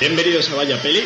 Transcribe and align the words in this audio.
Bienvenidos 0.00 0.52
a 0.52 0.56
Vaya 0.56 0.76
Peli. 0.82 1.00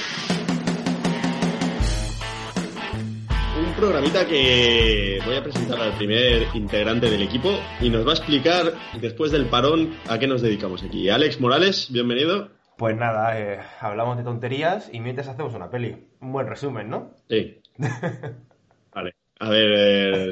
Un 3.61 3.75
programita 3.75 4.27
que 4.27 5.21
voy 5.27 5.37
a 5.37 5.43
presentar 5.43 5.79
al 5.79 5.93
primer 5.93 6.47
integrante 6.55 7.11
del 7.11 7.23
equipo 7.23 7.51
y 7.83 7.91
nos 7.91 8.07
va 8.07 8.13
a 8.13 8.15
explicar 8.15 8.73
después 8.99 9.31
del 9.31 9.45
parón 9.47 9.95
a 10.09 10.19
qué 10.19 10.27
nos 10.27 10.41
dedicamos 10.41 10.83
aquí. 10.83 11.11
Alex 11.11 11.39
Morales, 11.39 11.89
bienvenido. 11.93 12.49
Pues 12.79 12.97
nada, 12.97 13.39
eh, 13.39 13.61
hablamos 13.79 14.17
de 14.17 14.25
tonterías 14.25 14.89
y 14.91 15.01
mientras 15.01 15.29
hacemos 15.29 15.55
una 15.55 15.71
peli. 15.71 16.07
Un 16.21 16.33
buen 16.33 16.47
resumen, 16.47 16.89
¿no? 16.89 17.15
Sí. 17.29 17.61
vale. 18.95 19.15
A 19.39 19.51
ver, 19.51 19.67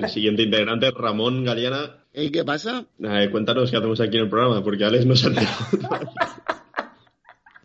el 0.03 0.09
siguiente 0.09 0.43
integrante, 0.43 0.91
Ramón 0.93 1.45
Galeana. 1.45 2.05
¿Y 2.15 2.31
qué 2.31 2.43
pasa? 2.43 2.87
Eh, 3.01 3.29
cuéntanos 3.31 3.71
qué 3.71 3.77
hacemos 3.77 4.01
aquí 4.01 4.17
en 4.17 4.25
el 4.25 4.31
programa, 4.31 4.65
porque 4.65 4.85
Alex 4.85 5.05
no 5.05 5.15
se 5.15 5.27
ha 5.27 5.29
enterado. 5.29 5.57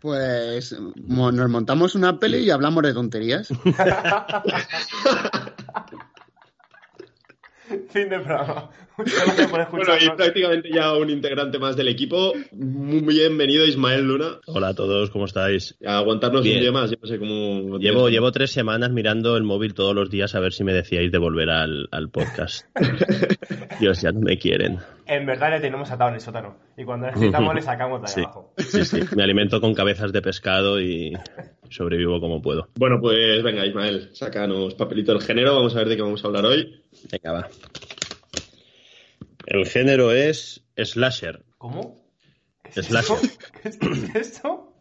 Pues 0.02 0.76
mo- 1.06 1.30
nos 1.30 1.48
montamos 1.48 1.94
una 1.94 2.18
peli 2.18 2.38
y 2.38 2.50
hablamos 2.50 2.82
de 2.82 2.92
tonterías. 2.92 3.48
fin 7.90 8.08
de 8.10 8.18
programa. 8.18 8.68
Bueno, 9.70 9.94
y 10.00 10.10
prácticamente 10.10 10.70
ya 10.72 10.92
un 10.94 11.08
integrante 11.08 11.58
más 11.58 11.76
del 11.76 11.88
equipo. 11.88 12.32
Muy 12.52 13.00
bienvenido, 13.14 13.64
Ismael 13.64 14.06
Luna. 14.06 14.40
Hola 14.46 14.68
a 14.68 14.74
todos, 14.74 15.10
¿cómo 15.10 15.24
estáis? 15.24 15.76
A 15.86 15.98
aguantarnos 15.98 16.42
Bien. 16.42 16.56
un 16.56 16.62
día 16.62 16.72
más, 16.72 16.90
yo 16.90 16.96
no 17.00 17.08
sé 17.08 17.18
cómo... 17.18 17.78
Llevo, 17.78 18.08
llevo 18.10 18.30
tres 18.32 18.50
semanas 18.50 18.90
mirando 18.90 19.36
el 19.36 19.44
móvil 19.44 19.72
todos 19.74 19.94
los 19.94 20.10
días 20.10 20.34
a 20.34 20.40
ver 20.40 20.52
si 20.52 20.64
me 20.64 20.74
decíais 20.74 21.10
de 21.12 21.18
volver 21.18 21.48
al, 21.48 21.88
al 21.92 22.10
podcast. 22.10 22.66
Dios, 23.80 24.02
ya 24.02 24.12
no 24.12 24.20
me 24.20 24.36
quieren. 24.38 24.78
En 25.14 25.26
verdad 25.26 25.50
le 25.50 25.60
tenemos 25.60 25.90
atado 25.90 26.08
en 26.10 26.14
el 26.16 26.20
sótano. 26.20 26.56
Y 26.76 26.84
cuando 26.84 27.06
necesitamos 27.06 27.54
le 27.54 27.62
sacamos 27.62 28.00
de 28.00 28.06
ahí 28.08 28.12
Sí, 28.14 28.20
abajo. 28.22 28.54
sí, 28.58 28.84
sí. 28.84 29.00
Me 29.16 29.22
alimento 29.22 29.60
con 29.60 29.74
cabezas 29.74 30.12
de 30.12 30.22
pescado 30.22 30.80
y 30.80 31.12
sobrevivo 31.70 32.20
como 32.20 32.40
puedo. 32.40 32.68
Bueno, 32.76 32.98
pues 33.00 33.42
venga, 33.42 33.66
Ismael, 33.66 34.10
sácanos 34.14 34.74
papelito 34.74 35.12
del 35.12 35.22
género, 35.22 35.54
vamos 35.56 35.74
a 35.74 35.78
ver 35.80 35.88
de 35.88 35.96
qué 35.96 36.02
vamos 36.02 36.24
a 36.24 36.26
hablar 36.28 36.44
hoy. 36.46 36.82
Venga, 37.10 37.32
va. 37.32 37.48
El 39.46 39.66
género 39.66 40.12
es 40.12 40.64
slasher. 40.76 41.42
¿Cómo? 41.58 41.96
¿Qué 42.72 42.80
es 42.80 42.86
Slasher. 42.86 43.16
es, 43.64 43.76
qué 43.78 43.86
es 43.88 44.14
esto? 44.14 44.72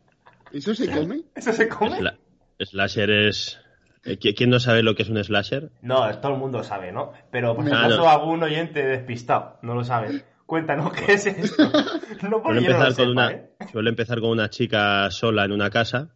¿Eso 0.53 0.73
se 0.75 0.89
come? 0.89 1.21
¿Eso 1.35 1.51
se 1.53 1.67
come? 1.67 1.97
Sla- 1.99 2.17
slasher 2.59 3.09
es... 3.09 3.59
eh, 4.03 4.17
¿qui- 4.19 4.35
¿Quién 4.35 4.49
no 4.49 4.59
sabe 4.59 4.83
lo 4.83 4.95
que 4.95 5.03
es 5.03 5.09
un 5.09 5.23
slasher? 5.23 5.71
No, 5.81 6.09
todo 6.19 6.33
el 6.33 6.39
mundo 6.39 6.63
sabe, 6.63 6.91
¿no? 6.91 7.11
Pero 7.31 7.55
por 7.55 7.65
si 7.65 7.71
Ah, 7.71 7.79
acaso 7.85 7.97
no. 7.97 8.09
algún 8.09 8.41
oyente 8.43 8.83
despistado 8.85 9.57
no 9.61 9.75
lo 9.75 9.83
sabe. 9.83 10.23
Cuéntanos 10.45 10.91
qué 10.93 11.13
es 11.13 11.25
esto. 11.27 11.63
No 12.29 12.41
Suele 12.43 12.61
yo 12.61 12.69
no 12.69 12.75
empezar, 12.75 12.85
con 12.87 12.93
sepa, 12.95 13.09
una, 13.11 13.31
¿eh? 13.31 13.49
suele 13.71 13.89
empezar 13.89 14.19
con 14.19 14.29
una 14.31 14.49
chica 14.49 15.09
sola 15.11 15.45
en 15.45 15.51
una 15.53 15.69
casa 15.69 16.09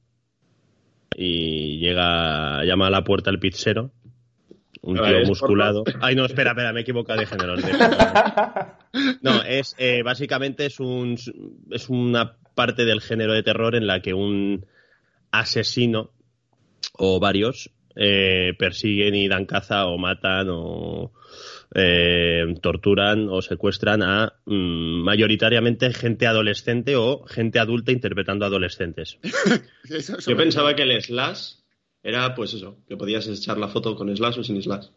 y 1.16 1.80
llega, 1.80 2.64
llama 2.66 2.88
a 2.88 2.90
la 2.90 3.04
puerta 3.04 3.30
el 3.30 3.40
pizzero, 3.40 3.92
un 4.82 4.98
A 5.00 5.04
tío 5.04 5.12
ver, 5.14 5.22
¿es 5.24 5.30
musculado. 5.30 5.84
Ay, 6.02 6.16
no, 6.16 6.26
espera, 6.26 6.52
espera, 6.52 6.74
me 6.74 6.80
he 6.80 6.84
equivocado 6.84 7.20
de 7.20 7.26
género. 7.26 7.56
de- 7.56 7.64
No, 9.22 9.42
es 9.44 9.76
eh, 9.78 10.04
básicamente 10.04 10.66
es 10.66 10.80
un 10.80 11.18
es 11.72 11.90
una 11.90 12.38
parte 12.54 12.86
del 12.86 13.02
género 13.02 13.34
de 13.34 13.44
terror 13.44 13.76
en 13.76 13.88
la 13.88 14.02
que 14.02 14.14
un 14.14 14.66
asesino 15.32 16.12
o 16.98 17.20
varios 17.20 17.72
eh, 17.96 18.54
persiguen 18.58 19.16
y 19.16 19.28
dan 19.28 19.46
caza 19.46 19.86
o 19.88 19.98
matan 19.98 20.48
o 20.50 21.14
eh, 21.74 22.44
torturan 22.62 23.28
o 23.30 23.42
secuestran 23.42 24.04
a 24.04 24.34
mm, 24.46 25.04
mayoritariamente 25.04 25.94
gente 25.94 26.28
adolescente 26.28 26.96
o 26.96 27.26
gente 27.26 27.60
adulta 27.60 27.92
interpretando 27.92 28.46
adolescentes. 28.46 29.18
Eso 29.90 30.18
Yo 30.20 30.38
pensaba 30.38 30.76
que 30.76 30.84
el 30.84 31.02
slash 31.02 31.56
era, 32.04 32.36
pues 32.36 32.54
eso, 32.54 32.78
que 32.88 32.98
podías 32.98 33.28
echar 33.28 33.58
la 33.58 33.68
foto 33.68 33.96
con 33.96 34.16
slash 34.16 34.38
o 34.40 34.44
sin 34.44 34.62
slash. 34.62 34.88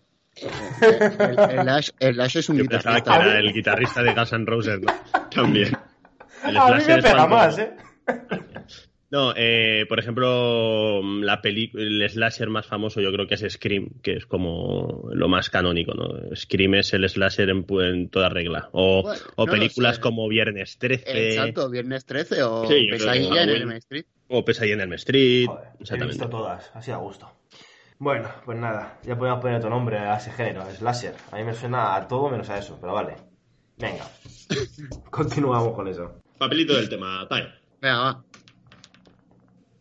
El, 0.81 1.59
el 1.59 1.69
Ash, 1.69 1.89
el 1.99 2.21
Ash 2.21 2.37
es 2.37 2.49
un 2.51 2.59
Yo 2.59 2.65
pensaba 2.67 2.97
que 2.97 3.01
guitarrista. 3.01 3.31
era 3.31 3.41
el 3.41 3.53
guitarrista 3.53 4.03
de 4.03 4.13
Guns 4.13 4.33
N' 4.35 4.45
Roses, 4.45 4.81
¿no? 4.81 4.93
También. 5.31 5.73
El 6.45 6.57
A 6.57 6.71
mí 6.77 6.83
me 6.87 7.03
pega 7.03 7.27
más, 7.27 7.59
¿eh? 7.59 7.73
No, 9.11 9.33
eh, 9.35 9.87
por 9.89 9.99
ejemplo, 9.99 11.01
la 11.23 11.41
peli 11.41 11.71
el 11.75 12.07
slasher 12.11 12.51
más 12.51 12.67
famoso 12.67 13.01
yo 13.01 13.11
creo 13.11 13.27
que 13.27 13.37
es 13.37 13.45
Scream, 13.55 13.89
que 14.03 14.13
es 14.15 14.27
como 14.27 15.09
lo 15.13 15.29
más 15.29 15.49
canónico, 15.49 15.95
¿no? 15.95 16.37
Scream 16.37 16.75
es 16.75 16.93
el 16.93 17.09
slasher 17.09 17.49
en, 17.49 17.67
pu- 17.67 17.89
en 17.89 18.11
toda 18.11 18.29
regla. 18.29 18.69
O, 18.73 19.03
Bueno, 19.03 19.21
o 19.37 19.47
no 19.47 19.53
lo 19.53 19.59
películas 19.59 19.99
como 19.99 20.29
Viernes 20.29 20.77
13 20.79 21.29
Exacto, 21.31 21.71
Viernes 21.71 22.05
13 22.05 22.43
o 22.43 22.67
Sí, 22.69 22.87
Pesadilla 22.91 23.15
en 23.25 23.31
Halloween. 23.31 23.49
el 23.57 23.63
M 23.63 23.77
Street. 23.79 24.05
o 24.29 24.45
Pesadilla 24.45 24.75
en 24.75 24.81
el 24.83 24.93
Street. 24.95 25.47
Joder, 25.47 25.65
he 25.65 25.83
exactamente. 25.83 26.07
visto 26.25 26.29
todas, 26.29 26.71
así 26.75 26.91
a 26.91 26.97
gusto. 26.99 27.33
Bueno, 28.01 28.29
pues 28.45 28.59
nada, 28.59 29.01
ya 29.05 29.17
podemos 29.17 29.41
poner 29.41 29.57
otro 29.57 29.71
nombre 29.71 29.97
a 29.99 30.19
ese 30.19 30.31
género, 30.33 30.65
slasher. 30.71 31.15
A 31.33 31.37
mí 31.37 31.45
me 31.45 31.55
suena 31.55 31.97
a 31.97 32.07
todo 32.07 32.29
menos 32.29 32.49
a 32.51 32.59
eso, 32.59 32.77
pero 32.79 32.93
vale. 32.93 33.17
Venga, 33.79 34.05
continuamos 35.11 35.75
con 35.75 35.89
eso. 35.89 36.21
Papelito 36.39 36.75
del 36.77 36.89
tema, 36.91 37.27
Tai. 37.29 37.49
Venga, 37.81 37.99
va. 37.99 38.25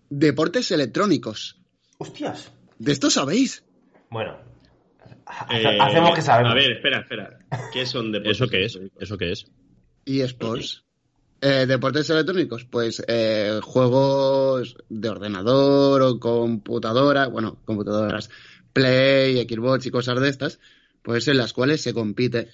Deportes 0.09 0.71
electrónicos. 0.71 1.59
¡Hostias! 1.97 2.51
¿De 2.79 2.91
esto 2.91 3.09
sabéis? 3.09 3.63
Bueno, 4.09 4.37
Eh, 5.49 5.77
hacemos 5.81 6.15
que 6.15 6.21
sabemos. 6.21 6.53
A 6.53 6.55
ver, 6.55 6.71
espera, 6.71 6.99
espera. 6.99 7.39
¿Qué 7.73 7.85
son 7.85 8.11
deportes 8.11 8.37
¿Eso 8.37 8.47
qué 8.47 8.65
es? 8.65 8.79
¿Eso 8.99 9.17
qué 9.17 9.31
es? 9.31 9.45
Y 10.05 10.21
sports. 10.21 10.85
Eh, 11.41 11.65
deportes 11.67 12.09
electrónicos, 12.09 12.65
pues 12.65 13.03
eh, 13.07 13.59
juegos 13.61 14.77
de 14.89 15.09
ordenador 15.09 16.01
o 16.01 16.19
computadora, 16.19 17.27
bueno, 17.27 17.59
computadoras, 17.63 18.31
Play, 18.73 19.47
Xbox 19.47 19.85
y 19.85 19.91
cosas 19.91 20.19
de 20.19 20.29
estas, 20.29 20.59
pues 21.03 21.27
en 21.27 21.37
las 21.37 21.53
cuales 21.53 21.81
se 21.81 21.93
compite. 21.93 22.49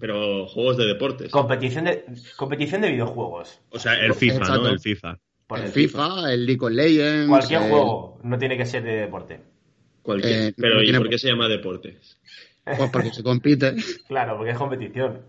Pero 0.00 0.46
juegos 0.46 0.76
de 0.78 0.86
deportes. 0.86 1.30
Competición 1.30 1.84
de, 1.84 2.04
competición 2.36 2.80
de 2.80 2.90
videojuegos. 2.90 3.60
O 3.70 3.78
sea, 3.78 3.94
el 3.94 4.14
FIFA, 4.14 4.36
Exacto. 4.38 4.62
¿no? 4.62 4.68
El 4.70 4.80
FIFA. 4.80 5.18
Por 5.48 5.58
el 5.58 5.64
el 5.64 5.70
FIFA, 5.72 6.32
el 6.32 6.46
League 6.46 6.64
of 6.64 6.70
Legends. 6.70 7.28
Cualquier 7.28 7.62
el- 7.62 7.68
juego, 7.70 8.18
no 8.22 8.38
tiene 8.38 8.56
que 8.56 8.66
ser 8.66 8.84
de 8.84 8.92
deporte. 8.92 9.40
Cualquier. 10.02 10.50
Eh, 10.50 10.54
Pero 10.56 10.74
no 10.76 10.82
¿y 10.82 10.84
tiene 10.84 10.98
por 11.00 11.08
qué 11.08 11.18
se 11.18 11.28
llama 11.28 11.48
deportes? 11.48 12.18
Pues 12.64 12.90
porque 12.90 13.10
se 13.12 13.22
compite, 13.22 13.74
Claro, 14.08 14.36
porque 14.36 14.52
es 14.52 14.58
competición. 14.58 15.22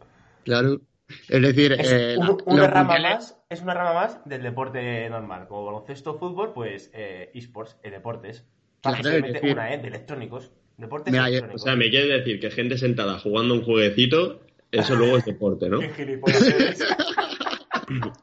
claro. 0.43 0.81
Es 1.27 1.41
decir, 1.41 1.71
Es 1.71 1.91
eh, 1.91 2.15
un- 2.19 2.27
la- 2.27 2.35
una 2.45 2.67
rama 2.67 2.93
mundiales- 2.93 3.15
más, 3.31 3.37
es 3.49 3.61
una 3.61 3.73
rama 3.73 3.93
más 3.95 4.19
del 4.25 4.43
deporte 4.43 5.09
normal. 5.09 5.47
Como 5.47 5.65
baloncesto, 5.65 6.19
fútbol, 6.19 6.51
pues 6.53 6.91
eh, 6.93 7.31
esports, 7.33 7.77
eh, 7.81 7.89
deportes. 7.89 8.45
Claro, 8.81 8.97
Básicamente 8.97 9.51
una, 9.51 9.73
¿eh? 9.73 9.77
De 9.79 9.87
electrónicos. 9.87 10.51
Deportes 10.77 11.11
Mira, 11.11 11.23
yo- 11.23 11.27
O 11.27 11.29
electrónicos. 11.31 11.63
sea, 11.63 11.75
me 11.75 11.89
quiere 11.89 12.07
decir 12.19 12.39
que 12.39 12.51
gente 12.51 12.77
sentada 12.77 13.17
jugando 13.19 13.53
un 13.55 13.63
jueguecito, 13.63 14.41
eso 14.71 14.95
luego 14.95 15.17
es 15.17 15.25
deporte, 15.25 15.67
¿no? 15.67 15.79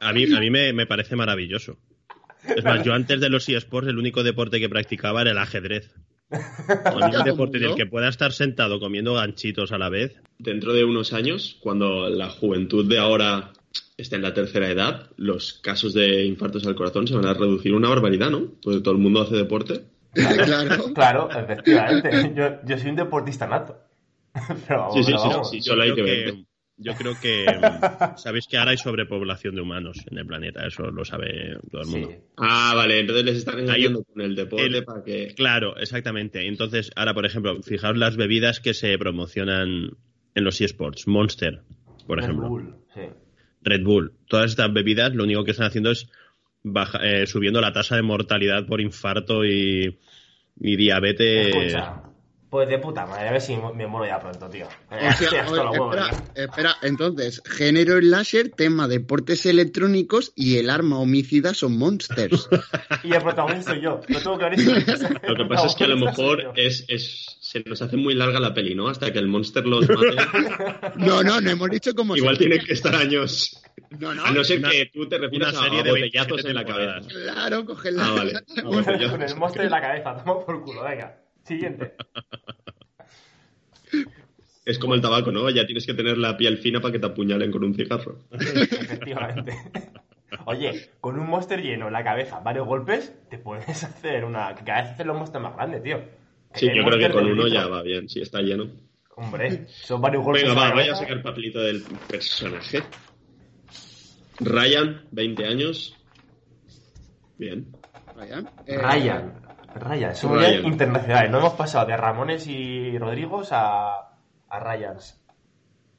A 0.01 0.13
mí, 0.13 0.25
a 0.35 0.41
mí 0.41 0.51
me, 0.51 0.73
me 0.73 0.87
parece 0.87 1.17
maravilloso. 1.17 1.79
Es 2.55 2.65
más, 2.65 2.85
yo 2.85 2.95
antes 2.95 3.21
de 3.21 3.29
los 3.29 3.49
eSports 3.49 3.89
el 3.89 3.99
único 3.99 4.23
deporte 4.23 4.61
que 4.61 4.69
practicaba 4.69 5.23
era 5.23 5.33
el 5.33 5.39
ajedrez. 5.39 5.93
Un 6.31 7.25
deporte 7.25 7.59
en 7.59 7.65
el 7.65 7.75
que 7.75 7.87
pueda 7.87 8.09
estar 8.09 8.33
sentado 8.33 8.81
comiendo 8.81 9.15
ganchitos 9.15 9.73
a 9.73 9.79
la 9.79 9.89
vez. 9.89 10.21
Dentro 10.39 10.73
de 10.73 10.85
unos 10.85 11.13
años, 11.13 11.57
cuando 11.61 12.09
la 12.09 12.29
juventud 12.31 12.89
de 12.89 12.99
ahora 12.99 13.53
esté 13.97 14.17
en 14.17 14.23
la 14.23 14.35
tercera 14.35 14.69
edad, 14.69 15.11
los 15.17 15.55
casos 15.55 15.95
de 15.95 16.25
infartos 16.25 16.67
al 16.67 16.75
corazón 16.75 17.07
se 17.07 17.15
van 17.15 17.27
a 17.27 17.35
reducir 17.35 17.75
una 17.75 17.89
barbaridad, 17.89 18.31
¿no? 18.31 18.53
Pues 18.63 18.83
todo 18.83 18.95
el 18.95 19.01
mundo 19.01 19.23
hace 19.23 19.37
deporte. 19.37 19.85
claro. 20.13 20.85
Claro, 20.95 21.31
efectivamente. 21.31 22.33
Yo, 22.35 22.59
yo 22.65 22.79
soy 22.79 22.91
un 22.91 22.97
deportista 22.97 23.47
nato. 23.47 23.79
Pero 24.67 24.81
vamos, 24.81 24.95
Sí, 24.95 25.05
sí, 25.05 25.13
pero 25.13 25.45
sí, 25.45 25.51
sí, 25.51 25.67
Yo 25.67 25.73
solo 25.73 25.83
hay 25.83 25.95
que 25.95 26.03
ver. 26.03 26.35
Yo 26.79 26.95
creo 26.95 27.15
que 27.21 27.47
sabéis 28.17 28.47
que 28.47 28.57
ahora 28.59 28.73
hay 28.73 28.77
sobrepoblación 28.79 29.55
de 29.55 29.63
humanos 29.63 29.99
en 30.11 30.19
el 30.19 30.27
planeta, 30.27 30.67
eso 30.67 30.91
lo 30.91 31.05
sabe 31.05 31.57
todo 31.71 31.83
el 31.83 31.89
mundo. 31.89 32.09
Sí. 32.11 32.17
Ah, 32.39 32.73
vale, 32.77 33.01
entonces 33.01 33.25
les 33.25 33.37
están 33.39 33.59
engañando 33.61 34.03
con 34.05 34.21
el 34.23 34.35
deporte 34.35 34.67
el- 34.67 34.85
para 34.85 35.03
que... 35.03 35.35
Claro, 35.35 35.77
exactamente. 35.79 36.47
Entonces, 36.47 36.91
ahora, 36.97 37.15
por 37.15 37.25
ejemplo, 37.27 37.63
fijaos 37.63 37.97
las 37.97 38.17
bebidas 38.17 38.61
que 38.61 38.75
se 38.75 38.97
promocionan 38.99 39.91
en 40.35 40.45
los 40.45 40.61
eSports. 40.61 41.07
Monster, 41.09 41.63
por 42.07 42.19
Red 42.19 42.25
ejemplo. 42.25 42.49
Bull, 42.49 42.75
sí. 42.95 43.01
Red 43.63 43.83
Bull. 43.83 44.13
Todas 44.29 44.51
estas 44.51 44.73
bebidas 44.73 45.15
lo 45.15 45.25
único 45.25 45.45
que 45.45 45.53
están 45.53 45.67
haciendo 45.69 45.91
es 45.91 46.09
baja- 46.63 47.01
eh, 47.03 47.27
subiendo 47.27 47.61
la 47.61 47.73
tasa 47.73 47.97
de 47.97 48.03
mortalidad 48.03 48.67
por 48.67 48.81
infarto 48.83 49.45
y, 49.45 49.99
y 50.61 50.77
diabetes. 50.77 51.49
Escucha, 51.49 52.03
pues 52.57 52.71
de 52.71 52.79
puta 52.79 53.05
madre, 53.05 53.29
a 53.29 53.33
ver 53.33 53.41
si 53.43 53.55
me 53.55 53.87
muero 53.87 54.07
ya 54.07 54.19
pronto, 54.19 54.49
tío. 54.49 54.67
O 54.91 55.13
sea, 55.13 55.47
oye, 55.47 55.61
huevos, 55.61 55.95
espera, 56.35 56.75
entonces, 56.81 57.43
género 57.45 58.01
láser, 58.01 58.49
tema 58.49 58.89
deportes 58.89 59.45
electrónicos 59.45 60.33
y 60.35 60.57
el 60.57 60.71
arma 60.71 60.99
homicida 60.99 61.53
son 61.53 61.77
monsters. 61.77 62.49
Y 63.05 63.13
el 63.13 63.23
protagonista 63.23 63.73
soy 63.73 63.83
yo, 63.83 64.01
lo 64.09 64.19
tengo 64.21 64.39
clarísimo. 64.39 64.73
Lo 65.29 65.37
que 65.37 65.45
pasa 65.45 65.67
es 65.67 65.75
que 65.75 65.85
a 65.85 65.89
lo 65.89 65.99
mejor 65.99 66.53
es, 66.57 66.87
es, 66.89 67.37
se 67.41 67.61
nos 67.61 67.83
hace 67.83 67.99
muy 67.99 68.15
larga 68.15 68.41
la 68.41 68.55
peli, 68.55 68.75
¿no? 68.75 68.89
Hasta 68.89 69.13
que 69.13 69.19
el 69.19 69.29
monster 69.29 69.67
los 69.67 69.87
mate. 69.87 70.17
No, 70.97 71.23
no, 71.23 71.39
no 71.43 71.51
hemos 71.51 71.69
dicho 71.69 71.95
cómo 71.95 72.17
Igual 72.17 72.39
tienen 72.39 72.65
que 72.65 72.73
estar 72.73 72.95
años. 72.95 73.61
No, 74.01 74.15
no, 74.15 74.25
A 74.25 74.31
no 74.31 74.43
ser 74.45 74.61
una- 74.61 74.71
que 74.71 74.87
tú 74.87 75.07
te 75.07 75.19
refieras 75.19 75.51
una 75.53 75.61
a, 75.61 75.65
serie 75.65 75.81
a 75.81 75.83
de 75.83 75.91
botellazos 75.91 76.43
27 76.43 76.49
en 76.49 76.55
la 76.55 76.65
cabeza. 76.65 77.09
Claro, 77.35 77.67
coge 77.67 77.93
la... 77.93 78.07
Ah, 78.07 78.13
vale. 78.13 78.33
Ah. 78.35 78.63
Con 79.11 79.23
el 79.23 79.37
monstruo 79.37 79.65
en 79.65 79.71
la 79.71 79.81
cabeza, 79.83 80.17
toma 80.17 80.45
por 80.47 80.65
culo, 80.65 80.83
venga. 80.83 81.26
Siguiente. 81.47 81.95
Es 84.65 84.79
como 84.81 84.95
el 84.95 85.01
tabaco, 85.01 85.31
¿no? 85.31 85.49
Ya 85.49 85.65
tienes 85.65 85.87
que 85.87 85.95
tener 85.95 86.19
la 86.19 86.37
piel 86.37 86.59
fina 86.59 86.81
para 86.81 86.91
que 86.93 86.99
te 86.99 87.07
apuñalen 87.07 87.53
con 87.53 87.63
un 87.63 87.75
cigarro. 87.75 88.19
Efectivamente. 88.33 89.55
Oye, 90.47 90.91
con 91.01 91.19
un 91.21 91.29
monster 91.29 91.63
lleno 91.63 91.87
en 91.87 91.93
la 91.93 92.03
cabeza, 92.03 92.41
varios 92.41 92.67
golpes, 92.67 93.15
te 93.31 93.39
puedes 93.39 93.85
hacer 93.85 94.25
una. 94.25 94.55
Que 94.57 94.65
cada 94.65 94.83
vez 94.83 94.91
haces 94.93 95.07
los 95.07 95.17
monsters 95.17 95.43
más 95.45 95.55
grandes, 95.55 95.83
tío. 95.85 96.01
Sí, 96.55 96.67
yo 96.75 96.85
creo 96.85 96.99
que 96.99 97.11
con 97.15 97.25
uno 97.27 97.45
litro. 97.45 97.49
ya 97.49 97.69
va 97.69 97.83
bien, 97.83 98.09
si 98.09 98.21
está 98.21 98.41
lleno. 98.41 98.69
Hombre, 99.15 99.67
son 99.69 100.01
varios 100.01 100.25
golpes. 100.25 100.43
Venga, 100.43 100.55
va, 100.61 100.73
voy 100.75 100.89
a 100.89 100.95
sacar 100.97 101.23
papelito 101.23 101.61
del 101.61 101.83
personaje. 102.09 102.83
Ryan, 104.41 105.07
20 105.13 105.45
años. 105.47 105.97
Bien. 107.39 107.69
Ryan. 108.17 108.51
eh, 108.67 108.79
Ryan. 108.79 109.46
Ryan, 109.79 110.15
somos 110.15 110.39
Ryan. 110.39 110.63
ya 110.63 110.69
internacionales. 110.69 111.31
No 111.31 111.39
hemos 111.39 111.55
pasado 111.55 111.87
de 111.87 111.97
Ramones 111.97 112.47
y 112.47 112.97
Rodrigos 112.99 113.49
a, 113.53 114.11
a 114.49 114.61
Ryans. 114.61 115.21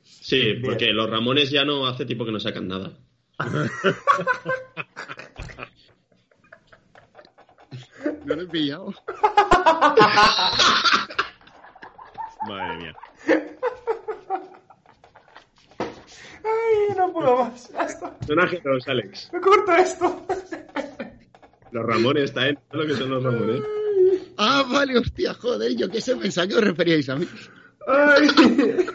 Sí, 0.03 0.39
Bien. 0.41 0.61
porque 0.61 0.87
los 0.93 1.09
Ramones 1.09 1.49
ya 1.51 1.63
no 1.65 1.85
hace 1.87 2.05
tiempo 2.05 2.25
que 2.25 2.31
no 2.31 2.39
sacan 2.39 2.67
nada. 2.67 2.91
No 8.25 8.35
lo 8.35 8.41
he 8.41 8.47
pillado. 8.47 8.93
Madre 12.47 12.77
mía. 12.77 12.93
Ay, 16.43 16.95
no 16.97 17.11
puedo 17.13 17.37
más. 17.37 17.69
Ya 17.71 17.81
está. 17.83 18.13
Personaje 18.17 18.61
2, 18.63 18.87
Alex. 18.87 19.29
Me 19.33 19.41
corto 19.41 19.73
esto. 19.75 20.25
Los 21.71 21.85
Ramones, 21.85 22.23
está 22.25 22.47
en 22.47 22.59
lo 22.71 22.85
que 22.85 22.93
son 22.95 23.09
los 23.09 23.23
Ramones. 23.23 23.61
Ah, 24.37 24.63
vale, 24.69 24.97
hostia, 24.97 25.33
joder, 25.33 25.75
yo 25.75 25.89
qué 25.89 25.99
sé, 26.01 26.15
pensaba 26.15 26.47
que 26.47 26.55
os 26.55 26.63
referíais 26.63 27.09
a 27.09 27.15
mí. 27.15 27.27
Ay. 27.87 28.27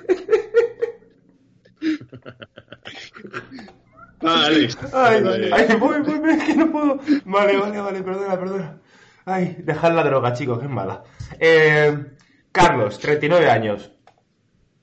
Alex. 4.20 4.78
Ay, 4.92 5.22
Vale. 5.22 5.50
ay, 5.52 5.76
voy, 5.76 6.00
voy, 6.00 6.19
voy, 6.20 6.30
es 6.30 6.44
que 6.44 6.54
no 6.54 6.70
puedo. 6.70 7.00
Vale, 7.24 7.56
vale, 7.56 7.80
vale, 7.80 8.02
perdona, 8.02 8.38
perdona. 8.38 8.80
Ay, 9.24 9.56
dejad 9.64 9.94
la 9.94 10.04
droga, 10.04 10.32
chicos, 10.32 10.58
que 10.60 10.66
es 10.66 10.70
mala. 10.70 11.02
Eh, 11.40 12.06
Carlos, 12.52 12.98
39 12.98 13.50
años. 13.50 13.90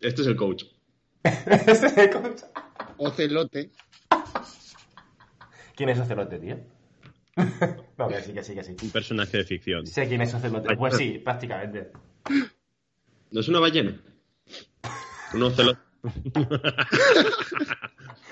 Este 0.02 0.22
es 0.22 0.28
el 0.28 0.36
coach. 0.36 0.64
Este 1.24 1.72
es 1.88 1.98
el 1.98 2.10
coach. 2.10 2.42
Ocelote. 2.98 3.72
¿Quién 5.76 5.90
es 5.90 6.00
Ocelote, 6.00 6.40
tío? 6.40 6.58
no, 7.98 8.08
que 8.08 8.22
sí, 8.22 8.34
que 8.34 8.44
sí, 8.44 8.54
que 8.56 8.64
sí. 8.64 8.76
Un 8.82 8.90
personaje 8.92 9.38
de 9.38 9.44
ficción. 9.44 9.86
Sé 9.86 10.08
quién 10.08 10.22
es 10.22 10.34
Ocelote. 10.34 10.76
Pues 10.76 10.98
sí, 10.98 11.20
prácticamente. 11.24 11.92
¿No 13.32 13.40
es 13.40 13.48
una 13.48 13.60
ballena? 13.60 14.02
Un 15.34 15.44
ocelote. 15.44 15.80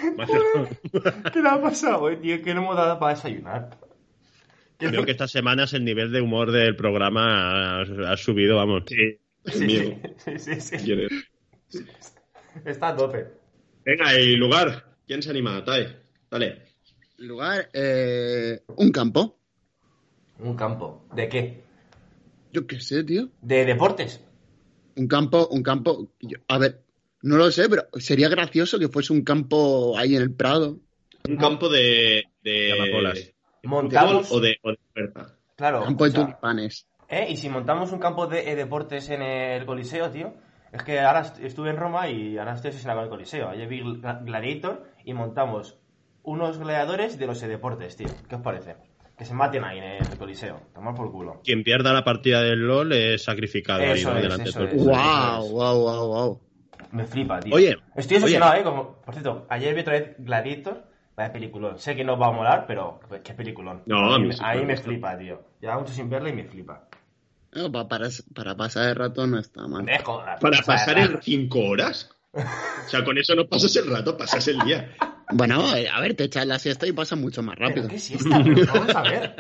¿Qué 1.33 1.41
le 1.41 1.49
ha 1.49 1.61
pasado, 1.61 2.09
eh, 2.09 2.17
tío? 2.17 2.41
Que 2.41 2.53
no 2.53 2.61
hemos 2.63 2.75
dado 2.75 2.99
para 2.99 3.13
desayunar. 3.15 3.77
¿Qué- 4.77 4.88
Creo 4.89 5.05
que 5.05 5.11
estas 5.11 5.31
semanas 5.31 5.73
el 5.73 5.83
nivel 5.83 6.11
de 6.11 6.21
humor 6.21 6.51
del 6.51 6.75
programa 6.75 7.81
ha, 7.81 8.11
ha 8.11 8.17
subido, 8.17 8.55
vamos. 8.57 8.83
Sí, 8.88 9.19
Sí, 9.45 9.94
sí, 10.38 10.59
sí, 10.59 10.77
sí. 10.79 11.85
Está 12.65 12.89
a 12.89 12.95
tope. 12.95 13.27
Venga, 13.85 14.19
y 14.19 14.35
lugar. 14.35 14.97
¿Quién 15.07 15.21
se 15.23 15.29
anima? 15.29 15.63
Tae, 15.63 15.95
dale. 16.29 16.63
Lugar, 17.18 17.69
eh, 17.74 18.62
un 18.75 18.92
campo. 18.92 19.38
Un 20.40 20.56
campo. 20.56 21.06
¿De 21.14 21.28
qué? 21.30 21.64
Yo 22.52 22.68
qué 22.68 22.80
sé, 22.80 23.04
tío. 23.04 23.30
¿De 23.42 23.66
deportes? 23.66 24.24
Un 24.96 25.08
campo, 25.08 25.48
un 25.50 25.64
campo. 25.64 26.12
yo- 26.22 26.38
a 26.48 26.58
ver, 26.58 26.84
no 27.24 27.38
lo 27.38 27.50
sé, 27.52 27.68
pero 27.69 27.84
sería 27.96 28.30
gracioso 28.30 28.78
que 28.80 28.88
fuese 28.90 29.14
un 29.14 29.24
campo 29.24 29.98
ahí 29.98 30.16
en 30.16 30.22
el 30.22 30.34
Prado. 30.34 30.80
Un 31.28 31.38
campo 31.38 31.69
de. 31.69 32.24
de 32.44 32.52
de 32.52 32.74
fútbol 33.64 34.24
o 34.31 34.40
de, 34.40 34.58
o 34.64 34.72
de. 34.72 35.12
Claro. 35.56 35.84
campo 35.84 36.04
de 36.06 36.10
o 36.12 36.14
sea, 36.14 36.24
tulipanes. 36.25 36.88
¿eh? 37.10 37.28
Y 37.30 37.38
si 37.38 37.50
montamos 37.50 37.92
un 37.92 38.00
campo 38.00 38.28
de 38.28 38.52
eh, 38.52 38.56
deportes 38.56 39.10
en 39.10 39.22
el 39.24 39.66
Coliseo, 39.66 40.12
tío. 40.12 40.34
Es 40.72 40.84
que 40.84 41.00
ahora 41.00 41.22
est- 41.22 41.40
estuve 41.40 41.69
en 41.72 41.78
Roma 41.78 42.10
y 42.10 42.38
ahora 42.38 42.54
estoy 42.54 42.69
asesinado 42.69 43.00
con 43.00 43.06
el 43.06 43.10
Coliseo. 43.10 43.50
Ayer 43.50 43.68
vi 43.68 43.81
Gla- 43.81 44.24
Gladiator 44.24 44.86
y 45.04 45.14
montamos 45.14 45.76
unos 46.27 46.57
gladiadores 46.57 47.18
de 47.18 47.25
los 47.25 47.39
deportes, 47.39 47.95
tío. 47.95 48.09
¿Qué 48.27 48.35
os 48.35 48.41
parece? 48.41 48.75
Que 49.18 49.24
se 49.24 49.33
maten 49.33 49.63
ahí 49.63 49.77
en 49.79 49.85
el 49.85 50.18
Coliseo. 50.18 50.59
Tomar 50.74 50.94
por 50.94 51.09
culo. 51.12 51.41
Quien 51.44 51.63
pierda 51.63 51.94
la 51.94 52.03
partida 52.03 52.41
del 52.44 52.59
LOL 52.68 52.91
es 52.91 53.24
sacrificado 53.24 53.79
ahí 53.81 53.91
es, 53.91 54.06
delante 54.06 54.44
de 54.44 54.50
eso 54.50 54.59
todo 54.59 54.69
el 54.69 54.75
es. 54.77 54.85
Wow, 54.85 55.50
wow, 55.50 55.79
wow, 55.79 56.07
wow. 56.07 56.41
Me 56.91 57.06
flipa, 57.06 57.39
tío. 57.39 57.56
Oye, 57.56 57.77
Estoy 57.95 58.18
obsesionado, 58.18 58.53
¿eh? 58.56 58.63
Como, 58.63 58.95
por 58.97 59.13
cierto, 59.13 59.45
ayer 59.50 59.74
vi 59.74 59.81
otra 59.81 59.94
vez 59.94 60.15
Gladiator. 60.19 60.83
Vaya 61.15 61.31
peliculón. 61.31 61.79
Sé 61.79 61.95
que 61.95 62.03
no 62.03 62.18
va 62.19 62.27
a 62.27 62.31
molar, 62.31 62.65
pero 62.68 63.00
qué 63.23 63.33
peliculón. 63.33 63.81
No, 63.85 64.13
a 64.13 64.19
mí 64.19 64.27
me- 64.27 64.33
sí 64.33 64.41
a 64.44 64.53
mí 64.53 64.65
me 64.65 64.75
flipa, 64.77 65.18
tío. 65.18 65.41
Lleva 65.62 65.80
mucho 65.80 65.94
sin 65.94 66.09
verla 66.09 66.30
y 66.30 66.33
me 66.33 66.44
flipa. 66.44 66.88
No, 67.53 67.71
pa- 67.71 67.88
para, 67.88 68.09
para 68.35 68.56
pasar 68.56 68.89
el 68.89 68.95
rato 68.97 69.25
no 69.25 69.39
está 69.39 69.65
mal. 69.65 69.83
Me 69.83 69.97
jodas. 70.00 70.40
¿Para 70.42 70.59
pasar 70.61 70.99
en 70.99 71.19
5 71.21 71.59
horas? 71.59 72.11
O 72.34 72.90
sea, 72.90 73.04
con 73.04 73.18
eso 73.18 73.36
no 73.36 73.48
pasas 73.48 73.76
el 73.78 73.88
rato, 73.90 74.18
pasas 74.18 74.48
el 74.48 74.60
día. 74.60 74.96
Bueno, 75.31 75.76
eh, 75.76 75.90
a 75.90 76.00
ver, 76.00 76.14
te 76.16 76.26
echas 76.26 76.46
la 76.46 76.60
siesta 76.60 76.88
y 76.88 76.94
pasa 76.94 77.16
mucho 77.16 77.42
más 77.44 77.56
Pero 77.57 77.69
rápido. 77.69 77.88
qué 77.88 78.00
siesta, 78.00 78.42
pero 78.44 78.66
vamos 78.74 78.96
a 78.96 79.02
ver. 79.02 79.36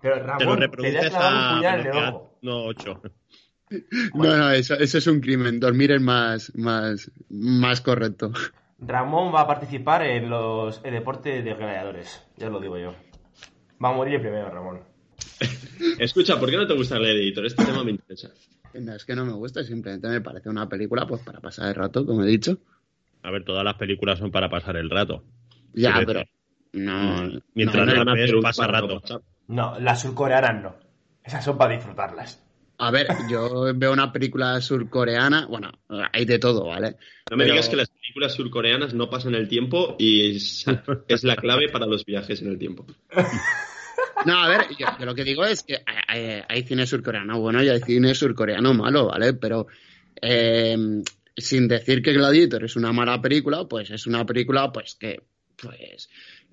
Pero 0.00 0.14
Te 0.14 0.20
lo 0.20 0.26
Ramón, 0.26 0.58
te 0.60 0.78
un 0.78 1.64
en 1.64 1.80
el 1.80 1.90
ojo. 1.90 2.38
no 2.42 2.64
8. 2.66 3.02
No, 4.14 4.36
no, 4.36 4.50
eso, 4.52 4.74
eso 4.74 4.98
es 4.98 5.06
un 5.08 5.20
crimen. 5.20 5.58
Dormir 5.58 5.92
es 5.92 6.00
más, 6.00 6.52
más, 6.54 7.10
más 7.28 7.80
correcto. 7.80 8.32
Ramón 8.78 9.34
va 9.34 9.40
a 9.42 9.46
participar 9.46 10.02
en 10.02 10.30
los 10.30 10.80
el 10.84 10.92
deporte 10.92 11.42
de 11.42 11.54
gladiadores. 11.54 12.22
Ya 12.36 12.48
lo 12.48 12.60
digo 12.60 12.78
yo. 12.78 12.94
Va 13.84 13.90
a 13.90 13.92
morir 13.92 14.14
el 14.14 14.20
primero, 14.20 14.48
Ramón. 14.50 14.80
Escucha, 15.98 16.38
¿por 16.38 16.50
qué 16.50 16.56
no 16.56 16.66
te 16.66 16.74
gusta 16.74 16.96
el 16.96 17.06
editor? 17.06 17.44
Este 17.46 17.64
tema 17.64 17.82
me 17.84 17.90
interesa. 17.90 18.30
No, 18.74 18.94
es 18.94 19.04
que 19.04 19.14
no 19.16 19.24
me 19.24 19.32
gusta, 19.32 19.64
simplemente 19.64 20.08
me 20.08 20.20
parece 20.20 20.48
una 20.48 20.68
película 20.68 21.06
pues 21.06 21.22
para 21.22 21.40
pasar 21.40 21.68
el 21.68 21.74
rato, 21.74 22.04
como 22.04 22.22
he 22.24 22.26
dicho. 22.26 22.58
A 23.22 23.30
ver, 23.30 23.44
todas 23.44 23.64
las 23.64 23.74
películas 23.74 24.18
son 24.18 24.30
para 24.30 24.48
pasar 24.48 24.76
el 24.76 24.90
rato. 24.90 25.24
Ya, 25.72 25.94
pero 26.06 26.20
decir, 26.20 26.28
no. 26.72 27.40
Mientras 27.54 27.86
no, 27.86 27.94
no 27.94 28.04
no. 28.04 28.14
ves, 28.14 28.32
pasa 28.42 28.66
rato. 28.66 29.00
No, 29.48 29.78
las 29.80 30.02
surcoreanas 30.02 30.62
no. 30.62 30.76
Esas 31.24 31.44
son 31.44 31.56
para 31.58 31.74
disfrutarlas. 31.74 32.42
A 32.78 32.90
ver, 32.90 33.06
yo 33.30 33.72
veo 33.74 33.92
una 33.92 34.12
película 34.12 34.60
surcoreana, 34.60 35.46
bueno, 35.46 35.72
hay 36.12 36.26
de 36.26 36.38
todo, 36.38 36.66
¿vale? 36.66 36.96
No 37.30 37.36
me 37.38 37.44
Pero- 37.44 37.54
digas 37.54 37.70
que 37.70 37.76
las 37.76 37.88
películas 37.88 38.34
surcoreanas 38.34 38.92
no 38.92 39.08
pasan 39.08 39.34
el 39.34 39.48
tiempo 39.48 39.96
y 39.98 40.36
es, 40.36 40.66
es 41.08 41.24
la 41.24 41.36
clave 41.36 41.70
para 41.70 41.86
los 41.86 42.04
viajes 42.04 42.42
en 42.42 42.48
el 42.48 42.58
tiempo. 42.58 42.84
No, 44.24 44.42
a 44.42 44.48
ver, 44.48 44.66
yo, 44.78 44.86
yo 44.98 45.06
lo 45.06 45.14
que 45.14 45.24
digo 45.24 45.44
es 45.44 45.62
que 45.62 45.78
hay, 46.48 46.62
cine 46.64 46.86
surcoreano 46.86 47.38
bueno 47.40 47.62
y 47.62 47.68
hay 47.68 47.80
cine 47.80 48.14
surcoreano 48.14 48.74
malo, 48.74 49.06
¿vale? 49.06 49.34
Pero 49.34 49.66
eh, 50.20 50.76
sin 51.36 51.68
decir 51.68 52.02
que 52.02 52.12
Gladiator 52.12 52.64
es 52.64 52.76
una 52.76 52.92
mala 52.92 53.20
película, 53.20 53.64
pues 53.68 53.90
es 53.90 54.06
una 54.06 54.24
película 54.24 54.72
pues 54.72 54.96
que 54.96 55.22
pues 55.60 56.08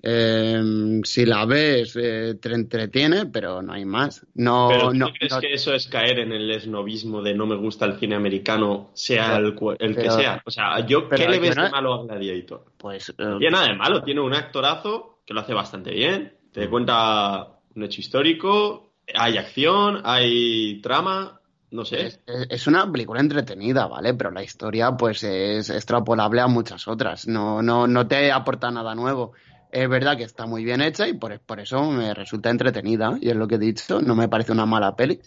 Eh, 0.06 1.00
si 1.04 1.24
la 1.24 1.46
ves, 1.46 1.96
eh, 1.96 2.34
te 2.40 2.52
entretiene, 2.52 3.24
pero 3.24 3.62
no 3.62 3.72
hay 3.72 3.86
más. 3.86 4.26
No, 4.34 4.68
Pero 4.70 4.88
¿tú 4.90 4.94
no, 4.98 5.10
crees 5.12 5.32
no- 5.32 5.40
que 5.40 5.54
eso 5.54 5.72
es 5.72 5.86
caer 5.86 6.18
en 6.18 6.30
el 6.32 6.50
esnovismo 6.50 7.22
de 7.22 7.32
no 7.34 7.46
me 7.46 7.56
gusta 7.56 7.86
el 7.86 7.98
cine 7.98 8.14
americano, 8.14 8.90
sea 8.92 9.36
el, 9.38 9.46
el 9.78 9.94
que 9.94 10.02
Pero- 10.02 10.10
sea? 10.14 10.42
O 10.44 10.50
sea, 10.50 10.84
yo, 10.86 11.08
¿qué 11.08 11.16
pero 11.16 11.30
le 11.30 11.36
yo 11.36 11.42
ves 11.42 11.56
no- 11.56 11.64
de 11.64 11.70
malo 11.70 11.94
a 11.94 12.04
Gladiator? 12.04 12.66
pues 12.76 13.08
eh, 13.08 13.14
No 13.18 13.38
tiene 13.38 13.52
nada 13.52 13.68
de 13.68 13.76
malo, 13.76 14.02
tiene 14.02 14.20
un 14.20 14.34
actorazo 14.34 15.20
que 15.24 15.32
lo 15.32 15.40
hace 15.40 15.54
bastante 15.54 15.90
bien, 15.92 16.34
te 16.54 16.70
cuenta 16.70 17.48
un 17.74 17.82
hecho 17.82 18.00
histórico, 18.00 18.92
hay 19.12 19.36
acción, 19.36 20.00
hay 20.04 20.80
trama, 20.80 21.40
no 21.72 21.84
sé. 21.84 22.20
es, 22.48 22.66
una 22.68 22.90
película 22.90 23.20
entretenida, 23.20 23.88
¿vale? 23.88 24.14
Pero 24.14 24.30
la 24.30 24.44
historia, 24.44 24.92
pues, 24.92 25.24
es 25.24 25.68
extrapolable 25.68 26.40
a 26.40 26.46
muchas 26.46 26.86
otras. 26.86 27.26
No, 27.26 27.60
no, 27.60 27.88
no 27.88 28.06
te 28.06 28.30
aporta 28.30 28.70
nada 28.70 28.94
nuevo. 28.94 29.32
Es 29.72 29.88
verdad 29.88 30.16
que 30.16 30.22
está 30.22 30.46
muy 30.46 30.64
bien 30.64 30.80
hecha 30.80 31.08
y 31.08 31.14
por, 31.14 31.40
por 31.40 31.58
eso 31.58 31.90
me 31.90 32.14
resulta 32.14 32.50
entretenida. 32.50 33.18
Y 33.20 33.30
es 33.30 33.36
lo 33.36 33.48
que 33.48 33.56
he 33.56 33.58
dicho, 33.58 34.00
no 34.00 34.14
me 34.14 34.28
parece 34.28 34.52
una 34.52 34.64
mala 34.64 34.94
peli. 34.94 35.20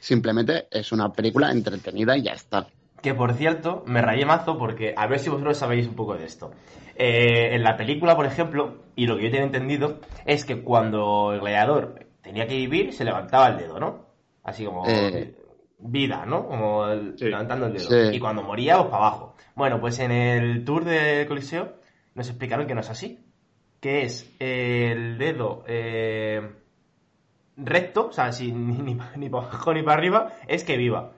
Simplemente 0.00 0.66
es 0.72 0.90
una 0.90 1.12
película 1.12 1.52
entretenida 1.52 2.16
y 2.16 2.22
ya 2.22 2.32
está. 2.32 2.66
Que 3.00 3.14
por 3.14 3.32
cierto, 3.34 3.84
me 3.86 4.02
rayé 4.02 4.26
mazo 4.26 4.58
porque 4.58 4.92
a 4.96 5.06
ver 5.06 5.20
si 5.20 5.30
vosotros 5.30 5.56
sabéis 5.56 5.86
un 5.86 5.94
poco 5.94 6.16
de 6.16 6.24
esto. 6.24 6.50
Eh, 6.96 7.54
en 7.54 7.62
la 7.62 7.76
película, 7.76 8.14
por 8.16 8.26
ejemplo, 8.26 8.84
y 8.96 9.06
lo 9.06 9.16
que 9.16 9.24
yo 9.24 9.30
tenía 9.30 9.46
entendido, 9.46 10.00
es 10.24 10.44
que 10.44 10.62
cuando 10.62 11.32
el 11.32 11.40
gladiador 11.40 12.06
tenía 12.22 12.46
que 12.46 12.56
vivir, 12.56 12.92
se 12.92 13.04
levantaba 13.04 13.48
el 13.48 13.58
dedo, 13.58 13.80
¿no? 13.80 14.06
Así 14.42 14.64
como 14.64 14.84
Eh. 14.88 15.34
vida, 15.78 16.24
¿no? 16.26 16.46
Como 16.46 16.86
el- 16.86 17.18
Sí. 17.18 17.24
levantando 17.26 17.66
el 17.66 17.72
dedo. 17.74 17.88
Sí. 18.10 18.16
Y 18.16 18.20
cuando 18.20 18.42
moría, 18.42 18.76
pues 18.78 18.88
para 18.90 19.06
abajo. 19.06 19.34
Bueno, 19.54 19.80
pues 19.80 19.98
en 19.98 20.10
el 20.12 20.64
tour 20.64 20.84
del 20.84 21.26
Coliseo 21.26 21.74
nos 22.14 22.28
explicaron 22.28 22.66
que 22.66 22.74
no 22.74 22.80
es 22.80 22.90
así. 22.90 23.20
Que 23.80 24.02
es 24.02 24.34
el 24.40 25.18
dedo 25.18 25.62
eh, 25.66 26.40
recto, 27.56 28.08
o 28.08 28.12
sea, 28.12 28.32
sin, 28.32 28.66
ni, 28.84 28.96
ni 29.16 29.28
para 29.28 29.46
abajo 29.48 29.74
ni 29.74 29.82
para 29.82 29.96
arriba, 29.98 30.32
es 30.46 30.64
que 30.64 30.76
viva. 30.76 31.12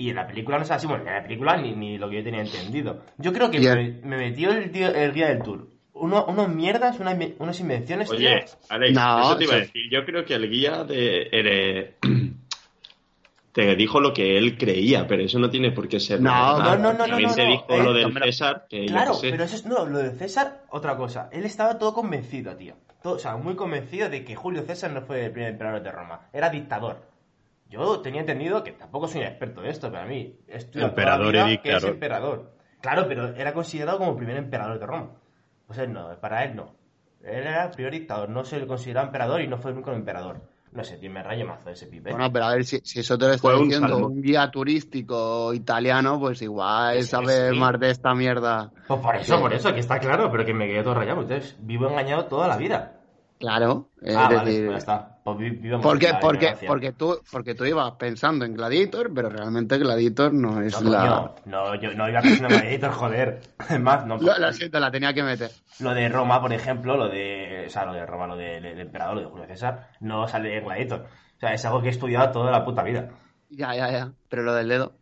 Y 0.00 0.10
en 0.10 0.14
la 0.16 0.28
película 0.28 0.58
no 0.58 0.62
es 0.62 0.70
así, 0.70 0.86
bueno, 0.86 1.04
en 1.08 1.12
la 1.12 1.22
película 1.24 1.56
ni, 1.56 1.72
ni 1.72 1.98
lo 1.98 2.08
que 2.08 2.18
yo 2.18 2.22
tenía 2.22 2.40
entendido. 2.40 3.02
Yo 3.16 3.32
creo 3.32 3.50
que 3.50 3.56
Y 3.58 3.60
me, 3.66 3.90
me 4.04 4.16
metió 4.16 4.52
el, 4.52 4.70
tío- 4.70 4.94
el 4.94 5.12
guía 5.12 5.26
del 5.28 5.42
tour. 5.42 5.66
Uno, 5.92 6.24
unos 6.26 6.48
mierdas, 6.48 7.00
unas, 7.00 7.18
unas 7.40 7.58
invenciones, 7.58 8.08
tío. 8.08 8.16
Oye, 8.16 8.44
Alex, 8.68 8.92
No, 8.94 9.20
eso 9.22 9.36
te 9.38 9.44
iba 9.44 9.54
a 9.54 9.58
decir. 9.58 9.82
Yo 9.90 10.04
creo 10.04 10.24
que 10.24 10.34
el 10.34 10.48
guía 10.48 10.84
de, 10.84 11.28
ere- 11.32 11.94
te 13.52 13.74
dijo 13.74 14.00
lo 14.00 14.12
que 14.12 14.38
él 14.38 14.56
creía, 14.56 15.06
pero 15.08 15.22
eso 15.24 15.40
no 15.40 15.50
tiene 15.50 15.72
por 15.72 15.88
qué 15.88 15.98
ser. 15.98 16.20
No, 16.20 16.58
no, 16.60 16.76
no, 16.76 16.92
no, 16.92 16.98
También 17.06 17.30
no, 17.30 17.34
te 17.34 17.42
no, 17.44 17.50
dijo 17.50 17.66
eh, 17.70 17.82
lo 17.82 17.92
del 17.92 18.12
César, 18.22 18.66
que 18.70 18.86
Claro, 18.86 19.14
sé. 19.14 19.30
pero 19.30 19.42
eso 19.42 19.56
es 19.56 19.66
no, 19.66 19.84
lo 19.86 19.98
de 19.98 20.12
César, 20.12 20.62
otra 20.70 20.96
cosa. 20.96 21.28
Él 21.32 21.44
estaba 21.44 21.76
todo 21.76 21.92
convencido, 21.92 22.54
tío. 22.54 22.74
Todo, 23.02 23.14
o 23.14 23.18
sea, 23.18 23.36
muy 23.36 23.56
convencido 23.56 24.08
de 24.08 24.24
que 24.24 24.36
Julio 24.36 24.62
César 24.62 24.92
no 24.92 25.02
fue 25.02 25.24
el 25.24 25.32
primer 25.32 25.50
emperador 25.50 25.82
de 25.82 25.90
Roma. 25.90 26.28
Era 26.32 26.50
dictador. 26.50 27.02
Yo 27.68 28.00
tenía 28.00 28.20
entendido 28.20 28.64
que 28.64 28.72
tampoco 28.72 29.08
soy 29.08 29.20
un 29.20 29.26
experto 29.26 29.60
de 29.60 29.70
esto, 29.70 29.90
pero 29.90 30.02
a 30.02 30.06
mí 30.06 30.38
estudio 30.46 30.86
Emperador 30.86 31.34
y 31.34 31.58
que 31.58 31.68
es 31.68 31.74
dictador. 31.74 31.90
emperador. 31.90 32.52
Claro, 32.80 33.06
pero 33.08 33.34
era 33.34 33.52
considerado 33.52 33.98
como 33.98 34.12
el 34.12 34.16
primer 34.16 34.36
emperador 34.36 34.78
de 34.78 34.86
Roma. 34.86 35.10
O 35.68 35.74
sea, 35.74 35.86
no, 35.86 36.18
para 36.20 36.44
él 36.44 36.56
no. 36.56 36.74
Él 37.22 37.46
era 37.46 37.64
el 37.66 37.70
primer 37.72 37.92
dictador, 37.92 38.28
no 38.30 38.44
se 38.44 38.58
le 38.58 38.66
consideraba 38.66 39.06
emperador 39.06 39.42
y 39.42 39.48
no 39.48 39.58
fue 39.58 39.72
el 39.72 39.76
único 39.76 39.92
emperador. 39.92 40.40
No 40.70 40.84
sé, 40.84 40.98
tío, 40.98 41.10
me 41.10 41.22
raya 41.22 41.44
mazo 41.44 41.70
ese 41.70 41.86
pipe. 41.86 42.10
Bueno, 42.10 42.30
pero 42.30 42.44
a 42.44 42.54
ver, 42.54 42.64
si, 42.64 42.78
si 42.84 43.00
eso 43.00 43.16
te 43.16 43.26
lo 43.26 43.32
está 43.32 43.56
un 43.56 43.64
diciendo 43.68 44.06
un 44.06 44.22
guía 44.22 44.50
turístico 44.50 45.52
italiano, 45.54 46.20
pues 46.20 46.42
igual 46.42 47.02
sabe 47.04 47.50
sí. 47.50 47.58
más 47.58 47.80
de 47.80 47.90
esta 47.90 48.14
mierda. 48.14 48.70
Pues 48.86 49.00
por 49.00 49.16
eso, 49.16 49.40
por 49.40 49.52
eso, 49.52 49.72
que 49.72 49.80
está 49.80 49.98
claro, 49.98 50.30
pero 50.30 50.44
que 50.44 50.52
me 50.52 50.66
quedé 50.66 50.82
todo 50.82 50.94
rayado. 50.94 51.22
Entonces, 51.22 51.56
vivo 51.60 51.88
engañado 51.88 52.26
toda 52.26 52.48
la 52.48 52.56
vida. 52.56 52.97
Claro, 53.38 53.90
es 54.02 54.16
ah, 54.16 54.28
vale, 54.28 54.50
decir, 54.50 54.66
pues 54.66 54.72
ya 54.74 54.78
está. 54.78 55.18
Pues 55.22 55.36
porque, 55.82 56.14
porque, 56.20 56.54
porque, 56.66 56.92
tú, 56.92 57.20
porque 57.30 57.54
tú 57.54 57.64
ibas 57.66 57.92
pensando 57.92 58.44
en 58.44 58.54
Gladiator, 58.54 59.12
pero 59.14 59.28
realmente 59.28 59.78
Gladiator 59.78 60.32
no 60.32 60.60
es 60.60 60.80
No, 60.80 60.90
la... 60.90 61.34
no, 61.44 61.74
yo 61.76 61.92
no 61.94 62.08
iba 62.08 62.20
pensando 62.20 62.54
en 62.54 62.60
Gladiator, 62.62 62.90
joder. 62.92 63.40
Es 63.70 63.80
más, 63.80 64.06
no. 64.06 64.16
Lo, 64.16 64.38
lo 64.38 64.52
siento, 64.52 64.80
la 64.80 64.90
tenía 64.90 65.12
que 65.12 65.22
meter. 65.22 65.50
Lo 65.80 65.94
de 65.94 66.08
Roma, 66.08 66.40
por 66.40 66.52
ejemplo, 66.52 66.96
lo 66.96 67.08
de. 67.08 67.64
O 67.66 67.70
sea, 67.70 67.84
lo 67.84 67.92
de 67.92 68.06
Roma, 68.06 68.26
lo 68.26 68.36
de- 68.36 68.60
del 68.60 68.80
emperador, 68.80 69.16
lo 69.16 69.20
de 69.22 69.26
Julio 69.28 69.46
César, 69.46 69.90
no 70.00 70.26
sale 70.26 70.56
en 70.56 70.64
Gladiator. 70.64 71.00
O 71.36 71.40
sea, 71.40 71.52
es 71.52 71.64
algo 71.64 71.80
que 71.82 71.88
he 71.88 71.90
estudiado 71.90 72.32
toda 72.32 72.50
la 72.50 72.64
puta 72.64 72.82
vida. 72.82 73.10
Ya, 73.50 73.74
ya, 73.74 73.90
ya. 73.90 74.12
Pero 74.28 74.42
lo 74.42 74.54
del 74.54 74.68
dedo. 74.68 74.94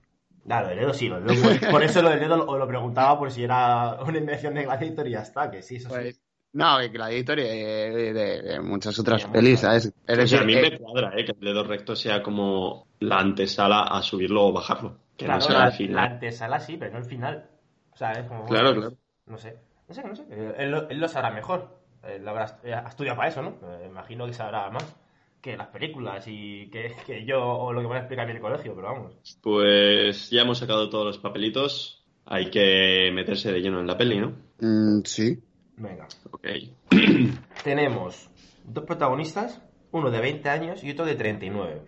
Ah, 0.50 0.60
lo 0.62 0.68
del 0.68 0.78
dedo 0.80 0.92
sí, 0.92 1.08
lo 1.08 1.20
del 1.20 1.36
dedo. 1.36 1.42
Por, 1.60 1.70
por 1.70 1.82
eso 1.82 2.02
lo 2.02 2.10
del 2.10 2.20
dedo 2.20 2.36
lo, 2.36 2.58
lo 2.58 2.68
preguntaba 2.68 3.18
por 3.18 3.30
si 3.30 3.44
era 3.44 3.94
una 4.06 4.18
invención 4.18 4.54
de 4.54 4.64
Gladiator 4.64 5.06
y 5.08 5.12
ya 5.12 5.20
está, 5.22 5.50
que 5.50 5.62
sí, 5.62 5.76
eso 5.76 5.88
sí. 5.90 6.16
No, 6.56 6.78
que 6.78 6.88
Gladiator 6.88 7.38
y 7.38 7.42
de, 7.42 8.12
de- 8.14 8.42
de 8.42 8.60
muchas 8.60 8.98
otras 8.98 9.22
Sí, 9.22 9.28
pelis. 9.32 9.60
¿sabes? 9.60 9.92
Es 10.06 10.18
O 10.18 10.26
sea, 10.26 10.40
a 10.40 10.44
mí 10.44 10.54
eh, 10.54 10.62
me 10.70 10.78
cuadra, 10.78 11.12
¿eh? 11.14 11.24
Que 11.24 11.32
el 11.32 11.40
dedo 11.40 11.64
recto 11.64 11.94
sea 11.94 12.22
como 12.22 12.86
la 13.00 13.18
antesala 13.18 13.82
a 13.82 14.02
subirlo 14.02 14.46
o 14.46 14.52
bajarlo. 14.52 14.96
Que 15.18 15.26
Claro, 15.26 15.40
no 15.40 15.46
sea 15.46 15.58
la, 15.58 15.64
la 15.66 15.70
final. 15.72 16.12
antesala 16.12 16.60
sí, 16.60 16.76
pero 16.78 16.92
no 16.92 16.98
el 16.98 17.04
final. 17.04 17.50
O 17.92 17.96
sea, 17.96 18.12
es 18.12 18.26
como. 18.26 18.46
Claro, 18.46 18.70
pues, 18.74 18.78
claro. 18.86 18.96
No 19.26 19.38
sé. 19.38 19.56
No 19.88 19.94
sé, 19.94 20.02
no 20.04 20.16
sé. 20.16 20.24
Eh, 20.30 20.54
Él, 20.58 20.70
lo- 20.70 20.88
él 20.88 20.98
lo 20.98 21.08
sabrá 21.08 21.30
mejor. 21.30 21.78
Él 22.02 22.26
habrá 22.26 22.58
eh, 22.64 22.72
ha 22.72 22.88
estudiado 22.88 23.16
para 23.16 23.28
eso, 23.28 23.42
¿no? 23.42 23.50
Eh, 23.62 23.86
imagino 23.88 24.26
que 24.26 24.32
sabrá 24.32 24.70
más 24.70 24.96
que 25.42 25.56
las 25.56 25.68
películas 25.68 26.24
y 26.26 26.70
que, 26.70 26.94
que 27.06 27.24
yo 27.26 27.38
o 27.44 27.72
lo 27.72 27.80
que 27.80 27.86
me 27.86 27.90
van 27.90 27.98
a 27.98 28.00
explicar 28.00 28.28
en 28.30 28.36
el 28.36 28.42
colegio, 28.42 28.74
pero 28.74 28.88
vamos. 28.88 29.12
Pues 29.42 30.30
ya 30.30 30.42
hemos 30.42 30.58
sacado 30.58 30.88
todos 30.88 31.04
los 31.06 31.18
papelitos. 31.18 32.04
Hay 32.24 32.50
que 32.50 33.10
meterse 33.12 33.52
de 33.52 33.60
lleno 33.60 33.78
en 33.80 33.86
la 33.86 33.96
peli, 33.96 34.18
¿no? 34.18 34.32
mm, 34.58 35.02
sí. 35.04 35.38
Venga. 35.76 36.06
Ok. 36.30 36.46
Tenemos 37.64 38.28
dos 38.64 38.84
protagonistas, 38.84 39.60
uno 39.92 40.10
de 40.10 40.20
20 40.20 40.48
años 40.48 40.84
y 40.84 40.90
otro 40.90 41.04
de 41.04 41.14
39. 41.14 41.82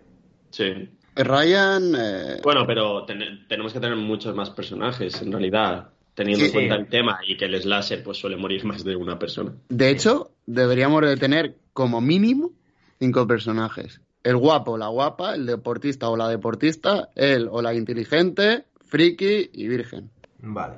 Sí. 0.51 0.89
Ryan, 1.15 1.93
eh, 1.97 2.39
Bueno, 2.43 2.65
pero 2.65 3.03
ten- 3.05 3.45
tenemos 3.47 3.73
que 3.73 3.79
tener 3.79 3.97
muchos 3.97 4.35
más 4.35 4.49
personajes, 4.51 5.21
en 5.21 5.31
realidad. 5.31 5.89
Teniendo 6.13 6.45
en 6.45 6.51
Sí. 6.51 6.55
cuenta 6.55 6.75
el 6.75 6.87
tema 6.87 7.19
y 7.25 7.37
que 7.37 7.45
el 7.45 7.61
slasher 7.61 8.03
pues 8.03 8.17
suele 8.17 8.35
morir 8.35 8.65
más 8.65 8.83
de 8.83 8.95
una 8.95 9.17
persona. 9.17 9.53
de 9.69 9.89
hecho, 9.89 10.31
deberíamos 10.45 11.01
de 11.01 11.15
tener 11.17 11.55
como 11.73 12.01
mínimo 12.01 12.51
cinco 12.99 13.25
personajes. 13.25 14.01
El 14.23 14.35
guapo, 14.37 14.77
la 14.77 14.87
guapa, 14.89 15.35
el 15.35 15.45
deportista 15.45 16.09
o 16.09 16.17
la 16.17 16.27
deportista, 16.27 17.09
él 17.15 17.47
o 17.49 17.61
la 17.61 17.73
inteligente, 17.73 18.65
friki 18.85 19.49
y 19.53 19.67
virgen. 19.69 20.09
Vale. 20.41 20.75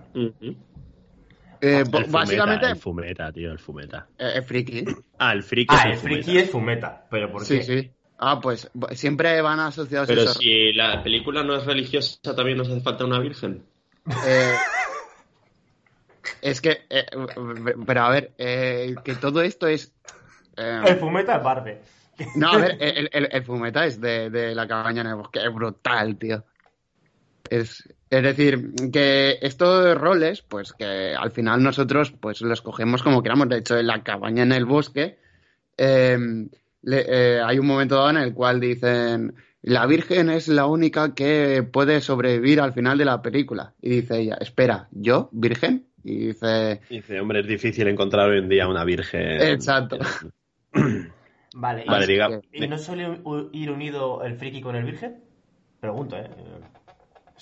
Eh, 1.61 1.77
El 1.79 1.85
fumeta, 1.85 2.11
básicamente, 2.11 2.65
El 2.65 2.75
fumeta, 2.75 3.31
tío, 3.31 3.51
el 3.51 3.59
fumeta. 3.59 4.07
eh, 4.17 4.33
es 4.37 4.45
friki. 4.47 4.83
Ah, 5.19 5.33
el 5.33 5.43
friki. 5.43 5.75
Ah, 5.77 5.89
es 5.89 5.93
el 5.93 5.99
friki 5.99 6.23
fumeta. 6.23 6.41
es 6.43 6.49
fumeta. 6.51 7.07
¿Pero 7.09 7.31
por 7.31 7.45
Sí, 7.45 7.57
qué? 7.59 7.63
sí. 7.63 7.91
Ah, 8.17 8.39
pues 8.39 8.69
siempre 8.93 9.41
van 9.41 9.59
asociados 9.59 10.07
Pero 10.07 10.21
esos- 10.23 10.37
si 10.37 10.73
la 10.73 11.01
película 11.03 11.43
no 11.43 11.55
es 11.55 11.65
religiosa, 11.65 12.35
también 12.35 12.57
nos 12.57 12.69
hace 12.69 12.81
falta 12.81 13.05
una 13.05 13.19
virgen. 13.19 13.63
Eh, 14.27 14.53
es 16.41 16.61
que, 16.61 16.83
eh, 16.89 17.05
pero 17.85 18.01
a 18.01 18.09
ver, 18.09 18.31
eh, 18.37 18.95
que 19.03 19.15
todo 19.15 19.41
esto 19.41 19.67
es... 19.67 19.93
eh, 20.57 20.81
El 20.85 20.97
fumeta 20.97 21.37
es 21.37 21.43
Barbe. 21.43 21.81
no, 22.35 22.49
a 22.51 22.57
ver, 22.57 22.77
el, 22.79 23.09
el- 23.11 23.29
el 23.31 23.43
fumeta 23.43 23.85
es 23.85 23.99
de, 24.01 24.29
de 24.29 24.53
la 24.55 24.67
cabaña 24.67 25.01
en 25.01 25.07
el 25.07 25.15
bosque, 25.15 25.39
es 25.43 25.53
brutal, 25.53 26.17
tío. 26.17 26.43
Es, 27.51 27.83
es 28.09 28.23
decir, 28.23 28.71
que 28.93 29.37
estos 29.41 29.97
roles, 29.97 30.41
pues 30.41 30.71
que 30.73 31.13
al 31.13 31.31
final 31.31 31.61
nosotros 31.61 32.11
pues 32.13 32.41
los 32.41 32.61
cogemos 32.61 33.03
como 33.03 33.21
queramos. 33.21 33.49
De 33.49 33.57
hecho, 33.57 33.77
en 33.77 33.87
la 33.87 34.03
cabaña 34.03 34.43
en 34.43 34.53
el 34.53 34.65
bosque 34.65 35.17
eh, 35.77 36.17
le- 36.81 37.05
eh, 37.07 37.41
hay 37.45 37.59
un 37.59 37.67
momento 37.67 37.95
dado 37.95 38.09
en 38.11 38.17
el 38.17 38.33
cual 38.33 38.59
dicen 38.59 39.35
la 39.63 39.85
Virgen 39.85 40.29
es 40.29 40.47
la 40.47 40.65
única 40.65 41.13
que 41.13 41.61
puede 41.61 42.01
sobrevivir 42.01 42.61
al 42.61 42.73
final 42.73 42.97
de 42.97 43.05
la 43.05 43.21
película. 43.21 43.73
Y 43.81 43.89
dice 44.01 44.19
ella, 44.19 44.37
espera, 44.39 44.87
¿yo, 44.91 45.29
Virgen? 45.33 45.87
Y 46.03 46.27
dice, 46.27 46.81
Dice, 46.89 47.19
hombre, 47.19 47.41
es 47.41 47.47
difícil 47.47 47.87
encontrar 47.87 48.29
hoy 48.29 48.39
en 48.39 48.49
día 48.49 48.67
una 48.67 48.83
virgen. 48.85 49.41
Exacto. 49.41 49.97
Vale, 51.53 51.83
Vale, 51.85 52.05
¿y-. 52.53 52.63
¿Y 52.63 52.67
no 52.67 52.77
suele 52.77 53.19
ir 53.51 53.71
unido 53.71 54.23
el 54.23 54.35
friki 54.35 54.61
con 54.61 54.75
el 54.75 54.85
virgen? 54.85 55.17
Pregunto, 55.79 56.15
¿eh? 56.17 56.29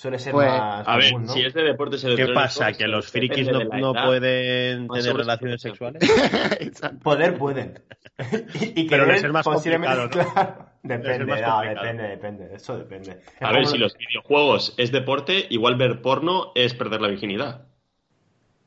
Suele 0.00 0.18
ser 0.18 0.32
Pues, 0.32 0.48
más 0.48 0.88
A 0.88 0.96
ver, 0.96 1.12
común, 1.12 1.26
¿no? 1.26 1.32
si 1.34 1.42
es 1.42 1.52
de 1.52 1.62
deportes 1.62 2.02
¿Qué 2.16 2.28
pasa? 2.28 2.72
¿Que 2.72 2.88
los 2.88 3.08
frikis 3.08 3.48
no, 3.52 3.64
no 3.64 3.92
pueden 3.92 4.88
tener 4.88 5.14
relaciones 5.14 5.60
sexuales? 5.60 6.02
Poder 7.02 7.36
pueden. 7.36 7.82
y, 8.74 8.80
y 8.80 8.88
Pero 8.88 9.04
les 9.04 9.22
es 9.22 9.30
más 9.30 9.44
posiblemente, 9.44 9.94
complicado, 9.94 10.24
¿no? 10.24 10.32
claro. 10.32 10.66
Depende, 10.82 11.26
más 11.26 11.40
no, 11.42 11.46
complicado. 11.52 11.82
depende, 11.82 12.02
depende. 12.08 12.54
Eso 12.54 12.78
depende. 12.78 13.10
Es 13.10 13.42
A 13.42 13.52
ver, 13.52 13.66
si 13.66 13.76
los 13.76 13.94
videojuegos 13.94 14.72
es 14.78 14.90
deporte, 14.90 15.46
igual 15.50 15.76
ver 15.76 16.00
porno 16.00 16.52
es 16.54 16.72
perder 16.72 17.02
la 17.02 17.08
virginidad. 17.08 17.66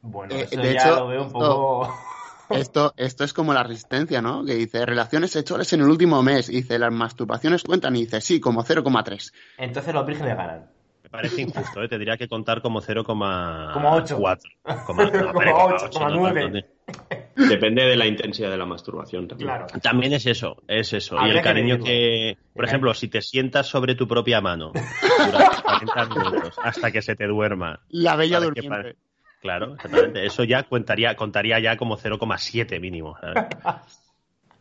Bueno, 0.02 0.36
Eh, 0.36 0.48
eso 0.52 0.62
de 0.62 0.74
ya 0.76 0.82
hecho, 0.82 0.96
lo 1.00 1.08
veo 1.08 1.22
un 1.22 1.28
esto- 1.30 1.40
poco... 1.40 1.94
Esto, 2.50 2.94
esto 2.98 3.24
es 3.24 3.34
como 3.34 3.54
la 3.56 3.64
resistencia, 3.64 4.22
¿no? 4.22 4.46
Que 4.46 4.54
dice 4.54 4.86
relaciones 4.86 5.32
sexuales 5.32 5.74
en 5.74 5.80
el 5.82 5.88
último 5.88 6.22
mes. 6.22 6.50
Y 6.50 6.58
dice 6.58 6.78
las 6.78 6.92
masturbaciones 6.94 7.64
cuentan 7.64 7.96
y 7.96 8.02
dice 8.02 8.22
sí, 8.22 8.40
como 8.40 8.64
0,3. 8.64 9.34
Entonces 9.58 9.92
los 9.96 10.06
vírgenes 10.06 10.38
ganan. 10.38 10.70
Parece 11.14 11.44
injusto, 11.44 11.84
¿eh? 11.84 11.88
Tendría 11.88 12.18
que 12.18 12.28
contar 12.28 12.60
como 12.64 12.82
0,4. 12.82 13.74
Como 13.74 13.92
ocho. 13.92 14.18
Como, 14.88 15.04
no, 15.04 15.12
Como 15.12 15.30
hombre, 15.30 15.52
ocho, 15.54 15.90
como 15.92 16.10
no 16.10 16.16
nueve. 16.16 16.42
tanto, 16.42 16.58
¿eh? 16.58 17.30
Depende 17.36 17.84
de 17.84 17.96
la 17.96 18.08
intensidad 18.08 18.50
de 18.50 18.58
la 18.58 18.66
masturbación 18.66 19.28
también. 19.28 19.48
Claro. 19.48 19.68
También 19.84 20.14
es 20.14 20.26
eso, 20.26 20.64
es 20.68 20.92
eso. 20.92 21.16
y 21.24 21.30
el 21.30 21.42
cariño 21.44 21.78
que, 21.78 22.36
por 22.56 22.66
ejemplo, 22.66 22.96
si 22.96 23.10
te 23.10 23.22
sientas 23.22 23.68
sobre 23.68 23.94
tu 23.94 24.08
propia 24.08 24.42
mano 24.42 24.72
durante 25.32 25.62
40 25.62 26.06
minutos 26.16 26.56
hasta 26.64 26.90
que 26.92 27.04
se 27.04 27.16
te 27.16 27.28
duerma. 27.28 27.80
La 27.90 28.16
bella 28.16 28.40
durmiente. 28.40 28.96
Claro, 29.40 29.76
exactamente. 29.76 30.26
Eso 30.26 30.44
ya 30.46 30.64
contaría, 30.64 31.16
contaría 31.16 31.60
ya 31.60 31.78
como 31.78 31.96
0,7 31.96 32.80
mínimo. 32.80 33.16
¿sabes? 33.22 33.46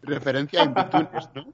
Referencia 0.02 0.60
a 0.60 0.64
Intunes, 0.64 1.30
¿no? 1.34 1.46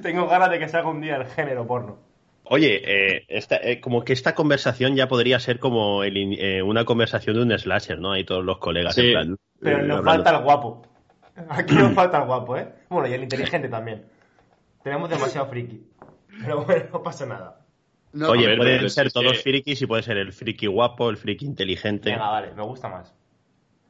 Tengo 0.00 0.28
ganas 0.28 0.50
de 0.50 0.60
que 0.60 0.68
salga 0.68 0.90
un 0.90 1.00
día 1.00 1.16
el 1.16 1.26
género 1.26 1.66
porno. 1.66 2.11
Oye, 2.44 2.82
eh, 2.84 3.24
esta- 3.28 3.56
eh, 3.56 3.80
como 3.80 4.04
que 4.04 4.12
esta 4.12 4.34
conversación 4.34 4.96
ya 4.96 5.08
podría 5.08 5.38
ser 5.40 5.58
como 5.58 6.02
el 6.04 6.16
eh, 6.38 6.62
una 6.62 6.84
conversación 6.84 7.36
de 7.36 7.42
un 7.42 7.58
slasher, 7.58 7.98
¿no? 7.98 8.12
Ahí 8.12 8.24
todos 8.24 8.44
los 8.44 8.58
colegas. 8.58 8.94
Sí. 8.94 9.06
en 9.06 9.12
plan, 9.12 9.36
Pero 9.60 9.78
eh, 9.78 9.82
nos 9.82 9.98
hablando. 9.98 10.24
falta 10.24 10.38
el 10.38 10.44
guapo. 10.44 10.82
Aquí 11.48 11.74
nos 11.74 11.92
falta 11.94 12.18
el 12.18 12.24
guapo, 12.26 12.56
¿eh? 12.56 12.68
Bueno, 12.90 13.08
y 13.08 13.12
el 13.14 13.22
inteligente 13.22 13.68
también. 13.68 14.04
Tenemos 14.82 15.08
demasiado 15.08 15.46
friki. 15.46 15.86
Pero 16.44 16.64
bueno, 16.64 16.84
no 16.92 17.02
pasa 17.02 17.24
nada. 17.26 17.58
No, 18.12 18.30
Oye, 18.30 18.46
ver, 18.46 18.58
pueden 18.58 18.90
ser 18.90 19.10
todos 19.12 19.38
frikis 19.42 19.80
y 19.80 19.86
puede 19.86 20.02
ser 20.02 20.18
el 20.18 20.32
friki 20.32 20.66
guapo, 20.66 21.08
el 21.08 21.16
friki 21.16 21.46
inteligente. 21.46 22.10
Venga, 22.10 22.28
vale, 22.28 22.52
me 22.54 22.62
gusta 22.62 22.88
más. 22.88 23.14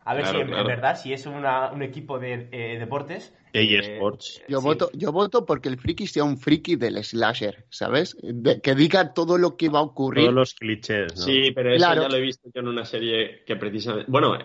A 0.04 0.14
ver 0.14 0.24
Claro, 0.24 0.38
si 0.38 0.42
en, 0.42 0.48
claro. 0.48 0.62
en 0.62 0.66
verdad, 0.66 0.96
si 1.00 1.12
es 1.12 1.26
una- 1.26 1.70
un 1.70 1.82
equipo 1.82 2.18
de 2.18 2.48
eh, 2.50 2.78
deportes. 2.78 3.32
Eh, 3.52 3.78
Sports. 3.78 4.42
Yo 4.48 4.58
sí. 4.60 4.64
voto, 4.64 4.90
yo 4.94 5.12
voto 5.12 5.44
porque 5.44 5.68
el 5.68 5.78
friki 5.78 6.06
sea 6.06 6.24
un 6.24 6.38
friki 6.38 6.76
del 6.76 7.02
slasher, 7.04 7.66
¿sabes? 7.68 8.16
De- 8.22 8.60
que 8.60 8.74
diga 8.74 9.12
todo 9.14 9.36
lo 9.38 9.56
que 9.56 9.68
va 9.68 9.80
a 9.80 9.82
ocurrir. 9.82 10.24
Todos 10.24 10.34
los 10.34 10.54
clichés, 10.54 11.14
¿no? 11.16 11.22
Sí, 11.22 11.52
pero 11.54 11.70
eso 11.70 11.84
Claro. 11.84 12.02
ya 12.02 12.08
lo 12.08 12.16
he 12.16 12.20
visto 12.20 12.48
yo 12.52 12.60
en 12.62 12.68
una 12.68 12.84
serie 12.84 13.44
que 13.46 13.56
precisamente. 13.56 14.10
Bueno, 14.10 14.38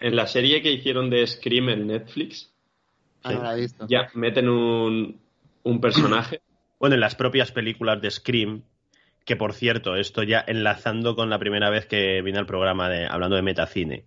en 0.00 0.16
la 0.16 0.26
serie 0.26 0.62
que 0.62 0.70
hicieron 0.72 1.10
de 1.10 1.26
Scream 1.26 1.68
en 1.70 1.86
Netflix, 1.88 2.52
Ah, 3.24 3.32
no 3.32 3.42
la 3.42 3.56
he 3.56 3.60
visto. 3.62 3.86
ya 3.88 4.08
meten 4.14 4.48
un, 4.48 5.20
un 5.64 5.80
personaje. 5.80 6.40
Bueno, 6.78 6.94
en 6.94 7.00
las 7.00 7.14
propias 7.14 7.52
películas 7.52 8.02
de 8.02 8.10
Scream, 8.10 8.62
que 9.24 9.34
por 9.34 9.54
cierto, 9.54 9.96
esto 9.96 10.22
ya 10.22 10.44
enlazando 10.46 11.16
con 11.16 11.30
la 11.30 11.38
primera 11.38 11.70
vez 11.70 11.86
que 11.86 12.20
vine 12.20 12.38
al 12.38 12.44
programa 12.46 12.90
de, 12.90 13.06
hablando 13.06 13.34
de 13.34 13.40
metacine, 13.42 14.04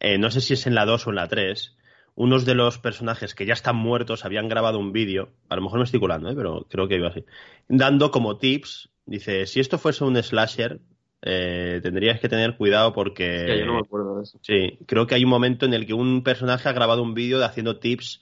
eh, 0.00 0.18
no 0.18 0.30
sé 0.30 0.40
si 0.40 0.54
es 0.54 0.66
en 0.66 0.74
la 0.74 0.86
2 0.86 1.06
o 1.06 1.10
en 1.10 1.16
la 1.16 1.28
3, 1.28 1.76
unos 2.16 2.44
de 2.44 2.54
los 2.54 2.78
personajes 2.78 3.34
que 3.34 3.46
ya 3.46 3.52
están 3.52 3.76
muertos 3.76 4.24
habían 4.24 4.48
grabado 4.48 4.78
un 4.78 4.92
vídeo, 4.92 5.30
a 5.48 5.56
lo 5.56 5.62
mejor 5.62 5.78
me 5.78 5.84
estoy 5.84 6.00
colando, 6.00 6.30
¿eh? 6.30 6.34
pero 6.34 6.66
creo 6.68 6.88
que 6.88 6.96
iba 6.96 7.08
así, 7.08 7.24
dando 7.68 8.10
como 8.10 8.38
tips, 8.38 8.90
dice, 9.06 9.46
si 9.46 9.60
esto 9.60 9.78
fuese 9.78 10.04
un 10.04 10.20
slasher, 10.22 10.80
eh, 11.22 11.80
tendrías 11.82 12.18
que 12.18 12.28
tener 12.28 12.56
cuidado 12.56 12.92
porque... 12.92 13.44
que 13.46 13.58
yo 13.58 13.66
no 13.66 13.74
me 13.74 13.80
acuerdo 13.80 14.16
de 14.16 14.22
eso. 14.22 14.38
Sí, 14.42 14.78
creo 14.86 15.06
que 15.06 15.14
hay 15.14 15.24
un 15.24 15.30
momento 15.30 15.66
en 15.66 15.74
el 15.74 15.86
que 15.86 15.94
un 15.94 16.22
personaje 16.22 16.68
ha 16.68 16.72
grabado 16.72 17.02
un 17.02 17.14
vídeo 17.14 17.38
de 17.38 17.44
haciendo 17.44 17.78
tips 17.78 18.20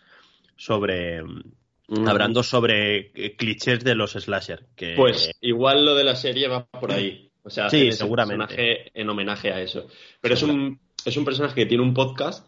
sobre... 0.57 1.23
Mm. 1.23 2.07
Hablando 2.07 2.43
sobre 2.43 3.13
eh, 3.15 3.35
clichés 3.37 3.83
de 3.83 3.95
los 3.95 4.13
slasher. 4.13 4.67
Que, 4.77 4.95
Pues 4.95 5.31
igual 5.41 5.87
lo 5.87 5.95
de 5.95 6.05
la 6.05 6.17
serie 6.17 6.47
va 6.47 6.67
por 6.67 6.93
ahí. 6.93 7.31
O 7.43 7.49
sea, 7.49 7.71
Sí, 7.71 7.93
seguramente. 7.93 8.47
personaje 8.47 8.91
en 8.93 9.09
homenaje 9.09 9.51
a 9.53 9.63
eso. 9.63 9.87
Pero 10.21 10.35
es 10.35 10.43
un, 10.43 10.79
es 11.09 11.17
un 11.17 11.25
personaje 11.25 11.55
que 11.55 11.67
tiene 11.67 11.83
un 11.83 11.95
podcast 11.95 12.47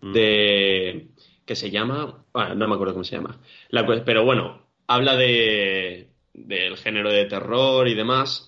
Mm. 0.00 0.12
de 0.12 1.08
que 1.44 1.56
se 1.56 1.70
llama. 1.70 2.24
ah, 2.34 2.54
no 2.54 2.68
me 2.68 2.74
acuerdo 2.74 2.94
cómo 2.94 3.04
se 3.04 3.16
llama. 3.16 3.40
La 3.70 3.86
pero 4.04 4.24
bueno, 4.24 4.62
habla 4.86 5.16
de 5.16 6.08
del 6.32 6.76
género 6.76 7.10
de 7.10 7.26
terror 7.26 7.88
y 7.88 7.94
demás. 7.94 8.46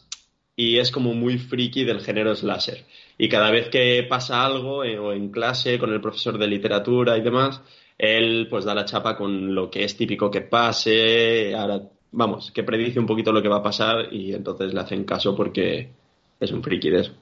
Y 0.55 0.79
es 0.79 0.91
como 0.91 1.15
muy 1.15 1.39
friki 1.39 1.85
del 1.85 2.01
género 2.01 2.35
slasher. 2.37 2.85
Y 3.19 3.29
cada 3.29 3.51
vez 3.51 3.69
que 3.71 4.07
pasa 4.09 4.45
algo, 4.45 4.85
eh, 4.85 4.99
o 4.99 5.13
en 5.13 5.31
clase, 5.31 5.79
con 5.79 5.93
el 5.93 6.01
profesor 6.01 6.39
de 6.39 6.47
literatura 6.47 7.17
y 7.17 7.23
demás, 7.23 7.63
él 7.99 8.49
pues 8.51 8.65
da 8.65 8.75
la 8.75 8.85
chapa 8.85 9.17
con 9.17 9.55
lo 9.55 9.71
que 9.71 9.85
es 9.85 9.97
típico 9.97 10.31
que 10.31 10.43
pase. 10.43 11.55
Ahora, 11.55 11.83
vamos, 12.13 12.51
que 12.53 12.63
predice 12.65 12.99
un 13.01 13.07
poquito 13.07 13.33
lo 13.33 13.43
que 13.43 13.49
va 13.49 13.59
a 13.59 13.63
pasar 13.63 14.13
y 14.13 14.35
entonces 14.35 14.75
le 14.75 14.81
hacen 14.81 15.05
caso 15.05 15.35
porque 15.35 15.91
es 16.39 16.53
un 16.53 16.63
friki 16.63 16.91
de 16.91 17.01
eso. 17.01 17.13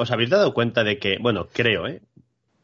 ¿Os 0.00 0.10
habéis 0.12 0.30
dado 0.30 0.54
cuenta 0.54 0.84
de 0.84 0.98
que, 0.98 1.18
bueno, 1.20 1.48
creo, 1.52 1.86
¿eh? 1.88 2.00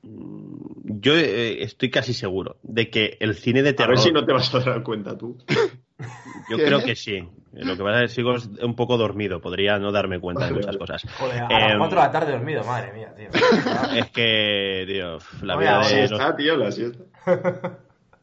Mm, 0.02 1.00
Yo 1.00 1.14
eh, 1.16 1.62
estoy 1.64 1.90
casi 1.90 2.14
seguro 2.14 2.58
de 2.62 2.88
que 2.90 3.16
el 3.20 3.34
cine 3.34 3.62
de 3.62 3.70
A 3.70 3.74
terror. 3.76 3.96
ver 3.96 3.98
si 3.98 4.12
no 4.12 4.24
te 4.24 4.32
vas 4.32 4.54
a 4.54 4.60
dar 4.60 4.82
cuenta 4.82 5.18
tú. 5.18 5.36
Yo 6.50 6.56
¿Qué? 6.58 6.64
creo 6.64 6.84
que 6.84 6.94
sí. 6.94 7.26
Lo 7.52 7.76
que 7.76 7.82
pasa 7.82 8.02
es 8.04 8.10
que 8.10 8.14
sigo 8.16 8.34
un 8.62 8.74
poco 8.74 8.96
dormido. 8.96 9.40
Podría 9.40 9.78
no 9.78 9.92
darme 9.92 10.18
cuenta 10.20 10.46
de 10.46 10.52
muchas 10.52 10.76
cosas. 10.76 11.02
Joder, 11.18 11.42
a 11.42 11.46
Em, 11.46 11.68
las 11.70 11.78
4 11.78 12.00
de 12.00 12.06
la 12.06 12.10
tarde 12.12 12.32
dormido, 12.32 12.64
madre 12.64 12.92
mía, 12.92 13.14
tío. 13.16 13.28
Es 13.96 14.10
que, 14.10 14.84
tío, 14.86 15.18
la 15.42 15.56
Oye, 15.56 15.64
vida 15.64 15.76
ahora 15.76 15.88
de 15.88 15.94
La 15.94 16.00
los- 16.02 16.08
siesta, 16.10 16.36
tío, 16.36 16.56
la 16.56 16.72
siesta. 16.72 17.04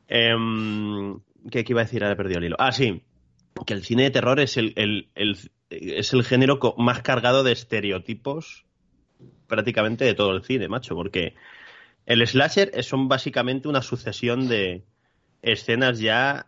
Em, 0.08 1.20
¿qué, 1.50 1.64
qué 1.64 1.74
iba 1.74 1.82
a 1.82 1.86
decir? 1.86 2.04
Ahora 2.04 2.14
he 2.14 2.18
perdido 2.18 2.40
el 2.40 2.46
hilo. 2.46 2.56
Ah, 2.60 2.72
sí. 2.72 3.04
Que 3.66 3.74
el 3.74 3.84
cine 3.84 4.04
de 4.04 4.12
terror 4.12 4.40
es 4.40 4.58
el, 4.58 4.74
el- 4.76 5.10
el- 5.16 5.38
es 5.70 6.14
el 6.14 6.24
género 6.24 6.60
más 6.78 7.02
cargado 7.02 7.44
de 7.44 7.54
estereotipos 7.54 8.66
prácticamente 9.52 10.04
de 10.06 10.16
todo 10.16 10.32
el 10.36 10.44
cine, 10.44 10.68
macho. 10.68 10.96
Porque 10.96 11.36
el 12.08 12.26
slasher 12.26 12.72
es- 12.74 12.88
son 12.88 13.08
básicamente 13.08 13.68
una 13.68 13.84
sucesión 13.84 14.48
de 14.48 14.84
escenas 15.44 16.00
ya 16.00 16.48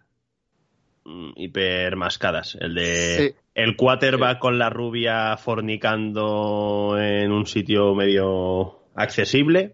mm, 1.05 1.31
hipermascadas. 1.35 2.57
El 2.59 2.73
de 2.75 2.85
Sí. 3.17 3.35
el 3.55 3.75
quarterback 3.75 4.39
con 4.39 4.57
la 4.57 4.69
rubia 4.71 5.35
fornicando 5.37 6.95
en 6.97 7.31
un 7.31 7.45
sitio 7.45 7.93
medio 7.93 8.79
accesible. 8.95 9.73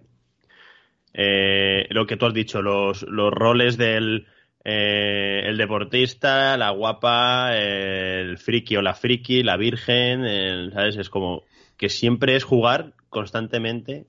Eh, 1.13 1.85
lo 1.91 2.05
que 2.05 2.17
tú 2.17 2.25
has 2.25 2.33
dicho, 2.33 2.61
los, 2.61 3.03
los 3.03 3.31
roles 3.31 3.77
del 3.77 4.27
eh, 4.65 5.43
el 5.45 5.57
deportista, 5.57 6.57
la 6.57 6.71
guapa, 6.71 7.55
el 7.57 8.37
friki 8.37 8.75
o 8.75 8.81
la 8.81 8.93
friki, 8.93 9.41
la 9.41 9.55
virgen, 9.55 10.25
el- 10.25 10.71
¿sabes? 10.73 10.97
Es 10.97 11.09
como 11.09 11.43
que 11.77 11.87
siempre 11.89 12.35
es 12.35 12.43
jugar 12.43 12.93
constantemente 13.09 14.07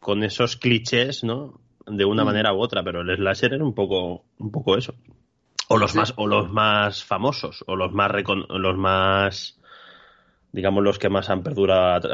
con 0.00 0.22
esos 0.24 0.56
clichés, 0.56 1.24
¿no? 1.24 1.60
De 1.86 2.04
una 2.04 2.22
Mm. 2.22 2.26
manera 2.26 2.52
u 2.52 2.60
otra, 2.60 2.82
pero 2.82 3.00
el 3.02 3.16
slasher 3.16 3.54
era 3.54 3.64
un 3.64 3.74
poco, 3.74 4.24
un 4.38 4.50
poco 4.50 4.76
eso. 4.76 4.94
O 5.68 5.78
los 5.78 5.92
Sí. 5.92 5.98
más, 5.98 6.14
o 6.16 6.26
los 6.26 6.50
más 6.50 7.04
famosos, 7.04 7.64
o 7.66 7.76
los 7.76 7.92
más 7.92 8.10
recon- 8.10 8.46
los 8.48 8.76
más 8.76 9.58
digamos 10.52 10.82
los 10.82 10.98
que 10.98 11.10
más 11.10 11.28
han 11.28 11.42
perdurado 11.42 12.08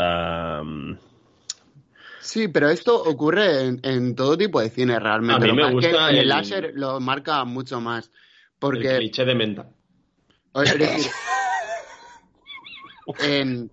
Sí, 2.20 2.48
pero 2.48 2.68
esto 2.70 3.00
ocurre 3.02 3.66
en, 3.66 3.80
en 3.82 4.14
todo 4.16 4.36
tipo 4.38 4.60
de 4.60 4.70
cine 4.70 4.98
realmente. 4.98 5.44
A 5.48 5.52
mí 5.52 5.60
me 5.60 5.70
gusta 5.72 6.10
el 6.10 6.18
el- 6.18 6.28
láser 6.28 6.72
lo 6.74 6.98
marca 7.00 7.44
mucho 7.44 7.80
más. 7.80 8.06
El 8.06 8.12
Porque, 8.58 8.96
cliché 8.98 9.24
de 9.24 9.34
menta. 9.34 9.68
o- 10.52 10.62
es 10.62 10.78
decir, 10.78 11.10
en- 13.20 13.70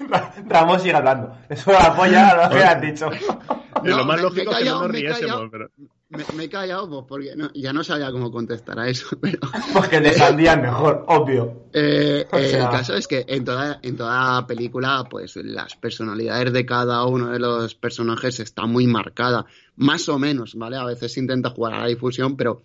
Ramón 0.48 0.80
sigue 0.80 0.94
hablando. 0.94 1.32
Eso 1.48 1.72
la 1.72 1.94
polla 1.94 2.48
lo 2.48 2.54
que 2.56 2.62
has 2.64 2.80
dicho. 2.80 3.10
lo 3.84 3.96
No, 3.98 4.04
más 4.04 4.16
me- 4.16 4.22
lógico 4.22 4.50
me 4.52 4.58
he 4.58 4.60
es 4.60 4.64
que 4.64 4.64
no 4.70 4.78
callado, 4.78 4.82
nos 4.82 4.92
me 4.92 4.98
he 4.98 5.00
riésemos, 5.02 5.20
callado. 5.20 5.50
pero... 5.50 5.70
me, 6.08 6.24
me 6.36 6.44
he 6.44 6.48
callado 6.48 6.88
pues, 6.90 7.04
porque 7.08 7.36
no- 7.36 7.50
ya 7.54 7.72
no 7.72 7.84
sabía 7.84 8.10
cómo 8.10 8.30
contestar 8.30 8.78
a 8.80 8.88
eso. 8.88 9.06
Pero 9.20 9.38
Porque 9.72 9.96
el 9.96 10.04
de 10.04 10.12
sandía 10.12 10.52
es 10.54 10.62
mejor, 10.62 11.04
obvio. 11.08 11.66
eh, 11.72 12.26
O 12.32 12.38
sea- 12.38 12.64
el 12.64 12.70
caso 12.70 12.94
es 12.94 13.06
que 13.06 13.24
en 13.28 13.44
toda, 13.44 13.78
en 13.82 13.96
toda 13.96 14.46
película, 14.46 15.04
pues 15.08 15.36
las 15.36 15.76
personalidades 15.76 16.52
de 16.52 16.66
cada 16.66 17.04
uno 17.04 17.28
de 17.30 17.38
los 17.38 17.74
personajes 17.74 18.40
está 18.40 18.66
muy 18.66 18.86
marcada. 18.86 19.44
Más 19.76 20.08
o 20.08 20.18
menos, 20.18 20.54
¿vale? 20.56 20.76
A 20.76 20.84
veces 20.84 21.12
se 21.12 21.20
intenta 21.20 21.50
jugar 21.50 21.74
a 21.74 21.80
la 21.80 21.86
difusión, 21.86 22.36
pero 22.36 22.62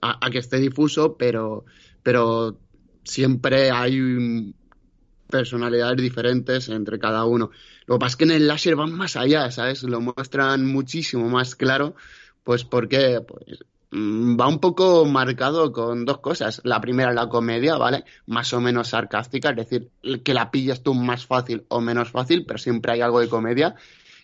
a, 0.00 0.24
a 0.24 0.30
que 0.30 0.38
esté 0.38 0.56
difuso, 0.58 1.16
pero, 1.16 1.64
pero 2.02 2.58
siempre 3.04 3.70
hay 3.70 4.52
personalidades 5.26 5.96
diferentes 5.96 6.68
entre 6.68 6.98
cada 6.98 7.24
uno. 7.24 7.50
Lo 7.86 7.96
que 7.96 7.98
pasa 8.00 8.12
es 8.12 8.16
que 8.16 8.24
en 8.24 8.30
el 8.32 8.48
láser 8.48 8.76
van 8.76 8.92
más 8.92 9.16
allá, 9.16 9.50
¿sabes? 9.50 9.82
Lo 9.82 10.00
muestran 10.00 10.66
muchísimo 10.66 11.28
más 11.28 11.54
claro, 11.54 11.94
pues 12.44 12.64
porque 12.64 13.20
pues, 13.26 13.64
mm, 13.90 14.38
va 14.38 14.48
un 14.48 14.58
poco 14.58 15.04
marcado 15.04 15.72
con 15.72 16.04
dos 16.04 16.18
cosas. 16.18 16.60
La 16.64 16.80
primera, 16.80 17.12
la 17.12 17.28
comedia, 17.28 17.76
¿vale? 17.76 18.04
Más 18.26 18.52
o 18.52 18.60
menos 18.60 18.88
sarcástica, 18.88 19.50
es 19.50 19.56
decir, 19.56 19.90
que 20.24 20.34
la 20.34 20.50
pillas 20.50 20.82
tú 20.82 20.94
más 20.94 21.26
fácil 21.26 21.64
o 21.68 21.80
menos 21.80 22.10
fácil, 22.10 22.44
pero 22.46 22.58
siempre 22.58 22.92
hay 22.92 23.00
algo 23.00 23.20
de 23.20 23.28
comedia. 23.28 23.74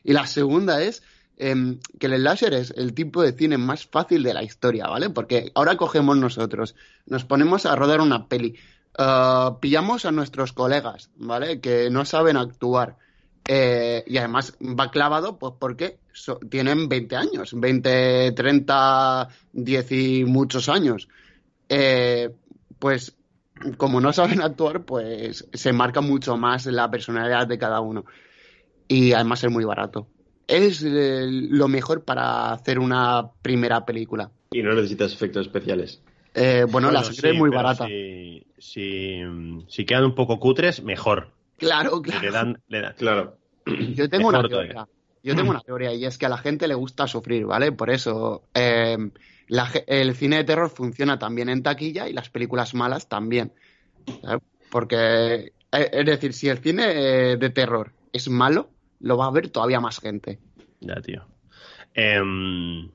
Y 0.05 0.13
la 0.13 0.27
segunda 0.27 0.83
es 0.83 1.03
em, 1.37 1.79
que 1.99 2.07
el 2.07 2.25
láser 2.25 2.55
es 2.55 2.73
el 2.77 2.95
tipo 2.95 3.23
de 3.23 3.33
cine 3.33 3.59
más 3.59 3.87
fácil 3.87 4.23
de 4.23 4.35
la 4.35 4.43
historia, 4.43 4.89
¿vale? 4.89 5.11
Porque 5.11 5.51
ahora 5.55 5.77
cogemos 5.77 6.17
nosotros, 6.17 6.75
nos 7.07 7.25
ponemos 7.25 7.67
a 7.67 7.75
rodar 7.75 8.01
una 8.01 8.27
peli, 8.29 8.57
ah, 8.99 9.59
pillamos 9.61 10.05
a 10.05 10.13
nuestros 10.13 10.53
colegas, 10.53 11.11
¿vale? 11.17 11.61
Que 11.61 11.91
no 11.91 12.05
saben 12.05 12.37
actuar. 12.37 12.97
eh, 13.49 14.05
y 14.07 14.19
además 14.19 14.57
va 14.61 14.91
clavado, 14.91 15.37
pues 15.37 15.55
porque 15.59 15.99
tienen 16.49 16.89
20 16.89 17.17
años, 17.17 17.59
20, 17.59 18.33
30, 18.33 19.29
10 19.53 19.93
y 19.93 20.25
muchos 20.25 20.69
años. 20.69 21.09
Eh, 21.69 22.31
pues 22.79 23.17
como 23.77 24.01
no 24.01 24.13
saben 24.13 24.43
actuar, 24.43 24.85
pues 24.85 25.49
se 25.53 25.73
marca 25.73 26.01
mucho 26.01 26.37
más 26.37 26.67
la 26.67 26.91
personalidad 26.91 27.47
de 27.47 27.59
cada 27.59 27.81
uno. 27.81 28.05
Y 28.89 29.13
además 29.13 29.43
es 29.45 29.51
muy 29.51 29.65
barato. 29.65 30.07
es 30.47 30.83
eh, 30.83 31.27
lo 31.29 31.69
mejor 31.69 32.05
para 32.05 32.53
hacer 32.53 32.79
una 32.79 33.31
primera 33.41 33.85
película. 33.85 34.31
Y 34.51 34.63
no 34.63 34.75
necesitas 34.75 35.13
efectos 35.13 35.47
especiales. 35.47 36.03
Eh, 36.35 36.67
bueno, 36.71 36.91
la 36.91 37.03
sangre 37.05 37.21
sí, 37.21 37.29
es 37.29 37.35
muy 37.35 37.51
barata. 37.51 37.87
Si, 37.87 38.47
si, 38.59 39.21
si 39.69 39.85
quedan 39.85 40.05
un 40.05 40.15
poco 40.15 40.39
cutres, 40.41 40.83
mejor. 40.83 41.31
Claro, 41.59 41.97
Si 41.97 42.03
claro. 42.03 42.23
Le 42.23 42.31
dan, 42.31 42.63
le 42.69 42.81
dan- 42.81 42.95
Claro. 42.95 43.37
Yo 43.95 44.09
tengo 44.09 44.29
una 44.29 44.41
teoría. 44.41 44.73
todavía. 44.73 44.87
Yo 45.23 45.37
tengo 45.37 45.51
una 45.51 45.61
teoría 45.61 45.95
y 45.95 46.05
es 46.05 46.19
que 46.19 46.27
a 46.27 46.29
la 46.29 46.39
gente 46.39 46.67
le 46.67 46.75
gusta 46.75 47.07
sufrir, 47.07 47.47
¿vale? 47.47 47.71
Por 47.71 47.91
eso 47.91 48.43
eh, 48.55 48.97
la 49.47 49.71
el 49.87 50.17
cine 50.17 50.39
de 50.39 50.45
terror 50.45 50.69
funciona 50.69 51.17
también 51.19 51.49
en 51.49 51.63
taquilla 51.63 52.09
y 52.09 52.13
las 52.13 52.29
películas 52.29 52.75
malas 52.75 53.09
también. 53.09 53.53
¿sabes? 54.21 54.43
Porque, 54.69 55.53
eh, 55.71 55.91
es 55.93 56.07
decir, 56.07 56.33
si 56.33 56.49
el 56.49 56.59
cine 56.59 57.37
de 57.37 57.51
terror 57.51 57.93
es 58.13 58.29
malo, 58.29 58.71
lo 58.99 59.17
va 59.17 59.27
a 59.27 59.31
ver 59.31 59.49
todavía 59.51 59.79
más 59.81 60.01
gente. 60.01 60.41
Ya, 60.81 60.97
tío. 61.01 61.25
Em, 61.95 62.91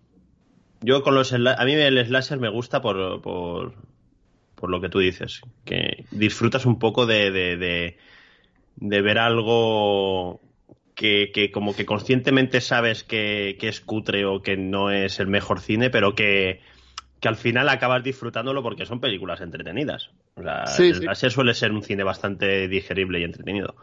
yo 0.82 1.04
con 1.04 1.16
los... 1.16 1.34
A 1.34 1.38
mí 1.66 1.74
el 1.74 2.06
slasher 2.06 2.40
me 2.40 2.50
gusta 2.50 2.82
por, 2.82 3.22
por, 3.22 3.74
por 4.56 4.70
lo 4.70 4.82
que 4.82 4.90
tú 4.90 5.00
dices. 5.00 5.42
Que 5.66 6.06
disfrutas 6.12 6.66
un 6.66 6.80
poco 6.80 7.06
de, 7.06 7.32
de, 7.32 7.58
de, 7.58 7.98
de 8.76 9.02
ver 9.02 9.18
algo 9.20 10.42
que, 10.96 11.32
que 11.34 11.52
como 11.52 11.76
que 11.76 11.86
conscientemente 11.86 12.62
sabes 12.62 13.04
que, 13.04 13.58
que 13.60 13.68
es 13.68 13.82
cutre 13.82 14.26
o 14.26 14.42
que 14.42 14.58
no 14.58 14.92
es 14.92 15.20
el 15.20 15.28
mejor 15.28 15.60
cine, 15.62 15.90
pero 15.90 16.16
que, 16.16 16.62
que 17.20 17.28
al 17.28 17.36
final 17.36 17.70
acabas 17.70 18.04
disfrutándolo 18.04 18.64
porque 18.64 18.86
son 18.86 19.00
películas 19.00 19.42
entretenidas. 19.42 20.10
O 20.36 20.42
sea, 20.44 20.66
Sí, 20.68 20.84
el 20.90 20.96
sí. 20.96 21.02
slasher 21.02 21.32
suele 21.32 21.54
ser 21.54 21.72
un 21.72 21.84
cine 21.84 22.04
bastante 22.04 22.68
digerible 22.68 23.20
y 23.20 23.24
entretenido. 23.24 23.76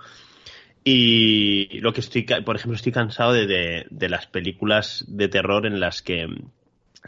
Y 0.87 1.81
lo 1.81 1.93
que 1.93 2.01
estoy, 2.01 2.25
por 2.45 2.57
ejemplo, 2.57 2.77
estoy 2.77 2.93
cansado 2.93 3.33
de, 3.33 3.47
de, 3.47 3.87
de 3.91 4.09
las 4.11 4.27
películas 4.27 5.05
de 5.09 5.29
terror 5.29 5.67
en 5.67 5.81
las 5.81 6.03
que 6.03 6.27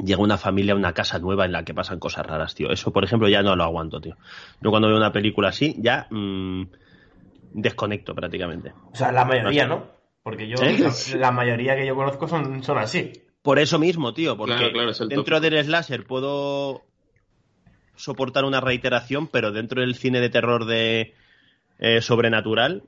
llega 0.03 0.23
una 0.23 0.39
familia 0.39 0.75
a 0.75 0.77
una 0.77 0.93
casa 0.93 1.19
nueva 1.19 1.45
en 1.45 1.53
la 1.53 1.65
que 1.65 1.75
pasan 1.75 1.99
cosas 1.99 2.27
raras, 2.27 2.55
tío. 2.55 2.71
Eso, 2.71 2.93
por 2.93 3.05
ejemplo, 3.05 3.29
ya 3.29 3.43
no 3.43 3.57
lo 3.57 3.65
aguanto, 3.65 4.01
tío. 4.01 4.17
Yo 4.61 4.71
cuando 4.71 4.89
veo 4.89 4.97
una 4.97 5.13
película 5.13 5.49
así, 5.49 5.75
ya 5.79 6.07
mm, 6.11 6.65
desconecto 7.53 8.15
prácticamente. 8.15 8.73
O 8.93 8.97
sea, 8.97 9.13
la 9.13 9.25
mayoría, 9.25 9.67
¿no? 9.67 9.87
Porque 10.23 10.49
yo, 10.49 10.57
¿Eh? 10.63 10.79
la, 10.79 11.19
la 11.19 11.31
mayoría 11.31 11.77
que 11.77 11.87
yo 11.87 11.95
conozco 11.95 12.29
son, 12.29 12.63
son 12.63 12.79
así. 12.79 13.13
Por 13.43 13.59
eso 13.59 13.79
mismo, 13.79 14.13
tío, 14.13 14.37
porque 14.37 14.57
Claro, 14.57 14.73
claro, 14.73 14.91
es 14.91 15.01
el 15.01 15.09
dentro 15.09 15.41
del 15.41 15.65
slasher 15.65 16.05
puedo 16.05 16.83
soportar 17.95 18.45
una 18.45 18.61
reiteración, 18.61 19.29
pero 19.29 19.53
dentro 19.53 19.81
del 19.81 19.95
cine 19.95 20.21
de 20.21 20.29
terror 20.29 20.67
de 20.67 21.15
eh, 21.79 22.01
sobrenatural 22.03 22.83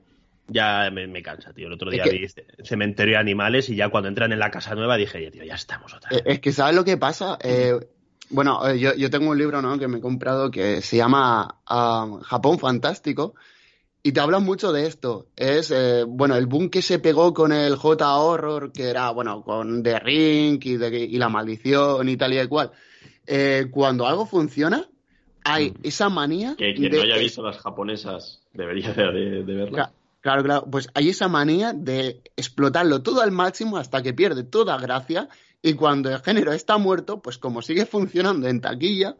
ya 0.49 0.89
me, 0.91 1.07
me 1.07 1.21
cansa, 1.21 1.53
tío. 1.53 1.67
El 1.67 1.73
otro 1.73 1.89
Es 1.89 1.95
día 1.95 2.03
que- 2.03 2.11
vi 2.17 2.27
Ce- 2.27 2.45
Cementerio 2.63 3.13
de 3.15 3.19
Animales 3.19 3.69
y 3.69 3.75
ya 3.75 3.89
cuando 3.89 4.09
entran 4.09 4.31
en 4.31 4.39
la 4.39 4.51
casa 4.51 4.75
nueva 4.75 4.97
dije, 4.97 5.29
tío, 5.31 5.43
ya 5.43 5.55
estamos 5.55 5.93
otra 5.93 6.09
vez. 6.09 6.19
Eh, 6.19 6.23
Es 6.25 6.39
que, 6.39 6.51
¿sabes 6.51 6.75
lo 6.75 6.83
que 6.83 6.97
pasa? 6.97 7.37
Eh, 7.41 7.73
bueno, 8.29 8.67
eh, 8.67 8.79
yo, 8.79 8.93
yo 8.95 9.09
tengo 9.09 9.29
un 9.31 9.37
libro 9.37 9.61
¿no? 9.61 9.77
que 9.79 9.87
me 9.87 9.97
he 9.97 10.01
comprado 10.01 10.51
que 10.51 10.81
se 10.81 10.97
llama 10.97 11.55
ah, 11.65 12.19
Japón 12.23 12.59
Fantástico 12.59 13.33
y 14.03 14.11
te 14.11 14.19
hablan 14.19 14.43
mucho 14.43 14.71
de 14.71 14.85
esto. 14.87 15.27
Es, 15.35 15.71
eh, 15.71 16.03
bueno, 16.07 16.35
el 16.35 16.45
boom 16.45 16.69
que 16.69 16.81
se 16.81 16.99
pegó 16.99 17.33
con 17.33 17.51
el 17.51 17.75
J-Horror, 17.75 18.71
que 18.71 18.89
era, 18.89 19.09
bueno, 19.11 19.41
con 19.43 19.83
The 19.83 19.99
Ring 19.99 20.59
y, 20.63 20.77
de- 20.77 20.99
y 21.05 21.17
La 21.17 21.27
Maldición 21.29 22.07
y 22.07 22.15
tal 22.17 22.33
y 22.33 22.47
cual. 22.47 22.71
Eh, 23.27 23.67
cuando 23.71 24.07
algo 24.07 24.25
funciona, 24.25 24.87
hay 25.43 25.73
esa 25.83 26.09
manía 26.09 26.55
Que 26.57 26.73
quien 26.73 26.91
de- 26.91 26.97
no 26.97 27.03
haya 27.03 27.17
visto 27.17 27.41
las 27.43 27.57
japonesas 27.57 28.41
debería 28.53 28.93
de, 28.93 29.11
de- 29.11 29.43
de 29.43 29.53
verlas. 29.53 29.89
Cla- 30.21 30.33
Claro, 30.35 30.43
claro, 30.43 30.67
pues 30.69 30.89
hay 30.93 31.09
esa 31.09 31.27
manía 31.27 31.73
de 31.73 32.21
explotarlo 32.35 33.01
todo 33.01 33.21
al 33.21 33.31
máximo 33.31 33.77
hasta 33.77 34.01
que 34.01 34.13
pierde 34.13 34.43
toda 34.43 34.77
gracia 34.77 35.29
y 35.61 35.73
cuando 35.73 36.09
el 36.09 36.19
género 36.21 36.51
está 36.53 36.77
muerto, 36.77 37.21
pues 37.21 37.37
como 37.37 37.61
sigue 37.61 37.85
funcionando 37.85 38.47
en 38.47 38.61
taquilla, 38.61 39.15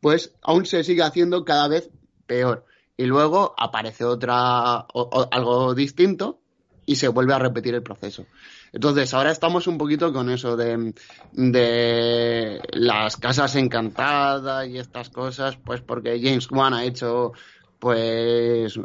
pues 0.00 0.34
aún 0.42 0.66
se 0.66 0.82
sigue 0.84 1.02
haciendo 1.02 1.44
cada 1.44 1.68
vez 1.68 1.90
peor. 2.26 2.64
Y 2.96 3.04
luego 3.06 3.54
aparece 3.58 4.04
otra, 4.04 4.86
o- 4.92 5.28
algo 5.30 5.74
distinto 5.74 6.40
y 6.86 6.96
se 6.96 7.08
vuelve 7.08 7.32
a 7.34 7.38
repetir 7.38 7.74
el 7.74 7.82
proceso. 7.82 8.26
Entonces, 8.72 9.12
ahora 9.14 9.30
estamos 9.30 9.66
un 9.66 9.78
poquito 9.78 10.12
con 10.12 10.30
eso 10.30 10.56
de, 10.56 10.92
de 11.32 12.60
las 12.72 13.16
casas 13.16 13.54
encantadas 13.56 14.68
y 14.68 14.78
estas 14.78 15.10
cosas, 15.10 15.56
pues 15.64 15.80
porque 15.80 16.20
James 16.22 16.48
Wan 16.50 16.74
ha 16.74 16.84
hecho, 16.84 17.32
pues, 17.78 18.78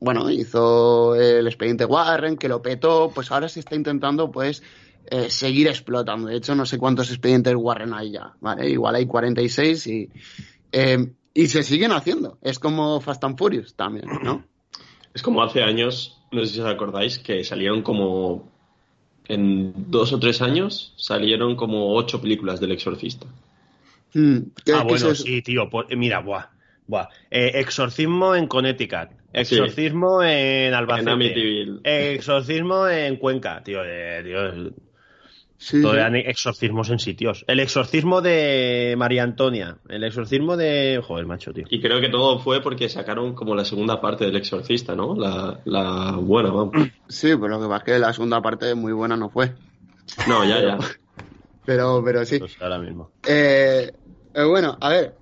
bueno, 0.00 0.30
hizo 0.30 1.14
el 1.14 1.46
expediente 1.46 1.84
Warren, 1.84 2.36
que 2.36 2.48
lo 2.48 2.60
petó, 2.62 3.10
pues 3.14 3.30
ahora 3.30 3.48
se 3.48 3.60
está 3.60 3.74
intentando, 3.74 4.30
pues, 4.30 4.62
eh, 5.10 5.30
seguir 5.30 5.68
explotando. 5.68 6.28
De 6.28 6.36
hecho, 6.36 6.54
no 6.54 6.66
sé 6.66 6.78
cuántos 6.78 7.10
expedientes 7.10 7.54
Warren 7.56 7.92
hay 7.94 8.12
ya, 8.12 8.32
¿vale? 8.40 8.68
Igual 8.70 8.94
hay 8.96 9.06
46 9.06 9.86
y, 9.86 10.08
eh, 10.72 11.12
y 11.34 11.46
se 11.46 11.62
siguen 11.62 11.92
haciendo. 11.92 12.38
Es 12.42 12.58
como 12.58 13.00
Fast 13.00 13.24
and 13.24 13.38
Furious 13.38 13.74
también, 13.74 14.06
¿no? 14.22 14.44
Es 15.12 15.22
como 15.22 15.42
hace 15.42 15.62
años, 15.62 16.20
no 16.32 16.44
sé 16.44 16.54
si 16.54 16.60
os 16.60 16.66
acordáis, 16.66 17.18
que 17.18 17.44
salieron 17.44 17.82
como. 17.82 18.52
En 19.26 19.90
dos 19.90 20.12
o 20.12 20.18
tres 20.18 20.42
años 20.42 20.92
salieron 20.98 21.56
como 21.56 21.94
ocho 21.94 22.20
películas 22.20 22.60
del 22.60 22.72
Exorcista. 22.72 23.26
Mm, 24.12 24.38
¿qué- 24.64 24.72
ah, 24.74 24.82
qué 24.82 24.88
bueno, 24.88 25.10
es 25.10 25.18
sí, 25.22 25.40
tío. 25.40 25.70
pues, 25.70 25.86
mira, 25.96 26.18
buah. 26.20 26.46
buah. 26.86 27.08
Eh, 27.30 27.52
exorcismo 27.54 28.34
en 28.34 28.46
Connecticut. 28.46 29.08
Exorcismo 29.34 30.22
en 30.22 30.68
En 30.68 30.74
Albacete. 30.74 31.10
Amityville. 31.10 31.80
Exorcismo 31.84 32.88
en 32.88 33.16
Cuenca, 33.16 33.62
tío. 33.62 33.80
eh, 33.84 34.22
tío, 34.24 34.72
Sí, 35.56 35.80
todo 35.80 35.92
sí. 35.92 35.98
eran 35.98 36.14
exorcismos 36.16 36.90
en 36.90 36.98
sitios. 36.98 37.44
El 37.48 37.58
exorcismo 37.60 38.20
de 38.20 38.94
María 38.98 39.22
Antonia. 39.22 39.78
El 39.88 40.04
exorcismo 40.04 40.56
de. 40.58 41.00
Joder, 41.02 41.24
macho, 41.26 41.52
tío. 41.54 41.64
Y 41.70 41.80
creo 41.80 42.00
que 42.00 42.10
todo 42.10 42.38
fue 42.40 42.60
porque 42.60 42.88
sacaron 42.88 43.34
como 43.34 43.54
la 43.54 43.64
segunda 43.64 43.98
parte 44.00 44.26
del 44.26 44.36
Exorcista, 44.36 44.94
¿no? 44.94 45.14
La, 45.16 45.60
la 45.64 46.16
buena, 46.20 46.50
vamos. 46.50 46.74
Sí, 47.08 47.28
pero 47.40 47.48
lo 47.48 47.60
que 47.62 47.66
pasa 47.68 47.76
es 47.78 47.84
que 47.84 47.98
la 47.98 48.12
segunda 48.12 48.42
parte 48.42 48.74
muy 48.74 48.92
buena 48.92 49.16
no 49.16 49.30
fue. 49.30 49.52
No, 50.28 50.44
ya, 50.44 50.60
ya. 50.60 50.78
Pero, 51.66 52.02
pero 52.04 52.26
sí. 52.26 52.40
Pues 52.40 52.60
ahora 52.60 52.78
mismo. 52.78 53.12
Eh, 53.26 53.90
eh, 54.34 54.44
bueno, 54.44 54.76
a 54.78 54.90
ver, 54.90 55.14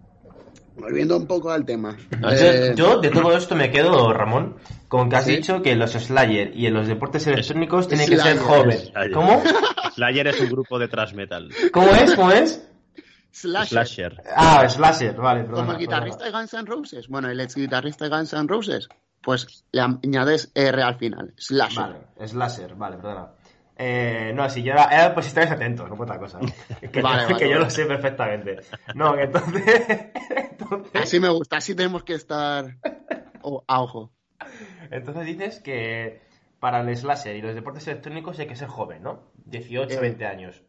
volviendo 0.77 1.17
un 1.17 1.27
poco 1.27 1.51
al 1.51 1.65
tema. 1.65 1.97
Yo- 2.21 2.29
Eh, 2.31 2.73
Yo 2.77 3.01
de 3.01 3.11
todo 3.11 3.37
esto 3.37 3.55
me 3.55 3.71
quedo, 3.71 4.13
Ramón, 4.13 4.57
con 4.89 5.09
que 5.09 5.17
has 5.17 5.25
¿Sí? 5.25 5.37
dicho 5.37 5.63
que 5.63 5.75
los 5.77 5.93
Slayer 5.93 6.53
y 6.57 6.67
en 6.67 6.75
los 6.75 6.87
deportes 6.89 7.27
electrónicos 7.27 7.89
tienen 7.89 8.09
que 8.09 8.17
ser 8.19 8.39
jóvenes. 8.39 8.89
Slayer. 8.93 9.13
¿Cómo? 9.13 9.43
Slayer 9.95 10.27
es 10.29 10.41
un 10.41 10.49
grupo 10.51 10.79
de 10.79 10.89
thrash 10.89 11.13
metal. 11.15 11.51
¿Cómo 11.73 11.89
es? 11.91 12.15
¿Cómo 12.15 12.31
es? 12.33 12.67
Slasher, 13.35 13.69
Slasher. 13.87 14.23
Ah, 14.37 14.69
Slasher, 14.69 15.15
vale, 15.17 15.41
perdona. 15.45 15.61
como 15.63 15.73
el 15.73 15.79
guitarrista 15.79 16.19
perdona. 16.25 16.39
de 16.39 16.43
Guns 16.43 16.55
N' 16.55 16.67
Roses. 16.67 17.09
Bueno, 17.09 17.31
el 17.31 17.41
ex 17.41 17.55
guitarrista 17.55 18.05
de 18.05 18.11
Guns 18.15 18.33
N' 18.35 18.47
Roses, 18.47 18.89
pues 19.23 19.65
le 19.73 19.81
añades 19.81 20.51
R 20.55 20.83
al 20.83 20.99
final. 20.99 21.33
Slasher. 21.39 21.83
Vale, 22.19 22.29
Slasher, 22.29 22.75
vale, 22.75 22.97
perdona. 22.97 23.29
Eh, 23.85 24.33
no, 24.33 24.49
si 24.49 24.63
yo 24.63 24.75
era, 24.75 24.85
era 24.85 25.13
pues 25.13 25.27
si 25.27 25.31
estáis 25.31 25.51
atentos, 25.51 25.89
no 25.89 25.97
por 25.97 26.05
otra 26.07 26.19
cosa. 26.21 26.39
Que, 26.93 27.01
Vale, 27.03 27.25
vale, 27.25 27.37
que 27.39 27.45
yo 27.47 27.55
vale. 27.55 27.65
lo 27.65 27.71
sé 27.71 27.85
perfectamente. 27.87 28.57
No, 28.95 29.15
que 29.17 29.23
entonces, 29.23 29.63
entonces, 30.51 31.03
Así 31.03 31.19
me 31.19 31.29
gusta, 31.31 31.57
así 31.57 31.75
tenemos 31.75 32.05
que 32.05 32.15
estar 32.15 32.77
o- 33.43 33.65
a 33.67 33.81
ojo. 33.83 34.13
entonces 34.91 35.25
dices 35.27 35.61
que 35.61 36.21
para 36.61 36.81
el 36.81 36.97
Slasher 36.97 37.35
y 37.35 37.43
los 37.43 37.55
deportes 37.57 37.87
electrónicos 37.89 38.39
hay 38.39 38.47
que 38.47 38.55
ser 38.55 38.69
joven, 38.69 39.03
¿no? 39.03 39.33
18, 39.47 39.95
Eh, 39.95 40.01
20 40.01 40.27
años. 40.27 40.63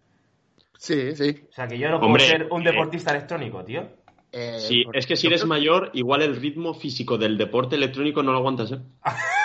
Sí, 0.79 1.15
sí. 1.15 1.43
O 1.49 1.53
sea, 1.53 1.67
que 1.67 1.77
yo 1.77 1.89
no 1.89 1.99
puedo 1.99 2.07
Hombre, 2.07 2.25
ser 2.25 2.47
un 2.51 2.65
eh, 2.65 2.71
deportista 2.71 3.11
electrónico, 3.11 3.63
tío. 3.63 3.87
Eh, 4.31 4.57
Sí, 4.59 4.85
es 4.93 5.05
que 5.05 5.15
si 5.15 5.27
eres 5.27 5.45
mayor, 5.45 5.91
igual 5.93 6.23
el 6.23 6.35
ritmo 6.35 6.73
físico 6.73 7.17
del 7.19 7.37
deporte 7.37 7.75
electrónico 7.75 8.23
no 8.23 8.31
lo 8.31 8.39
aguantas, 8.39 8.71
¿eh? 8.71 8.79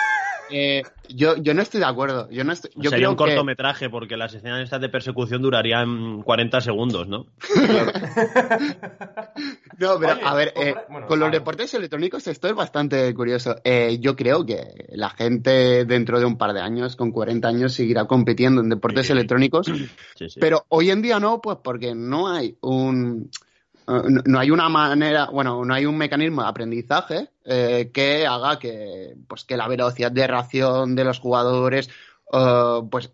eh, 0.51 0.83
yo, 1.09 1.35
yo 1.37 1.53
no 1.53 1.61
estoy 1.61 1.79
de 1.79 1.85
acuerdo. 1.87 2.29
Yo 2.29 2.43
no 2.43 2.51
estoy, 2.53 2.71
yo 2.75 2.89
Sería 2.89 2.97
creo 3.07 3.09
un 3.11 3.15
que 3.15 3.23
cortometraje 3.23 3.89
porque 3.89 4.17
las 4.17 4.33
escenas 4.33 4.61
estas 4.63 4.81
de 4.81 4.89
persecución 4.89 5.41
durarían 5.41 6.21
40 6.23 6.61
segundos, 6.61 7.07
¿no? 7.07 7.25
No, 9.79 9.97
pero 9.99 10.13
Oye, 10.13 10.21
a 10.23 10.33
ver, 10.35 10.53
eh, 10.57 10.75
bueno, 10.89 11.07
con 11.07 11.19
los 11.19 11.31
deportes 11.31 11.73
electrónicos 11.73 12.27
esto 12.27 12.47
es 12.49 12.53
bastante 12.55 13.13
curioso. 13.13 13.55
Eh, 13.63 13.97
yo 14.01 14.15
creo 14.15 14.45
que 14.45 14.87
la 14.91 15.09
gente 15.09 15.85
dentro 15.85 16.19
de 16.19 16.25
un 16.25 16.37
par 16.37 16.53
de 16.53 16.59
años, 16.61 16.95
con 16.97 17.11
40 17.11 17.47
años, 17.47 17.73
seguirá 17.73 18.05
compitiendo 18.05 18.61
en 18.61 18.69
deportes 18.69 19.07
Sí. 19.07 19.13
electrónicos, 19.13 19.67
Sí, 19.67 20.29
sí. 20.29 20.39
pero 20.39 20.65
hoy 20.69 20.89
en 20.89 21.01
día 21.01 21.19
no, 21.19 21.39
pues 21.41 21.57
porque 21.63 21.95
no 21.95 22.27
hay 22.29 22.57
un 22.61 23.29
no- 24.25 24.39
hay 24.39 24.51
una 24.51 24.69
manera, 24.69 25.25
bueno, 25.31 25.63
no 25.65 25.73
hay 25.73 25.85
un 25.85 25.97
mecanismo 25.97 26.41
de 26.43 26.47
aprendizaje 26.47 27.29
eh, 27.45 27.89
que 27.93 28.25
haga 28.27 28.59
que, 28.59 29.15
pues, 29.27 29.43
que 29.45 29.57
la 29.57 29.67
velocidad 29.67 30.11
de 30.11 30.27
reacción 30.27 30.95
de 30.95 31.03
los 31.03 31.19
jugadores 31.19 31.89
eh, 32.31 32.81
pues 32.89 33.11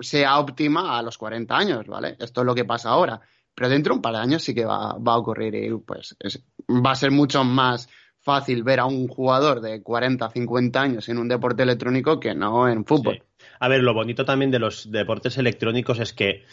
sea 0.00 0.38
óptima 0.38 0.98
a 0.98 1.02
los 1.02 1.16
40 1.18 1.56
años, 1.56 1.86
¿vale? 1.86 2.16
Esto 2.18 2.40
es 2.42 2.46
lo 2.46 2.54
que 2.54 2.64
pasa 2.64 2.90
ahora. 2.90 3.20
Pero 3.54 3.68
dentro 3.70 3.94
de 3.94 3.96
un 3.96 4.02
par 4.02 4.12
de 4.14 4.18
años 4.20 4.42
sí 4.42 4.54
que 4.54 4.64
va, 4.66 4.94
va 4.98 5.12
a 5.14 5.18
ocurrir 5.18 5.54
y 5.54 5.74
pues 5.78 6.14
es- 6.20 6.42
va 6.68 6.90
a 6.90 6.94
ser 6.96 7.10
mucho 7.10 7.42
más 7.44 7.88
fácil 8.20 8.62
ver 8.64 8.80
a 8.80 8.86
un 8.86 9.06
jugador 9.08 9.60
de 9.60 9.82
40, 9.82 10.28
50 10.30 10.82
años 10.82 11.08
en 11.08 11.18
un 11.18 11.28
deporte 11.28 11.62
electrónico 11.62 12.18
que 12.20 12.34
no 12.34 12.68
en 12.68 12.84
fútbol. 12.84 13.22
A 13.60 13.68
ver, 13.68 13.82
lo 13.82 13.94
bonito 13.94 14.24
también 14.24 14.50
de 14.50 14.58
los 14.58 14.90
deportes 14.90 15.38
electrónicos 15.38 15.98
es 16.00 16.12
que 16.12 16.44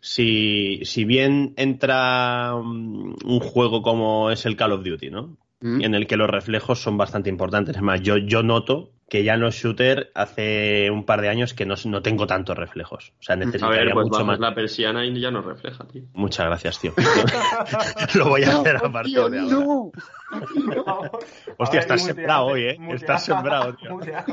si, 0.00 0.80
si 0.84 1.04
bien 1.04 1.54
entra 1.56 2.54
um, 2.54 3.14
un 3.24 3.40
juego 3.40 3.82
como 3.82 4.30
es 4.30 4.46
el 4.46 4.56
Call 4.56 4.72
of 4.72 4.84
Duty, 4.84 5.10
¿no? 5.10 5.36
Mm. 5.60 5.82
En 5.82 5.94
el 5.94 6.06
que 6.06 6.16
los 6.16 6.28
reflejos 6.28 6.82
son 6.82 6.98
bastante 6.98 7.30
importantes. 7.30 7.76
Es 7.76 7.82
más, 7.82 8.00
yo, 8.02 8.16
yo 8.16 8.42
noto 8.42 8.90
que 9.08 9.24
ya 9.24 9.36
no 9.36 9.48
es 9.48 9.54
shooter 9.54 10.10
hace 10.14 10.90
un 10.90 11.04
par 11.04 11.20
de 11.20 11.28
años 11.28 11.54
que 11.54 11.66
no, 11.66 11.74
no 11.84 12.02
tengo 12.02 12.26
tantos 12.26 12.56
reflejos. 12.56 13.12
O 13.20 13.22
sea, 13.22 13.34
A 13.34 13.36
necesitaría 13.36 13.84
ver, 13.84 13.92
pues 13.92 14.08
mucho 14.08 14.24
más. 14.24 14.40
la 14.40 14.54
persiana 14.54 15.04
y 15.04 15.20
ya 15.20 15.30
no 15.30 15.42
refleja, 15.42 15.86
tío. 15.86 16.02
Muchas 16.14 16.46
gracias, 16.46 16.80
tío. 16.80 16.94
lo 18.14 18.30
voy 18.30 18.42
a 18.42 18.56
hacer 18.56 18.76
a 18.76 18.90
partir 18.90 19.12
tío, 19.12 19.28
de 19.28 19.38
ahora. 19.38 19.54
no. 19.54 19.92
Hostia, 21.58 21.58
A 21.58 21.68
ver, 21.68 21.78
estás 21.80 22.04
sembrado 22.04 22.46
hoy, 22.46 22.62
¿eh? 22.62 22.78
Estás 22.90 23.24
sembrado, 23.24 23.74
tío. 23.74 23.98
a 24.16 24.24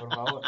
por 0.00 0.14
favor. 0.14 0.42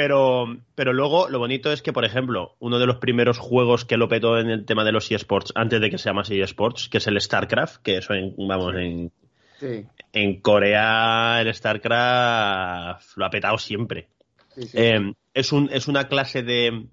Pero, 0.00 0.56
pero 0.74 0.94
luego 0.94 1.28
lo 1.28 1.38
bonito 1.38 1.70
es 1.70 1.82
que, 1.82 1.92
por 1.92 2.06
ejemplo, 2.06 2.56
uno 2.58 2.78
de 2.78 2.86
los 2.86 2.96
primeros 2.96 3.36
juegos 3.36 3.84
que 3.84 3.98
lo 3.98 4.08
petó 4.08 4.38
en 4.38 4.48
el 4.48 4.64
tema 4.64 4.82
de 4.82 4.92
los 4.92 5.10
eSports, 5.12 5.52
antes 5.54 5.78
de 5.78 5.90
que 5.90 5.98
se 5.98 6.08
llamase 6.08 6.40
eSports, 6.40 6.88
que 6.88 6.96
es 6.96 7.06
el 7.06 7.20
StarCraft, 7.20 7.82
que 7.82 7.98
eso 7.98 8.14
en, 8.14 8.34
vamos, 8.48 8.74
en, 8.76 9.12
Sí, 9.58 9.84
en 10.14 10.40
Corea 10.40 11.42
el 11.42 11.54
StarCraft 11.54 13.14
lo 13.18 13.26
ha 13.26 13.30
petado 13.30 13.58
siempre. 13.58 14.08
sí, 14.54 14.62
sí. 14.62 14.78
Eh, 14.78 15.12
es, 15.34 15.52
un, 15.52 15.68
es 15.70 15.86
una 15.86 16.08
clase 16.08 16.42
de, 16.42 16.86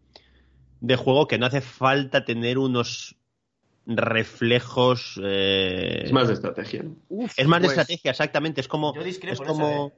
de 0.82 0.96
juego 0.98 1.30
que 1.30 1.38
no 1.38 1.46
hace 1.46 1.62
falta 1.62 2.26
tener 2.26 2.58
unos 2.58 3.16
reflejos. 3.86 5.18
eh, 5.24 6.02
Es 6.04 6.12
más 6.12 6.28
de 6.28 6.34
estrategia. 6.34 6.84
es 7.38 7.48
más 7.48 7.62
de 7.62 7.68
pues, 7.68 7.78
estrategia, 7.78 8.12
exactamente. 8.12 8.60
Es 8.60 8.68
como. 8.68 8.94
Yo 8.94 9.04
discrepo 9.04 9.34
es 9.34 9.40
en 9.40 9.46
eso, 9.46 9.54
como 9.54 9.94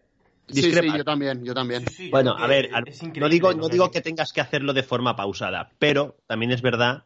Sí, 0.52 0.62
sí, 0.62 0.98
yo 0.98 1.04
también, 1.04 1.44
yo 1.44 1.54
también. 1.54 1.82
Sí, 1.82 1.90
sí, 1.90 2.10
Bueno, 2.10 2.36
a 2.38 2.48
ver, 2.48 2.70
es 2.86 3.02
no 3.18 3.30
digo, 3.30 3.54
no 3.54 3.70
digo 3.70 3.92
que 3.92 4.02
tengas 4.02 4.34
que 4.34 4.42
hacerlo 4.42 4.74
de 4.74 4.84
forma 4.84 5.16
pausada, 5.16 5.72
pero 5.80 6.18
también 6.28 6.52
es 6.52 6.62
verdad 6.62 7.06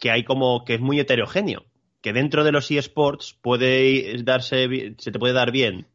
que 0.00 0.10
hay 0.10 0.24
como 0.24 0.64
que 0.64 0.74
es 0.74 0.80
muy 0.80 0.98
heterogéneo, 0.98 1.64
que 2.00 2.12
dentro 2.12 2.44
de 2.44 2.52
los 2.52 2.70
eSports 2.70 3.38
puede 3.40 4.22
darse, 4.22 4.94
se 4.98 5.12
te 5.12 5.18
puede 5.18 5.34
dar 5.34 5.50
bien 5.50 5.86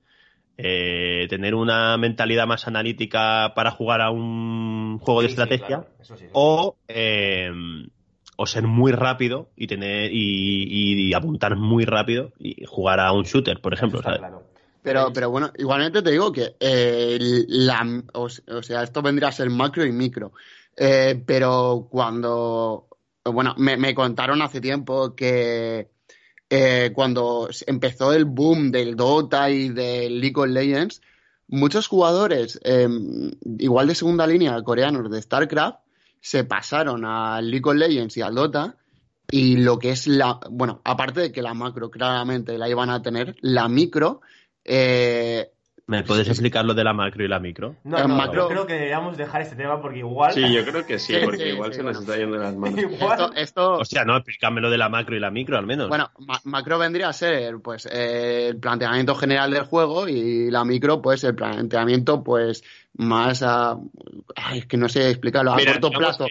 eh, 0.57 1.27
tener 1.29 1.55
una 1.55 1.97
mentalidad 1.97 2.45
más 2.45 2.67
analítica 2.67 3.53
para 3.55 3.71
jugar 3.71 4.01
a 4.01 4.11
un 4.11 4.99
juego 4.99 5.21
de 5.21 5.27
estrategia 5.27 5.67
claro, 5.67 5.87
eso 5.99 6.17
sí, 6.17 6.25
eso 6.25 6.25
sí. 6.25 6.29
o 6.33 6.75
eh, 6.87 7.49
o 8.41 8.45
ser 8.45 8.63
muy 8.63 8.93
rápido 8.93 9.49
y 9.57 9.67
tener 9.67 10.11
y, 10.13 11.09
y 11.09 11.13
apuntar 11.13 11.57
muy 11.57 11.83
rápido 11.83 12.31
y 12.39 12.63
jugar 12.65 13.01
a 13.01 13.11
un 13.11 13.23
shooter, 13.23 13.59
por 13.59 13.73
ejemplo. 13.73 13.99
Está 13.99 14.11
¿sabes? 14.11 14.19
claro. 14.19 14.43
Pero, 14.81 15.11
pero 15.13 15.29
bueno, 15.29 15.51
igualmente 15.57 16.01
te 16.01 16.11
digo 16.11 16.31
que 16.31 16.55
eh, 16.59 17.17
la, 17.47 18.03
o, 18.13 18.23
o 18.23 18.63
sea, 18.63 18.83
esto 18.83 19.01
vendría 19.01 19.29
a 19.29 19.33
ser 19.33 19.49
macro 19.49 19.85
y 19.85 19.91
micro. 19.91 20.31
Eh, 20.75 21.21
pero 21.25 21.87
cuando, 21.89 22.87
bueno, 23.25 23.53
me, 23.57 23.75
me 23.75 23.93
contaron 23.93 24.41
hace 24.41 24.61
tiempo 24.61 25.13
que 25.15 25.89
eh, 26.49 26.91
cuando 26.95 27.49
empezó 27.67 28.13
el 28.13 28.25
boom 28.25 28.71
del 28.71 28.95
Dota 28.95 29.49
y 29.49 29.69
del 29.69 30.19
League 30.19 30.37
of 30.37 30.47
Legends, 30.47 31.01
muchos 31.47 31.87
jugadores, 31.87 32.59
eh, 32.63 32.87
igual 33.59 33.87
de 33.87 33.95
segunda 33.95 34.25
línea, 34.25 34.61
coreanos 34.63 35.11
de 35.11 35.21
StarCraft, 35.21 35.79
se 36.21 36.43
pasaron 36.45 37.05
al 37.05 37.49
League 37.51 37.69
of 37.69 37.75
Legends 37.75 38.17
y 38.17 38.21
al 38.21 38.35
Dota. 38.35 38.75
Y 39.31 39.57
lo 39.57 39.77
que 39.77 39.91
es 39.91 40.07
la, 40.07 40.39
bueno, 40.49 40.81
aparte 40.83 41.21
de 41.21 41.31
que 41.31 41.43
la 41.43 41.53
macro 41.53 41.91
claramente 41.91 42.57
la 42.57 42.67
iban 42.67 42.89
a 42.89 43.03
tener, 43.03 43.35
la 43.41 43.67
micro, 43.67 44.21
eh, 44.65 45.51
¿Me 45.89 46.03
puedes 46.03 46.27
explicar 46.27 46.65
lo 46.65 46.75
de 46.75 46.83
la 46.83 46.93
macro 46.93 47.23
y 47.23 47.27
la 47.27 47.39
micro? 47.39 47.75
No, 47.83 48.07
no, 48.07 48.15
macro- 48.15 48.43
yo 48.43 48.47
creo 48.47 48.67
que 48.67 48.73
deberíamos 48.73 49.17
dejar 49.17 49.41
este 49.41 49.55
tema 49.55 49.81
porque 49.81 49.97
igual. 49.99 50.31
Sí, 50.33 50.53
yo 50.53 50.63
creo 50.63 50.85
que 50.85 50.99
sí, 50.99 51.15
porque 51.25 51.37
sí, 51.37 51.43
igual 51.45 51.71
sí, 51.71 51.77
se 51.77 51.83
nos 51.83 51.99
está 51.99 52.15
yendo 52.15 52.37
de 52.37 52.43
las 52.43 52.55
manos. 52.55 52.79
esto, 53.01 53.33
esto 53.33 53.73
Hostia, 53.77 54.05
no, 54.05 54.17
explícame 54.17 54.61
lo 54.61 54.69
de 54.69 54.77
la 54.77 54.87
macro 54.87 55.15
y 55.15 55.19
la 55.19 55.31
micro 55.31 55.57
al 55.57 55.65
menos. 55.65 55.89
bueno, 55.89 56.11
ma- 56.19 56.39
macro 56.43 56.77
vendría 56.77 57.09
a 57.09 57.13
ser 57.13 57.59
pues 57.59 57.87
eh, 57.91 58.49
el 58.49 58.57
planteamiento 58.57 59.15
general 59.15 59.49
del 59.49 59.63
juego 59.63 60.07
y 60.07 60.51
la 60.51 60.63
micro 60.63 61.01
pues 61.01 61.23
el 61.23 61.33
planteamiento 61.33 62.23
pues 62.23 62.63
más 62.93 63.41
a, 63.41 63.75
ay, 64.35 64.59
es 64.59 64.65
que 64.67 64.77
no 64.77 64.89
sé 64.89 65.09
explicarlo, 65.09 65.53
a 65.53 65.55
Mira, 65.55 65.71
corto 65.79 65.89
plazo. 65.97 66.27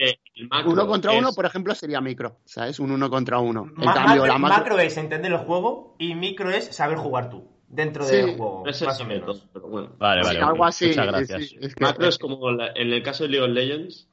Uno 0.67 0.87
contra 0.87 1.11
uno, 1.15 1.33
por 1.33 1.47
ejemplo, 1.47 1.75
sería 1.75 2.01
micro, 2.01 2.37
¿sabes? 2.45 2.79
Un 2.79 2.93
uno 2.93 3.11
contra 3.11 3.41
uno. 3.41 3.67
En 3.77 3.87
Ma- 3.87 3.93
cambio, 3.95 4.21
macro, 4.21 4.27
la 4.27 4.39
macro... 4.39 4.59
macro 4.59 4.79
es 4.79 4.97
entender 4.97 5.33
el 5.33 5.39
juego 5.39 5.97
y 5.99 6.15
micro 6.15 6.51
es 6.51 6.67
saber 6.67 6.97
jugar 6.99 7.29
tú 7.29 7.58
dentro 7.69 8.05
Sí, 8.05 8.17
del 8.17 8.37
juego, 8.37 8.65
es 8.67 8.83
más 8.83 8.99
el 9.01 9.07
o 9.07 9.09
menos. 9.09 9.27
método, 9.37 9.49
pero 9.53 9.69
bueno. 9.69 9.89
Vale, 9.99 10.23
Sí, 10.25 10.29
vale. 10.29 10.41
algo 10.41 10.65
así. 10.65 10.87
Muchas 10.89 11.07
gracias. 11.07 11.49
sí, 11.49 11.59
es 11.61 11.75
que- 11.75 11.85
Macro 11.85 12.09
es 12.09 12.19
como, 12.19 12.51
la- 12.51 12.73
en 12.75 12.93
el 12.93 13.03
caso 13.03 13.25
de 13.25 13.31
League 13.31 13.47
of 13.47 13.53
Legends, 13.55 14.09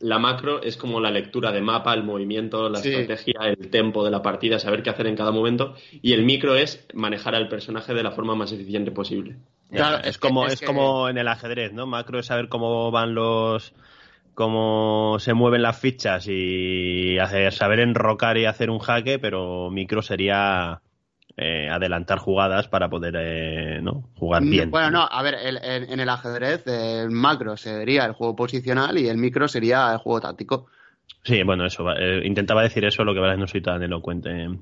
la 0.00 0.18
macro 0.18 0.62
es 0.62 0.76
como 0.76 1.00
la 1.00 1.10
lectura 1.10 1.50
de 1.50 1.60
mapa, 1.60 1.92
el 1.94 2.04
movimiento, 2.04 2.68
la 2.68 2.78
Sí. 2.78 2.90
estrategia, 2.94 3.40
el 3.48 3.68
tempo 3.70 4.04
de 4.04 4.10
la 4.10 4.22
partida, 4.22 4.58
saber 4.58 4.82
qué 4.82 4.90
hacer 4.90 5.06
en 5.08 5.16
cada 5.16 5.32
momento. 5.32 5.74
Y 6.02 6.12
el 6.12 6.24
micro 6.24 6.54
es 6.54 6.86
manejar 6.94 7.34
al 7.34 7.48
personaje 7.48 7.94
de 7.94 8.02
la 8.02 8.12
forma 8.12 8.34
más 8.34 8.52
eficiente 8.52 8.90
posible. 8.92 9.36
Claro, 9.70 9.98
es, 10.04 10.16
como, 10.18 10.46
es 10.46 10.54
es 10.54 10.60
que- 10.60 10.66
como 10.66 11.08
en 11.08 11.18
el 11.18 11.28
ajedrez, 11.28 11.72
¿no? 11.72 11.86
Macro 11.86 12.18
es 12.20 12.26
saber 12.26 12.48
cómo 12.48 12.90
van 12.90 13.14
los. 13.14 13.72
cómo 14.34 15.16
se 15.18 15.34
mueven 15.34 15.62
las 15.62 15.80
fichas 15.80 16.28
y 16.28 17.18
hacer, 17.18 17.52
saber 17.52 17.80
enrocar 17.80 18.38
y 18.38 18.44
hacer 18.44 18.70
un 18.70 18.78
jaque, 18.78 19.18
pero 19.18 19.68
micro 19.68 20.00
sería 20.00 20.80
eh, 21.38 21.68
adelantar 21.70 22.18
jugadas 22.18 22.66
para 22.68 22.88
poder 22.90 23.14
eh, 23.16 23.80
¿no? 23.80 24.08
jugar 24.18 24.42
bien. 24.42 24.70
Bueno, 24.70 24.90
no, 24.90 25.08
a 25.10 25.22
ver, 25.22 25.34
el- 25.34 25.58
en, 25.62 25.90
en 25.92 26.00
el 26.00 26.08
ajedrez 26.08 26.66
el 26.66 27.10
macro 27.10 27.56
sería 27.56 28.04
el 28.04 28.12
juego 28.12 28.34
posicional 28.36 28.98
y 28.98 29.08
el 29.08 29.16
micro 29.18 29.46
sería 29.48 29.92
el 29.92 29.98
juego 29.98 30.20
táctico. 30.20 30.66
Sí, 31.22 31.42
bueno, 31.44 31.64
eso. 31.64 31.84
va- 31.84 31.94
eh, 31.98 32.22
intentaba 32.26 32.62
decir 32.62 32.84
eso, 32.84 33.04
lo 33.04 33.14
que 33.14 33.20
verdad 33.20 33.36
no 33.36 33.46
soy 33.46 33.62
tan 33.62 33.82
elocuente. 33.82 34.48
No, 34.48 34.58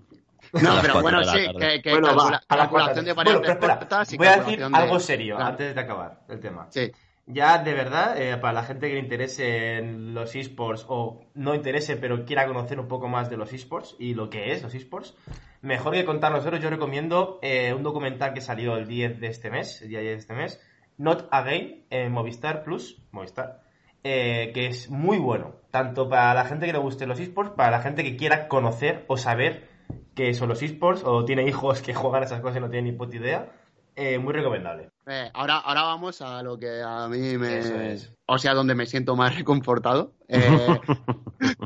pero 0.83 1.01
bueno, 1.01 1.25
sí, 1.25 1.39
que, 1.59 1.81
que 1.83 1.91
Bueno, 1.91 2.09
va, 2.09 2.15
calcula- 2.15 2.41
a 2.49 2.57
la 2.57 2.63
calculación 2.63 3.05
de. 3.05 3.13
Bueno, 3.15 3.31
variables 3.41 3.57
cortas 3.57 4.13
y 4.13 4.17
voy 4.17 4.27
a 4.27 4.37
decir 4.37 4.63
algo 4.73 5.01
serio 5.01 5.37
Claro. 5.37 5.51
antes 5.51 5.75
de 5.75 5.81
acabar 5.81 6.21
el 6.29 6.41
tema. 6.41 6.67
Sí. 6.71 6.93
Ya 7.29 7.59
de 7.59 7.75
verdad, 7.75 8.21
eh, 8.21 8.37
para 8.37 8.53
la 8.53 8.63
gente 8.63 8.87
que 8.87 8.95
le 8.95 9.01
interese 9.01 9.79
en 9.79 10.15
los 10.15 10.37
esports 10.37 10.87
o 10.89 11.27
no 11.35 11.57
interese 11.57 11.97
pero 11.97 12.25
quiera 12.25 12.47
conocer 12.47 12.79
un 12.79 12.87
poco 12.87 13.09
más 13.09 13.29
de 13.29 13.37
los 13.37 13.53
esports 13.53 13.97
y 13.99 14.15
lo 14.15 14.31
que 14.31 14.53
es 14.53 14.63
los 14.63 14.73
esports, 14.77 15.17
mejor 15.61 15.95
que 15.95 16.05
contar 16.05 16.31
nosotros, 16.31 16.63
yo 16.63 16.71
recomiendo 16.71 17.41
eh, 17.43 17.75
un 17.75 17.83
documental 17.83 18.33
que 18.33 18.41
salió 18.41 18.77
el 18.77 18.87
10 18.87 19.19
de 19.19 19.27
este 19.27 19.51
mes, 19.51 19.83
el 19.83 19.89
día 19.89 20.01
10 20.01 20.13
de 20.13 20.19
este 20.19 20.35
mes, 20.35 20.61
Not 20.99 21.27
Again, 21.33 21.87
en 21.91 22.13
Movistar 22.13 22.63
Plus, 22.63 23.03
Movistar, 23.11 23.61
eh, 24.05 24.53
que 24.55 24.67
es 24.67 24.89
muy 24.89 25.19
bueno, 25.19 25.57
tanto 25.73 26.09
para 26.09 26.33
la 26.33 26.45
gente 26.45 26.67
que 26.67 26.73
le 26.73 26.79
guste 26.79 27.09
los 27.09 27.19
esports, 27.19 27.51
para 27.57 27.73
la 27.73 27.83
gente 27.83 28.05
que 28.05 28.17
quiera 28.17 28.47
conocer 28.47 29.05
o 29.09 29.17
saber 29.17 29.69
qué 30.15 30.33
son 30.33 30.49
los 30.49 30.63
esports 30.63 31.03
o 31.05 31.25
tiene 31.25 31.43
hijos 31.43 31.83
que 31.83 31.93
juegan 31.95 32.23
esas 32.23 32.41
cosas 32.41 32.59
y 32.59 32.61
no 32.61 32.71
tienen 32.71 32.93
ni 32.93 32.97
puta 32.97 33.17
idea, 33.17 33.51
eh, 33.97 34.19
muy 34.19 34.33
recomendable. 34.35 34.91
Eh, 35.07 35.31
ahora, 35.35 35.59
ahora 35.59 35.83
vamos 35.83 36.21
a 36.21 36.43
lo 36.43 36.59
que 36.59 36.83
a 36.83 37.09
mí 37.09 37.29
Eso 37.31 37.39
me... 37.39 37.93
es. 37.93 38.13
O 38.27 38.39
sea, 38.39 38.55
donde 38.55 38.75
me 38.75 38.87
siento 38.87 39.17
más 39.17 39.35
reconfortado. 39.37 40.13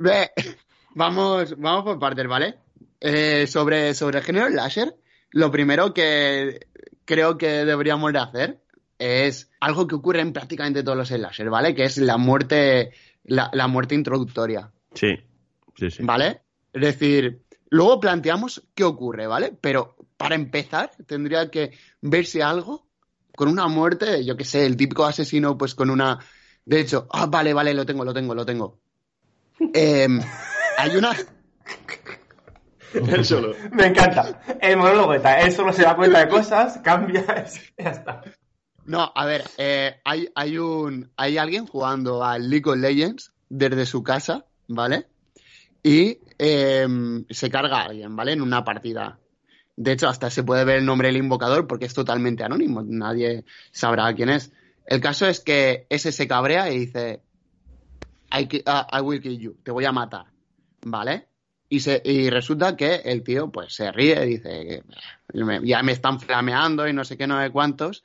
Eh, 0.02 0.28
vamos, 0.94 1.56
vamos 1.58 1.84
por 1.84 1.98
partes, 1.98 2.26
¿vale? 2.26 2.56
Eh, 3.00 3.46
sobre, 3.46 3.94
sobre 3.94 4.18
el 4.18 4.24
género 4.24 4.48
láser, 4.48 4.94
lo 5.30 5.50
primero 5.50 5.92
que 5.94 6.66
creo 7.04 7.38
que 7.38 7.64
deberíamos 7.64 8.12
de 8.12 8.18
hacer 8.18 8.60
es 8.98 9.50
algo 9.60 9.86
que 9.86 9.94
ocurre 9.94 10.20
en 10.20 10.32
prácticamente 10.32 10.82
todos 10.82 10.98
los 10.98 11.08
slasher, 11.08 11.48
¿vale? 11.50 11.74
Que 11.74 11.84
es 11.84 11.98
la 11.98 12.16
muerte, 12.16 12.92
la, 13.24 13.50
la 13.52 13.68
muerte 13.68 13.94
introductoria, 13.94 14.70
Sí, 14.94 15.16
sí, 15.76 15.90
sí. 15.90 16.02
¿vale? 16.02 16.42
Es 16.72 16.82
decir, 16.82 17.42
luego 17.70 18.00
planteamos 18.00 18.62
qué 18.74 18.84
ocurre, 18.84 19.26
¿vale? 19.26 19.56
Pero 19.60 19.96
para 20.20 20.34
empezar 20.34 20.90
tendría 21.06 21.50
que 21.50 21.72
verse 22.02 22.42
algo 22.42 22.86
con 23.34 23.48
una 23.48 23.68
muerte, 23.68 24.22
yo 24.22 24.36
qué 24.36 24.44
sé, 24.44 24.66
el 24.66 24.76
típico 24.76 25.06
asesino 25.06 25.56
pues 25.56 25.74
con 25.74 25.88
una... 25.88 26.18
De 26.66 26.78
hecho, 26.78 27.08
ah, 27.10 27.24
vale, 27.24 27.54
vale, 27.54 27.72
lo 27.72 27.86
tengo, 27.86 28.04
lo 28.04 28.12
tengo, 28.12 28.34
lo 28.34 28.44
tengo. 28.44 28.78
Em, 29.72 30.20
hay 30.76 30.94
una... 30.94 31.16
Él 32.92 33.24
solo. 33.24 33.54
Me 33.72 33.86
encanta. 33.86 34.42
El 34.60 34.76
monólogo 34.76 35.14
está. 35.14 35.40
Él 35.40 35.52
solo 35.52 35.72
se 35.72 35.84
da 35.84 35.96
cuenta 35.96 36.18
de 36.18 36.28
cosas, 36.28 36.78
cambia, 36.84 37.24
ya 37.78 37.90
está. 37.90 38.22
No, 38.84 39.10
a 39.14 39.24
ver, 39.24 39.44
eh, 39.56 40.02
hay, 40.04 40.28
hay 40.34 40.58
un... 40.58 41.10
Hay 41.16 41.38
alguien 41.38 41.66
jugando 41.66 42.22
al 42.22 42.50
League 42.50 42.68
of 42.68 42.76
Legends 42.76 43.32
desde 43.48 43.86
su 43.86 44.02
casa, 44.02 44.44
¿vale? 44.68 45.06
Y 45.82 46.18
em, 46.36 47.24
se 47.30 47.48
carga 47.48 47.78
a 47.78 47.84
alguien, 47.84 48.14
¿vale? 48.14 48.32
En 48.32 48.42
una 48.42 48.62
partida. 48.64 49.18
De 49.82 49.92
hecho, 49.92 50.08
hasta 50.08 50.28
se 50.28 50.42
puede 50.42 50.66
ver 50.66 50.76
el 50.76 50.84
nombre 50.84 51.08
del 51.08 51.16
invocador 51.16 51.66
porque 51.66 51.86
es 51.86 51.94
totalmente 51.94 52.44
anónimo. 52.44 52.82
Nadie 52.82 53.46
sabrá 53.72 54.12
quién 54.14 54.28
es. 54.28 54.52
El 54.84 55.00
caso 55.00 55.26
es 55.26 55.40
que 55.40 55.86
ese 55.88 56.12
se 56.12 56.28
cabrea 56.28 56.70
y 56.70 56.80
dice: 56.80 57.22
I, 58.30 58.62
ah, 58.66 58.86
I 58.92 59.00
will 59.00 59.22
kill 59.22 59.38
you, 59.38 59.56
te 59.62 59.70
voy 59.70 59.86
a 59.86 59.92
matar. 59.92 60.26
¿Vale? 60.84 61.28
Y, 61.70 61.80
se, 61.80 62.02
y 62.04 62.28
resulta 62.28 62.76
que 62.76 62.96
el 62.96 63.22
tío 63.22 63.50
pues 63.50 63.72
se 63.74 63.90
ríe, 63.90 64.20
dice: 64.26 64.82
"Me- 65.32 65.66
Ya 65.66 65.82
me 65.82 65.92
están 65.92 66.20
flameando 66.20 66.86
y 66.86 66.92
no 66.92 67.02
sé 67.02 67.16
qué, 67.16 67.26
no 67.26 67.40
sé 67.42 67.50
cuántos. 67.50 68.04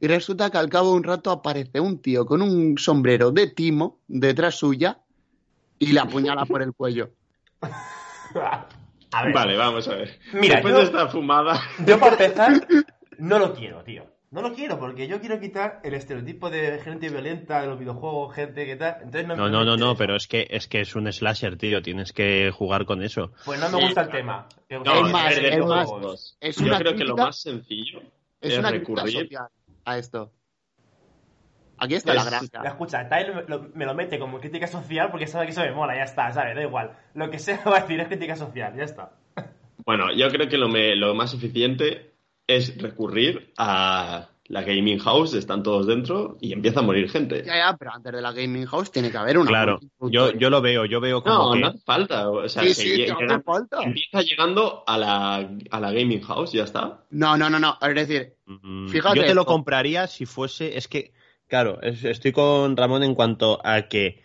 y 0.00 0.08
resulta 0.08 0.50
que 0.50 0.58
al 0.58 0.68
cabo 0.68 0.90
de 0.90 0.96
un 0.96 1.04
rato 1.04 1.30
aparece 1.30 1.78
un 1.78 2.02
tío 2.02 2.26
con 2.26 2.42
un 2.42 2.76
sombrero 2.78 3.30
de 3.30 3.46
timo 3.46 4.00
detrás 4.08 4.56
suya 4.56 4.98
y 5.78 5.92
la 5.92 6.02
apuñala 6.02 6.44
por 6.46 6.62
el 6.62 6.72
cuello. 6.74 7.10
A 9.18 9.24
ver, 9.24 9.32
Vale, 9.34 9.56
vamos 9.56 9.88
a 9.88 9.94
ver. 9.94 10.18
Mira, 10.32 10.54
Después 10.56 10.74
yo- 10.74 10.78
de 10.80 10.84
esta 10.86 11.08
fumada. 11.08 11.60
yo 11.86 11.98
para 11.98 12.12
empezar, 12.24 12.66
no 13.18 13.38
lo 13.38 13.54
quiero, 13.54 13.82
tío. 13.82 14.04
No 14.30 14.42
lo 14.42 14.52
quiero, 14.54 14.78
porque 14.78 15.06
yo 15.06 15.20
quiero 15.20 15.38
quitar 15.40 15.80
el 15.84 15.94
estereotipo 15.94 16.50
de 16.50 16.80
gente 16.80 17.08
violenta 17.08 17.60
de 17.62 17.68
los 17.68 17.78
videojuegos, 17.78 18.34
gente 18.34 18.66
que 18.66 18.76
tal. 18.76 18.96
Entonces 19.02 19.26
no, 19.28 19.36
No, 19.36 19.48
no, 19.48 19.64
no, 19.64 19.76
no, 19.76 19.96
pero 19.96 20.16
es 20.16 20.26
que, 20.26 20.46
es 20.50 20.66
que 20.66 20.80
es 20.80 20.94
un 20.96 21.10
slasher, 21.10 21.56
tío. 21.56 21.80
Tienes 21.80 22.12
que 22.12 22.50
jugar 22.50 22.84
con 22.84 23.02
eso. 23.02 23.30
Pues 23.44 23.60
no 23.60 23.70
me 23.70 23.84
gusta 23.86 24.02
el 24.02 24.08
tema. 24.10 24.48
No, 24.68 25.06
Es 25.06 25.12
más, 25.12 25.36
es 25.36 25.64
más, 25.64 25.88
Yo 26.58 26.78
creo 26.78 26.96
que 26.96 27.04
lo 27.04 27.16
más 27.16 27.40
sencillo 27.40 28.00
Es 28.40 28.52
es 28.54 28.58
una 28.58 28.70
recurrir. 28.72 29.12
social 29.12 29.46
a 29.84 29.96
esto. 29.98 30.32
Aquí 31.78 31.94
está 31.94 32.14
la 32.14 32.24
gracia. 32.24 32.60
Ya, 32.62 32.70
escucha, 32.70 33.08
Tyler 33.08 33.34
me 33.34 33.42
lo, 33.48 33.68
me 33.74 33.84
lo 33.84 33.94
mete 33.94 34.18
como 34.18 34.38
crítica 34.40 34.66
social 34.66 35.10
porque 35.10 35.26
sabe 35.26 35.46
que 35.46 35.52
eso 35.52 35.60
me 35.60 35.72
mola, 35.72 35.94
ya 35.96 36.04
está, 36.04 36.32
¿sabes? 36.32 36.54
Da 36.56 36.62
igual. 36.62 36.92
Lo 37.14 37.30
que 37.30 37.38
sea 37.38 37.60
va 37.66 37.78
a 37.78 37.80
decir 37.80 38.00
es 38.00 38.08
crítica 38.08 38.36
social, 38.36 38.74
ya 38.76 38.84
está. 38.84 39.10
Bueno, 39.84 40.12
yo 40.12 40.28
creo 40.30 40.48
que 40.48 40.58
lo, 40.58 40.68
me- 40.68 40.96
lo 40.96 41.14
más 41.14 41.32
eficiente 41.34 42.14
es 42.48 42.76
recurrir 42.80 43.52
a 43.56 44.28
la 44.48 44.62
gaming 44.62 44.98
house, 44.98 45.34
están 45.34 45.62
todos 45.62 45.86
dentro 45.86 46.38
y 46.40 46.52
empieza 46.52 46.80
a 46.80 46.82
morir 46.82 47.08
gente. 47.08 47.44
Ya, 47.44 47.56
ya, 47.56 47.76
pero 47.76 47.92
antes 47.92 48.12
de 48.12 48.20
la 48.22 48.32
gaming 48.32 48.66
house 48.66 48.90
tiene 48.90 49.10
que 49.12 49.16
haber 49.16 49.38
una. 49.38 49.48
Claro, 49.48 49.78
yo, 50.10 50.32
yo 50.32 50.50
lo 50.50 50.60
veo, 50.60 50.86
yo 50.86 51.00
veo 51.00 51.22
como 51.22 51.34
No, 51.36 51.52
que... 51.52 51.60
no 51.60 51.66
hace 51.68 51.78
falta. 51.84 52.28
O 52.30 52.48
sea, 52.48 52.62
Sí, 52.62 52.68
que 52.68 52.74
sí, 52.74 53.04
que 53.04 53.12
hace 53.12 53.42
falta. 53.42 53.82
empieza 53.82 54.22
llegando 54.22 54.82
a 54.88 54.98
la, 54.98 55.36
a 55.70 55.80
la 55.80 55.92
gaming 55.92 56.22
house, 56.22 56.52
ya 56.52 56.64
está. 56.64 57.04
No, 57.10 57.36
no, 57.36 57.48
no, 57.50 57.58
no. 57.60 57.76
Es 57.80 57.94
decir, 57.94 58.34
Mm, 58.46 58.88
Fíjate 58.88 59.16
Yo 59.18 59.24
te 59.26 59.34
lo 59.34 59.40
esto. 59.42 59.52
compraría 59.52 60.06
si 60.06 60.24
fuese. 60.26 60.76
Es 60.76 60.86
que, 60.88 61.12
claro, 61.48 61.80
es- 61.82 62.04
estoy 62.04 62.32
con 62.32 62.76
Ramón 62.76 63.02
en 63.02 63.14
cuanto 63.14 63.60
a 63.64 63.82
que 63.88 64.22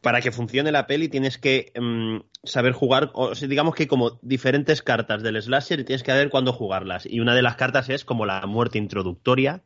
para 0.00 0.20
que 0.22 0.32
funcione 0.32 0.72
la 0.72 0.86
peli 0.86 1.08
tienes 1.08 1.36
que 1.38 1.72
mm, 1.78 2.20
saber 2.44 2.72
jugar. 2.72 3.10
O 3.14 3.34
sea, 3.34 3.48
digamos 3.48 3.74
que 3.74 3.82
hay 3.84 3.86
como 3.86 4.18
diferentes 4.22 4.82
cartas 4.82 5.22
del 5.22 5.40
slasher 5.42 5.80
y 5.80 5.84
tienes 5.84 6.02
que 6.02 6.10
saber 6.12 6.30
cuándo 6.30 6.52
jugarlas. 6.52 7.04
Y 7.06 7.20
una 7.20 7.34
de 7.34 7.42
las 7.42 7.56
cartas 7.56 7.88
es 7.90 8.04
como 8.04 8.24
la 8.24 8.46
muerte 8.46 8.78
introductoria, 8.78 9.62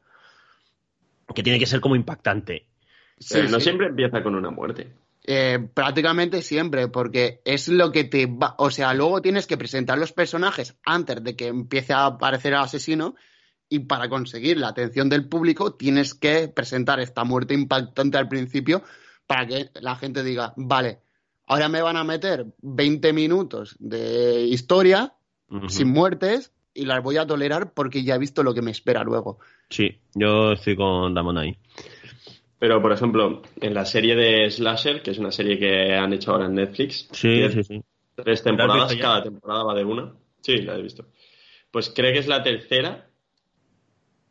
que 1.34 1.42
tiene 1.42 1.58
que 1.58 1.66
ser 1.66 1.80
como 1.80 1.96
impactante. 1.96 2.66
sí, 3.18 3.34
Pero 3.34 3.48
no 3.48 3.58
sí. 3.58 3.64
siempre 3.64 3.86
empieza 3.86 4.22
con 4.22 4.34
una 4.34 4.50
muerte. 4.50 4.90
Eh, 5.26 5.58
prácticamente 5.72 6.42
siempre, 6.42 6.88
porque 6.88 7.40
es 7.44 7.68
lo 7.68 7.92
que 7.92 8.04
te 8.04 8.26
va. 8.26 8.56
O 8.58 8.70
sea, 8.70 8.92
luego 8.92 9.22
tienes 9.22 9.46
que 9.46 9.56
presentar 9.56 9.98
los 9.98 10.12
personajes 10.12 10.76
antes 10.84 11.22
de 11.24 11.34
que 11.34 11.46
empiece 11.46 11.94
a 11.94 12.06
aparecer 12.06 12.52
el 12.52 12.58
asesino. 12.58 13.14
Y 13.68 13.80
para 13.80 14.08
conseguir 14.08 14.58
la 14.58 14.68
atención 14.68 15.08
del 15.08 15.28
público, 15.28 15.74
tienes 15.74 16.14
que 16.14 16.48
presentar 16.48 17.00
esta 17.00 17.24
muerte 17.24 17.54
impactante 17.54 18.18
al 18.18 18.28
principio 18.28 18.82
para 19.26 19.46
que 19.46 19.70
la 19.80 19.96
gente 19.96 20.22
diga, 20.22 20.52
vale, 20.56 20.98
ahora 21.46 21.68
me 21.68 21.82
van 21.82 21.96
a 21.96 22.04
meter 22.04 22.46
20 22.62 23.12
minutos 23.12 23.76
de 23.78 24.42
historia 24.44 25.14
sin 25.68 25.88
muertes 25.88 26.52
y 26.74 26.84
las 26.84 27.02
voy 27.02 27.16
a 27.16 27.26
tolerar 27.26 27.72
porque 27.72 28.02
ya 28.02 28.16
he 28.16 28.18
visto 28.18 28.42
lo 28.42 28.54
que 28.54 28.62
me 28.62 28.72
espera 28.72 29.04
luego. 29.04 29.38
Sí, 29.70 30.00
yo 30.14 30.52
estoy 30.52 30.76
con 30.76 31.14
Ramón 31.14 31.38
ahí. 31.38 31.56
Pero, 32.58 32.80
por 32.80 32.92
ejemplo, 32.92 33.42
en 33.60 33.74
la 33.74 33.84
serie 33.84 34.16
de 34.16 34.50
Slasher, 34.50 35.02
que 35.02 35.10
es 35.10 35.18
una 35.18 35.30
serie 35.30 35.58
que 35.58 35.94
han 35.94 36.12
hecho 36.12 36.32
ahora 36.32 36.46
en 36.46 36.54
Netflix, 36.54 37.08
Sí, 37.12 37.48
sí, 37.50 37.62
sí. 37.62 37.82
tres 38.14 38.42
temporadas, 38.42 38.94
cada 38.96 39.22
temporada 39.22 39.64
va 39.64 39.74
de 39.74 39.84
una. 39.84 40.12
Sí, 40.40 40.62
la 40.62 40.76
he 40.76 40.82
visto. 40.82 41.06
Pues 41.70 41.92
creo 41.94 42.12
que 42.12 42.20
es 42.20 42.26
la 42.26 42.42
tercera. 42.42 43.08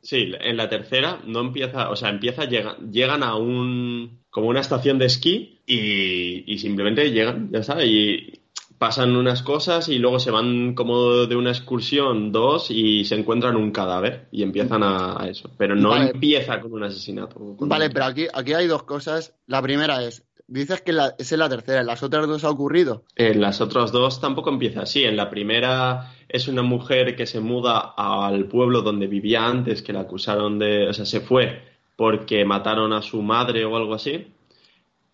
Sí, 0.04 0.32
en 0.40 0.58
la 0.58 0.70
tercera 0.70 1.22
no 1.26 1.40
empieza, 1.40 1.90
o 1.90 1.96
sea, 1.96 2.10
empieza, 2.10 2.44
llega- 2.46 2.78
llegan 2.92 3.24
a 3.24 3.36
un, 3.36 4.20
como 4.30 4.48
una 4.50 4.60
estación 4.60 5.00
de 5.00 5.06
esquí 5.06 5.62
y, 5.66 6.44
y 6.54 6.58
simplemente 6.60 7.10
llegan, 7.12 7.50
ya 7.52 7.64
sabes, 7.64 7.88
y 7.88 8.40
pasan 8.78 9.16
unas 9.16 9.44
cosas 9.44 9.88
y 9.88 9.98
luego 10.00 10.20
se 10.20 10.30
van 10.30 10.76
como 10.76 11.26
de 11.26 11.36
una 11.38 11.52
excursión 11.52 12.34
dos 12.34 12.70
y 12.70 13.06
se 13.06 13.16
encuentran 13.16 13.56
un 13.56 13.72
cadáver 13.72 14.28
y 14.30 14.44
empiezan 14.44 14.84
a, 14.84 15.24
a 15.24 15.30
eso. 15.30 15.50
Pero 15.58 15.74
no 15.74 15.90
Vale. 15.90 16.12
empieza 16.12 16.60
con 16.60 16.74
un 16.74 16.84
asesinato. 16.84 17.36
con 17.56 17.70
Vale, 17.70 17.86
un- 17.88 17.94
pero 17.94 18.06
aquí, 18.06 18.28
aquí 18.34 18.52
hay 18.54 18.68
dos 18.68 18.84
cosas. 18.84 19.34
La 19.48 19.62
primera 19.62 20.04
es, 20.04 20.26
dices 20.60 20.82
que 20.82 20.94
la, 20.94 21.16
esa 21.18 21.36
es 21.36 21.40
la 21.40 21.50
tercera, 21.50 21.82
¿en 21.82 21.88
las 21.88 22.04
otras 22.04 22.28
dos 22.28 22.44
ha 22.44 22.50
ocurrido? 22.50 23.04
En 23.16 23.42
las 23.42 23.62
otras 23.62 23.92
dos 23.92 24.22
tampoco 24.22 24.50
empieza 24.50 24.82
así. 24.82 25.04
En 25.04 25.18
la 25.18 25.30
primera 25.30 26.14
es 26.30 26.48
una 26.48 26.62
mujer 26.62 27.16
que 27.16 27.26
se 27.26 27.40
muda 27.40 27.94
al 27.98 28.46
pueblo 28.46 28.82
donde 28.82 29.08
vivía 29.08 29.46
antes, 29.46 29.82
que 29.82 29.94
la 29.94 30.02
acusaron 30.02 30.60
de. 30.60 30.88
O 30.88 30.94
sea, 30.94 31.06
se 31.06 31.22
fue 31.22 31.62
porque 31.96 32.46
mataron 32.46 32.94
a 32.94 33.02
su 33.02 33.22
madre 33.22 33.66
o 33.66 33.76
algo 33.76 33.94
así. 33.94 34.28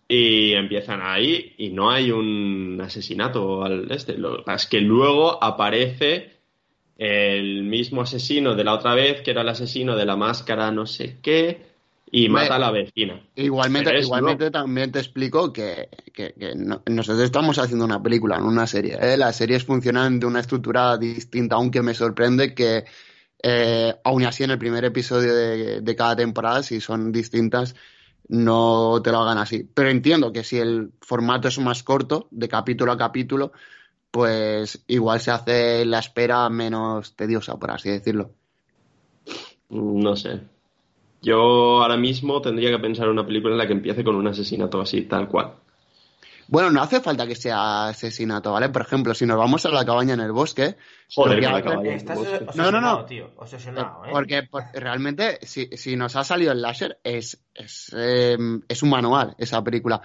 Y 0.08 0.52
empiezan 0.52 1.00
ahí 1.02 1.54
y 1.56 1.70
no 1.70 1.90
hay 1.90 2.10
un 2.10 2.80
asesinato 2.82 3.64
al 3.64 3.90
este. 3.92 4.16
Es 4.46 4.66
que 4.66 4.80
luego 4.80 5.42
aparece 5.42 6.40
el 6.98 7.62
mismo 7.62 8.02
asesino 8.02 8.54
de 8.54 8.64
la 8.64 8.74
otra 8.74 8.94
vez, 8.94 9.22
que 9.22 9.30
era 9.30 9.40
el 9.40 9.48
asesino 9.48 9.96
de 9.96 10.04
la 10.04 10.16
máscara 10.16 10.70
no 10.70 10.84
sé 10.84 11.18
qué, 11.22 11.69
y 12.10 12.28
mata 12.28 12.56
a 12.56 12.58
la 12.58 12.70
vecina. 12.70 13.20
Igualmente, 13.36 13.90
igualmente 14.06 14.50
también 14.50 14.90
te 14.92 14.98
explico 14.98 15.52
que, 15.52 15.88
que- 16.12 16.34
que 16.34 16.54
no- 16.56 16.82
nosotros 16.86 17.24
estamos 17.24 17.58
haciendo 17.58 17.84
una 17.84 18.02
película, 18.02 18.38
no 18.38 18.48
una 18.48 18.66
serie. 18.66 18.98
¿eh? 19.00 19.16
Las 19.16 19.36
series 19.36 19.64
funcionan 19.64 20.18
de 20.20 20.26
una 20.26 20.40
estructura 20.40 20.96
distinta, 20.98 21.56
aunque 21.56 21.82
me 21.82 21.94
sorprende 21.94 22.54
que 22.54 22.84
eh, 23.42 23.94
aún 24.04 24.24
así 24.24 24.44
en 24.44 24.50
el 24.50 24.58
primer 24.58 24.84
episodio 24.84 25.34
de, 25.34 25.80
de 25.80 25.96
cada 25.96 26.16
temporada, 26.16 26.62
si 26.62 26.80
son 26.80 27.12
distintas, 27.12 27.74
no 28.28 29.00
te 29.02 29.10
lo 29.10 29.18
hagan 29.20 29.38
así. 29.38 29.68
Pero 29.72 29.88
entiendo 29.90 30.32
que 30.32 30.44
si 30.44 30.58
el 30.58 30.92
formato 31.00 31.48
es 31.48 31.58
más 31.58 31.82
corto, 31.82 32.28
de 32.30 32.48
capítulo 32.48 32.92
a 32.92 32.98
capítulo, 32.98 33.52
pues 34.10 34.84
igual 34.88 35.20
se 35.20 35.30
hace 35.30 35.84
la 35.84 36.00
espera 36.00 36.48
menos 36.50 37.14
tediosa, 37.16 37.56
por 37.58 37.70
así 37.70 37.88
decirlo. 37.90 38.32
No 39.70 40.16
sé. 40.16 40.40
Yo 41.22 41.82
ahora 41.82 41.96
mismo 41.96 42.40
tendría 42.40 42.70
que 42.70 42.78
pensar 42.78 43.06
en 43.06 43.12
una 43.12 43.26
película 43.26 43.52
en 43.52 43.58
la 43.58 43.66
que 43.66 43.72
empiece 43.74 44.02
con 44.04 44.16
un 44.16 44.26
asesinato 44.26 44.80
así, 44.80 45.02
tal 45.02 45.28
cual. 45.28 45.54
Bueno, 46.48 46.70
no 46.70 46.82
hace 46.82 47.00
falta 47.00 47.28
que 47.28 47.36
sea 47.36 47.88
asesinato, 47.88 48.50
¿vale? 48.50 48.70
Por 48.70 48.82
ejemplo, 48.82 49.14
si 49.14 49.24
nos 49.24 49.38
vamos 49.38 49.64
a 49.66 49.70
la 49.70 49.84
cabaña 49.84 50.14
en 50.14 50.20
el 50.20 50.32
bosque, 50.32 50.76
Joder, 51.14 51.40
la 51.42 51.62
cabaña. 51.62 51.94
Estás 51.94 52.56
No, 52.56 52.72
no, 52.72 52.80
no. 52.80 53.04
tío. 53.04 53.30
Obsesionado, 53.36 54.04
¿eh? 54.04 54.08
Porque, 54.10 54.42
por- 54.42 54.64
realmente, 54.74 55.38
si, 55.42 55.68
si 55.76 55.94
nos 55.94 56.16
ha 56.16 56.24
salido 56.24 56.50
el 56.50 56.60
láser, 56.60 56.98
es, 57.04 57.40
es, 57.54 57.94
eh, 57.96 58.36
es 58.68 58.82
un 58.82 58.90
manual 58.90 59.36
esa 59.38 59.62
película. 59.62 60.02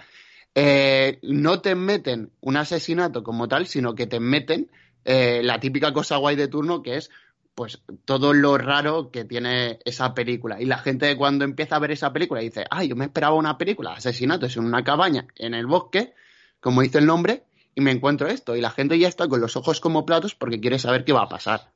Eh, 0.54 1.18
no 1.24 1.62
te 1.62 1.74
meten 1.74 2.32
un 2.42 2.58
asesinato 2.58 3.24
como 3.24 3.48
tal, 3.48 3.66
sino 3.66 3.96
que 3.96 4.06
te 4.06 4.20
meten 4.20 4.70
eh, 5.04 5.42
la 5.44 5.60
típica 5.60 5.94
cosa 5.94 6.18
guay 6.18 6.36
de 6.36 6.48
turno 6.48 6.84
que 6.84 6.98
es 6.98 7.10
pues 7.56 7.82
todo 8.04 8.34
lo 8.34 8.58
raro 8.58 9.10
que 9.12 9.24
tiene 9.24 9.80
esa 9.86 10.14
película. 10.14 10.62
Y 10.62 10.66
la 10.66 10.78
gente 10.78 11.16
cuando 11.16 11.46
empieza 11.46 11.78
a 11.78 11.80
ver 11.80 11.92
esa 11.92 12.12
película 12.12 12.42
dice, 12.42 12.66
ah, 12.70 12.84
yo 12.84 12.98
me 12.98 13.06
esperaba 13.06 13.36
una 13.36 13.58
película, 13.58 13.94
asesinatos 13.94 14.58
en 14.58 14.66
una 14.66 14.84
cabaña 14.84 15.26
en 15.38 15.54
el 15.54 15.66
bosque, 15.66 16.14
como 16.60 16.82
dice 16.82 16.98
el 16.98 17.06
nombre, 17.06 17.46
y 17.74 17.80
me 17.82 17.92
encuentro 17.92 18.28
esto. 18.28 18.58
Y 18.58 18.62
la 18.62 18.72
gente 18.72 19.00
ya 19.00 19.08
está 19.08 19.30
con 19.30 19.40
los 19.40 19.56
ojos 19.56 19.80
como 19.80 20.06
platos 20.06 20.36
porque 20.36 20.60
quiere 20.60 20.80
saber 20.80 21.06
qué 21.06 21.14
va 21.14 21.24
a 21.24 21.30
pasar. 21.30 21.72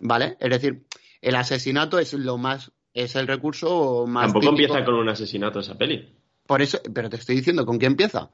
¿Vale? 0.00 0.38
Es 0.40 0.50
decir, 0.50 0.86
el 1.20 1.34
asesinato 1.34 1.98
es 1.98 2.14
lo 2.14 2.38
más, 2.38 2.72
es 2.94 3.14
el 3.14 3.26
recurso 3.26 4.06
más 4.06 4.24
Tampoco 4.32 4.50
típico. 4.50 4.72
empieza 4.72 4.84
con 4.86 4.94
un 4.94 5.08
asesinato 5.10 5.60
esa 5.60 5.76
peli. 5.76 6.14
Por 6.46 6.62
eso, 6.62 6.80
pero 6.94 7.10
te 7.10 7.16
estoy 7.16 7.36
diciendo 7.36 7.66
con 7.66 7.78
qué 7.78 7.86
empieza. 7.86 8.30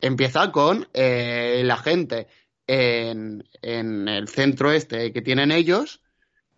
Empieza 0.00 0.50
con 0.50 0.88
eh, 0.94 1.60
la 1.64 1.76
gente 1.76 2.28
en, 2.68 3.42
en 3.62 4.06
el 4.06 4.28
centro 4.28 4.70
este 4.70 5.12
que 5.12 5.22
tienen 5.22 5.50
ellos. 5.50 6.00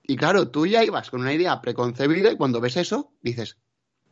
Y 0.03 0.17
claro, 0.17 0.49
tú 0.49 0.67
ya 0.67 0.85
ibas 0.85 1.11
con 1.11 1.21
una 1.21 1.33
idea 1.33 1.63
preconcebida 1.63 2.33
y 2.33 2.37
cuando 2.37 2.61
ves 2.61 2.77
eso, 2.77 3.13
dices, 3.23 3.57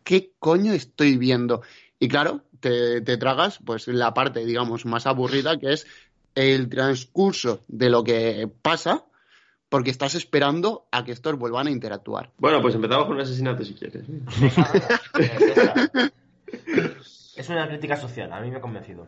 ¿qué 0.05 0.33
coño 0.39 0.73
estoy 0.73 1.19
viendo? 1.19 1.63
Y 1.99 2.09
claro, 2.09 2.45
te, 2.61 3.01
te 3.01 3.17
tragas 3.17 3.59
pues 3.65 3.89
la 3.89 4.15
parte, 4.15 4.47
digamos, 4.47 4.87
más 4.87 5.07
aburrida, 5.07 5.59
que 5.59 5.73
es 5.73 5.87
el 6.35 6.69
transcurso 6.69 7.63
de 7.67 7.91
lo 7.91 8.05
que 8.05 8.49
pasa, 8.63 9.05
porque 9.69 9.91
estás 9.91 10.15
esperando 10.15 10.87
a 10.93 11.05
que 11.05 11.13
estos 11.13 11.37
vuelvan 11.37 11.67
a 11.67 11.71
interactuar. 11.71 12.31
Bueno, 12.39 12.63
pues 12.63 12.77
empezamos 12.77 13.07
con 13.07 13.17
un 13.17 13.23
asesinato 13.23 13.65
si 13.65 13.75
quieres. 13.75 14.05
Es 17.39 17.49
una 17.49 17.69
crítica 17.69 17.97
social, 17.97 18.33
a 18.33 18.41
mí 18.41 18.51
me 18.51 18.57
ha 18.57 18.61
convencido. 18.61 19.07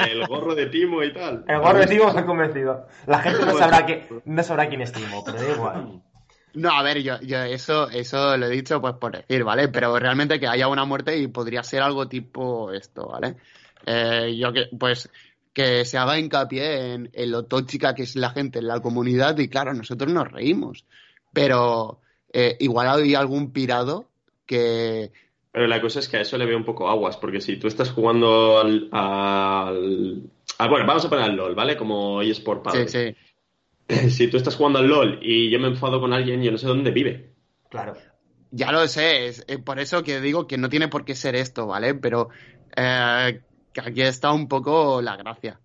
El 0.00 0.26
gorro 0.26 0.54
de 0.54 0.66
Timo 0.66 1.02
y 1.02 1.12
tal. 1.12 1.44
El 1.46 1.58
gorro 1.58 1.78
de 1.78 1.86
Timo 1.86 2.12
me 2.12 2.20
ha 2.20 2.26
convencido. 2.26 2.86
La 3.06 3.20
gente 3.20 3.44
no 3.44 3.56
sabrá, 3.56 3.86
que, 3.86 4.08
no 4.24 4.42
sabrá 4.42 4.68
quién 4.68 4.82
es 4.82 4.92
Timo, 4.92 5.22
pero 5.24 5.42
da 5.42 5.50
igual. 5.50 6.02
No, 6.54 6.70
a 6.70 6.82
ver, 6.82 7.02
yo, 7.02 7.20
yo 7.20 7.42
eso, 7.42 7.88
eso 7.90 8.36
lo 8.36 8.46
he 8.46 8.50
dicho 8.50 8.80
pues 8.80 8.94
por 8.94 9.12
decir, 9.12 9.44
¿vale? 9.44 9.68
Pero 9.68 9.96
realmente 9.98 10.40
que 10.40 10.48
haya 10.48 10.68
una 10.68 10.84
muerte 10.84 11.16
y 11.16 11.28
podría 11.28 11.62
ser 11.62 11.82
algo 11.82 12.08
tipo 12.08 12.72
esto, 12.72 13.08
¿vale? 13.08 13.36
Eh, 13.86 14.36
yo 14.36 14.52
que, 14.52 14.68
pues, 14.78 15.08
que 15.52 15.84
se 15.84 15.98
haga 15.98 16.18
hincapié 16.18 16.94
en, 16.94 17.10
en 17.12 17.30
lo 17.30 17.44
tóxica 17.44 17.94
que 17.94 18.02
es 18.02 18.16
la 18.16 18.30
gente 18.30 18.58
en 18.58 18.68
la 18.68 18.80
comunidad 18.80 19.38
y 19.38 19.48
claro, 19.48 19.74
nosotros 19.74 20.12
nos 20.12 20.30
reímos. 20.30 20.84
Pero 21.32 22.00
eh, 22.32 22.56
igual 22.60 22.88
hay 22.88 23.14
algún 23.14 23.52
pirado 23.52 24.08
que... 24.46 25.12
Pero 25.52 25.66
la 25.66 25.80
cosa 25.80 25.98
es 26.00 26.08
que 26.08 26.18
a 26.18 26.20
eso 26.20 26.38
le 26.38 26.46
veo 26.46 26.56
un 26.56 26.64
poco 26.64 26.88
aguas, 26.88 27.16
porque 27.16 27.40
si 27.40 27.56
tú 27.56 27.66
estás 27.66 27.90
jugando 27.90 28.58
al... 28.60 28.88
al- 28.92 30.22
ah, 30.58 30.68
bueno, 30.68 30.86
vamos 30.86 31.04
a 31.04 31.08
poner 31.08 31.24
al 31.24 31.36
LOL, 31.36 31.54
¿vale? 31.54 31.76
Como 31.76 32.22
eSport 32.22 32.62
padre. 32.62 32.88
Sí, 32.88 33.14
sí. 33.14 33.16
Si 34.10 34.28
tú 34.28 34.36
estás 34.36 34.56
jugando 34.56 34.78
al 34.78 34.86
LOL 34.86 35.18
y 35.22 35.50
yo 35.50 35.58
me 35.58 35.68
enfado 35.68 36.00
con 36.00 36.12
alguien, 36.12 36.42
yo 36.42 36.50
no 36.52 36.58
sé 36.58 36.66
dónde 36.66 36.90
vive. 36.90 37.32
Claro. 37.70 37.96
Ya 38.50 38.72
lo 38.72 38.86
sé, 38.88 39.26
es 39.28 39.44
eh, 39.46 39.58
por 39.58 39.78
eso 39.78 40.02
que 40.02 40.20
digo 40.20 40.46
que 40.46 40.56
no 40.58 40.68
tiene 40.68 40.88
por 40.88 41.04
qué 41.04 41.14
ser 41.14 41.36
esto, 41.36 41.66
¿vale? 41.66 41.94
Pero 41.94 42.28
eh, 42.76 43.42
aquí 43.76 44.02
está 44.02 44.32
un 44.32 44.48
poco 44.48 45.02
la 45.02 45.16
gracia. 45.16 45.60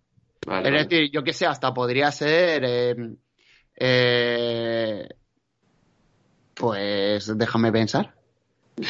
Vale, 0.46 0.70
Es 0.70 0.74
vale. 0.74 0.84
decir, 0.86 1.12
yo 1.12 1.24
que 1.24 1.34
sé, 1.34 1.46
hasta 1.46 1.74
podría 1.74 2.12
ser. 2.12 2.64
eh, 2.66 2.96
eh, 3.76 5.08
pues 6.56 7.38
déjame 7.38 7.72
pensar. 7.72 8.14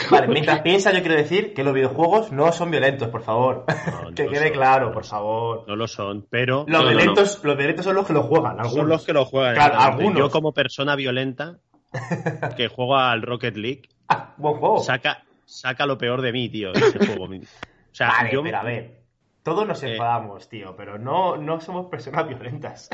Vale, 0.09 0.27
mientras 0.29 0.61
piensa, 0.61 0.91
yo 0.93 1.01
quiero 1.01 1.15
decir 1.15 1.53
que 1.53 1.63
los 1.63 1.73
videojuegos 1.73 2.31
no 2.31 2.51
son 2.53 2.71
violentos, 2.71 3.09
por 3.09 3.21
favor. 3.21 3.65
No, 3.67 4.11
que 4.15 4.23
no 4.25 4.31
quede 4.31 4.47
son. 4.47 4.53
claro, 4.53 4.91
por 4.93 5.05
favor. 5.05 5.65
No 5.67 5.75
lo 5.75 5.87
son, 5.87 6.25
pero 6.29 6.63
Los 6.67 6.87
violentos, 6.87 7.43
los 7.43 7.57
violentos 7.57 7.85
son 7.85 7.95
los 7.95 8.07
que 8.07 8.13
lo 8.13 8.23
juegan, 8.23 8.51
algunos. 8.59 8.73
son 8.73 8.89
los 8.89 9.05
que 9.05 9.13
lo 9.13 9.25
juegan. 9.25 9.55
Claro, 9.55 9.79
algunos. 9.79 10.17
Yo 10.19 10.29
como 10.29 10.53
persona 10.53 10.95
violenta 10.95 11.57
que 12.57 12.69
juega 12.69 13.11
al 13.11 13.21
Rocket 13.21 13.55
League, 13.57 13.81
Ah, 14.09 14.33
buen 14.37 14.55
juego. 14.55 14.79
saca, 14.79 15.23
saca 15.45 15.85
lo 15.85 15.97
peor 15.97 16.21
de 16.21 16.31
mí, 16.31 16.49
tío, 16.49 16.71
ese 16.73 17.05
juego. 17.05 17.27
O 17.93 17.95
sea, 17.95 18.07
vale, 18.07 18.31
yo... 18.33 18.41
pero 18.41 18.57
a 18.57 18.63
ver. 18.63 19.03
Todos 19.43 19.67
nos 19.67 19.83
Eh. 19.83 19.91
enfadamos, 19.91 20.47
tío, 20.49 20.73
pero 20.75 20.97
no, 20.97 21.35
no 21.37 21.59
somos 21.59 21.87
personas 21.87 22.27
violentas. 22.27 22.89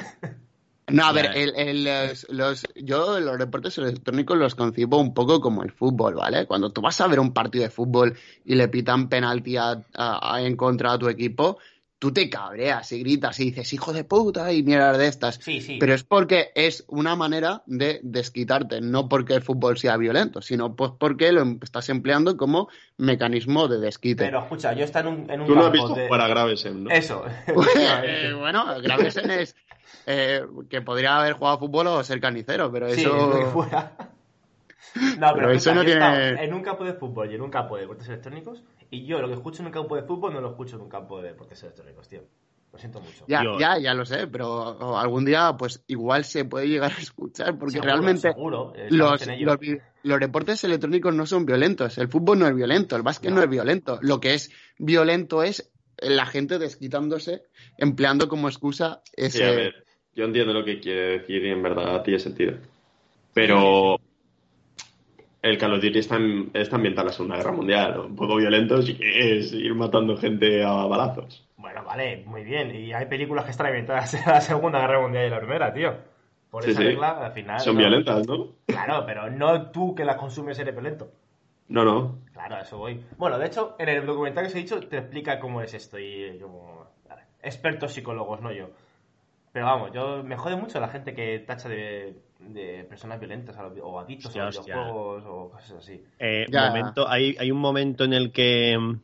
No, 0.92 1.06
a 1.06 1.12
ver, 1.12 1.32
el- 1.36 1.54
el, 1.56 1.84
los, 1.84 2.28
los- 2.30 2.68
yo 2.76 3.20
los 3.20 3.38
deportes 3.38 3.78
electrónicos 3.78 4.38
los 4.38 4.56
concibo 4.56 4.98
un 5.00 5.14
poco 5.14 5.40
como 5.42 5.64
el 5.64 5.72
fútbol, 5.72 6.16
¿vale? 6.16 6.46
Cuando 6.46 6.72
tú 6.72 6.82
vas 6.82 7.00
a 7.02 7.08
ver 7.08 7.20
un 7.20 7.34
partido 7.34 7.64
de 7.64 7.70
fútbol 7.70 8.18
y 8.46 8.56
le 8.56 8.68
pitan 8.68 9.10
penalti 9.10 9.58
a- 9.58 9.82
a- 9.96 10.36
a- 10.36 10.42
en 10.42 10.56
contra 10.56 10.94
a 10.94 11.00
tu 11.00 11.08
equipo, 11.10 11.58
tú 12.02 12.14
te 12.14 12.30
cabreas 12.30 12.90
y 12.94 13.00
gritas 13.02 13.38
y 13.42 13.46
dices, 13.52 13.74
hijo 13.74 13.92
de 13.92 14.06
puta, 14.06 14.54
y 14.54 14.64
mierdas 14.64 14.98
de 14.98 15.08
estas. 15.08 15.36
Sí, 15.36 15.60
sí. 15.60 15.76
Pero 15.82 15.94
es 15.94 16.06
porque 16.06 16.50
es 16.56 16.86
una 16.88 17.18
manera 17.18 17.62
de 17.66 18.00
desquitarte, 18.04 18.80
no 18.80 19.10
porque 19.10 19.34
el 19.34 19.42
fútbol 19.42 19.78
sea 19.78 19.98
violento, 19.98 20.42
sino 20.42 20.78
pues 20.78 20.92
porque 20.98 21.34
lo 21.34 21.42
em- 21.42 21.60
estás 21.62 21.90
empleando 21.90 22.38
como 22.38 22.70
mecanismo 22.98 23.68
de 23.68 23.80
desquite. 23.80 24.24
Pero 24.24 24.40
escucha, 24.40 24.72
yo 24.72 24.86
estaba 24.86 25.10
en 25.10 25.24
un, 25.24 25.30
en 25.30 25.42
un 25.42 25.48
Tú 25.48 25.56
no 25.56 25.66
has 25.66 25.72
visto 25.74 25.94
de... 25.94 26.06
jugar 26.08 26.22
a 26.22 26.28
Gravesen, 26.30 26.84
¿no? 26.86 26.90
Eso. 26.90 27.26
Eh, 28.06 28.34
bueno, 28.38 28.66
Gravesen 28.82 29.30
es 29.32 29.58
eh, 30.12 30.41
que 30.70 30.82
podría 30.82 31.20
haber 31.20 31.34
jugado 31.34 31.60
fútbol 31.60 31.86
o 31.88 32.03
ser 32.03 32.20
carnicero, 32.20 32.72
pero 32.72 32.89
Sí, 32.89 33.01
eso... 33.01 33.30
lo 33.30 33.39
que 33.39 33.45
fuera. 33.45 33.95
No, 34.95 35.28
pero, 35.34 35.34
Pero 35.36 35.51
eso 35.51 35.76
no 35.76 35.84
yo 35.84 35.89
he 35.89 35.93
estado 35.93 36.16
tiene- 36.16 36.43
en 36.45 36.53
un 36.53 36.64
campo 36.64 36.84
de 36.84 36.93
fútbol 36.93 37.32
y 37.32 37.36
en 37.36 37.41
un 37.41 37.51
campo 37.51 37.76
de 37.76 37.82
deportes 37.82 38.07
electrónicos 38.07 38.64
y 38.89 39.05
yo 39.05 39.20
lo 39.20 39.28
que 39.28 39.36
escucho 39.36 39.62
en 39.62 39.68
un 39.68 39.72
campo 39.74 39.95
de 39.95 40.01
fútbol 40.03 40.34
no 40.34 40.41
lo 40.41 40.49
escucho 40.49 40.78
en 40.78 40.82
un 40.82 40.89
campo 40.89 41.22
de 41.22 41.28
deportes 41.30 41.62
electrónicos, 41.62 42.07
tío. 42.07 42.22
Lo 42.72 42.80
siento 42.80 42.99
mucho. 42.99 43.26
Ya, 43.28 43.43
ya, 43.60 43.78
ya 43.78 43.93
lo 43.93 44.05
sé, 44.05 44.26
pero 44.28 44.97
algún 44.97 45.26
día 45.26 45.55
pues 45.57 45.84
igual 45.88 46.24
se 46.24 46.45
puede 46.45 46.68
llegar 46.70 46.91
a 46.91 46.99
escuchar, 47.01 47.57
porque 47.60 47.74
Seguro, 47.74 47.91
realmente 47.91 48.22
seguro, 48.32 48.74
eh, 48.76 48.88
los, 48.89 49.22
los, 50.03 50.20
deportes 50.20 50.64
electrónicos 50.64 51.14
no 51.14 51.26
son 51.28 51.45
violentos, 51.45 51.97
el 51.99 52.07
fútbol 52.07 52.39
no 52.39 52.47
es 52.47 52.55
violento, 52.55 52.95
el 52.95 53.03
básquet 53.03 53.30
no, 53.32 53.38
No. 53.38 53.43
es 53.43 53.49
violento, 53.49 53.99
lo 54.01 54.20
que 54.20 54.34
es 54.34 54.49
violento 54.80 55.43
es 55.43 55.72
la 55.97 56.26
gente 56.26 56.57
desquitándose, 56.57 57.43
empleando 57.78 58.28
como 58.28 58.47
excusa 58.47 59.01
Sí, 59.05 59.12
ese... 59.26 59.45
a 59.45 59.51
ver, 59.51 59.86
yo 60.20 60.26
entiendo 60.26 60.53
lo 60.53 60.63
que 60.65 60.80
quiere 60.80 61.20
decir 61.20 61.43
y 61.45 61.49
en 61.49 61.63
verdad 61.63 62.03
tiene 62.03 62.20
sentido. 62.20 62.53
Pero 63.34 63.97
el 65.41 65.57
Call 65.57 65.74
of 65.76 65.82
Duty 65.82 65.99
está, 65.99 66.17
en- 66.17 66.51
está 66.53 66.76
ambientado 66.76 67.03
en 67.03 67.07
la 67.07 67.13
Segunda 67.13 67.38
Guerra 67.38 67.51
Mundial. 67.53 67.99
Un 67.99 68.15
poco 68.15 68.36
violento 68.36 68.82
sí 68.82 68.95
que 68.95 69.38
es 69.39 69.53
ir 69.53 69.74
matando 69.74 70.17
gente 70.17 70.63
a 70.63 70.72
balazos. 70.86 71.45
Bueno, 71.57 71.84
vale, 71.84 72.24
muy 72.26 72.43
bien. 72.43 72.74
Y 72.76 72.91
hay 72.93 73.05
películas 73.05 73.45
que 73.45 73.51
están 73.51 73.67
inventadas 73.67 74.13
en 74.13 74.22
la 74.26 74.41
Segunda 74.41 74.80
Guerra 74.82 75.01
Mundial 75.01 75.28
y 75.28 75.30
la 75.30 75.39
Primera, 75.39 75.74
tío. 75.74 75.95
Por 76.49 76.63
Sí, 76.63 76.72
esa 76.72 76.82
sí. 76.82 76.88
regla, 76.88 77.26
al 77.26 77.32
final. 77.32 77.59
Son 77.59 77.76
no. 77.76 77.80
violentas, 77.80 78.28
¿no? 78.28 78.47
Claro, 78.65 79.03
pero 79.05 79.30
no 79.30 79.70
tú 79.72 79.93
que 79.95 80.03
las 80.03 80.15
consumes 80.17 80.57
eres 80.59 80.74
violento. 80.74 81.11
No, 81.67 81.86
no. 81.86 82.20
Claro, 82.34 82.55
a 82.55 82.61
eso 82.61 82.78
voy. 82.80 82.99
Bueno, 83.17 83.38
de 83.38 83.45
hecho, 83.45 83.76
en 83.78 83.88
el 83.89 84.05
documental 84.05 84.43
que 84.45 84.49
os 84.49 84.55
he 84.55 84.59
dicho 84.59 84.80
te 84.80 84.97
explica 84.97 85.39
cómo 85.39 85.61
es 85.61 85.74
esto 85.76 85.99
y 85.99 86.39
como... 86.41 86.88
vale, 87.07 87.22
Expertos 87.43 87.93
psicólogos, 87.93 88.41
no 88.41 88.51
yo. 88.51 88.70
Pero 89.52 89.66
vamos, 89.66 89.91
yo 89.93 90.24
me 90.24 90.38
jode 90.38 90.56
mucho 90.56 90.80
la 90.80 90.89
gente 90.89 91.14
que 91.14 91.39
tacha 91.39 91.68
de, 91.70 92.16
de 92.39 92.86
personas 92.88 93.20
violentas 93.20 93.58
a 93.58 93.64
los 93.64 93.74
o 93.82 94.00
adictos 94.00 94.36
a 94.36 94.45
los 94.45 94.66
videojuegos 94.66 95.24
o 95.28 95.50
cosas 95.52 95.72
así. 95.72 96.02
Eh, 96.20 96.45
Ya. 96.50 96.68
momento, 96.68 97.10
hay, 97.10 97.36
hay 97.39 97.50
un 97.52 97.58
momento 97.60 98.04
en 98.04 98.14
el 98.14 98.32
que. 98.32 98.78
mm, 98.78 99.00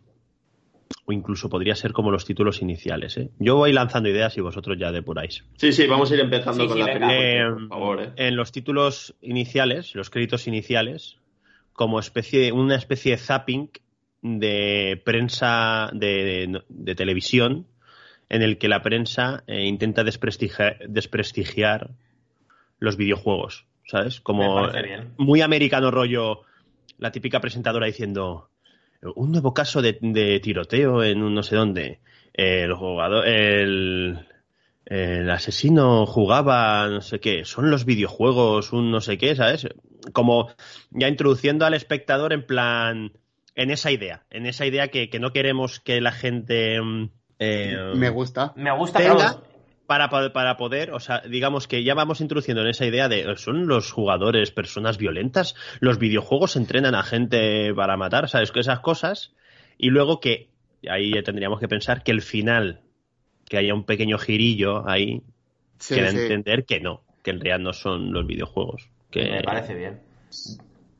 O 1.07 1.11
incluso 1.11 1.49
podría 1.49 1.75
ser 1.75 1.93
como 1.93 2.11
los 2.11 2.25
títulos 2.25 2.61
iniciales. 2.61 3.17
¿eh? 3.17 3.29
Yo 3.39 3.55
voy 3.55 3.71
lanzando 3.73 4.09
ideas 4.09 4.37
y 4.37 4.41
vosotros 4.41 4.77
ya 4.79 4.91
depuráis. 4.91 5.43
Sí, 5.57 5.71
sí, 5.71 5.87
vamos 5.87 6.11
a 6.11 6.15
ir 6.15 6.19
empezando 6.21 6.63
Sí, 6.63 6.67
con 6.67 6.77
sí, 6.77 6.83
la 6.83 6.93
película, 6.93 7.13
Eh, 7.15 7.43
por 7.51 7.67
favor, 7.67 8.01
¿eh? 8.03 8.13
En 8.17 8.35
los 8.35 8.51
títulos 8.51 9.15
iniciales, 9.21 9.93
los 9.95 10.09
créditos 10.09 10.47
iniciales, 10.47 11.17
como 11.73 11.99
especie, 11.99 12.51
una 12.51 12.75
especie 12.75 13.11
de 13.11 13.17
zapping 13.17 13.69
de 14.21 15.01
prensa 15.05 15.89
de, 15.93 16.07
de- 16.47 16.63
de 16.69 16.95
televisión, 16.95 17.67
en 18.29 18.41
el 18.41 18.57
que 18.57 18.67
la 18.67 18.81
prensa 18.81 19.43
eh, 19.47 19.65
intenta 19.65 20.03
desprestigiar, 20.03 20.79
desprestigiar 20.87 21.91
los 22.79 22.97
videojuegos, 22.97 23.65
¿sabes? 23.85 24.19
Como 24.21 24.67
eh, 24.69 25.07
muy 25.17 25.41
americano 25.41 25.91
rollo, 25.91 26.41
la 26.97 27.11
típica 27.11 27.39
presentadora 27.39 27.87
diciendo 27.87 28.49
un 29.15 29.31
nuevo 29.31 29.53
caso 29.53 29.81
de, 29.81 29.97
de 30.01 30.39
tiroteo 30.39 31.03
en 31.03 31.21
un 31.21 31.33
no 31.33 31.43
sé 31.43 31.55
dónde. 31.55 31.99
El 32.33 32.73
jugador, 32.73 33.27
el, 33.27 34.25
el 34.85 35.29
asesino 35.29 36.05
jugaba 36.05 36.87
no 36.89 37.01
sé 37.01 37.19
qué. 37.19 37.45
Son 37.45 37.69
los 37.69 37.85
videojuegos, 37.85 38.73
un 38.73 38.91
no 38.91 39.01
sé 39.01 39.17
qué, 39.17 39.35
¿sabes? 39.35 39.67
Como 40.13 40.49
ya 40.91 41.07
introduciendo 41.07 41.65
al 41.65 41.73
espectador 41.73 42.33
en 42.33 42.45
plan, 42.45 43.13
en 43.55 43.71
esa 43.71 43.91
idea, 43.91 44.25
en 44.29 44.45
esa 44.45 44.65
idea 44.65 44.89
que, 44.89 45.09
que 45.09 45.19
no 45.19 45.31
queremos 45.31 45.79
que 45.79 46.01
la 46.01 46.11
gente 46.11 46.81
mm, 46.81 47.09
eh, 47.39 47.77
Me 47.95 48.09
gusta. 48.09 48.53
Me 48.55 48.71
gusta, 48.75 48.99
tenga 48.99 49.41
para, 49.87 50.09
para 50.09 50.57
poder, 50.57 50.91
o 50.91 50.99
sea, 50.99 51.21
digamos 51.21 51.67
que 51.67 51.83
ya 51.83 51.93
vamos 51.93 52.19
introduciendo 52.19 52.63
en 52.63 52.69
esa 52.69 52.85
idea 52.87 53.07
de 53.07 53.35
son 53.37 53.67
los 53.67 53.91
jugadores 53.91 54.49
personas 54.51 54.97
violentas, 54.97 55.53
los 55.79 55.99
videojuegos 55.99 56.55
entrenan 56.55 56.95
a 56.95 57.03
gente 57.03 57.71
para 57.75 57.95
matar, 57.97 58.27
¿sabes? 58.29 58.51
Que 58.51 58.61
esas 58.61 58.79
cosas. 58.79 59.33
Y 59.77 59.89
luego 59.89 60.19
que 60.19 60.49
ahí 60.89 61.13
ya 61.13 61.21
tendríamos 61.21 61.59
que 61.59 61.67
pensar 61.67 62.01
que 62.03 62.11
el 62.11 62.21
final, 62.23 62.81
que 63.47 63.57
haya 63.57 63.73
un 63.75 63.83
pequeño 63.83 64.17
girillo 64.17 64.87
ahí, 64.89 65.21
Sí, 65.77 65.93
que 65.95 66.09
sí. 66.09 66.17
entender 66.17 66.65
que 66.65 66.79
no, 66.79 67.01
que 67.21 67.31
en 67.31 67.39
realidad 67.41 67.59
no 67.59 67.73
son 67.73 68.11
los 68.13 68.25
videojuegos. 68.25 68.89
Que... 69.11 69.29
Me 69.29 69.43
parece 69.43 69.75
bien. 69.75 69.99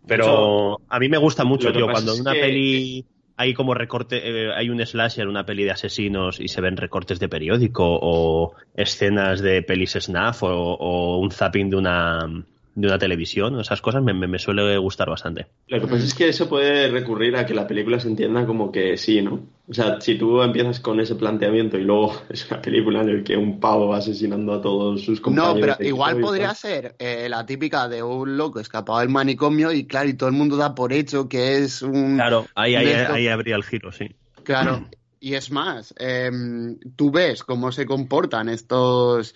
Pero 0.08 0.80
a 0.90 1.00
mí 1.00 1.10
me 1.10 1.18
gusta 1.18 1.44
mucho, 1.44 1.72
tío, 1.74 1.88
cuando 1.90 2.16
una 2.16 2.34
que- 2.34 2.40
peli 2.42 3.06
hay 3.38 3.54
como 3.54 3.74
recorte, 3.74 4.22
eh, 4.24 4.54
hay 4.56 4.70
un 4.70 4.86
slasher, 4.86 5.28
una 5.28 5.46
peli 5.46 5.64
de 5.64 5.72
asesinos 5.72 6.40
y 6.40 6.48
se 6.48 6.62
ven 6.62 6.78
recortes 6.78 7.20
de 7.20 7.30
periódico 7.30 7.84
o 7.86 8.54
escenas 8.76 9.42
de 9.42 9.62
pelis 9.62 9.98
snuff 10.00 10.44
o, 10.44 10.48
o 10.50 11.18
un 11.18 11.32
zapping 11.32 11.70
de 11.70 11.76
una 11.76 12.46
de 12.76 12.88
una 12.88 13.00
televisión, 13.00 13.60
esas 13.60 13.82
cosas 13.82 14.04
me, 14.04 14.14
me- 14.14 14.28
me 14.28 14.38
suele 14.38 14.78
gustar 14.78 15.10
bastante. 15.10 15.48
Lo 15.68 15.80
que 15.80 15.88
pasa 15.88 16.04
es 16.06 16.14
que 16.14 16.28
eso 16.30 16.48
puede 16.50 16.90
recurrir 16.90 17.36
a 17.38 17.46
que 17.46 17.54
la 17.54 17.66
película 17.66 18.00
se 18.00 18.10
entienda 18.10 18.46
como 18.46 18.72
que 18.72 18.98
sí, 18.98 19.22
¿no? 19.22 19.40
O 19.68 19.74
sea, 19.74 20.00
si 20.00 20.16
tú 20.18 20.42
empiezas 20.44 20.80
con 20.80 21.00
ese 21.00 21.16
planteamiento 21.16 21.78
y 21.78 21.84
luego 21.84 22.14
es 22.30 22.50
una 22.52 22.62
película 22.62 23.02
en 23.02 23.18
la 23.18 23.24
que 23.24 23.36
un 23.38 23.60
pavo 23.60 23.88
va 23.88 23.98
asesinando 23.98 24.54
a 24.54 24.62
todos 24.62 25.02
sus 25.02 25.22
compañeros. 25.22 25.56
No, 25.56 25.62
pero 25.62 25.88
igual 25.90 26.20
podría 26.20 26.48
tal. 26.48 26.56
ser 26.56 26.96
eh, 27.00 27.28
la 27.30 27.46
típica 27.46 27.88
de 27.88 28.04
un 28.04 28.38
loco 28.38 28.60
escapado 28.60 29.00
del 29.00 29.10
manicomio 29.10 29.72
y 29.72 29.86
claro, 29.88 30.10
y 30.10 30.14
todo 30.14 30.30
el 30.30 30.36
mundo 30.36 30.58
da 30.58 30.76
por 30.76 30.94
hecho 30.94 31.28
que 31.30 31.58
es 31.60 31.82
un... 31.82 32.18
Claro, 32.18 32.46
ahí, 32.56 32.76
ahí, 32.76 32.88
ahí 32.88 33.28
habría 33.28 33.56
el 33.56 33.64
giro, 33.64 33.92
sí. 33.92 34.10
Claro, 34.44 34.88
y 35.20 35.34
es 35.34 35.50
más, 35.50 35.94
em, 35.98 36.78
tú 36.96 37.10
ves 37.10 37.44
cómo 37.44 37.72
se 37.72 37.86
comportan 37.88 38.50
estos, 38.50 39.34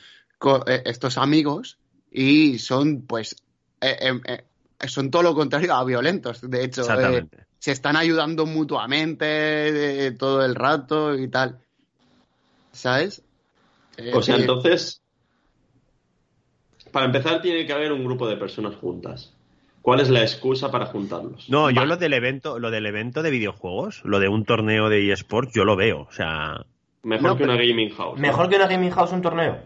eh, 0.68 0.84
estos 0.86 1.18
amigos 1.18 1.80
y 2.12 2.58
son, 2.60 3.02
pues, 3.02 3.36
eh, 3.82 3.98
em, 4.02 4.22
eh, 4.26 4.44
son 4.88 5.12
todo 5.12 5.24
lo 5.24 5.36
contrario 5.36 5.74
a 5.74 5.84
violentos. 5.84 6.42
De 6.50 6.64
hecho, 6.64 6.84
eh, 7.00 7.26
se 7.60 7.72
están 7.72 7.96
ayudando 7.96 8.46
mutuamente 8.46 10.06
eh, 10.08 10.12
todo 10.12 10.46
el 10.46 10.56
rato 10.56 11.16
y 11.16 11.28
tal. 11.28 11.60
¿Sabes? 12.72 13.22
Eh, 13.98 14.12
O 14.14 14.22
sea, 14.22 14.38
eh, 14.38 14.42
entonces, 14.42 15.02
para 16.92 17.06
empezar 17.06 17.42
tiene 17.42 17.66
que 17.66 17.74
haber 17.74 17.92
un 17.92 18.04
grupo 18.04 18.28
de 18.28 18.38
personas 18.38 18.76
juntas. 18.76 19.34
¿Cuál 19.82 20.02
es 20.02 20.10
la 20.10 20.22
excusa 20.22 20.70
para 20.70 20.88
juntarlos? 20.88 21.50
No, 21.50 21.70
yo 21.70 21.86
lo 21.86 21.98
del 21.98 22.14
evento, 22.14 22.60
lo 22.60 22.70
del 22.70 22.86
evento 22.86 23.24
de 23.24 23.32
videojuegos, 23.32 24.02
lo 24.04 24.20
de 24.20 24.28
un 24.28 24.44
torneo 24.44 24.90
de 24.90 25.12
eSports, 25.12 25.54
yo 25.54 25.64
lo 25.64 25.76
veo. 25.76 26.02
O 26.02 26.12
sea, 26.12 26.66
Mejor 27.04 27.30
No, 27.30 27.38
que 27.38 27.44
una 27.44 27.56
gaming 27.56 27.90
house. 27.92 28.16
¿no? 28.16 28.22
Mejor 28.22 28.50
que 28.50 28.56
una 28.58 28.68
Gaming 28.68 28.92
House 28.92 29.12
un 29.12 29.22
torneo. 29.22 29.58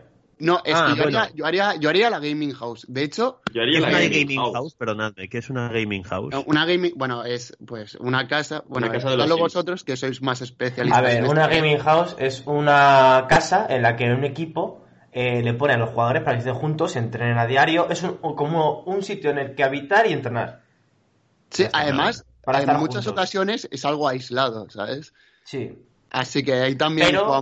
No, 0.43 0.61
es 0.65 0.75
Ah, 0.75 0.87
que 0.89 0.97
yo, 0.97 1.03
bueno. 1.03 1.19
haría, 1.19 1.35
yo, 1.35 1.45
haría, 1.45 1.75
yo 1.75 1.89
haría 1.89 2.09
la 2.09 2.19
gaming 2.19 2.53
house. 2.53 2.85
De 2.89 3.03
hecho, 3.03 3.39
Yo 3.47 3.53
¿Qué 3.53 3.61
haría 3.61 3.77
es 3.77 3.81
la 3.81 3.87
una 3.89 3.99
gaming, 3.99 4.19
gaming 4.27 4.39
house. 4.39 4.53
house? 4.53 4.75
Perdonadme, 4.75 5.29
¿qué 5.29 5.37
es 5.37 5.49
una 5.49 5.69
gaming 5.69 6.03
house? 6.03 6.35
una 6.45 6.65
gaming, 6.65 6.93
bueno, 6.95 7.23
es 7.23 7.55
pues 7.65 7.95
una 7.95 8.27
casa. 8.27 8.63
Bueno, 8.67 8.91
casa 8.91 9.09
de 9.09 9.15
los 9.15 9.23
hazlo 9.23 9.35
Sims. 9.35 9.41
vosotros 9.53 9.83
que 9.83 9.95
sois 9.95 10.21
más 10.21 10.41
especialistas. 10.41 10.99
A 10.99 11.01
ver, 11.01 11.17
en 11.23 11.25
una 11.29 11.43
este 11.45 11.55
gaming 11.55 11.77
house 11.79 12.15
es 12.19 12.43
una 12.45 13.25
casa 13.29 13.67
en 13.69 13.81
la 13.83 13.95
que 13.95 14.11
un 14.11 14.23
equipo 14.25 14.85
eh, 15.13 15.41
le 15.43 15.53
pone 15.53 15.73
a 15.73 15.77
los 15.77 15.91
jugadores 15.91 16.23
para 16.23 16.35
que 16.35 16.39
estén 16.39 16.55
juntos, 16.55 16.91
se 16.93 16.99
entrenen 16.99 17.37
a 17.37 17.45
diario. 17.47 17.87
Es 17.89 18.03
un- 18.03 18.17
como 18.17 18.81
un 18.81 19.01
sitio 19.03 19.29
en 19.29 19.37
el 19.37 19.55
que 19.55 19.63
habitar 19.63 20.07
y 20.07 20.13
entrenar. 20.13 20.61
Sí, 21.51 21.65
además, 21.71 22.25
Para 22.43 22.61
en 22.63 22.69
muchas 22.79 23.05
juntos. 23.05 23.07
ocasiones 23.13 23.67
es 23.71 23.85
algo 23.85 24.09
aislado, 24.09 24.69
¿sabes? 24.69 25.13
Sí. 25.45 25.77
Así 26.13 26.43
que 26.43 26.53
ahí 26.53 26.75
también 26.75 27.07
Pero, 27.09 27.25
con 27.25 27.41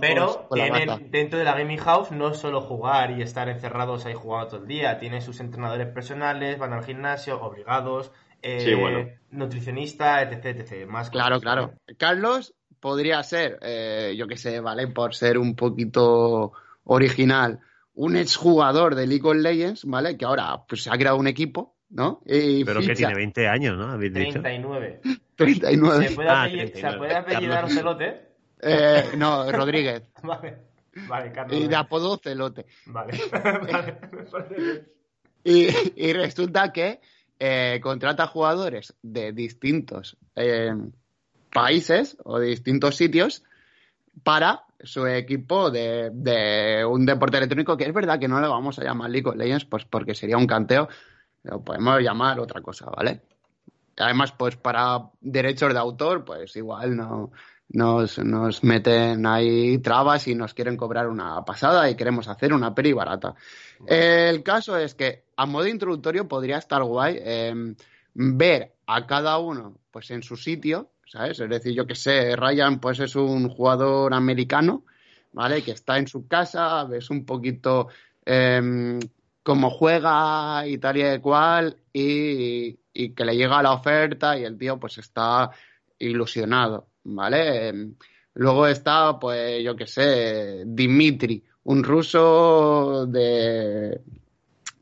tienen- 0.50 1.10
dentro 1.10 1.38
de 1.38 1.44
la 1.44 1.54
gaming 1.54 1.76
house 1.78 2.10
no 2.10 2.30
es 2.30 2.38
solo 2.38 2.62
jugar 2.62 3.10
y 3.10 3.20
estar 3.22 3.48
encerrados 3.48 4.06
ahí 4.06 4.14
jugando 4.14 4.48
todo 4.48 4.60
el 4.62 4.66
día. 4.66 4.98
Tienen 4.98 5.20
sus 5.22 5.38
entrenadores 5.40 5.88
personales, 5.88 6.58
van 6.58 6.72
al 6.72 6.82
gimnasio, 6.82 7.40
obligados, 7.40 8.10
eh, 8.40 8.60
Sí, 8.60 8.74
bueno. 8.74 9.08
nutricionista, 9.30 10.22
etc, 10.22 10.46
etc. 10.58 10.86
Más 10.88 11.10
Claro, 11.10 11.36
cosas, 11.36 11.42
claro. 11.42 11.72
Carlos 11.98 12.54
podría 12.80 13.22
ser, 13.22 13.58
eh, 13.60 14.14
yo 14.16 14.26
que 14.26 14.36
sé, 14.38 14.58
¿vale? 14.60 14.88
Por 14.88 15.14
ser 15.14 15.36
un 15.38 15.54
poquito 15.54 16.52
original, 16.84 17.60
un 17.94 18.16
exjugador 18.16 18.94
de 18.94 19.06
League 19.06 19.28
of 19.28 19.36
Legends, 19.36 19.84
¿vale? 19.84 20.16
Que 20.16 20.24
ahora 20.24 20.62
pues, 20.66 20.82
se 20.82 20.90
ha 20.90 20.94
creado 20.96 21.18
un 21.18 21.26
equipo, 21.28 21.76
¿no? 21.90 22.22
Y 22.24 22.64
Pero 22.64 22.80
que 22.80 22.94
tiene 22.94 23.14
20 23.14 23.46
años, 23.48 23.76
¿no? 23.76 23.92
Habéis 23.92 24.14
dicho. 24.14 24.40
39. 24.40 25.00
39. 25.36 26.08
¿Se 26.08 26.14
puede, 26.14 26.28
Ah, 26.30 26.44
apelliz- 26.46 26.72
39. 26.72 26.92
¿se 26.92 26.98
puede 26.98 27.14
apellidar 27.16 27.54
Carlos. 27.60 27.74
Celote? 27.74 28.31
Eh, 28.62 29.10
no, 29.16 29.50
Rodríguez. 29.50 30.04
Vale. 30.22 30.58
Vale, 31.08 31.32
Carlos. 31.32 31.58
Y 31.58 31.68
de 31.68 31.76
apodo 31.76 32.18
Celote. 32.18 32.66
Vale. 32.86 33.18
vale. 34.30 34.86
Y, 35.42 35.68
y 35.96 36.12
resulta 36.12 36.72
que 36.72 37.00
eh, 37.38 37.80
contrata 37.82 38.26
jugadores 38.26 38.94
de 39.02 39.32
distintos 39.32 40.16
eh, 40.36 40.72
países 41.52 42.16
o 42.22 42.38
de 42.38 42.48
distintos 42.48 42.96
sitios 42.96 43.42
para 44.22 44.64
su 44.80 45.06
equipo 45.06 45.70
de, 45.70 46.10
de 46.12 46.84
un 46.84 47.04
deporte 47.04 47.38
electrónico 47.38 47.76
que 47.76 47.84
es 47.84 47.92
verdad 47.92 48.20
que 48.20 48.28
no 48.28 48.40
le 48.40 48.46
vamos 48.46 48.78
a 48.78 48.84
llamar 48.84 49.10
League 49.10 49.28
of 49.28 49.36
Legends 49.36 49.64
pues 49.64 49.84
porque 49.84 50.14
sería 50.14 50.36
un 50.36 50.46
canteo 50.46 50.88
lo 51.44 51.62
podemos 51.62 52.00
llamar 52.00 52.38
otra 52.38 52.60
cosa 52.60 52.86
vale 52.90 53.22
además 53.96 54.32
pues 54.32 54.56
para 54.56 55.10
derechos 55.20 55.72
de 55.72 55.78
autor 55.78 56.24
pues 56.24 56.54
igual 56.56 56.96
no 56.96 57.32
nos, 57.72 58.18
nos 58.18 58.64
meten 58.64 59.26
ahí 59.26 59.78
trabas 59.78 60.28
y 60.28 60.34
nos 60.34 60.54
quieren 60.54 60.76
cobrar 60.76 61.08
una 61.08 61.44
pasada 61.44 61.88
y 61.90 61.96
queremos 61.96 62.28
hacer 62.28 62.52
una 62.52 62.74
peli 62.74 62.92
barata 62.92 63.34
el 63.86 64.42
caso 64.42 64.76
es 64.76 64.94
que 64.94 65.24
a 65.36 65.46
modo 65.46 65.66
introductorio 65.66 66.28
podría 66.28 66.58
estar 66.58 66.82
guay 66.82 67.18
eh, 67.20 67.74
ver 68.14 68.72
a 68.86 69.06
cada 69.06 69.38
uno 69.38 69.78
pues 69.90 70.10
en 70.10 70.22
su 70.22 70.36
sitio, 70.36 70.90
¿sabes? 71.06 71.40
Es 71.40 71.48
decir, 71.48 71.74
yo 71.74 71.86
que 71.86 71.94
sé, 71.94 72.36
Ryan 72.36 72.80
pues 72.80 73.00
es 73.00 73.16
un 73.16 73.48
jugador 73.48 74.14
americano, 74.14 74.84
¿vale? 75.32 75.62
Que 75.62 75.72
está 75.72 75.98
en 75.98 76.06
su 76.06 76.26
casa, 76.26 76.84
ves 76.84 77.10
un 77.10 77.24
poquito 77.24 77.88
eh, 78.24 78.98
cómo 79.42 79.70
juega 79.70 80.66
y 80.66 80.78
tal 80.78 80.96
y 80.96 81.18
cual 81.20 81.76
y, 81.92 82.78
y 82.92 83.10
que 83.10 83.24
le 83.24 83.36
llega 83.36 83.62
la 83.62 83.72
oferta 83.72 84.38
y 84.38 84.44
el 84.44 84.56
tío 84.56 84.78
pues 84.78 84.98
está 84.98 85.50
ilusionado, 85.98 86.88
¿vale? 87.04 87.90
Luego 88.34 88.66
está 88.66 89.18
pues 89.18 89.62
yo 89.62 89.76
que 89.76 89.86
sé, 89.86 90.62
Dimitri, 90.66 91.42
un 91.64 91.82
ruso 91.84 93.06
de 93.06 94.00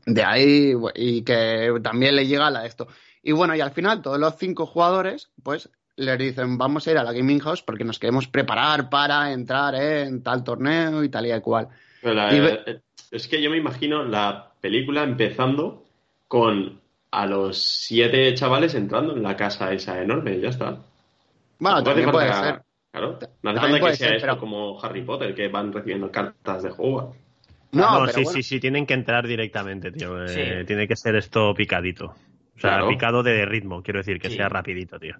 de 0.05 0.23
ahí 0.23 0.73
y 0.95 1.21
que 1.23 1.71
también 1.83 2.15
le 2.15 2.25
llega 2.27 2.49
la 2.49 2.65
esto. 2.65 2.87
Y 3.23 3.33
bueno, 3.33 3.55
y 3.55 3.61
al 3.61 3.71
final 3.71 4.01
todos 4.01 4.19
los 4.19 4.35
cinco 4.37 4.65
jugadores, 4.65 5.29
pues 5.43 5.69
les 5.95 6.17
dicen, 6.17 6.57
vamos 6.57 6.87
a 6.87 6.91
ir 6.91 6.97
a 6.97 7.03
la 7.03 7.13
Gaming 7.13 7.39
House 7.39 7.61
porque 7.61 7.83
nos 7.83 7.99
queremos 7.99 8.27
preparar 8.27 8.89
para 8.89 9.31
entrar 9.31 9.75
en 9.75 10.23
tal 10.23 10.43
torneo 10.43 11.03
y 11.03 11.09
tal 11.09 11.27
y 11.27 11.41
cual. 11.41 11.67
La- 12.01 12.35
Y 12.35 12.39
ve- 12.39 12.59
eh, 12.65 12.79
es 13.11 13.27
que 13.27 13.41
yo 13.41 13.51
me 13.51 13.57
imagino 13.57 14.03
la 14.03 14.51
película 14.59 15.03
empezando 15.03 15.83
con 16.27 16.79
a 17.11 17.25
los 17.25 17.57
siete 17.57 18.33
chavales 18.33 18.73
entrando 18.73 19.15
en 19.15 19.21
la 19.21 19.35
casa 19.35 19.71
esa 19.73 20.01
enorme 20.01 20.35
y 20.37 20.41
ya 20.41 20.49
está. 20.49 20.79
Bueno, 21.61 21.83
también 21.83 22.11
puede 22.11 22.27
falta- 22.27 22.43
ser. 22.43 22.61
Claro, 22.91 23.19
no 23.43 23.49
hace 23.51 23.59
falta 23.61 23.79
que 23.79 23.95
sea 23.95 24.07
ser, 24.07 24.15
esto 24.17 24.27
pero- 24.27 24.37
como 24.39 24.83
Harry 24.83 25.01
Potter, 25.03 25.33
que 25.33 25.47
van 25.47 25.71
recibiendo 25.71 26.11
cartas 26.11 26.63
de 26.63 26.71
juego. 26.71 27.15
No, 27.71 27.81
No, 27.83 27.99
pero 28.01 28.11
sí, 28.13 28.23
bueno. 28.23 28.31
sí, 28.35 28.43
sí, 28.43 28.59
tienen 28.59 28.85
que 28.85 28.93
entrar 28.95 29.25
directamente, 29.25 29.91
tío. 29.93 30.25
Eh. 30.25 30.65
Tiene 30.65 30.87
que 30.89 30.97
ser 30.97 31.15
esto 31.15 31.53
picadito. 31.53 32.07
O 32.07 32.59
sea, 32.59 32.71
Claro. 32.71 32.89
picado 32.89 33.23
de 33.23 33.45
ritmo, 33.45 33.81
quiero 33.81 33.99
decir, 33.99 34.19
que 34.19 34.29
Sí. 34.29 34.35
sea 34.35 34.49
rapidito, 34.49 34.99
tío. 34.99 35.15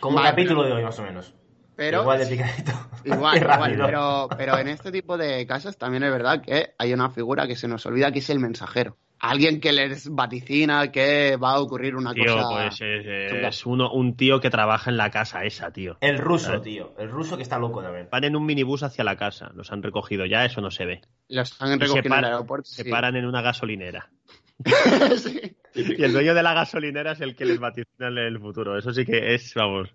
Como 0.00 0.16
Vale, 0.16 0.30
capítulo 0.30 0.62
de 0.62 0.72
hoy, 0.72 0.82
más 0.84 0.98
o 0.98 1.02
menos. 1.02 1.34
Pero 1.76 2.00
Igual 2.00 2.18
de 2.20 2.26
picadito. 2.28 2.72
Igual, 3.04 3.36
igual, 3.42 3.76
pero, 3.84 4.28
pero 4.38 4.58
en 4.58 4.68
este 4.68 4.90
tipo 4.90 5.18
de 5.18 5.46
casas 5.46 5.76
también 5.76 6.02
es 6.04 6.10
verdad 6.10 6.40
que 6.40 6.70
hay 6.78 6.94
una 6.94 7.10
figura 7.10 7.46
que 7.46 7.56
se 7.56 7.68
nos 7.68 7.84
olvida 7.84 8.10
que 8.10 8.20
es 8.20 8.30
el 8.30 8.38
mensajero. 8.40 8.96
Alguien 9.18 9.60
que 9.60 9.72
les 9.72 10.08
vaticina 10.10 10.92
que 10.92 11.36
va 11.36 11.52
a 11.52 11.60
ocurrir 11.60 11.96
una 11.96 12.12
Tío, 12.12 12.24
cosa. 12.36 12.68
pues 12.68 12.80
es, 12.82 13.66
uno, 13.66 13.90
un 13.92 14.14
tío 14.16 14.40
que 14.40 14.50
trabaja 14.50 14.90
en 14.90 14.98
la 14.98 15.10
casa 15.10 15.44
esa, 15.44 15.70
tío. 15.72 15.96
El 16.00 16.18
ruso, 16.18 16.46
¿Sabes? 16.46 16.62
tío. 16.62 16.94
El 16.98 17.10
ruso 17.10 17.36
que 17.36 17.42
está 17.42 17.58
loco 17.58 17.82
también. 17.82 18.08
Van 18.10 18.24
en 18.24 18.36
un 18.36 18.44
minibús 18.44 18.82
hacia 18.82 19.04
la 19.04 19.16
casa, 19.16 19.50
los 19.54 19.72
han 19.72 19.82
recogido 19.82 20.26
ya, 20.26 20.44
eso 20.44 20.60
no 20.60 20.70
se 20.70 20.84
ve. 20.84 21.00
Los 21.28 21.60
han 21.62 21.68
se, 21.68 21.76
recogido 21.78 22.14
en 22.14 22.18
el 22.18 22.24
aeropuerto. 22.24 22.68
se 22.68 22.84
sí. 22.84 22.90
paran 22.90 23.16
en 23.16 23.24
una 23.26 23.42
gasolinera. 23.42 24.10
Sí. 25.16 25.56
Y 25.98 26.02
el 26.02 26.12
dueño 26.14 26.32
de 26.34 26.42
la 26.42 26.54
gasolinera 26.54 27.12
es 27.12 27.20
el 27.20 27.36
que 27.36 27.44
les 27.44 27.58
vaticina 27.58 28.08
el 28.08 28.38
futuro. 28.40 28.78
Eso 28.78 28.94
sí 28.94 29.04
que 29.04 29.34
es, 29.34 29.52
vamos. 29.54 29.90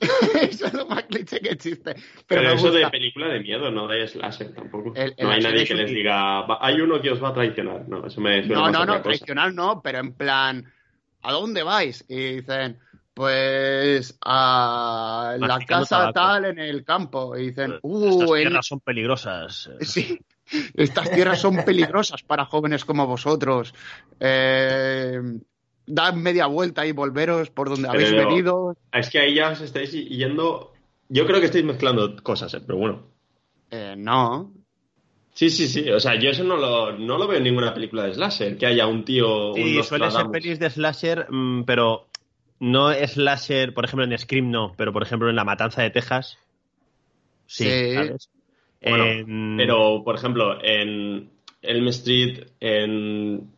Eso 0.42 0.66
es 0.66 0.74
lo 0.74 0.86
más 0.86 1.02
cliché 1.04 1.40
que 1.40 1.50
existe. 1.50 1.94
Pero, 2.26 2.42
eso 2.52 2.66
gusta. 2.70 2.78
de 2.78 2.90
película 2.90 3.28
de 3.28 3.40
miedo, 3.40 3.70
no 3.70 3.86
de 3.88 4.06
slasher 4.06 4.54
tampoco. 4.54 4.92
El- 4.94 5.14
el 5.16 5.26
no 5.26 5.32
hay 5.32 5.40
nadie 5.42 5.64
que 5.66 5.74
les 5.74 5.90
diga, 5.90 6.42
"Va- 6.42 6.58
hay 6.60 6.80
uno 6.80 7.00
que 7.00 7.10
os 7.10 7.22
va 7.22 7.30
a 7.30 7.34
traicionar. 7.34 7.88
No, 7.88 8.06
eso 8.06 8.20
me 8.20 8.46
suena 8.46 8.62
No, 8.62 8.70
no, 8.70 8.80
no, 8.86 8.92
cosa. 8.92 9.02
traicionar 9.02 9.52
no, 9.54 9.80
pero 9.82 9.98
en 9.98 10.12
plan, 10.14 10.64
¿a 11.22 11.32
dónde 11.32 11.62
vais? 11.64 12.04
Y 12.08 12.36
dicen, 12.36 12.78
pues 13.14 14.16
a 14.24 15.34
la 15.38 15.46
Masticando 15.48 15.84
casa 15.86 15.98
tabaco. 15.98 16.12
tal 16.12 16.44
en 16.44 16.58
el 16.60 16.84
campo. 16.84 17.36
Y 17.36 17.46
dicen, 17.48 17.72
Estas 17.72 17.80
uh, 17.82 18.34
en- 18.36 18.42
tierras 18.48 18.66
son 18.66 18.80
peligrosas. 18.80 19.70
Sí, 19.80 20.20
estas 20.74 21.10
tierras 21.10 21.40
son 21.40 21.62
peligrosas 21.64 22.22
para 22.22 22.46
jóvenes 22.46 22.84
como 22.86 23.06
vosotros. 23.06 23.74
Eh, 24.18 25.20
dad 25.88 26.14
media 26.14 26.46
vuelta 26.46 26.86
y 26.86 26.92
volveros 26.92 27.50
por 27.50 27.68
donde 27.68 27.88
habéis 27.88 28.10
Pero- 28.10 28.28
venido. 28.28 28.76
Es 28.92 29.10
que 29.10 29.18
ahí 29.20 29.34
ya 29.34 29.50
os 29.50 29.60
estáis 29.60 29.92
yendo. 29.92 30.72
Yo 31.08 31.26
creo 31.26 31.40
que 31.40 31.46
estáis 31.46 31.64
mezclando 31.64 32.16
cosas, 32.22 32.52
eh, 32.54 32.60
pero 32.66 32.78
bueno. 32.78 33.02
Eh, 33.70 33.94
no, 33.96 34.52
Sí, 35.34 35.50
sí, 35.50 35.68
sí. 35.68 35.88
O 35.90 36.00
sea, 36.00 36.18
yo 36.18 36.30
eso 36.30 36.42
no 36.42 36.56
lo, 36.56 36.98
no 36.98 37.16
lo 37.16 37.28
veo 37.28 37.38
en 37.38 37.44
ninguna 37.44 37.72
película 37.72 38.02
de 38.04 38.12
slasher, 38.14 38.58
que 38.58 38.66
haya 38.66 38.88
un 38.88 39.04
tío. 39.04 39.54
Sí, 39.54 39.76
un 39.76 39.84
suele 39.84 40.10
ser 40.10 40.26
pelis 40.32 40.58
de 40.58 40.68
slasher, 40.68 41.26
mm, 41.30 41.62
pero 41.62 42.08
no 42.58 42.92
slasher, 42.92 43.72
por 43.72 43.84
ejemplo, 43.84 44.04
en 44.04 44.18
Scream 44.18 44.50
no, 44.50 44.74
pero 44.76 44.92
por 44.92 45.04
ejemplo 45.04 45.30
en 45.30 45.36
La 45.36 45.44
Matanza 45.44 45.82
de 45.82 45.90
Texas. 45.90 46.38
Sí, 47.46 47.64
Sí. 47.70 47.94
¿sabes? 47.94 48.30
Bueno, 48.82 49.04
En- 49.06 49.54
Pero, 49.56 50.02
por 50.04 50.16
ejemplo, 50.16 50.58
en 50.62 51.30
Elm 51.62 51.88
Street, 51.88 52.48
en 52.58 53.48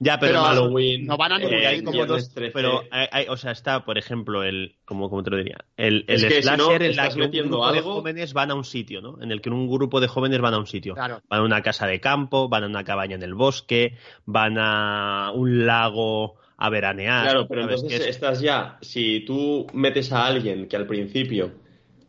ya, 0.00 0.18
pero, 0.18 0.32
pero 0.32 0.42
Halloween. 0.44 1.06
no 1.06 1.16
van 1.16 1.32
a 1.32 1.38
ningún 1.38 1.54
en 1.54 1.66
ahí 1.66 1.78
como 1.82 1.92
Viernes 1.92 2.24
dos- 2.24 2.34
13. 2.34 2.52
pero 2.52 2.82
hay- 2.90 3.06
hay- 3.12 3.26
o 3.28 3.36
sea, 3.36 3.52
está, 3.52 3.84
por 3.84 3.98
ejemplo, 3.98 4.42
el, 4.42 4.74
como, 4.84 5.08
como 5.08 5.22
te 5.22 5.30
lo 5.30 5.36
diría, 5.36 5.58
el, 5.76 6.04
el 6.08 6.16
Es 6.16 6.24
que 6.24 6.42
si 6.42 6.48
no, 6.56 6.72
en 6.72 6.80
la 6.80 6.86
estás 7.06 7.14
que 7.14 7.22
un 7.22 7.50
grupo 7.50 7.70
de 7.72 7.80
jóvenes 7.82 8.32
van 8.32 8.50
a 8.50 8.54
un 8.54 8.64
sitio, 8.64 9.00
¿no? 9.00 9.22
En 9.22 9.30
el 9.30 9.40
que 9.40 9.50
un 9.50 9.70
grupo 9.70 10.00
de 10.00 10.08
jóvenes 10.08 10.40
van 10.40 10.54
a 10.54 10.58
un 10.58 10.66
sitio. 10.66 10.94
claro. 10.94 11.20
Van 11.28 11.40
a 11.40 11.44
una 11.44 11.62
casa 11.62 11.86
de 11.86 12.00
campo, 12.00 12.48
van 12.48 12.64
a 12.64 12.66
una 12.66 12.82
cabaña 12.82 13.14
en 13.14 13.22
el 13.22 13.34
bosque, 13.34 13.94
van 14.24 14.56
a 14.58 15.30
un 15.34 15.66
lago 15.66 16.34
a 16.56 16.68
veranear. 16.70 17.24
Claro, 17.24 17.46
pero 17.48 17.62
entonces 17.62 17.88
Que 17.88 17.96
es- 17.96 18.06
estás 18.06 18.40
ya, 18.40 18.78
si 18.80 19.20
tú 19.20 19.66
metes 19.72 20.12
a 20.12 20.26
alguien 20.26 20.66
que 20.68 20.76
al 20.76 20.86
principio 20.86 21.52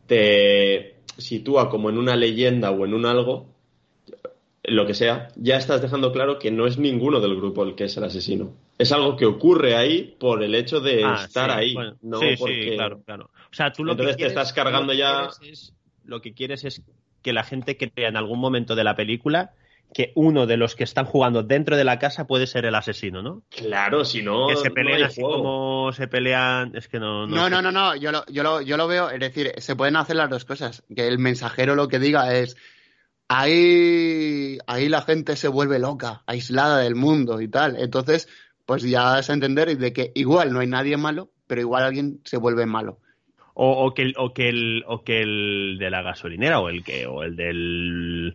te 0.06 0.96
sitúa 1.16 1.68
como 1.70 1.90
en 1.90 1.98
una 1.98 2.16
leyenda 2.16 2.70
o 2.70 2.84
en 2.84 2.94
un 2.94 3.06
algo, 3.06 3.46
lo 4.64 4.86
que 4.86 4.94
sea, 4.94 5.28
ya 5.36 5.56
estás 5.56 5.82
dejando 5.82 6.12
claro 6.12 6.38
que 6.38 6.50
no 6.52 6.66
es 6.66 6.78
ninguno 6.78 7.20
del 7.20 7.34
grupo 7.36 7.64
el 7.64 7.74
que 7.74 7.84
es 7.84 7.96
el 7.96 8.04
asesino. 8.04 8.52
Es 8.78 8.92
algo 8.92 9.16
que 9.16 9.26
ocurre 9.26 9.74
ahí 9.76 10.16
por 10.20 10.42
el 10.42 10.54
hecho 10.54 10.80
de 10.80 11.04
Ah, 11.04 11.22
estar 11.24 11.50
sí, 11.50 11.56
ahí, 11.58 11.74
bueno, 11.74 11.96
no 12.02 12.20
sí, 12.20 12.28
sí, 12.30 12.36
porque... 12.38 12.72
claro, 12.76 13.02
claro. 13.04 13.30
O 13.50 13.54
sea, 13.54 13.72
tú 13.72 13.84
lo 13.84 13.92
Entonces 13.92 14.16
que 14.16 14.22
te 14.24 14.28
estás 14.28 14.52
cargando 14.52 14.92
lo 14.92 14.98
ya- 14.98 15.28
es- 15.42 15.74
lo 16.04 16.20
que 16.22 16.32
quieres 16.34 16.64
es 16.64 16.82
que 17.22 17.32
la 17.32 17.44
gente 17.44 17.76
crea 17.76 18.08
en 18.08 18.16
algún 18.16 18.38
momento 18.40 18.74
de 18.74 18.84
la 18.84 18.96
película 18.96 19.52
que 19.94 20.10
uno 20.14 20.46
de 20.46 20.56
los 20.56 20.74
que 20.74 20.84
están 20.84 21.04
jugando 21.04 21.42
dentro 21.42 21.76
de 21.76 21.84
la 21.84 21.98
casa 21.98 22.26
puede 22.26 22.46
ser 22.46 22.64
el 22.64 22.74
asesino, 22.74 23.20
¿no? 23.22 23.42
Claro, 23.50 24.04
si 24.06 24.22
no, 24.22 24.46
que 24.48 24.56
se 24.56 24.68
no 24.70 24.74
peleen 24.74 24.96
hay 24.96 25.02
así 25.02 25.20
juego. 25.20 25.36
como 25.42 25.92
se 25.92 26.08
pelean, 26.08 26.74
es 26.74 26.88
que 26.88 26.98
no. 26.98 27.26
No, 27.26 27.50
no, 27.50 27.60
no, 27.60 27.70
no, 27.70 27.94
yo 27.96 28.10
lo, 28.10 28.24
yo, 28.26 28.42
lo, 28.42 28.62
yo 28.62 28.78
lo 28.78 28.88
veo, 28.88 29.10
es 29.10 29.20
decir, 29.20 29.52
se 29.58 29.76
pueden 29.76 29.96
hacer 29.96 30.16
las 30.16 30.30
dos 30.30 30.46
cosas. 30.46 30.82
Que 30.96 31.06
el 31.08 31.18
mensajero 31.18 31.74
lo 31.74 31.88
que 31.88 31.98
diga 31.98 32.34
es, 32.34 32.56
ahí, 33.32 34.58
ahí 34.66 34.88
la 34.88 35.02
gente 35.02 35.36
se 35.36 35.48
vuelve 35.48 35.78
loca, 35.78 36.22
aislada 36.26 36.78
del 36.78 36.94
mundo 36.94 37.40
y 37.40 37.48
tal. 37.48 37.76
Entonces, 37.78 38.28
pues 38.66 38.82
ya 38.82 39.18
es 39.18 39.30
a 39.30 39.34
entender 39.34 39.76
de 39.76 39.92
que 39.92 40.12
igual 40.14 40.52
no 40.52 40.60
hay 40.60 40.66
nadie 40.66 40.96
malo, 40.96 41.30
pero 41.46 41.60
igual 41.60 41.84
alguien 41.84 42.20
se 42.24 42.36
vuelve 42.36 42.66
malo. 42.66 42.98
O, 43.54 43.86
o 43.86 43.94
que 43.94 44.02
el, 44.02 44.14
o 44.16 44.32
que 44.32 44.48
el, 44.48 44.84
o 44.86 45.02
que 45.02 45.20
el 45.20 45.76
de 45.78 45.90
la 45.90 46.02
gasolinera 46.02 46.60
o 46.60 46.68
el 46.68 46.84
que, 46.84 47.06
o 47.06 47.22
el 47.22 47.36
del 47.36 48.34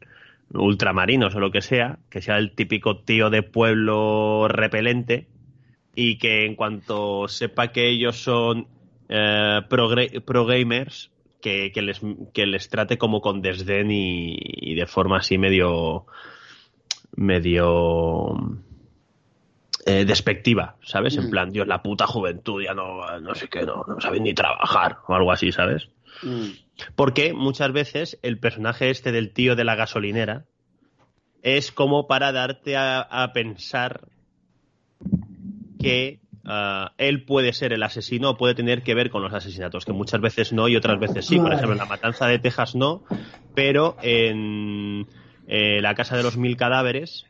ultramarinos 0.53 1.35
o 1.35 1.39
lo 1.39 1.51
que 1.51 1.61
sea, 1.61 1.99
que 2.09 2.21
sea 2.21 2.37
el 2.37 2.51
típico 2.51 2.99
tío 2.99 3.29
de 3.29 3.43
pueblo 3.43 4.47
repelente 4.47 5.27
y 5.95 6.17
que 6.17 6.45
en 6.45 6.55
cuanto 6.55 7.27
sepa 7.27 7.69
que 7.69 7.89
ellos 7.89 8.17
son 8.17 8.67
eh, 9.09 9.61
pro 9.67 10.45
gamers, 10.45 11.11
que, 11.47 11.71
que 11.71 11.81
les, 11.81 12.01
que 12.33 12.45
les 12.45 12.67
trate 12.67 12.97
como 12.97 13.21
con 13.21 13.41
desdén 13.41 13.89
y, 13.89 14.35
y 14.37 14.75
de 14.75 14.85
forma 14.85 15.19
así 15.19 15.37
medio 15.37 16.05
medio 17.15 18.35
eh, 19.85 20.03
despectiva, 20.05 20.75
¿sabes? 20.83 21.15
En 21.15 21.27
Mm. 21.27 21.29
plan, 21.29 21.49
Dios, 21.51 21.65
la 21.65 21.81
puta 21.81 22.05
juventud 22.05 22.61
ya 22.61 22.73
no, 22.73 23.19
no 23.21 23.33
sé 23.33 23.47
qué, 23.47 23.61
no, 23.61 23.85
no 23.87 24.01
saben 24.01 24.23
ni 24.23 24.33
trabajar 24.33 24.97
o 25.07 25.13
algo 25.15 25.31
así, 25.31 25.53
¿sabes? 25.53 25.87
Mm. 26.21 26.49
Porque 26.95 27.33
muchas 27.33 27.71
veces 27.71 28.19
el 28.23 28.39
personaje 28.39 28.89
este 28.89 29.13
del 29.13 29.31
tío 29.31 29.55
de 29.55 29.63
la 29.63 29.75
gasolinera 29.75 30.43
es 31.43 31.71
como 31.71 32.07
para 32.07 32.33
darte 32.33 32.75
a, 32.75 32.99
a 32.99 33.31
pensar 33.31 34.01
que 35.79 36.19
ah, 36.47 36.93
él 36.97 37.23
puede 37.23 37.53
ser 37.53 37.73
el 37.73 37.83
asesino 37.83 38.31
o 38.31 38.37
puede 38.37 38.55
tener 38.55 38.83
que 38.83 38.95
ver 38.95 39.09
con 39.09 39.21
los 39.21 39.33
asesinatos, 39.33 39.85
que 39.85 39.93
muchas 39.93 40.21
veces 40.21 40.53
no 40.53 40.67
y 40.67 40.75
otras 40.75 40.99
veces 40.99 41.25
sí. 41.25 41.37
Por 41.39 41.53
ejemplo, 41.53 41.73
en 41.73 41.79
la 41.79 41.85
matanza 41.85 42.27
de 42.27 42.39
Texas 42.39 42.75
no, 42.75 43.03
pero 43.53 43.97
en 44.01 45.07
eh, 45.47 45.81
la 45.81 45.93
casa 45.95 46.17
de 46.17 46.23
los 46.23 46.37
mil 46.37 46.57
cadáveres 46.57 47.25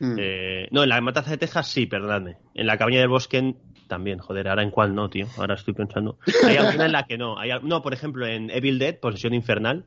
Mm. 0.00 0.16
eh, 0.18 0.68
no, 0.70 0.82
en 0.82 0.88
la 0.88 1.00
matanza 1.00 1.30
de 1.30 1.38
Texas 1.38 1.68
sí, 1.68 1.86
perdóname. 1.86 2.36
En 2.54 2.66
la 2.66 2.76
cabaña 2.78 3.00
del 3.00 3.08
bosque 3.08 3.54
también, 3.88 4.18
joder, 4.18 4.48
ahora 4.48 4.62
en 4.62 4.70
cuál 4.70 4.94
no, 4.94 5.08
tío. 5.08 5.26
Ahora 5.36 5.54
estoy 5.54 5.74
pensando. 5.74 6.18
Hay 6.46 6.56
alguna 6.56 6.86
en 6.86 6.92
la 6.92 7.04
que 7.04 7.18
no. 7.18 7.38
Hay, 7.38 7.50
no, 7.62 7.82
por 7.82 7.94
ejemplo, 7.94 8.26
en 8.26 8.50
Evil 8.50 8.78
Dead, 8.78 8.98
Posesión 8.98 9.34
Infernal, 9.34 9.86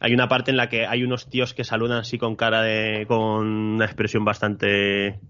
hay 0.00 0.14
una 0.14 0.28
parte 0.28 0.50
en 0.50 0.56
la 0.56 0.68
que 0.68 0.86
hay 0.86 1.02
unos 1.02 1.28
tíos 1.28 1.54
que 1.54 1.64
saludan 1.64 1.98
así 1.98 2.18
con 2.18 2.36
cara 2.36 2.62
de. 2.62 3.04
con 3.06 3.46
una 3.46 3.84
expresión 3.84 4.24
bastante 4.24 5.20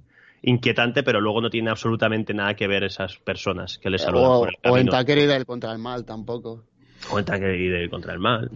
inquietante, 0.43 1.03
pero 1.03 1.21
luego 1.21 1.41
no 1.41 1.51
tiene 1.51 1.71
absolutamente 1.71 2.33
nada 2.35 2.55
que 2.55 2.67
ver 2.67 2.85
esas 2.85 3.17
personas 3.19 3.79
que 3.79 3.91
les 3.91 4.03
saludan 4.03 4.31
o, 4.31 4.39
por 4.41 4.49
el 4.63 4.71
o 4.73 4.79
en. 4.79 4.87
Tucker 4.89 5.19
y 5.19 5.27
del 5.27 5.45
contra 5.47 5.73
el 5.73 5.79
mal 5.79 6.05
tampoco. 6.05 6.65
O 7.11 7.19
en 7.19 7.25
Tucker 7.25 7.55
y 7.85 7.89
contra 7.89 8.13
el 8.13 8.19
mal. 8.19 8.51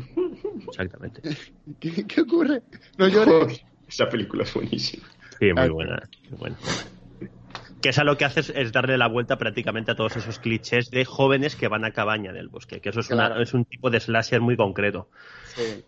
Exactamente. 0.69 1.23
¿Qué, 1.81 2.07
qué 2.07 2.21
ocurre? 2.23 2.63
No 2.99 3.09
llores. 3.09 3.65
Esa 3.89 4.09
película 4.09 4.43
es 4.45 4.55
buenísima. 4.55 5.07
Sí, 5.39 5.53
muy 5.53 5.63
Ah. 5.63 5.69
buena. 5.69 6.03
muy 6.31 6.39
buena. 6.39 6.57
Que 7.81 7.89
esa 7.89 8.05
lo 8.05 8.17
que 8.17 8.25
hace 8.25 8.41
es, 8.55 8.71
darle 8.73 8.97
la 8.97 9.09
vuelta 9.09 9.39
prácticamente 9.39 9.91
a 9.91 9.97
todos 9.97 10.17
esos 10.17 10.39
clichés 10.39 10.89
de 10.91 11.05
jóvenes 11.05 11.57
que 11.57 11.67
van 11.67 11.85
a 11.85 11.91
cabaña 11.91 12.33
del 12.33 12.47
bosque, 12.49 12.81
que 12.81 12.91
eso 12.91 13.01
es, 13.01 13.11
una- 13.11 13.43
es 13.43 13.55
un 13.55 13.65
tipo 13.65 13.91
de 13.91 13.99
slasher 13.99 14.41
muy 14.41 14.57
concreto. 14.57 15.09
Sí. 15.57 15.85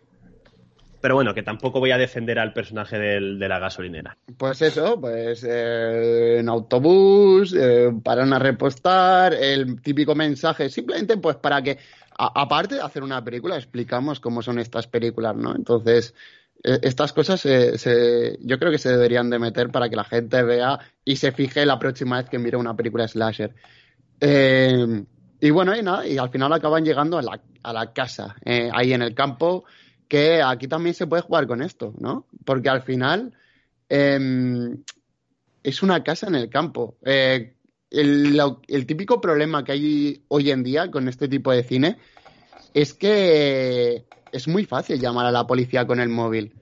Pero 1.05 1.17
bueno, 1.17 1.35
que 1.35 1.43
tampoco 1.43 1.81
voy 1.81 1.91
a 1.91 1.99
defender 1.99 2.39
al 2.39 2.55
personaje 2.55 2.99
del- 2.99 3.39
de 3.39 3.47
la 3.47 3.59
gasolinera. 3.59 4.17
Pues 4.39 4.63
eso, 4.63 4.99
pues 4.99 5.45
eh, 5.47 6.39
en 6.39 6.49
autobús, 6.49 7.55
eh, 7.55 7.91
paran 8.03 8.33
a 8.33 8.39
repostar, 8.39 9.35
el 9.35 9.83
típico 9.83 10.15
mensaje, 10.15 10.71
simplemente 10.71 11.19
pues 11.19 11.37
para 11.37 11.61
que, 11.61 11.77
aparte 12.17 12.77
de 12.77 12.81
hacer 12.81 13.03
una 13.03 13.23
película, 13.23 13.55
explicamos 13.57 14.19
cómo 14.19 14.41
son 14.41 14.59
estas 14.59 14.87
películas, 14.87 15.37
¿no? 15.37 15.55
Entonces, 15.55 16.15
eh, 16.63 16.79
estas 16.81 17.13
cosas 17.13 17.39
se- 17.39 17.77
se- 17.77 18.39
yo 18.41 18.59
creo 18.59 18.71
que 18.73 18.79
se 18.79 18.89
deberían 18.89 19.29
de 19.29 19.39
meter 19.39 19.69
para 19.69 19.91
que 19.91 19.97
la 19.97 20.05
gente 20.05 20.43
vea 20.43 20.79
y 21.05 21.17
se 21.17 21.33
fije 21.33 21.67
la 21.67 21.79
próxima 21.79 22.17
vez 22.17 22.31
que 22.31 22.39
mire 22.39 22.57
una 22.57 22.75
película 22.75 23.07
slasher. 23.07 23.55
Eh, 24.21 25.05
y 25.39 25.51
bueno, 25.51 25.77
y 25.77 25.83
nada, 25.83 26.07
y 26.07 26.17
al 26.17 26.31
final 26.31 26.51
acaban 26.55 26.83
llegando 26.83 27.19
a 27.19 27.23
la, 27.23 27.39
a 27.63 27.73
la 27.75 27.93
casa, 27.93 28.37
eh, 28.43 28.71
ahí 28.73 28.95
en 28.95 29.03
el 29.03 29.15
campo, 29.15 29.65
que 30.09 30.43
aquí 30.43 30.69
también 30.69 30.95
se 30.95 31.07
puede 31.07 31.23
jugar 31.23 31.47
con 31.47 31.63
esto, 31.63 31.95
¿no? 31.99 32.27
Porque 32.45 32.69
al 32.69 32.83
final 32.83 33.33
em, 33.89 34.77
es 35.63 35.83
una 35.83 36.03
casa 36.03 36.27
en 36.29 36.35
el 36.35 36.49
campo. 36.49 36.97
Eh, 37.05 37.55
el, 37.91 38.37
lo- 38.37 38.61
el 38.69 38.87
típico 38.87 39.21
problema 39.21 39.65
que 39.65 39.73
hay 39.73 40.25
hoy 40.29 40.51
en 40.51 40.63
día 40.63 40.91
con 40.91 41.09
este 41.09 41.29
tipo 41.29 41.53
de 41.53 41.63
cine 41.65 41.97
es 42.75 42.93
que 42.95 44.05
es 44.33 44.49
muy 44.49 44.65
fácil 44.65 44.99
llamar 45.01 45.27
a 45.27 45.31
la 45.33 45.47
policía 45.47 45.87
con 45.87 46.01
el 46.01 46.09
móvil. 46.09 46.53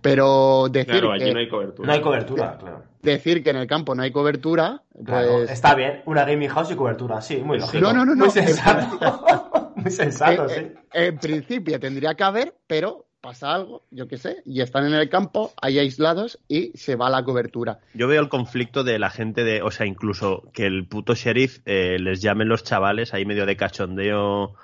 Pero 0.00 0.68
decir, 0.68 0.90
Claro, 1.00 1.08
que, 1.16 1.24
allí 1.24 1.32
no 1.32 1.38
hay 1.38 1.48
cobertura. 1.48 1.86
No 1.86 1.92
hay 1.92 2.00
cobertura, 2.00 2.58
claro. 2.58 2.82
decir 3.02 3.44
que 3.44 3.50
en 3.50 3.56
el 3.56 3.68
campo 3.68 3.94
no 3.94 4.02
hay 4.02 4.10
cobertura, 4.10 4.82
Claro, 5.04 5.32
pues 5.38 5.50
está 5.50 5.76
bien, 5.76 6.02
una 6.06 6.24
gaming 6.24 6.48
house 6.48 6.72
y 6.72 6.74
cobertura, 6.74 7.20
sí, 7.22 7.36
muy 7.36 7.58
lógico. 7.58 7.80
No, 7.80 7.92
no, 7.92 8.04
no, 8.04 8.14
no. 8.16 8.24
Muy 8.24 8.30
sensato. 8.30 8.98
muy 9.76 9.90
sensato, 9.90 10.46
Eh, 10.46 10.48
sí. 10.48 10.60
eh, 10.92 11.06
en 11.06 11.18
principio 11.18 11.78
tendría 11.80 12.14
que 12.14 12.24
haber, 12.24 12.54
pero 12.66 13.06
pasa 13.20 13.54
algo, 13.54 13.84
yo 13.92 14.08
qué 14.08 14.18
sé, 14.18 14.42
y 14.44 14.62
están 14.62 14.84
en 14.84 14.94
el 14.94 15.08
campo, 15.08 15.52
hay 15.62 15.78
aislados 15.78 16.40
y 16.48 16.72
se 16.74 16.96
va 16.96 17.08
la 17.08 17.22
cobertura. 17.22 17.78
Yo 17.94 18.08
veo 18.08 18.20
el 18.20 18.28
conflicto 18.28 18.82
de 18.82 18.98
la 18.98 19.10
gente 19.10 19.44
de, 19.44 19.62
o 19.62 19.70
sea, 19.70 19.86
incluso 19.86 20.50
que 20.52 20.66
el 20.66 20.86
puto 20.88 21.14
sheriff 21.14 21.60
eh, 21.64 21.98
les 22.00 22.20
llamen 22.20 22.48
los 22.48 22.64
chavales 22.64 23.14
ahí 23.14 23.24
medio 23.24 23.46
de 23.46 23.56
cachondeo 23.56 24.54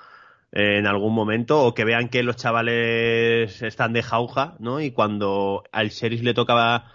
eh, 0.51 0.77
en 0.77 0.87
algún 0.87 1.13
momento 1.13 1.61
o 1.63 1.73
que 1.73 1.85
vean 1.85 2.09
que 2.09 2.21
los 2.21 2.35
chavales 2.35 3.61
están 3.61 3.93
de 3.93 4.03
jauja, 4.03 4.55
¿no? 4.59 4.81
Y 4.81 4.91
cuando 4.91 5.63
al 5.71 5.87
sheriff 5.89 6.21
le 6.21 6.33
tocaba 6.33 6.91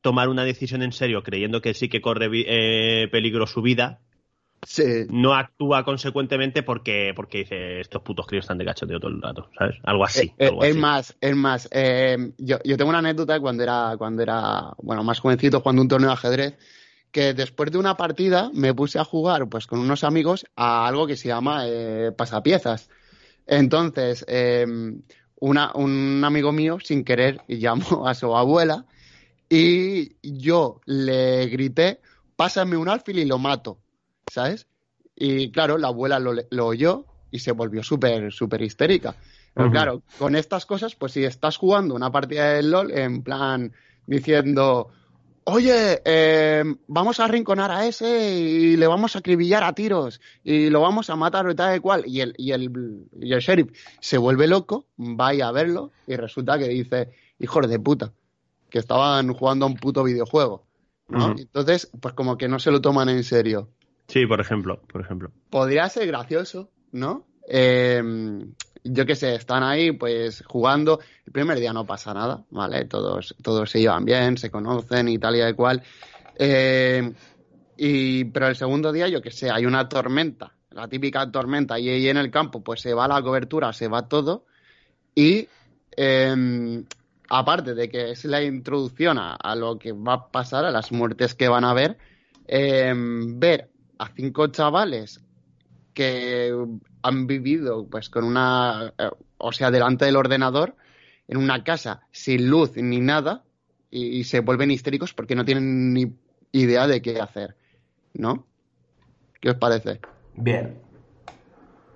tomar 0.00 0.30
una 0.30 0.44
decisión 0.44 0.82
en 0.82 0.92
serio 0.92 1.22
creyendo 1.22 1.60
que 1.60 1.74
sí 1.74 1.90
que 1.90 2.00
corre 2.00 2.30
eh, 2.32 3.08
peligro 3.12 3.46
su 3.46 3.60
vida, 3.60 4.00
Sí. 4.68 5.06
no 5.10 5.32
actúa 5.32 5.84
consecuentemente 5.84 6.64
porque, 6.64 7.12
porque 7.14 7.38
dice 7.38 7.80
estos 7.80 8.02
putos 8.02 8.26
críos 8.26 8.42
están 8.44 8.58
de 8.58 8.64
cachondeo 8.64 8.98
todo 8.98 9.12
el 9.12 9.22
rato, 9.22 9.48
¿sabes? 9.56 9.76
Algo 9.84 10.04
así. 10.04 10.26
Eh, 10.26 10.34
eh, 10.38 10.46
algo 10.48 10.64
es 10.64 10.70
así. 10.72 10.78
más, 10.80 11.16
es 11.20 11.36
más, 11.36 11.68
eh, 11.70 12.32
yo, 12.38 12.58
yo 12.64 12.76
tengo 12.76 12.88
una 12.90 12.98
anécdota 12.98 13.38
cuando 13.38 13.62
era, 13.62 13.94
cuando 13.96 14.22
era, 14.22 14.72
bueno, 14.78 15.04
más 15.04 15.20
jovencito, 15.20 15.60
jugando 15.60 15.82
un 15.82 15.88
torneo 15.88 16.08
de 16.08 16.14
ajedrez, 16.14 16.58
que 17.12 17.32
después 17.32 17.70
de 17.70 17.78
una 17.78 17.96
partida 17.96 18.50
me 18.54 18.74
puse 18.74 18.98
a 18.98 19.04
jugar, 19.04 19.48
pues, 19.48 19.68
con 19.68 19.78
unos 19.78 20.02
amigos 20.02 20.44
a 20.56 20.88
algo 20.88 21.06
que 21.06 21.16
se 21.16 21.28
llama 21.28 21.62
eh, 21.66 22.10
pasapiezas. 22.16 22.90
Entonces, 23.46 24.26
una- 25.38 25.70
un 25.76 26.22
amigo 26.24 26.50
mío, 26.50 26.78
sin 26.82 27.04
querer, 27.04 27.40
llamó 27.48 28.08
a 28.08 28.14
su 28.14 28.36
abuela 28.36 28.84
y 29.48 30.16
yo 30.22 30.80
le 30.86 31.46
grité, 31.46 32.00
pásame 32.34 32.76
un 32.76 32.88
alfil 32.88 33.20
y 33.20 33.24
lo 33.24 33.38
mato, 33.38 33.78
¿sabes? 34.26 34.66
Y 35.14 35.50
claro, 35.50 35.78
la 35.78 35.88
abuela 35.88 36.18
lo, 36.18 36.34
lo 36.50 36.66
oyó 36.66 37.06
y 37.30 37.38
se 37.38 37.52
volvió 37.52 37.82
súper, 37.82 38.32
súper 38.32 38.62
histérica. 38.62 39.16
Pero 39.54 39.70
claro, 39.70 40.02
con 40.18 40.36
estas 40.36 40.66
cosas, 40.66 40.94
pues 40.94 41.12
si 41.12 41.24
estás 41.24 41.56
jugando 41.56 41.94
una 41.94 42.12
partida 42.12 42.52
de 42.52 42.62
LOL 42.62 42.90
en 42.92 43.22
plan 43.22 43.72
diciendo, 44.06 44.90
oye, 45.44 46.02
eh, 46.04 46.62
vamos 46.88 47.20
a 47.20 47.24
arrinconar 47.24 47.70
a 47.70 47.86
ese 47.86 48.38
y 48.38 48.76
le 48.76 48.86
vamos 48.86 49.16
a 49.16 49.20
acribillar 49.20 49.64
a 49.64 49.74
tiros 49.74 50.20
y 50.44 50.68
lo 50.68 50.82
vamos 50.82 51.08
a 51.08 51.16
matar 51.16 51.46
o 51.46 51.54
tal 51.54 51.74
y 51.74 51.80
cual, 51.80 52.04
y 52.06 52.20
el, 52.20 52.34
y 52.36 52.52
el, 52.52 52.70
y 53.18 53.32
el 53.32 53.40
sheriff 53.40 53.70
se 53.98 54.18
vuelve 54.18 54.46
loco, 54.46 54.88
vaya 54.96 55.48
a 55.48 55.52
verlo 55.52 55.90
y 56.06 56.16
resulta 56.16 56.58
que 56.58 56.68
dice, 56.68 57.12
hijos 57.38 57.66
de 57.66 57.78
puta, 57.78 58.12
que 58.68 58.78
estaban 58.78 59.32
jugando 59.32 59.64
a 59.64 59.68
un 59.68 59.76
puto 59.76 60.04
videojuego. 60.04 60.66
Entonces, 61.08 61.90
pues 61.98 62.12
como 62.12 62.36
que 62.36 62.48
no 62.48 62.58
se 62.58 62.70
lo 62.70 62.82
toman 62.82 63.08
en 63.08 63.24
serio 63.24 63.70
Sí, 64.08 64.26
por 64.26 64.40
ejemplo, 64.40 64.80
por 64.90 65.00
ejemplo. 65.00 65.30
podría 65.50 65.88
ser 65.88 66.06
gracioso, 66.06 66.70
¿no? 66.92 67.26
Eh, 67.48 68.02
yo 68.88 69.06
qué 69.06 69.14
sé, 69.14 69.34
están 69.34 69.62
ahí 69.62 69.92
pues 69.92 70.42
jugando. 70.46 71.00
El 71.26 71.32
primer 71.32 71.58
día 71.58 71.72
no 71.72 71.84
pasa 71.84 72.14
nada, 72.14 72.44
¿vale? 72.50 72.84
Todos, 72.84 73.34
todos 73.42 73.70
se 73.70 73.80
llevan 73.80 74.04
bien, 74.04 74.36
se 74.36 74.50
conocen 74.50 75.08
y 75.08 75.18
tal 75.18 75.36
y 75.36 75.54
cual. 75.54 75.82
Eh, 76.38 77.12
y, 77.76 78.24
pero 78.24 78.48
el 78.48 78.56
segundo 78.56 78.92
día, 78.92 79.08
yo 79.08 79.20
qué 79.20 79.30
sé, 79.30 79.50
hay 79.50 79.66
una 79.66 79.88
tormenta, 79.88 80.52
la 80.70 80.88
típica 80.88 81.30
tormenta, 81.30 81.78
y 81.78 81.88
ahí 81.88 82.08
en 82.08 82.16
el 82.16 82.30
campo 82.30 82.62
pues 82.62 82.80
se 82.80 82.94
va 82.94 83.08
la 83.08 83.22
cobertura, 83.22 83.72
se 83.72 83.88
va 83.88 84.08
todo. 84.08 84.46
Y 85.14 85.48
eh, 85.96 86.84
aparte 87.28 87.74
de 87.74 87.88
que 87.88 88.10
es 88.10 88.24
la 88.24 88.42
introducción 88.42 89.18
a, 89.18 89.54
lo 89.56 89.78
que 89.78 89.92
va 89.92 90.14
a 90.14 90.28
pasar, 90.28 90.64
a 90.64 90.70
las 90.70 90.92
muertes 90.92 91.34
que 91.34 91.48
van 91.48 91.64
a 91.64 91.70
haber, 91.70 91.98
eh, 92.46 92.92
ver 92.94 93.70
a 93.98 94.08
cinco 94.14 94.48
chavales 94.48 95.20
que 95.94 96.52
han 97.02 97.26
vivido 97.26 97.86
pues 97.88 98.10
con 98.10 98.24
una, 98.24 98.92
eh, 98.98 99.10
o 99.38 99.52
sea, 99.52 99.70
delante 99.70 100.04
del 100.04 100.16
ordenador, 100.16 100.76
en 101.28 101.38
una 101.38 101.64
casa 101.64 102.02
sin 102.12 102.48
luz 102.48 102.72
ni 102.76 103.00
nada, 103.00 103.44
y, 103.90 104.18
y 104.18 104.24
se 104.24 104.40
vuelven 104.40 104.70
histéricos 104.70 105.14
porque 105.14 105.34
no 105.34 105.44
tienen 105.44 105.92
ni 105.94 106.12
idea 106.52 106.86
de 106.86 107.00
qué 107.00 107.20
hacer, 107.20 107.56
¿no? 108.14 108.46
¿Qué 109.40 109.50
os 109.50 109.56
parece? 109.56 110.00
Bien. 110.34 110.78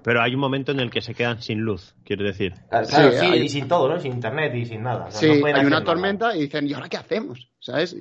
Pero 0.03 0.23
hay 0.23 0.35
un 0.35 0.41
momento 0.41 0.73
en 0.73 0.81
el 0.81 0.91
que 0.91 1.03
se 1.03 1.15
quedan 1.15 1.43
sin 1.43 1.61
luz, 1.61 1.95
quiero 2.05 2.25
decir. 2.25 2.55
Claro, 2.71 2.87
sí, 2.87 3.19
Sí, 3.19 3.27
hay- 3.27 3.43
y 3.43 3.49
sin 3.49 3.69
todo, 3.69 3.89
¿no? 3.89 4.01
Sin 4.01 4.13
internet 4.13 4.55
y 4.55 4.65
sin 4.65 4.83
nada. 4.83 5.07
O 5.07 5.11
sea, 5.11 5.21
Sí, 5.21 5.41
no 5.41 5.47
hay 5.47 5.53
una 5.53 5.71
nada. 5.71 5.85
tormenta 5.85 6.35
y 6.37 6.43
dicen, 6.43 6.67
¿y 6.67 6.73
ahora 6.73 6.89
qué 6.89 6.97
hacemos? 6.97 7.51
¿Sabes? 7.61 7.97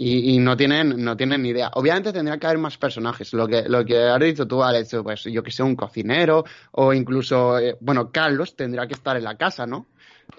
Y, 0.00 0.36
y 0.36 0.38
no 0.38 0.56
tienen 0.56 1.02
no 1.02 1.16
tienen 1.16 1.42
ni 1.42 1.48
idea. 1.48 1.70
Obviamente 1.74 2.12
tendría 2.12 2.38
que 2.38 2.46
haber 2.46 2.58
más 2.58 2.78
personajes. 2.78 3.32
Lo 3.32 3.48
que, 3.48 3.68
lo 3.68 3.84
que 3.84 3.98
has 3.98 4.20
dicho 4.20 4.46
tú, 4.46 4.62
Alex, 4.62 4.96
pues 5.02 5.24
yo 5.24 5.42
que 5.42 5.50
sé, 5.50 5.64
un 5.64 5.74
cocinero 5.74 6.44
o 6.72 6.94
incluso, 6.94 7.58
eh, 7.58 7.76
bueno, 7.80 8.12
Carlos 8.12 8.54
tendría 8.54 8.86
que 8.86 8.94
estar 8.94 9.16
en 9.16 9.24
la 9.24 9.36
casa, 9.36 9.66
¿no? 9.66 9.86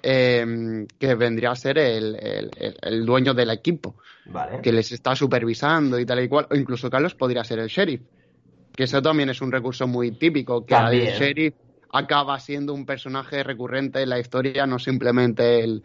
Eh, 0.02 0.86
que 0.98 1.16
vendría 1.16 1.52
a 1.52 1.56
ser 1.58 1.78
el, 1.78 2.16
el- 2.16 2.52
el- 2.58 2.78
el 2.82 3.06
dueño 3.06 3.34
del 3.34 3.50
equipo, 3.50 3.96
Vale. 4.28 4.62
que 4.62 4.72
les 4.72 4.92
está 4.94 5.14
supervisando 5.16 6.00
y 6.00 6.06
tal 6.06 6.24
y 6.24 6.30
cual. 6.30 6.48
O 6.52 6.56
incluso 6.56 6.90
Carlos 6.90 7.16
podría 7.16 7.44
ser 7.44 7.60
el 7.60 7.68
sheriff, 7.68 8.02
que 8.74 8.84
eso 8.86 9.02
también 9.02 9.30
es 9.30 9.42
un 9.42 9.52
recurso 9.52 9.88
muy 9.88 10.12
típico, 10.12 10.66
que 10.66 10.74
También. 10.76 11.08
el 11.08 11.14
sheriff 11.20 11.54
acaba 11.92 12.40
siendo 12.40 12.74
un 12.74 12.86
personaje 12.86 13.44
recurrente 13.44 14.02
en 14.04 14.10
la 14.10 14.20
historia, 14.20 14.66
no 14.66 14.80
simplemente 14.80 15.64
el, 15.64 15.84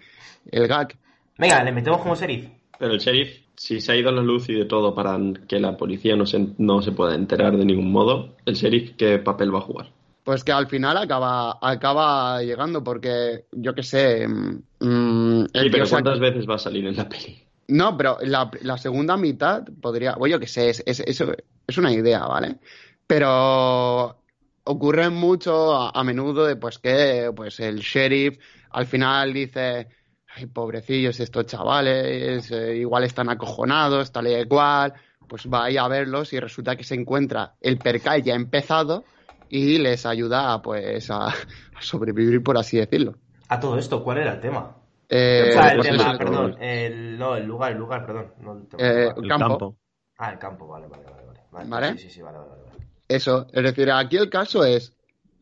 el 0.53 0.69
gag. 0.69 0.97
Venga, 1.39 1.65
le 1.65 1.73
metemos 1.73 2.01
como 2.03 2.15
sheriff. 2.15 2.47
Pero 2.79 2.93
el 2.93 2.99
sheriff, 3.01 3.44
si 3.57 3.81
se 3.81 3.93
ha 3.93 3.97
ido 3.97 4.11
la 4.13 4.23
luz 4.23 4.49
y 4.49 4.55
de 4.55 4.65
todo 4.67 4.95
para 4.95 5.19
que 5.49 5.59
la 5.61 5.77
policía 5.77 6.17
no 6.17 6.27
se, 6.27 6.55
no 6.59 6.83
se 6.83 6.93
pueda 6.93 7.15
enterar 7.15 7.57
de 7.57 7.65
ningún 7.65 7.91
modo, 7.93 8.37
¿el 8.47 8.55
sheriff 8.55 8.93
qué 8.97 9.19
papel 9.19 9.55
va 9.55 9.59
a 9.59 9.63
jugar? 9.63 9.93
Pues 10.23 10.43
que 10.43 10.53
al 10.53 10.67
final 10.69 10.97
acaba, 10.97 11.59
acaba 11.61 12.43
llegando 12.43 12.83
porque, 12.83 13.47
yo 13.53 13.75
qué 13.75 13.83
sé... 13.83 14.27
mm, 14.27 14.63
mm, 14.81 15.47
el 15.53 15.65
Sí, 15.65 15.71
tío 15.71 15.71
pero 15.71 15.89
¿cuántas 15.89 16.19
veces 16.19 16.49
va 16.49 16.55
a 16.57 16.59
salir 16.59 16.87
en 16.87 16.97
la 16.97 17.09
peli? 17.09 17.47
No, 17.69 17.97
pero 17.97 18.19
la, 18.23 18.51
la 18.63 18.79
segunda 18.79 19.17
mitad 19.17 19.65
podría... 19.81 20.17
O 20.19 20.27
yo 20.27 20.39
qué 20.41 20.47
sé, 20.47 20.71
es, 20.71 20.83
es 20.87 21.79
una 21.79 21.93
idea, 21.93 22.27
¿vale? 22.27 22.59
Pero 23.07 24.23
ocurre 24.65 25.11
mucho 25.11 25.75
a, 25.75 25.91
a 25.91 26.05
menudo 26.05 26.47
de 26.47 26.57
pues 26.57 26.79
que 26.79 27.31
pues 27.35 27.61
el 27.61 27.79
sheriff 27.81 28.39
al 28.71 28.87
final 28.87 29.33
dice... 29.33 29.89
Ay, 30.37 30.47
pobrecillos 30.47 31.21
estos 31.21 31.47
chavales, 31.47 32.51
eh, 32.51 32.77
igual 32.77 33.05
están 33.05 33.31
acojonados, 33.31 34.11
tal 34.11 34.27
y 34.27 34.47
cual. 34.47 34.93
Pues 35.29 35.47
va 35.47 35.65
ahí 35.65 35.77
a 35.77 35.89
verlos 35.89 36.33
y 36.33 36.41
resulta 36.41 36.77
que 36.77 36.85
se 36.85 36.95
encuentra 36.95 37.55
el 37.61 37.79
percal 37.79 38.23
ya 38.23 38.35
empezado 38.35 39.05
y 39.49 39.79
les 39.79 40.05
ayuda 40.07 40.61
pues 40.61 41.11
a, 41.11 41.29
a 41.29 41.33
sobrevivir, 41.81 42.43
por 42.43 42.59
así 42.59 42.77
decirlo. 42.79 43.15
A 43.49 43.61
todo 43.61 43.79
esto, 43.79 44.03
¿cuál 44.03 44.19
era 44.19 44.33
el 44.35 44.41
tema? 44.41 44.77
Eh, 45.09 45.47
o 45.51 45.53
sea, 45.53 45.69
el 45.69 45.77
pues 45.79 45.89
tema, 45.89 46.19
perdón. 46.19 46.57
El, 46.61 47.19
no, 47.19 47.37
el 47.37 47.47
lugar, 47.47 47.73
el 47.73 47.79
lugar, 47.79 48.05
perdón. 48.05 48.33
No 48.41 48.57
el 48.57 48.67
tema. 48.67 48.83
Eh, 48.83 49.13
El 49.17 49.29
campo. 49.29 49.49
campo. 49.49 49.77
Ah, 50.19 50.33
el 50.33 50.39
campo, 50.39 50.67
vale, 50.67 50.89
vale, 50.89 51.05
vale. 51.05 51.41
Vale, 51.53 51.69
Vale. 51.69 51.93
Sí, 51.93 51.99
sí, 51.99 52.11
sí, 52.11 52.23
vale, 52.23 52.39
vale, 52.39 52.51
vale. 52.51 52.85
Eso, 53.07 53.47
es 53.53 53.63
decir, 53.63 53.91
aquí 53.93 54.17
el 54.17 54.29
caso 54.29 54.65
es 54.65 54.93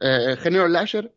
eh, 0.00 0.26
el 0.32 0.36
género 0.36 0.66
slasher, 0.66 1.14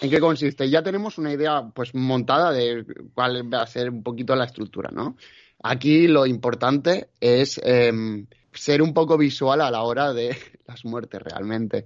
¿en 0.00 0.10
qué 0.10 0.20
consiste? 0.20 0.68
Ya 0.68 0.82
tenemos 0.82 1.18
una 1.18 1.32
idea 1.32 1.70
pues 1.74 1.94
montada 1.94 2.52
de 2.52 2.84
cuál 3.14 3.52
va 3.52 3.62
a 3.62 3.66
ser 3.66 3.90
un 3.90 4.02
poquito 4.02 4.34
la 4.34 4.44
estructura, 4.44 4.90
¿no? 4.92 5.16
Aquí 5.62 6.08
lo 6.08 6.26
importante 6.26 7.08
es 7.20 7.60
em, 7.62 8.26
ser 8.52 8.82
un 8.82 8.94
poco 8.94 9.16
visual 9.16 9.60
a 9.60 9.70
la 9.70 9.82
hora 9.82 10.12
de 10.12 10.36
las 10.66 10.84
muertes 10.84 11.22
realmente. 11.22 11.84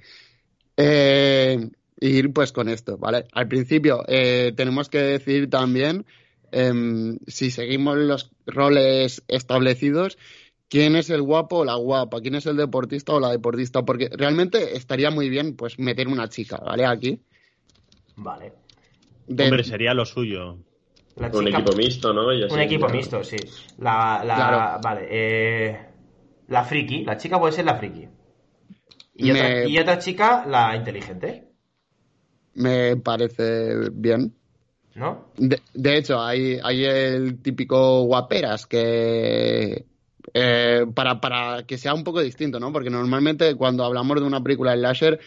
Eh, 0.77 1.71
ir 2.01 2.33
pues 2.33 2.53
con 2.53 2.69
esto, 2.69 2.99
¿vale? 2.99 3.27
Al 3.33 3.49
principio 3.49 4.03
eh, 4.09 4.53
tenemos 4.57 4.89
que 4.89 4.99
decir 4.99 5.49
también 5.51 6.05
em, 6.53 7.19
si 7.27 7.51
seguimos 7.51 7.97
los 7.97 8.31
roles 8.47 9.23
establecidos, 9.29 10.19
quién 10.69 10.97
es 10.97 11.11
el 11.11 11.23
guapo 11.23 11.59
o 11.59 11.65
la 11.65 11.77
guapa, 11.77 12.21
quién 12.21 12.35
es 12.35 12.47
el 12.47 12.57
deportista 12.57 13.13
o 13.15 13.21
la 13.21 13.31
deportista, 13.31 13.85
porque 13.85 14.09
realmente 14.13 14.77
estaría 14.77 15.11
muy 15.11 15.29
bien 15.29 15.57
pues 15.57 15.79
meter 15.79 16.09
una 16.09 16.29
chica, 16.29 16.59
¿vale? 16.59 16.87
Aquí. 16.87 17.21
Vale. 18.17 18.53
De- 19.27 19.45
Hombre, 19.45 19.65
sería 19.65 19.95
lo 19.95 20.05
suyo. 20.05 20.59
La 21.17 21.29
Un 21.29 21.45
chica- 21.47 21.59
equipo 21.59 21.77
mixto, 21.77 22.13
¿no? 22.13 22.27
Un 22.27 22.61
equipo 22.61 22.87
ya- 22.89 22.93
mixto, 22.93 23.25
sí. 23.25 23.37
La, 23.79 24.23
la, 24.25 24.35
Claro. 24.35 24.81
Vale, 24.83 25.07
eh, 25.11 25.87
la 26.49 26.65
friki. 26.65 27.05
La 27.05 27.17
chica 27.17 27.39
puede 27.39 27.53
ser 27.53 27.65
la 27.65 27.77
friki. 27.77 28.09
Y, 29.15 29.31
otra, 29.31 29.49
Me- 29.49 29.69
y 29.69 29.79
otra 29.79 29.99
chica, 29.99 30.45
la 30.47 30.77
inteligente. 30.77 31.45
me 32.55 32.97
parece 32.97 33.91
bien. 33.93 34.35
¿No? 34.95 35.27
De, 35.37 35.61
de 35.75 35.99
hecho, 35.99 36.21
hay, 36.23 36.59
hay 36.63 36.85
el 36.85 37.43
típico 37.43 38.03
guaperas 38.05 38.67
que. 38.67 39.85
eh, 40.33 40.87
para, 40.95 41.21
para 41.21 41.65
que 41.67 41.77
sea 41.79 41.93
un 41.95 42.03
poco 42.05 42.21
distinto, 42.21 42.59
¿no? 42.61 42.73
Porque 42.73 42.89
normalmente 42.91 43.55
cuando 43.57 43.85
hablamos 43.85 44.19
de 44.21 44.27
una 44.27 44.43
película 44.43 44.73
de 44.73 44.79
slasher, 44.79 45.21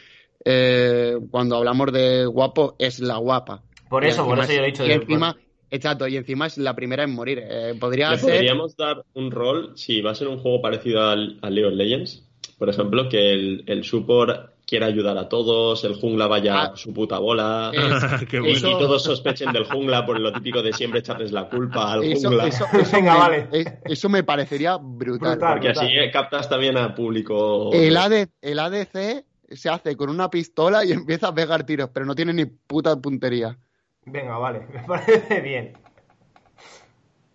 eh, 0.46 1.18
cuando 1.32 1.56
hablamos 1.58 1.92
de 1.92 2.26
guapo, 2.26 2.76
es 2.80 3.00
la 3.00 3.18
guapa. 3.18 3.62
Por 3.90 4.06
eso, 4.06 4.26
por 4.26 4.40
eso 4.40 4.52
yo 4.54 4.60
lo 4.60 4.64
he 4.64 4.68
dicho. 4.68 4.86
Y 4.86 4.90
de- 4.90 4.94
encima, 4.96 5.36
exacto, 5.72 6.08
y 6.08 6.16
encima 6.18 6.48
es 6.48 6.58
la 6.58 6.76
primera 6.76 7.04
en 7.04 7.14
morir. 7.14 7.40
Eh, 7.44 7.76
podría 7.80 8.12
¿Le 8.12 8.18
ser. 8.18 8.34
podríamos 8.36 8.76
dar 8.78 9.04
un 9.16 9.32
rol, 9.32 9.74
si 9.76 10.02
va 10.02 10.12
a 10.12 10.16
ser 10.16 10.28
un 10.28 10.40
juego 10.40 10.62
parecido 10.62 11.02
al, 11.08 11.40
al 11.42 11.56
League 11.56 11.70
of 11.70 11.76
Legends? 11.76 12.24
Por 12.58 12.70
ejemplo, 12.70 13.08
que 13.10 13.32
el, 13.32 13.64
el 13.68 13.84
support 13.84 14.52
quiera 14.68 14.86
ayudar 14.86 15.18
a 15.18 15.28
todos, 15.28 15.84
el 15.86 15.96
jungla 15.96 16.28
vaya 16.28 16.54
Ah. 16.60 16.72
a 16.74 16.76
su 16.76 16.94
puta 16.94 17.18
bola, 17.18 17.72
Es- 18.22 18.26
Qué 18.30 18.38
y, 18.38 18.40
bueno. 18.42 18.56
eso- 18.56 18.70
y 18.70 18.74
todos 18.78 19.02
sospechen 19.04 19.52
del 19.52 19.64
jungla 19.64 20.06
por 20.06 20.20
lo 20.20 20.32
típico 20.32 20.62
de 20.62 20.72
siempre 20.74 21.00
echarles 21.00 21.32
la 21.32 21.50
culpa 21.50 21.94
al 21.94 22.04
Eso, 22.04 22.28
jungla. 22.28 22.48
eso, 22.48 22.66
eso 22.80 22.92
Venga, 22.96 23.14
me, 23.14 23.20
vale. 23.20 23.48
eh, 23.54 23.66
eso 23.86 24.10
me 24.10 24.24
parecería 24.24 24.78
brutal. 24.78 25.32
Brutal. 25.38 25.54
porque 25.54 25.70
así 25.70 25.88
captas 26.14 26.48
también 26.48 26.78
a 26.78 26.94
público. 26.94 27.72
El, 27.74 27.98
AD 27.98 28.28
el 28.42 28.60
ADC 28.60 29.26
se 29.52 29.70
hace 29.70 29.96
con 29.96 30.10
una 30.10 30.30
pistola 30.30 30.84
y 30.86 30.92
empieza 30.94 31.28
a 31.30 31.34
pegar 31.34 31.64
tiros, 31.66 31.90
pero 31.94 32.06
no 32.06 32.16
tiene 32.16 32.34
ni 32.34 32.46
puta 32.46 32.96
puntería. 33.00 33.58
Venga, 34.06 34.38
vale. 34.38 34.66
Me 34.74 34.80
parece 34.84 35.42
bien. 35.42 35.74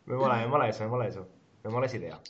Me 0.07 0.17
mola, 0.17 0.37
me 0.37 0.47
mola 0.49 0.69
eso, 0.69 0.85
me 0.85 0.91
mola 0.91 1.07
eso. 1.09 1.27
Me 1.63 1.71
mola 1.71 1.87
esa 1.87 1.97
idea. 1.97 2.21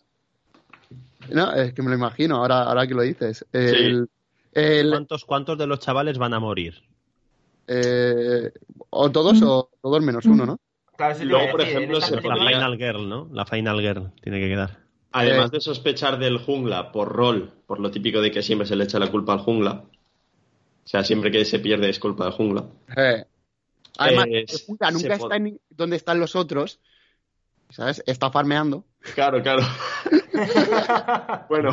No, 1.31 1.53
es 1.53 1.73
que 1.73 1.83
me 1.83 1.89
lo 1.89 1.97
imagino, 1.97 2.37
ahora, 2.37 2.63
ahora 2.63 2.87
que 2.87 2.95
lo 2.95 3.03
dices. 3.03 3.45
El, 3.53 4.09
el- 4.53 4.91
¿Cuántos, 4.91 5.25
¿Cuántos 5.25 5.59
de 5.59 5.67
los 5.67 5.81
chavales 5.81 6.19
van 6.19 6.35
a 6.35 6.41
morir? 6.41 6.75
eh, 7.67 8.53
o 8.91 9.11
todos 9.11 9.41
o 9.43 9.71
todos 9.83 10.03
menos 10.03 10.27
uno, 10.27 10.45
¿no? 10.45 10.59
Claro, 10.97 11.19
Luego, 11.25 11.51
por 11.51 11.61
ejemplo, 11.63 11.99
La 11.99 12.07
Final 12.37 12.77
Girl, 12.77 13.09
¿no? 13.09 13.29
La 13.33 13.47
Final 13.47 13.81
Girl 13.81 14.13
tiene 14.21 14.39
que 14.39 14.49
quedar. 14.49 14.84
Además 15.17 15.47
Eh. 15.47 15.57
de 15.57 15.61
sospechar 15.61 16.19
del 16.19 16.39
jungla 16.39 16.91
por 16.91 17.09
rol, 17.13 17.53
por 17.67 17.79
lo 17.79 17.91
típico 17.91 18.21
de 18.21 18.33
que 18.33 18.43
siempre 18.43 18.67
se 18.67 18.75
le 18.75 18.83
echa 18.85 18.99
la 18.99 19.11
culpa 19.13 19.33
al 19.33 19.39
jungla. 19.39 19.85
O 20.85 20.87
sea, 20.89 21.05
siempre 21.05 21.31
que 21.31 21.45
se 21.45 21.61
pierde 21.61 21.89
es 21.89 22.01
culpa 22.01 22.25
del 22.25 22.33
jungla. 22.33 22.65
Eh, 22.97 23.25
Además, 23.97 24.27
el 24.29 24.47
jungla 24.67 24.91
nunca 24.91 25.15
está 25.15 25.37
en 25.37 25.61
donde 25.71 25.97
están 25.97 26.19
los 26.19 26.35
otros, 26.35 26.81
¿sabes? 27.71 28.03
Está 28.07 28.31
farmeando. 28.33 28.85
Claro, 29.15 29.41
claro. 29.41 29.63
bueno. 31.49 31.71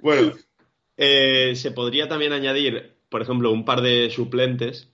bueno. 0.00 0.32
eh, 0.96 1.54
se 1.56 1.70
podría 1.72 2.08
también 2.08 2.32
añadir, 2.32 2.98
por 3.08 3.20
ejemplo, 3.22 3.50
un 3.50 3.64
par 3.64 3.80
de 3.82 4.10
suplentes 4.10 4.90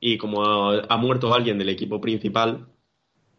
y 0.00 0.16
como 0.18 0.44
ha, 0.44 0.84
ha 0.88 0.96
muerto 0.96 1.34
alguien 1.34 1.58
del 1.58 1.70
equipo 1.70 2.00
principal, 2.00 2.66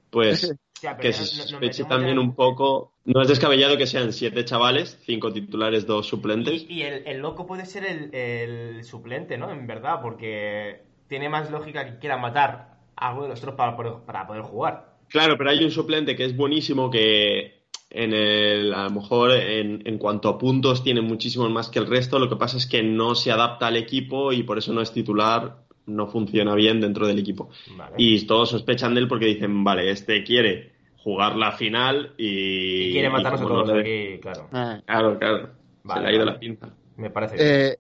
pues 0.10 0.54
Hostia, 0.84 0.98
pero 0.98 1.10
que 1.10 1.14
se 1.14 1.26
sospeche 1.26 1.86
también 1.86 2.16
ya- 2.16 2.22
un 2.22 2.36
poco. 2.36 2.94
No 3.06 3.22
es 3.22 3.28
descabellado 3.28 3.78
que 3.78 3.88
sean 3.88 4.12
siete 4.14 4.44
chavales, 4.46 5.00
cinco 5.06 5.32
titulares, 5.32 5.86
dos 5.86 6.08
suplentes. 6.08 6.66
Y, 6.70 6.76
y 6.76 6.82
el, 6.84 7.04
el 7.06 7.20
loco 7.20 7.46
puede 7.46 7.66
ser 7.66 7.86
el, 7.86 8.14
el 8.14 8.84
suplente, 8.84 9.38
¿no? 9.38 9.52
En 9.52 9.66
verdad, 9.68 10.02
porque 10.02 10.84
tiene 11.08 11.30
más 11.30 11.50
lógica 11.52 11.86
que 11.86 12.00
quiera 12.00 12.18
matar 12.18 12.78
a 12.96 13.10
algo 13.10 13.24
de 13.24 13.30
los 13.30 13.40
otros 13.40 13.56
para, 13.56 13.76
poder- 13.76 14.06
para 14.06 14.28
poder 14.28 14.44
jugar. 14.44 14.94
Claro, 15.10 15.38
pero 15.38 15.50
hay 15.52 15.64
un 15.64 15.72
suplente 15.72 16.16
que 16.16 16.26
es 16.26 16.36
buenísimo 16.36 16.90
que 16.90 17.64
en 17.90 18.14
el, 18.14 18.74
a 18.74 18.86
lo 18.86 18.90
mejor 18.92 19.32
en, 19.32 19.82
en 19.86 19.98
cuanto 19.98 20.28
a 20.30 20.38
puntos 20.38 20.84
tiene 20.84 21.02
muchísimos 21.02 21.50
más 21.52 21.70
que 21.70 21.80
el 21.80 21.88
resto. 21.88 22.20
Lo 22.20 22.30
que 22.30 22.36
pasa 22.38 22.58
es 22.58 22.66
que 22.66 22.82
no 22.84 23.16
se 23.16 23.32
adapta 23.32 23.68
al 23.68 23.78
equipo 23.78 24.32
y 24.34 24.44
por 24.44 24.58
eso 24.58 24.74
no 24.74 24.82
es 24.82 24.92
titular, 24.92 25.58
no 25.86 26.08
funciona 26.08 26.56
bien 26.56 26.80
dentro 26.82 27.06
del 27.06 27.20
equipo. 27.20 27.50
Vale. 27.78 27.96
Y 27.98 28.26
todos 28.26 28.50
sospechan 28.50 28.96
de 28.96 29.02
él 29.02 29.08
porque 29.08 29.26
dicen, 29.26 29.64
vale, 29.64 29.92
este 29.92 30.24
quiere 30.24 30.73
jugar 31.04 31.36
la 31.36 31.52
final 31.52 32.14
y... 32.18 32.90
Y 32.90 32.92
quiere 32.94 33.10
matarnos 33.10 33.42
a 33.42 33.44
no 33.44 33.50
todos 33.50 33.68
le- 33.76 33.80
aquí, 34.14 34.22
claro. 34.22 34.50
Eh, 34.54 34.82
Claro, 34.86 35.20
claro. 35.20 35.50
Vale, 35.84 36.00
se 36.00 36.02
le 36.04 36.08
ha 36.08 36.12
ido 36.16 36.26
vale. 36.26 36.32
la 36.34 36.40
pinza. 36.40 36.70
Me 36.98 37.10
parece 37.10 37.36
bien. 37.36 37.48
Eh, 37.48 37.78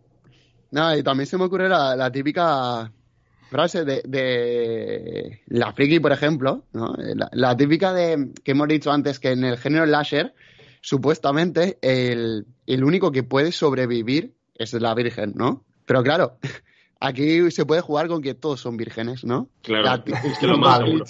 no, 0.71 0.97
y 0.97 1.03
también 1.03 1.27
se 1.27 1.37
me 1.37 1.45
ocurre 1.45 1.69
la, 1.69 1.95
la 1.95 2.11
típica 2.11 2.91
frase 3.49 3.85
de, 3.85 4.01
de 4.05 5.41
la 5.47 5.71
friki, 5.73 5.99
por 5.99 6.11
ejemplo, 6.11 6.65
¿no? 6.73 6.95
La, 6.97 7.29
la 7.31 7.55
típica 7.55 7.93
de 7.93 8.31
que 8.43 8.51
hemos 8.51 8.67
dicho 8.67 8.91
antes 8.91 9.19
que 9.19 9.29
en 9.31 9.43
el 9.43 9.57
género 9.57 9.85
Lasher, 9.85 10.33
supuestamente 10.81 11.77
el, 11.81 12.45
el 12.65 12.83
único 12.83 13.11
que 13.11 13.23
puede 13.23 13.51
sobrevivir 13.51 14.33
es 14.55 14.73
la 14.73 14.93
virgen, 14.95 15.33
¿no? 15.35 15.63
Pero 15.85 16.03
claro, 16.03 16.37
aquí 16.99 17.51
se 17.51 17.65
puede 17.65 17.81
jugar 17.81 18.07
con 18.07 18.21
que 18.21 18.33
todos 18.33 18.59
son 18.61 18.75
vírgenes, 18.77 19.23
¿no? 19.23 19.49
Claro, 19.61 20.03
La- 20.05 20.19
es 20.19 20.37
que 20.39 20.47
lo 20.47 20.57
más 20.57 20.79
el 20.81 20.85
seguro. 20.87 21.05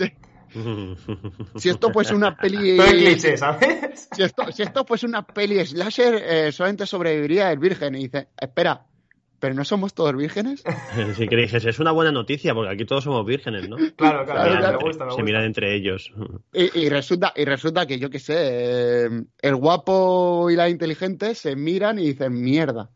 Si 1.55 1.69
esto 1.69 1.91
fuese 1.91 2.13
una 2.15 2.35
peli. 2.35 2.77
Cliché, 2.89 3.37
¿sabes? 3.37 4.09
Si 4.15 4.23
esto, 4.23 4.51
si 4.51 4.61
esto 4.63 4.85
fuese 4.85 5.05
una 5.05 5.25
peli 5.25 5.65
slasher, 5.65 6.15
eh, 6.15 6.51
solamente 6.51 6.85
sobreviviría 6.85 7.51
el 7.51 7.59
virgen. 7.59 7.95
Y 7.95 8.03
dice, 8.03 8.27
espera, 8.39 8.85
¿pero 9.39 9.55
no 9.55 9.65
somos 9.65 9.93
todos 9.93 10.15
vírgenes? 10.15 10.63
Sí, 11.17 11.27
que 11.27 11.35
dices, 11.35 11.65
es 11.65 11.79
una 11.79 11.91
buena 11.91 12.11
noticia, 12.11 12.53
porque 12.53 12.73
aquí 12.73 12.85
todos 12.85 13.03
somos 13.03 13.25
vírgenes, 13.25 13.67
¿no? 13.67 13.75
Claro, 13.75 14.23
claro, 14.25 14.25
Claro, 14.25 14.53
me 14.53 14.59
claro. 14.59 14.79
gusta, 14.79 15.05
me 15.05 15.11
Se 15.11 15.23
miran 15.23 15.43
entre 15.43 15.75
ellos. 15.75 16.13
Y, 16.53 16.79
y 16.79 16.89
resulta, 16.89 17.33
y 17.35 17.43
resulta 17.45 17.85
que 17.85 17.99
yo 17.99 18.09
qué 18.09 18.19
sé, 18.19 18.35
eh, 18.37 19.09
el 19.41 19.55
guapo 19.55 20.49
y 20.49 20.55
la 20.55 20.69
inteligente 20.69 21.35
se 21.35 21.55
miran 21.55 21.99
y 21.99 22.05
dicen 22.13 22.39
mierda. 22.41 22.91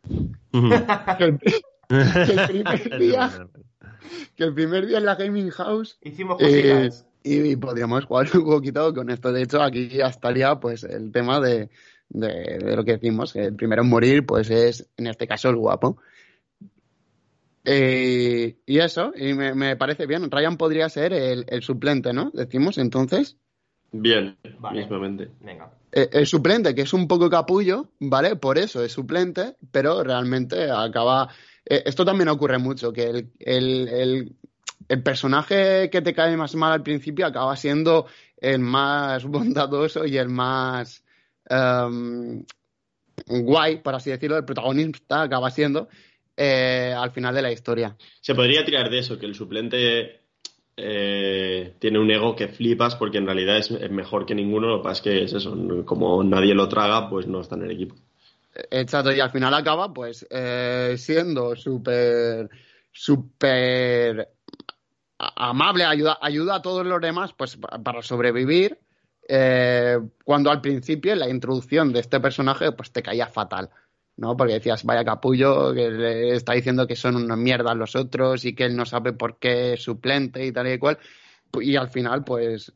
Que 1.18 1.24
el, 1.24 1.40
que 1.40 2.34
el 2.34 2.48
primer 2.48 3.00
día, 3.00 3.48
que 4.36 4.44
el 4.44 4.54
primer 4.54 4.88
día 4.88 4.98
en 4.98 5.06
la 5.06 5.16
gaming 5.16 5.50
house 5.52 5.98
Hicimos 6.02 6.36
eh, 6.42 6.44
cositas. 6.90 7.07
Y, 7.28 7.56
podríamos 7.56 8.06
jugar 8.06 8.28
un 8.36 8.46
poquito 8.46 8.94
con 8.94 9.10
esto. 9.10 9.32
De 9.32 9.44
hecho, 9.44 9.62
aquí 9.62 9.90
ya 9.90 10.08
estaría 10.08 10.56
pues 10.60 10.84
el 10.84 11.12
tema 11.12 11.40
de, 11.40 11.70
de, 12.10 12.60
de 12.64 12.76
lo 12.76 12.84
que 12.84 12.94
decimos, 12.94 13.34
que 13.34 13.46
el 13.46 13.56
primero 13.56 13.82
en 13.84 13.90
morir 13.90 14.26
pues 14.26 14.50
es 14.50 14.88
en 14.98 15.08
este 15.08 15.28
caso 15.28 15.50
el 15.50 15.56
guapo. 15.58 15.98
Eh, 17.70 18.56
y 18.66 18.80
eso, 18.80 19.12
y 19.16 19.34
me, 19.34 19.54
me 19.54 19.76
parece 19.76 20.06
bien. 20.06 20.32
Ryan 20.32 20.56
podría 20.58 20.88
ser 20.88 21.12
el, 21.12 21.46
el 21.50 21.62
suplente, 21.64 22.14
¿no? 22.14 22.32
Decimos 22.34 22.78
entonces. 22.78 23.36
Bien, 23.92 24.38
Vale. 24.60 24.82
mismamente. 24.82 25.30
Venga. 25.42 25.72
Eh, 25.92 26.10
el 26.14 26.26
suplente, 26.28 26.74
que 26.76 26.82
es 26.84 26.94
un 26.94 27.08
poco 27.08 27.30
capullo, 27.30 27.90
¿vale? 28.00 28.36
Por 28.38 28.58
eso 28.58 28.84
es 28.84 28.92
suplente, 28.94 29.56
pero 29.72 30.04
realmente 30.04 30.70
acaba. 30.72 31.30
eh, 31.66 31.84
esto 31.86 32.06
también 32.06 32.30
ocurre 32.30 32.58
mucho, 32.58 32.94
que 32.94 33.04
el, 33.04 33.32
el, 33.40 33.88
el, 33.90 34.36
el 34.88 35.04
personaje 35.04 35.90
que 35.90 36.02
te 36.02 36.14
cae 36.14 36.38
más 36.38 36.56
mal 36.56 36.72
al 36.72 36.84
principio 36.84 37.26
acaba 37.26 37.56
siendo 37.56 38.08
el 38.38 38.60
más 38.60 39.24
bondadoso 39.26 40.06
y 40.06 40.18
el 40.18 40.30
más 40.30 41.04
em, 41.50 42.44
guay, 43.28 43.78
por 43.78 43.96
así 43.96 44.10
decirlo, 44.10 44.38
el 44.38 44.46
protagonista 44.46 45.24
acaba 45.24 45.50
siendo 45.50 45.88
eh, 46.36 46.94
al 46.96 47.12
final 47.12 47.34
de 47.34 47.42
la 47.42 47.52
historia. 47.52 47.96
Se 48.22 48.36
podría 48.36 48.64
tirar 48.64 48.90
de 48.90 49.00
eso, 49.00 49.18
que 49.18 49.26
el 49.26 49.36
suplente 49.36 50.22
eh, 50.78 51.74
tiene 51.80 52.00
un 52.00 52.12
ego 52.12 52.36
que 52.36 52.48
flipas 52.48 52.96
porque 52.96 53.18
en 53.18 53.26
realidad 53.26 53.58
es 53.58 53.72
mejor 53.92 54.26
que 54.26 54.36
ninguno. 54.36 54.68
Lo 54.68 54.78
que 54.78 54.84
pasa 54.84 54.94
es 54.94 55.02
que 55.02 55.24
es 55.24 55.34
eso, 55.34 55.58
como 55.86 56.24
nadie 56.24 56.54
lo 56.54 56.70
traga, 56.70 57.10
pues 57.10 57.26
no 57.28 57.42
está 57.42 57.56
en 57.56 57.64
el 57.64 57.72
equipo. 57.72 57.96
Exacto, 58.72 59.12
y 59.12 59.20
al 59.20 59.32
final 59.32 59.54
acaba 59.54 59.94
pues 59.94 60.26
eh, 60.30 60.96
siendo 60.98 61.56
súper, 61.56 62.50
súper 62.92 64.30
amable, 65.20 65.86
ayuda, 65.86 66.18
ayuda 66.22 66.56
a 66.56 66.62
todos 66.62 66.86
los 66.86 67.02
demás 67.02 67.34
pues 67.34 67.58
pa- 67.58 67.80
para 67.84 68.02
sobrevivir, 68.02 68.78
eh, 69.28 69.98
cuando 70.24 70.52
al 70.52 70.62
principio 70.62 71.16
la 71.16 71.30
introducción 71.30 71.92
de 71.92 72.00
este 72.00 72.20
personaje 72.20 72.72
pues 72.72 72.92
te 72.92 73.02
caía 73.04 73.28
fatal, 73.28 73.70
¿no? 74.18 74.38
Porque 74.38 74.54
decías, 74.54 74.84
vaya 74.84 75.04
capullo, 75.04 75.74
que 75.74 75.90
le 75.90 76.36
está 76.36 76.54
diciendo 76.54 76.88
que 76.88 76.96
son 76.96 77.16
una 77.16 77.36
mierda 77.36 77.74
los 77.74 77.96
otros 77.96 78.46
y 78.46 78.54
que 78.54 78.66
él 78.66 78.76
no 78.76 78.86
sabe 78.86 79.14
por 79.14 79.38
qué 79.38 79.74
es 79.74 79.84
suplente 79.84 80.46
y 80.46 80.52
tal 80.52 80.72
y 80.72 80.78
cual, 80.80 80.98
y 81.60 81.76
al 81.76 81.90
final 81.90 82.24
pues 82.24 82.72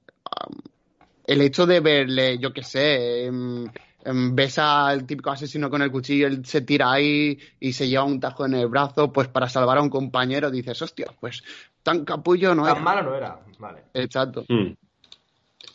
el 1.26 1.42
hecho 1.42 1.66
de 1.66 1.80
verle, 1.80 2.38
yo 2.39 2.52
qué 2.52 2.64
sé, 2.64 3.26
em, 3.26 3.66
ves 4.06 4.58
al 4.60 5.06
típico 5.06 5.32
asesino 5.32 5.70
con 5.70 5.82
el 5.82 5.91
cuchillo, 5.91 6.28
él 6.28 6.45
se 6.45 6.62
tira 6.62 6.91
ahí 6.91 7.38
y 7.60 7.74
se 7.74 7.88
lleva 7.88 8.04
un 8.04 8.20
tajo 8.20 8.45
en 8.45 8.56
el 8.56 8.68
brazo, 8.68 9.12
pues 9.12 9.28
para 9.28 9.47
salvar 9.49 9.78
a 9.78 9.82
un 9.82 9.89
compañero 9.89 10.49
dices, 10.52 10.82
hostia, 10.82 11.08
pues 11.20 11.43
tan 11.84 12.06
capullo 12.06 12.54
no 12.56 12.64
Tan 12.66 12.74
era. 12.78 12.82
malo 12.84 13.04
no 13.10 13.16
era. 13.16 13.39
Vale. 13.60 13.82
Exacto. 13.93 14.45
Mm, 14.49 14.74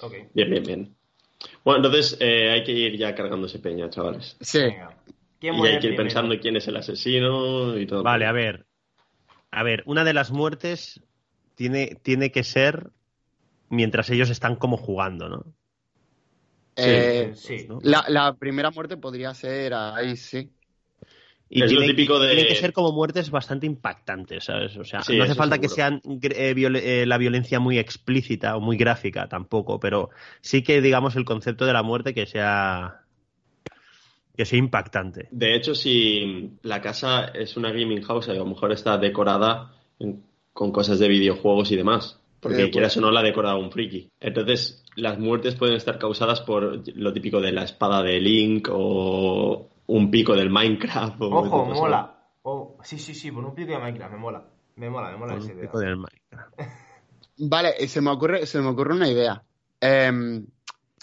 Ok. 0.03 0.15
bien, 0.35 0.51
bien, 0.51 0.63
bien. 0.65 0.97
Bueno, 1.65 1.79
entonces 1.87 2.17
eh, 2.21 2.51
hay 2.51 2.65
que 2.65 2.73
ir 2.73 2.97
ya 2.99 3.15
cargándose 3.15 3.59
peña, 3.59 3.89
chavales. 3.91 4.37
Sí. 4.41 4.59
Venga. 4.61 4.97
¿Quién 5.39 5.55
Y 5.55 5.59
hay 5.59 5.63
que 5.65 5.75
ir 5.75 5.81
primero? 5.81 6.03
pensando 6.05 6.35
quién 6.41 6.57
es 6.57 6.67
el 6.69 6.77
asesino 6.77 7.79
y 7.79 7.87
todo. 7.87 8.03
Vale, 8.03 8.27
a 8.27 8.33
ver. 8.33 8.67
A 9.51 9.63
ver, 9.63 9.83
una 9.87 10.03
de 10.05 10.13
las 10.15 10.31
muertes 10.31 11.03
tiene, 11.55 11.97
tiene 12.03 12.31
que 12.33 12.43
ser 12.43 12.91
mientras 13.69 14.11
ellos 14.11 14.31
están 14.31 14.57
como 14.57 14.77
jugando, 14.77 15.29
¿no? 15.29 15.45
Eh, 16.77 17.33
Sí. 17.35 17.67
¿no? 17.69 17.79
la, 17.83 18.05
la 18.09 18.35
primera 18.35 18.71
muerte 18.71 18.97
podría 18.97 19.33
ser 19.35 19.75
ahí, 19.75 20.17
sí. 20.17 20.51
Y 21.49 21.63
Es 21.63 21.71
lo 21.71 21.79
tienen, 21.79 21.97
típico 21.97 22.19
de- 22.19 22.29
tienen 22.35 22.49
que 22.49 22.57
ser 22.57 22.73
como 22.73 22.91
muertes 22.93 23.31
bastante 23.31 23.67
impactantes, 23.67 24.45
¿sabes? 24.45 24.77
O 24.77 24.85
sea, 24.85 25.01
Sí, 25.03 25.17
no 25.17 25.25
hace 25.25 25.37
falta 25.37 25.59
que 25.59 25.69
sean 25.69 26.01
eh, 26.05 26.55
viol- 26.55 26.77
eh, 26.77 27.07
la 27.07 27.19
violencia 27.19 27.61
muy 27.61 27.79
explícita 27.79 28.57
o 28.57 28.61
muy 28.61 28.77
gráfica 28.77 29.29
tampoco, 29.29 29.79
pero 29.79 30.11
sí 30.41 30.63
que 30.63 30.81
digamos 30.83 31.15
el 31.17 31.25
concepto 31.25 31.65
de 31.65 31.73
la 31.73 31.83
muerte 31.85 32.15
que 32.15 32.27
sea 32.27 33.03
que 34.37 34.45
sea 34.45 34.59
impactante. 34.59 35.29
De 35.31 35.55
hecho, 35.55 35.75
si 35.75 36.51
la 36.63 36.83
casa 36.83 37.27
es 37.27 37.57
una 37.57 37.71
gaming 37.71 38.03
house, 38.03 38.29
a 38.29 38.35
lo 38.35 38.45
mejor 38.45 38.71
está 38.73 38.99
decorada 38.99 39.73
en- 39.99 40.23
con 40.53 40.73
cosas 40.73 40.99
de 40.99 41.09
videojuegos 41.09 41.71
y 41.73 41.77
demás. 41.77 42.21
Porque 42.41 42.65
Eh, 42.65 42.71
quieras 42.71 42.95
pues- 42.95 42.99
o 42.99 43.07
no 43.07 43.11
la 43.13 43.21
ha 43.21 43.23
decorado 43.23 43.59
un 43.59 43.71
friki. 43.73 44.11
Entonces, 44.21 44.85
las 44.95 45.19
muertes 45.19 45.55
pueden 45.57 45.77
estar 45.77 45.99
causadas 45.99 46.41
por 46.43 46.83
lo 46.97 47.13
típico 47.13 47.41
de 47.41 47.53
la 47.53 47.65
espada 47.65 48.03
de 48.03 48.21
Link 48.21 48.69
o 48.71 49.69
un 49.87 50.11
pico 50.11 50.35
del 50.35 50.51
Minecraft. 50.51 51.21
O 51.23 51.27
Ojo, 51.27 51.65
cosas. 51.65 51.79
mola. 51.81 52.13
Oh, 52.43 52.77
sí, 52.83 52.99
sí, 52.99 53.15
sí, 53.15 53.31
por 53.33 53.45
un 53.45 53.55
pico 53.55 53.73
de 53.73 53.79
Minecraft, 53.79 54.13
me 54.13 54.19
mola. 54.19 54.45
Me 54.77 54.91
mola, 54.91 55.11
me 55.11 55.17
mola 55.17 55.33
Con 55.35 55.43
esa 55.43 55.53
un 55.53 55.59
idea. 55.59 55.69
pico 55.71 55.79
del 55.81 55.97
Minecraft. 55.97 56.55
Vale, 57.39 57.71
eh, 57.79 57.89
se 57.89 58.01
me 58.01 58.11
ocurre, 58.11 58.47
se 58.47 58.61
me 58.61 58.69
ocurre 58.69 58.95
una 58.95 59.09
idea. 59.09 59.43
Em, 59.81 60.47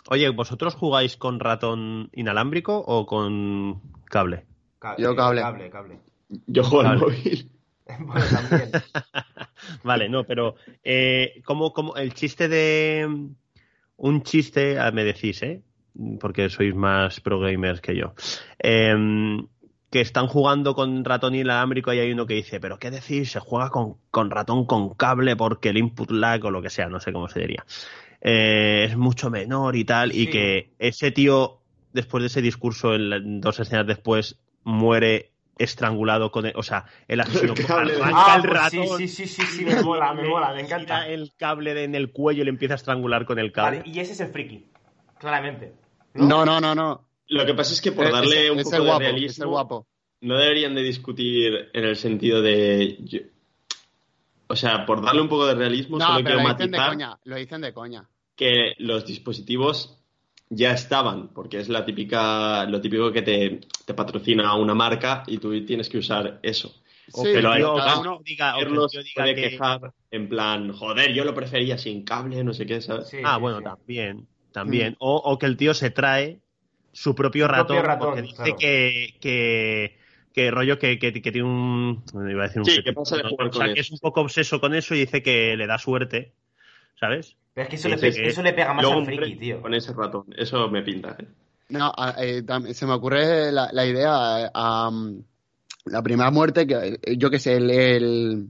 Oye, 0.10 0.30
¿vosotros 0.32 0.76
jugáis 0.76 1.16
con 1.16 1.40
ratón 1.40 2.10
inalámbrico 2.14 2.78
o 2.78 3.06
con 3.06 3.82
cable? 4.06 4.46
Ca- 4.80 4.98
Yo 4.98 5.16
cable. 5.16 5.40
Cable, 5.42 5.70
cable. 5.70 6.00
Yo 6.48 6.64
juego 6.66 6.90
al 6.90 7.00
móvil. 7.00 7.50
bueno, 8.00 8.26
también. 8.30 8.72
Vale, 9.84 10.10
no, 10.10 10.24
pero 10.26 10.56
eh, 10.84 11.42
como, 11.46 11.74
como 11.74 11.96
el 11.96 12.14
chiste 12.14 12.48
de 12.48 13.08
un 13.98 14.24
chiste, 14.24 14.80
ah, 14.80 14.92
me 14.92 15.04
decís, 15.04 15.42
¿eh? 15.44 15.62
Porque 16.20 16.50
sois 16.50 16.74
más 16.74 17.20
pro 17.22 17.40
gamers 17.40 17.80
que 17.82 17.96
yo. 17.96 18.14
Em, 18.60 19.48
que 19.92 20.02
están 20.02 20.26
jugando 20.28 20.74
con 20.74 21.06
ratón 21.06 21.36
inalámbrico 21.36 21.94
y 21.94 22.00
hay 22.00 22.12
uno 22.12 22.26
que 22.26 22.34
dice, 22.34 22.60
pero 22.60 22.80
¿qué 22.80 22.90
decís? 22.90 23.32
Se 23.32 23.40
juega 23.40 23.70
con, 23.70 23.98
con 24.10 24.32
ratón 24.32 24.66
con 24.66 24.96
cable 24.96 25.36
porque 25.36 25.70
el 25.70 25.78
input 25.78 26.10
lag 26.10 26.44
o 26.46 26.50
lo 26.52 26.64
que 26.64 26.72
sea, 26.72 26.88
no 26.90 27.00
sé 27.00 27.14
cómo 27.14 27.28
se 27.30 27.42
diría. 27.42 27.64
eh, 28.22 28.88
es 28.90 28.98
mucho 28.98 29.30
menor 29.30 29.76
y 29.76 29.84
tal, 29.86 30.16
y 30.16 30.28
que 30.28 30.72
ese 30.80 31.12
tío, 31.12 31.60
después 31.92 32.24
de 32.24 32.28
ese 32.28 32.42
discurso, 32.42 32.96
en 32.96 33.10
la- 33.10 33.20
dos 33.22 33.60
escenas 33.60 33.86
después, 33.86 34.40
muere 34.64 35.33
estrangulado 35.58 36.32
con 36.32 36.46
el, 36.46 36.54
o 36.56 36.64
sea, 36.64 36.86
el 37.08 37.20
asesino 37.22 37.54
El 37.56 37.66
cable 37.66 37.94
de- 37.94 38.02
arranca 38.02 38.24
Ah, 38.34 38.36
el 38.36 38.42
pues 38.50 38.62
sí, 38.72 38.78
ratón 38.80 38.98
sí, 38.98 39.08
sí, 39.08 39.28
sí, 39.28 39.46
sí, 39.46 39.66
me 39.66 39.82
mola, 39.82 40.14
me 40.14 40.24
mola, 40.28 40.54
me 40.54 40.62
encanta. 40.62 40.86
tira 41.04 41.08
el 41.08 41.32
cable 41.38 41.74
de- 41.74 41.84
en 41.84 41.96
el 41.96 42.12
cuello 42.12 42.42
y 42.42 42.46
le 42.46 42.50
empieza 42.50 42.74
a 42.74 42.78
estrangular 42.78 43.26
con 43.26 43.40
el 43.40 43.52
cable. 43.52 43.80
Vale, 43.80 43.90
y 43.92 44.00
ese 44.00 44.14
es 44.14 44.20
el 44.20 44.30
friki, 44.32 44.66
claramente. 45.20 45.74
no, 46.16 46.46
no, 46.46 46.60
no, 46.60 46.74
no. 46.76 47.08
Lo 47.28 47.46
que 47.46 47.54
pasa 47.54 47.74
es 47.74 47.82
que 47.82 47.92
por 47.92 48.12
darle 48.12 48.46
es- 48.46 48.52
un 48.52 48.60
es 48.60 48.64
poco 48.66 48.76
de 48.78 48.84
guapo, 48.84 49.02
es 49.02 49.08
el 49.08 49.14
realismo, 49.16 49.48
guapo. 49.50 49.88
no 50.22 50.38
deberían 50.38 50.76
de 50.76 50.82
discutir 50.84 51.70
en 51.74 51.84
el 51.86 51.96
sentido 51.96 52.42
de... 52.42 52.98
yo- 53.02 53.20
O 54.48 54.56
sea, 54.56 54.86
por 54.86 55.02
darle 55.04 55.22
un 55.22 55.30
poco 55.30 55.46
de 55.48 55.56
realismo, 55.56 55.98
No, 55.98 56.06
solo 56.06 56.18
pero 56.18 56.26
quiero 56.38 56.42
lo 56.44 56.50
dicen 56.54 56.72
de 56.72 56.78
matizar 56.78 56.90
coña, 56.92 57.20
lo 57.24 57.36
dicen 57.38 57.62
de 57.62 57.74
coña. 57.74 58.10
que 58.36 58.74
los 58.80 59.06
dispositivos 59.06 60.03
ya 60.50 60.72
estaban, 60.74 61.30
porque 61.34 61.60
es 61.60 61.70
la 61.70 61.86
típica, 61.86 62.66
lo 62.66 62.80
típico 62.82 63.12
que 63.12 63.22
te, 63.22 63.62
te 63.86 63.94
patrocina 63.94 64.56
una 64.56 64.74
marca 64.76 65.24
y 65.28 65.38
tú 65.38 65.66
tienes 65.66 65.90
que 65.90 65.98
usar 65.98 66.40
eso. 66.44 66.74
O 67.14 67.24
Sí, 67.24 67.34
que 67.34 67.42
cada 67.42 68.00
uno- 68.00 68.20
diga- 68.24 68.56
o 68.56 68.60
que 68.60 68.66
tío 68.66 69.04
diga 69.04 69.24
puede 69.24 69.36
que- 69.36 69.50
quejar 69.50 69.94
en 70.12 70.30
plan, 70.30 70.72
joder, 70.74 71.12
yo 71.14 71.26
lo 71.26 71.34
prefería 71.34 71.78
sin 71.78 72.04
cable, 72.04 72.44
no 72.44 72.54
sé 72.54 72.66
qué, 72.66 72.80
¿sabes? 72.82 73.10
Sí, 73.10 73.18
Ah, 73.24 73.36
sí, 73.36 73.42
bueno, 73.42 73.58
sí. 73.58 73.64
también, 73.64 74.28
también. 74.52 74.96
O, 75.00 75.16
o 75.18 75.38
que 75.40 75.48
el 75.48 75.58
tío 75.58 75.74
se 75.74 75.90
trae 75.90 76.40
su 76.92 77.16
propio 77.16 77.48
propio 77.48 77.82
ratón, 77.82 78.00
porque 78.00 78.22
dice 78.22 78.36
claro. 78.44 78.56
que, 78.60 79.16
que, 79.20 79.98
que 80.34 80.52
rollo 80.52 80.78
que, 80.78 81.00
que, 81.00 81.12
que 81.14 81.32
tiene 81.32 81.48
un... 81.48 82.04
Iba 82.30 82.44
a 82.44 82.48
decir 82.48 82.60
un 82.62 82.66
Sí, 82.66 82.76
set- 82.76 82.84
que 82.84 82.94
pasa 82.94 83.18
de 83.18 83.24
jugar 83.24 83.48
o 83.48 83.52
sea, 83.52 83.66
con 83.66 83.74
que 83.74 83.82
es 83.82 83.92
un 83.92 83.98
poco 83.98 84.22
obseso 84.22 84.62
con 84.62 84.76
eso 84.76 84.94
y 84.94 85.00
dice 85.00 85.24
que 85.24 85.58
le 85.58 85.66
da 85.68 85.78
suerte, 85.80 86.36
¿sabes? 87.00 87.36
Pero 87.54 87.64
es 87.66 87.70
que 87.70 87.76
eso, 87.76 87.90
Sí, 87.90 87.96
le, 87.96 88.02
pe- 88.02 88.28
eso 88.30 88.42
le 88.42 88.54
pega 88.54 88.74
más 88.74 88.86
al 88.86 88.98
un 88.98 89.06
friki, 89.06 89.36
tío. 89.36 89.62
Con 89.62 89.74
ese 89.74 89.94
ratón, 89.94 90.26
eso 90.36 90.68
me 90.70 90.82
pinta. 90.82 91.16
¿eh? 91.20 91.28
No, 91.70 91.92
a- 91.96 92.16
eh, 92.20 92.44
se 92.74 92.86
me 92.86 92.94
ocurre 92.94 93.52
la, 93.52 93.70
la 93.72 93.86
idea. 93.86 94.52
am, 94.54 95.24
la 95.86 96.02
primera 96.02 96.32
muerte, 96.32 96.66
que 96.66 97.00
eh, 97.02 97.18
yo 97.18 97.30
que 97.30 97.40
sé, 97.40 97.56
el, 97.58 97.70
el, 97.70 98.50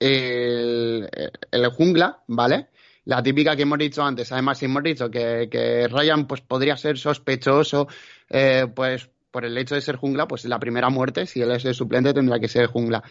el, 0.00 1.08
el 1.50 1.66
jungla, 1.68 2.22
¿vale? 2.28 2.68
La 3.04 3.22
típica 3.22 3.54
que 3.54 3.62
hemos 3.62 3.78
dicho 3.78 4.02
antes. 4.02 4.32
Además, 4.32 4.62
hemos 4.62 4.82
dicho 4.82 5.10
que, 5.10 5.48
que 5.50 5.86
Ryan 5.88 6.26
pues, 6.26 6.40
podría 6.40 6.76
ser 6.76 6.98
sospechoso, 6.98 7.86
eh, 8.28 8.66
pues 8.74 9.08
por 9.30 9.44
el 9.44 9.56
hecho 9.58 9.74
de 9.74 9.80
ser 9.82 9.96
jungla, 9.96 10.26
pues 10.26 10.44
la 10.46 10.58
primera 10.58 10.88
muerte, 10.88 11.26
si 11.26 11.40
él 11.42 11.50
es 11.52 11.64
el 11.64 11.74
suplente, 11.74 12.14
tendrá 12.14 12.38
que 12.40 12.48
ser 12.48 12.66
jungla. 12.66 13.02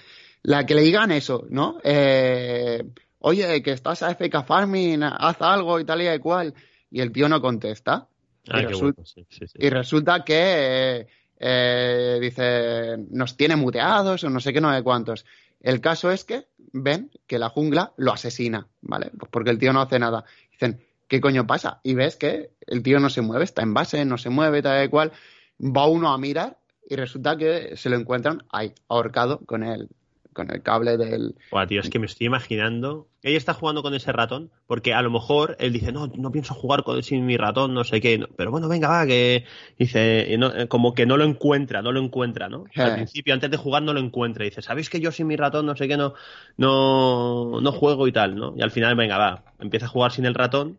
La 0.42 0.66
que 0.66 0.76
le 0.76 0.82
digan 0.82 1.12
eso, 1.12 1.46
¿no? 1.50 1.78
Eh, 1.84 2.84
oye, 3.20 3.62
que 3.62 3.72
estás 3.72 4.04
a 4.04 4.12
FK 4.12 4.44
Farming, 4.44 5.04
haz 5.04 5.42
algo 5.42 5.80
y 5.80 5.86
tal 5.86 6.02
y 6.02 6.20
cual. 6.20 6.54
Y 6.92 7.02
el 7.02 7.12
tío 7.12 7.28
no 7.28 7.42
contesta. 7.42 8.08
Ah, 8.50 8.62
y, 8.62 8.66
qué 8.68 8.74
resul- 8.74 8.94
bueno, 8.96 9.06
sí, 9.06 9.26
sí, 9.30 9.48
sí. 9.48 9.58
y 9.60 9.70
resulta 9.70 10.24
que 10.24 10.36
eh, 10.38 11.08
eh, 11.40 12.18
dice, 12.22 12.98
nos 13.10 13.36
tiene 13.36 13.56
muteados 13.56 14.24
o 14.24 14.30
no 14.30 14.40
sé 14.40 14.54
qué, 14.54 14.62
no 14.62 14.74
sé 14.74 14.84
cuántos. 14.84 15.26
El 15.60 15.82
caso 15.82 16.12
es 16.12 16.24
que 16.26 16.48
ven 16.74 17.10
que 17.26 17.40
la 17.40 17.50
jungla 17.50 17.94
lo 17.98 18.14
asesina, 18.14 18.68
¿vale? 18.82 19.12
Pues 19.18 19.32
porque 19.32 19.50
el 19.50 19.58
tío 19.58 19.74
no 19.74 19.82
hace 19.82 19.98
nada. 19.98 20.24
Dicen, 20.52 20.80
¿qué 21.08 21.20
coño 21.20 21.48
pasa? 21.48 21.80
Y 21.84 21.96
ves 21.96 22.18
que 22.18 22.52
el 22.68 22.84
tío 22.84 23.00
no 23.00 23.10
se 23.10 23.22
mueve, 23.22 23.46
está 23.46 23.64
en 23.64 23.74
base, 23.74 24.06
no 24.06 24.18
se 24.18 24.30
mueve, 24.30 24.62
tal 24.62 24.86
y 24.86 24.90
cual. 24.90 25.12
Va 25.60 25.88
uno 25.88 26.14
a 26.14 26.18
mirar 26.18 26.60
y 26.88 26.96
resulta 26.96 27.36
que 27.36 27.76
se 27.78 27.90
lo 27.90 27.96
encuentran 27.96 28.44
ahí, 28.52 28.74
ahorcado 28.88 29.40
con 29.46 29.64
el, 29.64 29.90
con 30.36 30.52
el 30.52 30.62
cable 30.62 30.98
del... 30.98 31.34
Buah, 31.50 31.66
tío, 31.66 31.80
es 31.80 31.90
que 31.90 31.98
me 31.98 32.06
estoy 32.08 32.28
imaginando. 32.28 33.08
Ella 33.24 33.38
está 33.38 33.54
jugando 33.54 33.82
con 33.82 33.94
ese 33.96 34.12
ratón, 34.12 34.52
porque 34.68 34.94
a 34.94 35.02
lo 35.02 35.10
mejor 35.10 35.56
él 35.60 35.72
dice, 35.72 35.92
no, 35.94 36.08
no 36.16 36.32
pienso 36.32 36.54
jugar 36.54 36.84
con, 36.84 37.02
sin 37.02 37.26
mi 37.26 37.38
ratón, 37.38 37.74
no 37.74 37.86
sé 37.86 38.02
qué. 38.02 38.24
Pero 38.36 38.52
bueno, 38.52 38.68
venga, 38.68 38.90
va, 38.90 39.08
que. 39.08 39.46
Dice, 39.80 40.36
no- 40.38 40.54
eh, 40.54 40.68
como 40.68 40.94
que 40.94 41.06
no 41.06 41.16
lo 41.16 41.24
encuentra, 41.24 41.82
no 41.82 41.94
lo 41.94 42.02
encuentra, 42.02 42.50
¿no? 42.50 42.66
Al 42.76 42.90
Eh. 42.92 42.94
principio, 42.96 43.34
antes 43.34 43.50
de 43.50 43.56
jugar, 43.58 43.82
no 43.84 43.94
lo 43.94 44.02
encuentra. 44.02 44.44
Dice, 44.44 44.62
¿sabéis 44.62 44.90
que 44.90 45.00
yo 45.00 45.12
sin 45.12 45.26
mi 45.26 45.38
ratón, 45.38 45.66
no 45.66 45.76
sé 45.76 45.88
qué, 45.88 45.96
no, 45.96 46.14
no, 46.58 47.62
no 47.62 47.72
juego 47.72 48.08
y 48.08 48.12
tal, 48.12 48.36
¿no? 48.36 48.54
Y 48.58 48.62
al 48.62 48.72
final, 48.72 48.96
venga, 48.96 49.18
va, 49.18 49.44
empieza 49.60 49.86
a 49.86 49.90
jugar 49.90 50.12
sin 50.12 50.26
el 50.26 50.34
ratón 50.36 50.78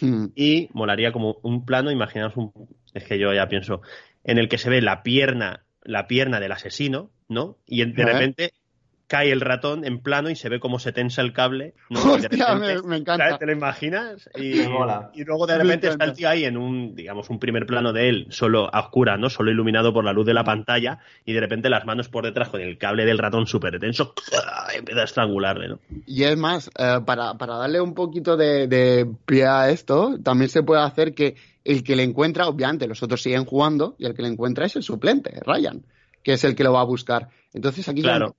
Hmm. 0.00 0.26
y 0.36 0.68
molaría 0.74 1.12
como 1.12 1.38
un 1.42 1.64
plano, 1.64 1.90
imaginaos 1.90 2.36
un. 2.36 2.52
Es 2.94 3.04
que 3.04 3.18
yo 3.18 3.32
ya 3.32 3.48
pienso, 3.48 3.80
en 4.22 4.38
el 4.38 4.48
que 4.48 4.58
se 4.58 4.68
ve 4.70 4.82
la 4.82 5.02
pierna, 5.02 5.64
la 5.82 6.06
pierna 6.06 6.40
del 6.40 6.52
asesino, 6.52 7.10
¿no? 7.28 7.56
Y 7.66 7.84
de 7.84 8.04
repente 8.04 8.52
cae 9.06 9.32
el 9.32 9.40
ratón 9.40 9.86
en 9.86 10.00
plano 10.00 10.28
y 10.28 10.36
se 10.36 10.50
ve 10.50 10.60
cómo 10.60 10.78
se 10.78 10.92
tensa 10.92 11.22
el 11.22 11.32
cable. 11.32 11.72
Hostia, 11.90 12.28
repente- 12.28 12.82
me, 12.82 12.88
me 12.88 12.96
encanta. 12.98 13.24
¿sabes? 13.24 13.38
¿Te 13.38 13.46
lo 13.46 13.52
imaginas? 13.52 14.28
Y, 14.36 14.50
Me 14.56 14.68
mola. 14.68 15.10
y 15.14 15.24
luego 15.24 15.46
de 15.46 15.56
repente 15.56 15.88
está 15.88 16.04
el 16.04 16.12
tío 16.12 16.28
ahí 16.28 16.44
en 16.44 16.58
un, 16.58 16.94
digamos, 16.94 17.30
un 17.30 17.38
primer 17.38 17.64
plano 17.64 17.94
de 17.94 18.10
él, 18.10 18.26
solo 18.28 18.68
a 18.70 18.80
oscura, 18.80 19.16
¿no? 19.16 19.30
Solo 19.30 19.50
iluminado 19.50 19.94
por 19.94 20.04
la 20.04 20.12
luz 20.12 20.26
de 20.26 20.34
la 20.34 20.44
pantalla, 20.44 20.98
y 21.24 21.32
de 21.32 21.40
repente 21.40 21.70
las 21.70 21.86
manos 21.86 22.10
por 22.10 22.24
detrás 22.26 22.50
con 22.50 22.60
el 22.60 22.76
cable 22.76 23.06
del 23.06 23.16
ratón 23.16 23.46
súper 23.46 23.80
tenso, 23.80 24.12
empieza 24.76 25.00
a 25.00 25.04
estrangularle, 25.04 25.68
¿no? 25.68 25.78
Y 26.06 26.24
es 26.24 26.36
más, 26.36 26.70
eh, 26.78 26.98
para, 27.06 27.32
para 27.38 27.56
darle 27.56 27.80
un 27.80 27.94
poquito 27.94 28.36
de, 28.36 28.66
de 28.66 29.10
pie 29.24 29.46
a 29.46 29.70
esto, 29.70 30.18
también 30.22 30.50
se 30.50 30.62
puede 30.62 30.82
hacer 30.82 31.14
que 31.14 31.34
el 31.64 31.82
que 31.82 31.96
le 31.96 32.02
encuentra, 32.02 32.46
obviamente 32.46 32.86
los 32.86 33.02
otros 33.02 33.22
siguen 33.22 33.46
jugando, 33.46 33.94
y 33.98 34.04
el 34.04 34.12
que 34.14 34.20
le 34.20 34.28
encuentra 34.28 34.66
es 34.66 34.76
el 34.76 34.82
suplente, 34.82 35.40
Ryan, 35.46 35.82
que 36.28 36.34
es 36.34 36.44
el 36.44 36.54
que 36.54 36.62
lo 36.62 36.74
va 36.74 36.82
a 36.82 36.84
buscar. 36.84 37.30
Entonces 37.54 37.88
aquí 37.88 38.02
Claro. 38.02 38.36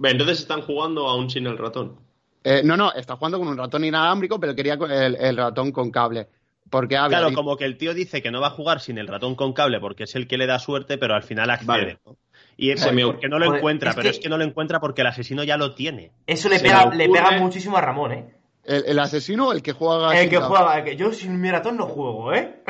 Entonces 0.00 0.38
están 0.38 0.60
jugando 0.62 1.08
aún 1.08 1.28
sin 1.28 1.44
el 1.48 1.58
ratón. 1.58 1.96
Eh, 2.44 2.62
no, 2.64 2.76
no, 2.76 2.92
está 2.92 3.16
jugando 3.16 3.40
con 3.40 3.48
un 3.48 3.56
ratón 3.58 3.84
inalámbrico, 3.84 4.38
pero 4.38 4.54
quería 4.54 4.74
el, 4.74 5.16
el 5.16 5.36
ratón 5.36 5.72
con 5.72 5.90
cable. 5.90 6.28
Porque 6.70 6.96
había 6.96 7.18
Claro, 7.18 7.34
como 7.34 7.56
que 7.56 7.64
el 7.64 7.76
tío 7.76 7.94
dice 7.94 8.22
que 8.22 8.30
no 8.30 8.40
va 8.40 8.46
a 8.46 8.50
jugar 8.50 8.78
sin 8.80 8.96
el 8.96 9.08
ratón 9.08 9.34
con 9.34 9.52
cable 9.54 9.80
porque 9.80 10.04
es 10.04 10.14
el 10.14 10.28
que 10.28 10.38
le 10.38 10.46
da 10.46 10.60
suerte, 10.60 10.98
pero 10.98 11.16
al 11.16 11.24
final 11.24 11.50
accede. 11.50 11.66
Vale. 11.66 11.98
¿no? 12.06 12.16
Y 12.56 12.70
es 12.70 12.80
Se 12.80 12.92
me- 12.92 13.04
porque 13.04 13.28
no 13.28 13.40
lo 13.40 13.46
Joder, 13.46 13.58
encuentra, 13.58 13.90
es 13.90 13.96
pero 13.96 14.02
que- 14.04 14.10
es 14.10 14.18
que 14.20 14.28
no 14.28 14.38
lo 14.38 14.44
encuentra 14.44 14.78
porque 14.78 15.00
el 15.00 15.08
asesino 15.08 15.42
ya 15.42 15.56
lo 15.56 15.74
tiene. 15.74 16.12
Eso 16.28 16.48
le 16.48 16.60
pega, 16.60 16.94
le 16.94 17.08
pega 17.08 17.38
muchísimo 17.40 17.76
a 17.76 17.80
Ramón, 17.80 18.12
¿eh? 18.12 18.34
el, 18.64 18.84
el 18.86 18.98
asesino 19.00 19.48
o 19.48 19.52
el 19.52 19.62
que 19.62 19.72
juega. 19.72 20.16
El 20.16 20.30
que 20.30 20.36
juega, 20.38 20.78
el 20.78 20.84
que 20.84 20.94
yo 20.94 21.12
sin 21.12 21.40
mi 21.40 21.50
ratón 21.50 21.76
no 21.76 21.86
juego, 21.88 22.32
¿eh? 22.32 22.62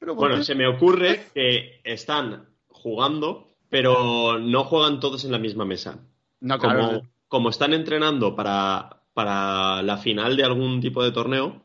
Pero 0.00 0.14
¿por 0.14 0.28
Bueno, 0.28 0.36
qué? 0.38 0.44
se 0.44 0.54
me 0.54 0.66
ocurre 0.66 1.26
que 1.34 1.80
están 1.84 2.46
jugando, 2.70 3.53
pero 3.74 4.38
no 4.38 4.62
juegan 4.62 5.00
todos 5.00 5.24
en 5.24 5.32
la 5.32 5.38
misma 5.40 5.64
mesa. 5.64 5.98
No, 6.38 6.60
Como, 6.60 6.74
claro. 6.74 7.02
como 7.26 7.48
están 7.50 7.74
entrenando 7.74 8.36
para, 8.36 9.02
para 9.14 9.82
la 9.82 9.96
final 9.96 10.36
de 10.36 10.44
algún 10.44 10.80
tipo 10.80 11.02
de 11.02 11.10
torneo, 11.10 11.60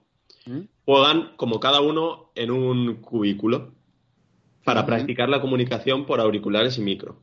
¿Mm? 0.47 0.61
juegan 0.85 1.33
como 1.37 1.59
cada 1.59 1.81
uno 1.81 2.31
en 2.33 2.49
un 2.49 2.95
cubículo 2.95 3.75
para 4.63 4.87
practicar 4.87 5.29
la 5.29 5.39
comunicación 5.39 6.07
por 6.07 6.19
auriculares 6.19 6.79
y 6.79 6.81
micro. 6.81 7.21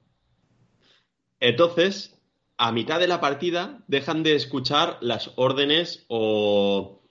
Entonces, 1.40 2.16
a 2.56 2.70
mitad 2.70 3.00
de 3.00 3.08
la 3.08 3.20
partida 3.20 3.82
dejan 3.88 4.22
de 4.22 4.36
escuchar 4.36 4.98
las 5.00 5.32
órdenes 5.34 6.04
o, 6.06 7.02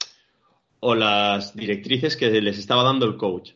o 0.80 0.96
las 0.96 1.54
directrices 1.58 2.16
que 2.16 2.30
les 2.40 2.58
estaba 2.58 2.84
dando 2.84 3.06
el 3.06 3.18
coach. 3.18 3.52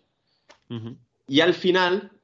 Y 1.26 1.40
al 1.40 1.54
final, 1.54 2.19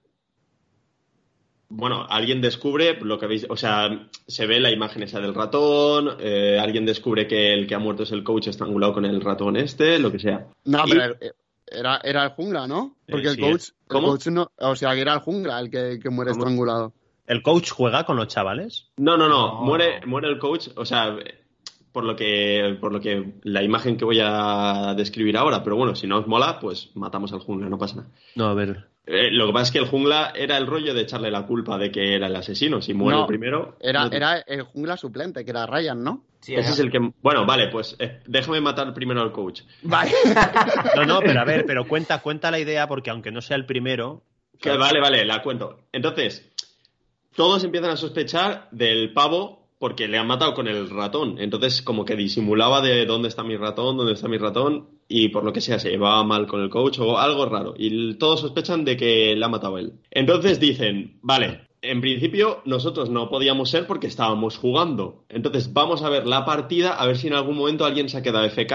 bueno, 1.69 2.05
alguien 2.09 2.41
descubre 2.41 2.97
lo 3.01 3.17
que 3.19 3.27
veis, 3.27 3.45
o 3.49 3.57
sea, 3.57 4.07
se 4.27 4.45
ve 4.45 4.59
la 4.59 4.71
imagen 4.71 5.03
esa 5.03 5.19
del 5.19 5.33
ratón, 5.33 6.17
eh, 6.19 6.59
alguien 6.61 6.85
descubre 6.85 7.27
que 7.27 7.53
el 7.53 7.67
que 7.67 7.75
ha 7.75 7.79
muerto 7.79 8.03
es 8.03 8.11
el 8.11 8.23
coach 8.23 8.47
estrangulado 8.47 8.93
con 8.93 9.05
el 9.05 9.19
ratón 9.21 9.57
este, 9.57 9.99
lo 9.99 10.11
que 10.11 10.19
sea. 10.19 10.47
No, 10.65 10.83
Y- 10.85 10.91
pero 10.91 11.15
era, 11.67 11.99
era 12.03 12.23
el 12.25 12.29
jungla, 12.31 12.67
¿no? 12.67 12.95
Porque 13.09 13.27
Eh, 13.27 13.29
el 13.31 13.35
sí, 13.35 13.41
coach. 13.41 13.63
el 13.89 14.03
coach 14.03 14.27
no, 14.27 14.51
o 14.59 14.75
sea, 14.75 14.93
que 14.93 15.01
era 15.01 15.13
el 15.15 15.19
jungla 15.19 15.59
el 15.59 15.69
que, 15.71 15.99
que 16.01 16.09
muere 16.09 16.31
¿Cómo? 16.31 16.43
estrangulado. 16.43 16.93
¿El 17.27 17.41
coach 17.41 17.71
juega 17.71 18.05
con 18.05 18.17
los 18.17 18.27
chavales? 18.27 18.91
No, 18.97 19.17
no, 19.17 19.27
no, 19.27 19.47
No. 19.47 19.61
Muere, 19.61 20.05
muere 20.05 20.27
el 20.27 20.37
coach, 20.37 20.67
o 20.75 20.85
sea, 20.85 21.17
por 21.91 22.03
lo 22.03 22.15
que, 22.15 22.77
por 22.79 22.91
lo 22.93 22.99
que 22.99 23.33
la 23.43 23.63
imagen 23.63 23.97
que 23.97 24.05
voy 24.05 24.19
a 24.21 24.93
describir 24.95 25.35
ahora, 25.37 25.63
pero 25.63 25.75
bueno, 25.75 25.95
si 25.95 26.05
no 26.05 26.19
os 26.19 26.27
mola, 26.27 26.59
pues 26.59 26.91
matamos 26.93 27.33
al 27.33 27.39
jungla, 27.39 27.67
no 27.69 27.79
pasa 27.79 27.95
nada. 27.95 28.09
No, 28.35 28.45
a 28.45 28.53
ver. 28.53 28.89
Eh, 29.07 29.29
lo 29.31 29.47
que 29.47 29.53
pasa 29.53 29.63
es 29.65 29.71
que 29.71 29.77
el 29.79 29.85
jungla 29.85 30.33
era 30.35 30.57
el 30.57 30.65
rollo 30.65 30.93
de 30.93 31.01
echarle 31.01 31.29
la 31.29 31.45
culpa 31.45 31.77
de 31.77 31.91
que 31.91 32.15
era 32.15 32.25
el 32.27 32.35
asesino. 32.35 32.81
Si 32.81 32.93
muere 32.93 33.17
No, 33.17 33.21
el 33.23 33.27
primero. 33.27 33.77
Era, 33.79 34.03
no 34.05 34.09
te- 34.09 34.17
era 34.17 34.37
el 34.39 34.63
jungla 34.63 34.97
suplente, 34.97 35.45
que 35.45 35.51
era 35.51 35.65
Ryan, 35.67 36.03
¿no? 36.03 36.23
Sí, 36.41 36.55
Ese 36.55 36.71
es 36.71 36.79
el 36.79 36.91
que. 36.91 36.99
Bueno, 37.21 37.45
vale, 37.45 37.67
pues 37.69 37.95
eh, 37.99 38.21
déjame 38.25 38.61
matar 38.61 38.93
primero 38.93 39.21
al 39.21 39.31
coach. 39.31 39.61
Vale. 39.83 40.11
No, 40.95 41.05
no, 41.05 41.19
pero 41.19 41.39
a 41.39 41.43
ver, 41.45 41.65
pero 41.65 41.87
cuenta, 41.87 42.21
cuenta 42.21 42.49
la 42.51 42.59
idea 42.59 42.87
porque 42.87 43.09
aunque 43.09 43.31
no 43.31 43.41
sea 43.41 43.57
el 43.57 43.65
primero. 43.65 44.23
Que 44.59 44.75
vale, 44.77 44.99
vale, 44.99 45.25
la 45.25 45.41
cuento. 45.41 45.81
Entonces, 45.91 46.51
todos 47.35 47.63
empiezan 47.63 47.91
a 47.91 47.97
sospechar 47.97 48.69
del 48.71 49.11
pavo 49.13 49.67
porque 49.79 50.07
le 50.07 50.17
han 50.17 50.27
matado 50.27 50.53
con 50.53 50.67
el 50.67 50.89
ratón. 50.89 51.37
Entonces, 51.39 51.81
como 51.81 52.05
que 52.05 52.15
disimulaba 52.15 52.81
de 52.81 53.05
dónde 53.05 53.27
está 53.27 53.43
mi 53.43 53.57
ratón, 53.57 53.97
dónde 53.97 54.13
está 54.13 54.27
mi 54.27 54.37
ratón, 54.37 54.87
y 55.07 55.29
por 55.29 55.43
lo 55.43 55.53
que 55.53 55.61
sea, 55.61 55.79
se 55.79 55.89
llevaba 55.89 56.23
mal 56.23 56.47
con 56.47 56.61
el 56.61 56.69
coach 56.69 56.99
o 56.99 57.17
algo 57.17 57.45
raro. 57.45 57.73
Y 57.77 58.15
todos 58.15 58.41
sospechan 58.41 58.85
de 58.85 58.97
que 58.97 59.35
le 59.35 59.45
ha 59.45 59.49
matado 59.49 59.77
él. 59.77 59.93
Entonces 60.11 60.59
dicen, 60.59 61.19
vale, 61.21 61.61
en 61.81 62.01
principio 62.01 62.61
nosotros 62.65 63.09
no 63.09 63.29
podíamos 63.29 63.69
ser 63.69 63.85
porque 63.85 64.07
estábamos 64.07 64.57
jugando. 64.57 65.23
Entonces, 65.29 65.71
vamos 65.73 66.01
a 66.01 66.09
ver 66.09 66.25
la 66.25 66.43
partida, 66.45 66.91
a 66.93 67.05
ver 67.05 67.17
si 67.17 67.27
en 67.27 67.33
algún 67.35 67.57
momento 67.57 67.85
alguien 67.85 68.09
se 68.09 68.17
ha 68.17 68.23
quedado 68.23 68.45
FK 68.49 68.73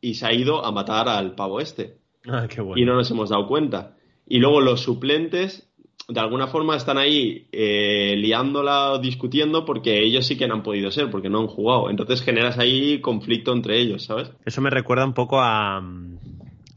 y 0.00 0.14
se 0.14 0.26
ha 0.26 0.32
ido 0.32 0.64
a 0.64 0.72
matar 0.72 1.08
al 1.08 1.34
pavo 1.34 1.60
este 1.60 1.98
Ah, 2.26 2.46
qué 2.48 2.60
bueno. 2.60 2.80
y 2.80 2.84
no 2.84 2.94
nos 2.94 3.10
hemos 3.10 3.30
dado 3.30 3.46
cuenta. 3.46 3.96
Y 4.26 4.38
luego 4.38 4.60
los 4.60 4.80
suplentes, 4.80 5.67
de 6.08 6.20
alguna 6.20 6.46
forma, 6.46 6.74
están 6.74 6.96
ahí 6.96 7.46
eh, 7.52 8.14
liándola 8.16 8.92
o 8.92 8.98
discutiendo 8.98 9.66
porque 9.66 10.02
ellos 10.02 10.26
sí 10.26 10.38
que 10.38 10.48
no 10.48 10.54
han 10.54 10.62
podido 10.62 10.90
ser, 10.90 11.10
porque 11.10 11.28
no 11.28 11.40
han 11.40 11.46
jugado. 11.48 11.90
Entonces 11.90 12.22
generas 12.22 12.58
ahí 12.58 13.00
conflicto 13.00 13.52
entre 13.52 13.78
ellos, 13.78 14.04
¿sabes? 14.04 14.30
Eso 14.46 14.62
me 14.62 14.70
recuerda 14.70 15.04
un 15.04 15.12
poco 15.12 15.38
a, 15.40 15.82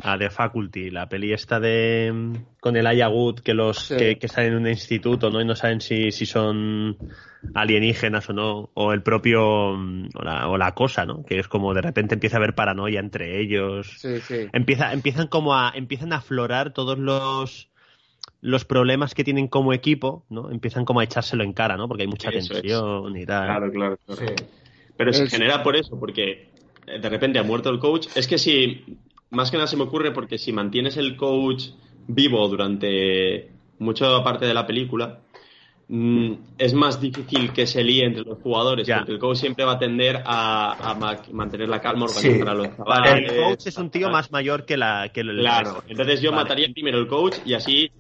a 0.04 0.18
The 0.18 0.30
Faculty, 0.30 0.90
la 0.90 1.08
peli 1.08 1.32
esta 1.32 1.62
de 1.62 2.34
con 2.60 2.76
el 2.76 2.86
Ayagut 2.86 3.40
que 3.40 3.54
los 3.54 3.80
Sí. 3.80 3.96
que, 3.96 4.18
que 4.18 4.26
están 4.26 4.46
en 4.46 4.56
un 4.56 4.68
instituto, 4.68 5.30
¿no? 5.30 5.40
Y 5.42 5.46
no 5.46 5.56
saben 5.56 5.80
si, 5.80 6.12
si 6.12 6.26
son 6.26 6.98
alienígenas 7.56 8.30
o 8.30 8.34
no, 8.34 8.70
o 8.74 8.92
el 8.92 9.02
propio 9.02 9.44
o 9.72 10.24
la, 10.24 10.50
o 10.50 10.58
la 10.58 10.74
cosa, 10.74 11.06
¿no? 11.06 11.24
Que 11.24 11.40
es 11.40 11.48
como 11.48 11.74
de 11.74 11.82
repente 11.82 12.16
empieza 12.16 12.36
a 12.36 12.40
haber 12.40 12.54
paranoia 12.54 13.00
entre 13.00 13.42
ellos. 13.42 13.94
Sí, 13.98 14.20
sí. 14.20 14.48
Empieza, 14.52 14.92
empiezan 14.92 15.28
como 15.28 15.56
a, 15.56 15.72
empiezan 15.74 16.12
a 16.12 16.18
aflorar 16.18 16.74
todos 16.74 17.00
los 17.00 17.71
los 18.42 18.66
problemas 18.66 19.14
que 19.14 19.24
tienen 19.24 19.48
como 19.48 19.72
equipo, 19.72 20.26
¿no? 20.30 20.50
Empiezan 20.52 20.84
como 20.84 21.00
a 21.00 21.04
echárselo 21.04 21.44
en 21.44 21.54
cara, 21.54 21.78
¿no? 21.78 21.88
Porque 21.88 22.04
hay 22.04 22.08
mucha 22.08 22.30
Eso 22.30 22.40
es. 22.56 22.62
tensión 22.62 23.16
y 23.16 23.26
tal. 23.26 23.46
Claro, 23.46 23.72
claro. 23.72 23.98
claro. 24.06 24.22
Sí. 24.28 24.44
Pero 24.98 25.14
se 25.14 25.24
Es- 25.26 25.32
genera 25.32 25.62
por 25.64 25.76
eso, 25.76 26.00
porque 26.00 26.50
eh, 26.88 27.00
de 27.00 27.10
repente 27.10 27.38
ha 27.40 27.44
muerto 27.44 27.70
el 27.70 27.78
coach. 27.80 28.08
Es 28.16 28.28
que 28.28 28.38
si, 28.40 28.84
más 29.30 29.52
que 29.52 29.58
nada 29.58 29.68
se 29.68 29.78
me 29.78 29.84
ocurre 29.84 30.12
porque 30.12 30.38
si 30.40 30.52
mantienes 30.52 30.98
el 30.98 31.16
coach 31.16 31.66
vivo 32.08 32.48
durante 32.48 33.50
mucha 33.80 34.24
parte 34.24 34.46
de 34.48 34.54
la 34.56 34.66
película, 34.66 35.20
mm, 35.88 36.32
es 36.58 36.74
más 36.74 37.00
difícil 37.02 37.52
que 37.52 37.68
se 37.68 37.84
líe 37.84 38.06
entre 38.06 38.24
los 38.24 38.40
jugadores, 38.40 38.88
Ya. 38.88 38.98
porque 39.00 39.12
el 39.14 39.20
coach 39.20 39.38
siempre 39.38 39.66
va 39.66 39.74
a 39.74 39.80
tender 39.80 40.22
a, 40.26 40.92
a 40.92 40.96
ma- 40.96 41.22
mantener 41.32 41.70
la 41.70 41.80
calma, 41.82 42.08
Sí. 42.08 42.28
organizar 42.28 42.50
a 42.50 42.54
los 42.56 42.78
Vale, 42.78 42.78
chavales. 43.10 43.32
el 43.32 43.44
coach 43.44 43.68
es 43.68 43.78
un 43.78 43.90
tío 43.90 44.10
más 44.10 44.32
mayor 44.32 44.66
que 44.66 44.78
la 44.78 45.10
que 45.14 45.22
el 45.22 45.38
Claro, 45.40 45.84
entonces 45.88 46.22
yo 46.22 46.32
Vale. 46.32 46.44
mataría 46.44 46.68
primero 46.74 46.98
el 47.00 47.08
coach 47.08 47.38
y 47.46 47.54
así 47.54 47.92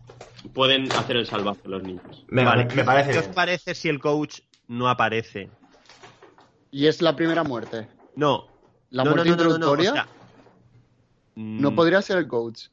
pueden 0.54 0.94
hacer 0.96 1.18
el 1.18 1.26
salvaje 1.26 1.62
los 1.64 1.84
niños. 1.84 2.28
Me, 2.28 2.44
Vale. 2.46 2.66
me 2.74 2.84
parece 2.84 3.12
¿Qué 3.12 3.20
os 3.20 3.28
parece 3.30 3.76
si 3.76 3.90
el 3.90 4.00
coach 4.00 4.40
no 4.68 4.90
aparece? 4.90 5.52
Y 6.70 6.88
es 6.88 7.02
la 7.02 7.16
primera 7.16 7.44
muerte. 7.46 7.90
No. 8.16 8.54
La 8.92 9.04
no, 9.04 9.12
muerte 9.12 9.28
no, 9.28 9.36
no, 9.36 9.48
no, 9.48 9.58
no, 9.58 9.72
introductoria 9.72 9.90
o 9.90 9.94
no, 9.96 9.98
sea, 9.98 10.14
mm, 11.36 11.76
podría 11.76 12.02
ser 12.02 12.18
el 12.18 12.28
coach. 12.28 12.68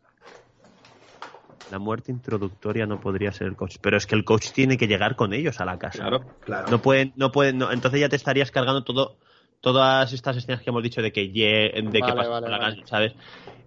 La 1.66 1.78
muerte 1.78 2.10
introductoria 2.12 2.86
no 2.86 2.98
podría 3.00 3.32
ser 3.32 3.46
el 3.48 3.56
coach, 3.56 3.76
pero 3.82 3.96
es 3.96 4.06
que 4.06 4.14
el 4.14 4.24
coach 4.24 4.52
tiene 4.52 4.78
que 4.78 4.86
llegar 4.88 5.16
con 5.16 5.32
ellos 5.34 5.60
a 5.60 5.64
la 5.66 5.78
casa. 5.78 6.06
Claro. 6.06 6.32
Claro. 6.40 6.68
No 6.68 6.80
pueden, 6.82 7.12
no 7.16 7.30
pueden, 7.32 7.58
no, 7.58 7.72
entonces 7.72 8.00
ya 8.00 8.08
te 8.08 8.16
estarías 8.16 8.50
cargando 8.50 8.84
todo, 8.84 9.18
todas 9.60 10.12
estas 10.12 10.36
escenas 10.36 10.62
que 10.62 10.70
hemos 10.70 10.82
dicho 10.82 11.02
de 11.02 11.12
que, 11.12 11.30
ye- 11.32 11.72
de 11.90 12.02
que 12.04 12.12
Vale, 12.12 12.14
pasa 12.14 12.30
vale, 12.30 12.46
la 12.46 12.58
vale. 12.58 12.60
calle, 12.60 12.84
¿sabes? 12.86 13.14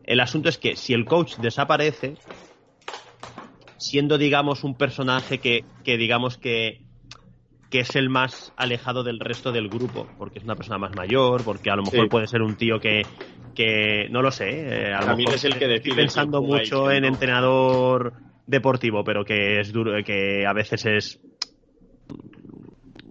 El 0.03 0.19
asunto 0.21 0.49
es 0.49 0.57
que 0.57 0.75
si 0.77 0.93
el 0.93 1.07
coach 1.07 1.35
desaparece, 1.37 2.21
siendo, 3.81 4.17
digamos, 4.17 4.63
un 4.63 4.77
personaje 4.77 5.39
que, 5.39 5.65
que 5.83 5.97
digamos 5.97 6.37
que, 6.37 6.85
que 7.69 7.79
es 7.81 7.95
el 7.95 8.09
más 8.09 8.53
alejado 8.57 9.03
del 9.03 9.19
resto 9.19 9.51
del 9.51 9.69
grupo, 9.69 10.13
porque 10.17 10.39
es 10.39 10.45
una 10.45 10.55
persona 10.55 10.77
más 10.77 10.93
mayor, 10.93 11.43
porque 11.43 11.69
a 11.71 11.75
lo 11.75 11.83
mejor 11.83 12.05
Sí. 12.05 12.09
puede 12.09 12.27
ser 12.27 12.41
un 12.41 12.57
tío 12.57 12.79
que, 12.79 13.07
que 13.53 14.07
no 14.11 14.21
lo 14.21 14.31
sé, 14.31 14.49
eh, 14.49 14.93
a 14.93 15.01
lo 15.01 15.07
También 15.07 15.29
mejor 15.29 15.35
es 15.35 15.43
el 15.45 15.57
que 15.59 15.75
estoy 15.75 15.95
pensando 15.95 16.41
mucho 16.41 16.91
en 16.91 17.03
no. 17.03 17.07
entrenador 17.09 18.13
deportivo, 18.45 19.03
pero 19.03 19.25
que 19.25 19.59
es 19.59 19.71
duro, 19.71 20.03
que 20.03 20.45
a 20.45 20.53
veces 20.53 20.85
es 20.85 21.21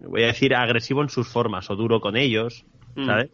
voy 0.02 0.22
a 0.22 0.26
decir 0.26 0.54
agresivo 0.54 1.02
en 1.02 1.08
sus 1.08 1.28
formas 1.28 1.70
o 1.70 1.76
duro 1.76 2.00
con 2.00 2.16
ellos, 2.16 2.64
Mm. 2.96 3.06
¿sabes? 3.06 3.30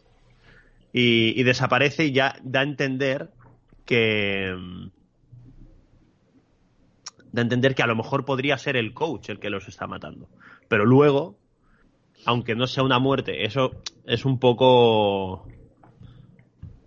Y, 0.92 1.38
y 1.38 1.42
desaparece 1.44 2.06
y 2.06 2.12
ya 2.12 2.36
da 2.42 2.60
a 2.60 2.64
entender 2.64 3.30
que 3.84 4.54
a 7.40 7.42
entender 7.42 7.74
que 7.74 7.82
a 7.82 7.86
lo 7.86 7.96
mejor 7.96 8.24
podría 8.24 8.58
ser 8.58 8.76
el 8.76 8.94
coach 8.94 9.30
el 9.30 9.38
que 9.38 9.50
los 9.50 9.68
está 9.68 9.86
matando. 9.86 10.28
Pero 10.68 10.84
luego, 10.84 11.38
aunque 12.24 12.54
no 12.54 12.66
sea 12.66 12.82
una 12.82 12.98
muerte, 12.98 13.44
eso 13.44 13.82
es 14.04 14.24
un 14.24 14.38
poco 14.38 15.46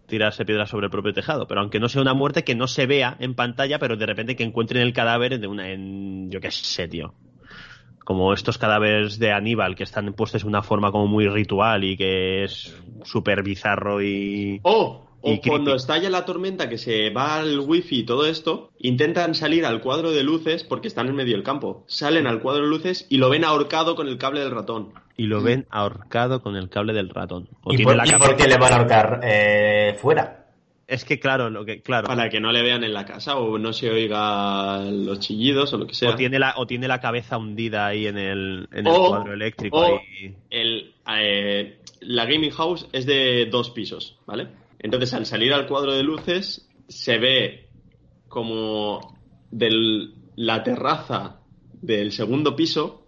tirarse 0.10 0.43
piedras 0.43 0.70
sobre 0.70 0.88
el 0.88 0.91
propio 0.91 1.14
tejado, 1.14 1.47
pero 1.47 1.62
aunque 1.62 1.80
no 1.80 1.88
sea 1.88 2.02
una 2.02 2.14
muerte 2.14 2.43
que 2.43 2.56
no 2.56 2.68
se 2.68 2.86
vea 2.86 3.16
en 3.20 3.36
pantalla, 3.36 3.80
pero 3.80 3.95
de 3.95 4.06
repente 4.06 4.36
que 4.36 4.43
encuentren 4.43 4.82
el 4.82 4.91
cadáver 4.93 5.39
de 5.39 5.47
una 5.47 5.70
en 5.72 6.30
yo 6.30 6.41
qué 6.41 6.52
sé, 6.52 6.88
tío. 6.88 7.14
Como 8.04 8.34
estos 8.34 8.58
cadáveres 8.58 9.20
de 9.20 9.32
Aníbal 9.32 9.76
que 9.76 9.84
están 9.84 10.12
puestos 10.14 10.41
de 10.41 10.47
una 10.47 10.64
forma 10.64 10.91
como 10.91 11.06
muy 11.06 11.28
ritual 11.28 11.84
y 11.84 11.95
que 11.95 12.43
es 12.43 12.76
súper 13.04 13.43
bizarro 13.43 14.02
y 14.02 14.60
O, 14.64 15.09
o 15.22 15.32
Y 15.34 15.39
cuando 15.41 15.76
estalla 15.76 16.09
la 16.09 16.26
tormenta, 16.26 16.70
que 16.70 16.78
se 16.78 17.09
va 17.09 17.39
al 17.39 17.59
wifi 17.59 17.99
y 17.99 18.03
todo 18.03 18.26
esto, 18.26 18.72
intentan 18.80 19.36
salir 19.36 19.65
al 19.65 19.82
cuadro 19.82 20.11
de 20.11 20.24
luces 20.24 20.63
porque 20.63 20.88
están 20.88 21.07
en 21.07 21.15
medio 21.15 21.34
del 21.36 21.43
campo. 21.43 21.84
Salen 21.88 22.26
al 22.28 22.39
cuadro 22.41 22.63
de 22.63 22.70
luces 22.70 23.05
y 23.09 23.17
lo 23.17 23.30
ven 23.30 23.43
ahorcado 23.43 23.95
con 23.95 24.07
el 24.07 24.17
cable 24.17 24.39
del 24.41 24.51
ratón. 24.51 24.93
y 25.17 25.24
lo 25.26 25.41
ven 25.41 25.65
ahorcado 25.70 26.41
con 26.41 26.55
el 26.55 26.70
cable 26.70 26.93
del 26.93 27.09
ratón. 27.09 27.49
O 27.63 27.74
¿Y 27.74 27.76
tiene 27.76 27.89
por, 27.91 27.95
la 27.97 28.07
y 28.07 28.09
cabeza- 28.11 28.26
por 28.30 28.38
qué 28.38 28.47
le 28.47 28.57
van 28.57 28.72
a 28.74 28.76
ahorcar 28.78 29.20
eh, 29.24 29.97
fuera? 30.01 30.36
Es 30.88 31.03
que 31.05 31.20
claro, 31.20 31.49
lo 31.51 31.65
que 31.65 31.82
claro. 31.82 32.07
Para 32.07 32.30
que 32.30 32.39
no 32.39 32.51
le 32.53 32.63
vean 32.63 32.84
en 32.86 32.93
la 32.93 33.05
casa 33.05 33.36
o 33.38 33.59
no 33.59 33.74
se 33.74 33.91
oiga 33.91 34.80
los 34.89 35.20
chillidos 35.20 35.72
o 35.74 35.78
lo 35.78 35.86
que 35.86 35.93
sea. 35.93 36.11
O 36.11 36.15
tiene 36.15 36.39
la 36.39 36.53
o 36.57 36.65
tiene 36.65 36.88
la 36.88 36.99
cabeza 37.01 37.38
hundida 37.38 37.86
ahí 37.86 38.07
en 38.07 38.17
el, 38.17 38.67
en 38.72 38.88
el 38.88 38.93
O- 38.95 39.09
cuadro 39.09 39.34
eléctrico 39.34 39.78
o- 39.78 39.99
ahí. 39.99 40.36
el, 40.49 40.93
eh, 41.15 41.78
la 41.99 42.26
gaming 42.26 42.51
house 42.51 42.88
es 42.93 43.05
de 43.05 43.47
dos 43.51 43.70
pisos, 43.72 44.17
¿vale? 44.26 44.47
Entonces, 44.80 45.14
al 45.14 45.26
salir 45.26 45.54
al 45.54 45.68
cuadro 45.68 45.94
de 45.94 46.04
luces, 46.04 46.68
se 46.88 47.18
ve 47.18 47.70
como 48.28 49.18
de 49.52 50.10
la 50.36 50.64
terraza 50.64 51.42
del 51.82 52.12
segundo 52.12 52.56
piso, 52.56 53.06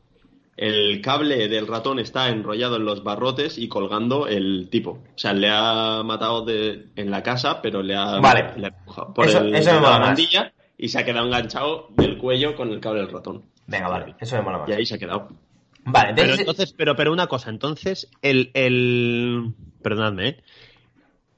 el 0.57 1.01
cable 1.01 1.47
del 1.47 1.67
ratón 1.67 1.99
está 1.99 2.29
enrollado 2.29 2.75
en 2.75 2.85
los 2.85 3.03
barrotes 3.03 3.57
y 3.57 3.67
colgando 3.67 4.27
el 4.27 4.67
tipo. 4.69 4.91
O 4.91 5.17
sea, 5.17 5.33
le 5.33 5.49
ha 5.49 6.03
matado 6.03 6.43
de- 6.45 6.87
en 6.95 7.09
la 7.09 7.23
casa, 7.23 7.61
pero 7.61 7.81
le 7.81 7.95
ha, 7.95 8.19
Vale. 8.19 8.53
le 8.57 8.65
ha 8.65 8.69
empujado 8.69 9.13
por 9.13 9.27
Eso- 9.27 9.39
el- 9.39 9.55
eso 9.55 9.73
me 9.75 9.81
la 9.81 9.89
más. 9.89 9.99
mandilla 10.01 10.53
y 10.77 10.89
se 10.89 10.99
ha 10.99 11.05
quedado 11.05 11.25
enganchado 11.25 11.87
del 11.95 12.17
cuello 12.17 12.55
con 12.55 12.69
el 12.71 12.79
cable 12.79 13.01
del 13.01 13.11
ratón. 13.11 13.43
Venga, 13.67 13.87
vale, 13.87 14.15
eso 14.19 14.35
me 14.35 14.41
mola 14.41 14.57
más. 14.59 14.69
Y 14.69 14.73
ahí 14.73 14.85
se 14.85 14.95
ha 14.95 14.99
quedado. 14.99 15.29
Vale, 15.83 16.09
Pero 16.13 16.21
entonces, 16.33 16.39
entonces, 16.41 16.73
pero, 16.73 16.95
pero 16.95 17.11
una 17.11 17.25
cosa, 17.27 17.49
entonces, 17.49 18.09
el, 18.21 18.51
el 18.53 19.53
perdonadme, 19.81 20.27
¿eh? 20.27 20.43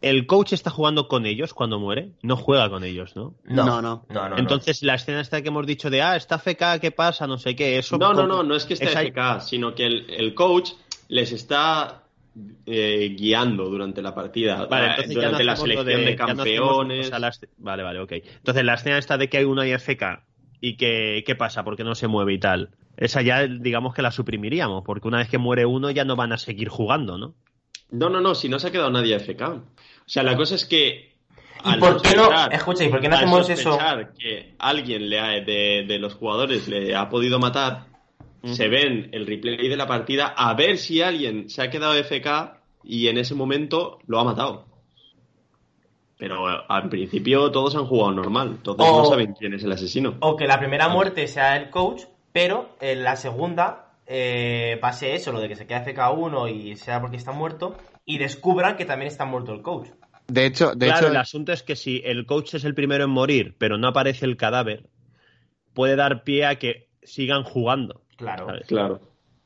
El 0.03 0.27
coach 0.27 0.53
está 0.53 0.69
jugando 0.69 1.07
con 1.07 1.25
ellos 1.25 1.53
cuando 1.53 1.79
muere, 1.79 2.11
no 2.21 2.35
juega 2.37 2.69
con 2.69 2.83
ellos, 2.83 3.15
¿no? 3.15 3.33
no, 3.45 3.65
No, 3.65 3.81
no, 3.81 3.81
no. 3.81 4.05
no, 4.09 4.29
no. 4.29 4.37
entonces, 4.37 4.83
la 4.83 4.95
escena 4.95 5.21
esta 5.21 5.41
que 5.41 5.47
hemos 5.47 5.65
dicho 5.65 5.89
de 5.89 6.01
ah, 6.01 6.15
está 6.15 6.37
FK, 6.37 6.79
¿qué 6.81 6.91
pasa? 6.91 7.25
No 7.25 7.37
sé 7.37 7.55
qué, 7.55 7.77
eso. 7.77 7.97
No, 7.97 8.13
no, 8.13 8.27
no, 8.27 8.43
no 8.43 8.55
es 8.55 8.65
que 8.65 8.73
esté 8.75 8.85
Es 8.85 8.95
ahí- 8.95 9.07
FK, 9.07 9.39
sino 9.41 9.73
que 9.73 9.85
el, 9.85 10.05
el 10.09 10.33
coach 10.35 10.71
les 11.07 11.31
está 11.31 12.03
eh, 12.65 13.15
guiando 13.17 13.65
durante 13.69 14.01
la 14.01 14.13
partida, 14.15 14.65
Vale, 14.65 14.87
no 15.07 15.13
durante 15.13 15.43
la 15.43 15.55
selección 15.55 15.85
de, 15.85 15.93
ya 15.93 16.25
no 16.25 16.33
hacemos- 16.33 16.37
campeones. 16.37 17.05
o 17.05 17.09
sea, 17.09 17.19
la 17.19 17.27
est- 17.29 17.43
Vale, 17.57 17.83
vale, 17.83 17.99
ok. 17.99 18.11
Entonces, 18.13 18.63
la 18.65 18.73
escena 18.73 18.97
esta 18.97 19.17
de 19.17 19.29
que 19.29 19.37
hay 19.37 19.43
uno 19.45 19.61
FK 19.63 20.25
y 20.61 20.75
que, 20.77 21.23
¿qué 21.25 21.35
pasa? 21.35 21.63
Porque 21.63 21.83
no 21.83 21.93
se 21.95 22.07
mueve 22.07 22.33
y 22.33 22.39
tal. 22.39 22.71
Esa 22.97 23.21
ya, 23.21 23.45
digamos 23.47 23.93
que 23.93 24.01
la 24.01 24.11
suprimiríamos, 24.11 24.83
porque 24.85 25.07
una 25.07 25.17
vez 25.17 25.29
que 25.29 25.37
muere 25.37 25.65
uno 25.65 25.89
ya 25.91 26.05
no 26.05 26.15
van 26.15 26.31
a 26.33 26.37
seguir 26.37 26.69
jugando, 26.69 27.17
¿no? 27.17 27.35
No, 27.91 28.09
no, 28.09 28.21
no, 28.21 28.33
si 28.33 28.49
no 28.49 28.57
se 28.57 28.67
ha 28.67 28.71
quedado 28.71 28.89
nadie 28.89 29.15
FK. 29.19 29.61
O 30.05 30.09
sea, 30.09 30.23
la 30.23 30.35
cosa 30.35 30.55
es 30.55 30.65
que. 30.65 31.13
¿Y 31.65 31.69
al 31.69 31.79
por 31.79 32.01
qué 32.01 32.15
no? 32.15 32.23
sospechar- 32.25 32.53
Escucha, 32.53 32.83
¿y 32.83 32.89
por 32.89 32.99
qué 32.99 33.07
no 33.09 33.15
al 33.15 33.23
hacemos 33.23 33.49
eso? 33.49 33.77
que 34.19 34.53
alguien 34.59 35.09
le 35.09 35.19
ha- 35.19 35.39
de, 35.39 35.85
de 35.87 35.97
los 35.99 36.15
jugadores 36.15 36.67
le 36.67 36.93
ha 36.95 37.07
podido 37.09 37.39
matar, 37.39 37.85
se 38.43 38.67
ven 38.67 39.07
el 39.13 39.25
replay 39.25 39.69
de 39.69 39.77
la 39.77 39.87
partida 39.87 40.33
a 40.35 40.53
ver 40.55 40.77
si 40.77 41.01
alguien 41.01 41.49
se 41.49 41.61
ha 41.61 41.69
quedado 41.69 41.93
FK 41.95 42.59
y 42.83 43.07
en 43.07 43.17
ese 43.17 43.33
momento 43.35 43.99
lo 44.07 44.19
ha 44.19 44.25
matado. 44.25 44.65
Pero 46.17 46.49
eh, 46.51 46.57
al 46.67 46.89
principio 46.89 47.49
todos 47.51 47.75
han 47.75 47.85
jugado 47.85 48.11
normal, 48.11 48.49
entonces 48.57 48.85
O- 48.89 48.97
no 48.97 49.05
saben 49.05 49.33
quién 49.33 49.53
es 49.53 49.63
el 49.63 49.71
asesino. 49.71 50.17
O 50.19 50.35
que 50.35 50.45
la 50.47 50.59
primera 50.59 50.89
muerte 50.89 51.27
sea 51.27 51.55
el 51.57 51.69
coach, 51.69 52.03
pero 52.33 52.75
en 52.81 53.03
la 53.03 53.15
segunda 53.15 53.93
eh, 54.05 54.77
pase 54.81 55.15
eso, 55.15 55.31
lo 55.31 55.39
de 55.39 55.47
que 55.47 55.55
se 55.55 55.65
queda 55.65 55.85
FK1 55.85 56.49
y 56.53 56.75
sea 56.75 56.99
porque 56.99 57.15
está 57.17 57.31
muerto, 57.31 57.77
y 58.05 58.17
descubran 58.17 58.75
que 58.77 58.85
también 58.85 59.07
está 59.11 59.25
muerto 59.25 59.53
el 59.53 59.61
coach. 59.61 59.89
De 60.27 60.45
hecho, 60.45 60.73
de 60.75 60.85
claro, 60.87 60.99
hecho 61.07 61.11
el 61.11 61.17
asunto 61.17 61.51
es 61.51 61.63
que 61.63 61.75
si 61.75 62.01
el 62.05 62.25
coach 62.25 62.55
es 62.55 62.63
el 62.63 62.73
primero 62.73 63.03
en 63.03 63.09
morir, 63.09 63.55
pero 63.57 63.77
no 63.77 63.87
aparece 63.87 64.25
el 64.25 64.37
cadáver, 64.37 64.87
puede 65.73 65.95
dar 65.95 66.23
pie 66.23 66.45
a 66.45 66.55
que 66.59 66.87
sigan 67.03 67.43
jugando. 67.43 68.01
Claro. 68.15 68.45
¿sabes? 68.47 68.67
Claro. 68.67 69.01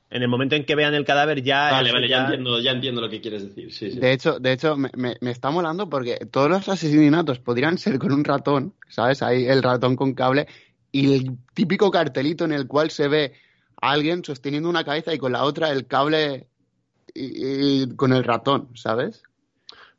En 0.09 0.21
el 0.21 0.29
momento 0.29 0.55
en 0.55 0.65
que 0.65 0.75
vean 0.75 0.93
el 0.93 1.03
cadáver 1.03 1.43
ya... 1.43 1.71
Vale, 1.71 1.89
eso 1.89 1.95
vale, 1.95 2.07
ya 2.07 2.21
entiendo, 2.23 2.59
ya 2.61 2.71
entiendo 2.71 3.01
lo 3.01 3.09
que 3.09 3.19
quieres 3.19 3.43
decir. 3.43 3.73
Sí, 3.73 3.91
sí. 3.91 3.99
De 3.99 4.13
hecho, 4.13 4.39
de 4.39 4.53
hecho 4.53 4.77
me, 4.77 4.89
me- 4.95 5.17
me 5.19 5.31
está 5.31 5.49
molando 5.51 5.89
porque 5.89 6.17
todos 6.31 6.49
los 6.49 6.69
asesinatos 6.69 7.39
podrían 7.39 7.77
ser 7.77 7.99
con 7.99 8.13
un 8.13 8.23
ratón, 8.23 8.73
¿sabes? 8.87 9.21
Ahí 9.21 9.45
el 9.47 9.61
ratón 9.63 9.95
con 9.97 10.13
cable 10.13 10.47
y 10.91 11.13
el 11.13 11.37
típico 11.53 11.91
cartelito 11.91 12.45
en 12.45 12.53
el 12.53 12.67
cual 12.67 12.89
se 12.91 13.09
ve 13.09 13.33
a 13.81 13.91
alguien 13.91 14.23
sosteniendo 14.23 14.69
una 14.69 14.85
cabeza 14.85 15.13
y 15.13 15.17
con 15.17 15.33
la 15.33 15.43
otra 15.43 15.71
el 15.71 15.87
cable 15.87 16.47
y, 17.17 17.83
y 17.83 17.95
con 17.95 18.13
el 18.13 18.23
ratón, 18.23 18.69
¿sabes? 18.75 19.23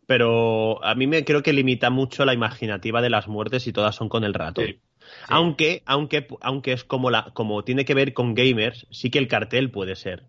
Pero 0.07 0.83
a 0.85 0.95
mí 0.95 1.07
me 1.07 1.25
creo 1.25 1.43
que 1.43 1.53
limita 1.53 1.91
mucho 1.91 2.25
la 2.25 2.33
imaginativa 2.33 3.03
de 3.03 3.11
las 3.11 3.29
muertes 3.29 3.67
y 3.67 3.73
todas 3.73 3.95
son 3.95 4.09
con 4.09 4.25
el 4.25 4.35
ratón. 4.35 4.67
Sí. 4.67 4.81
Aunque, 5.29 5.83
aunque, 5.87 6.27
aunque 6.41 6.73
es 6.73 6.85
como 6.85 7.11
la, 7.11 7.31
como 7.35 7.65
tiene 7.65 7.85
que 7.85 7.95
ver 7.95 8.15
con 8.15 8.35
gamers, 8.35 8.87
sí 8.91 9.11
que 9.11 9.19
el 9.19 9.29
cartel 9.29 9.71
puede 9.71 9.97
ser. 9.97 10.25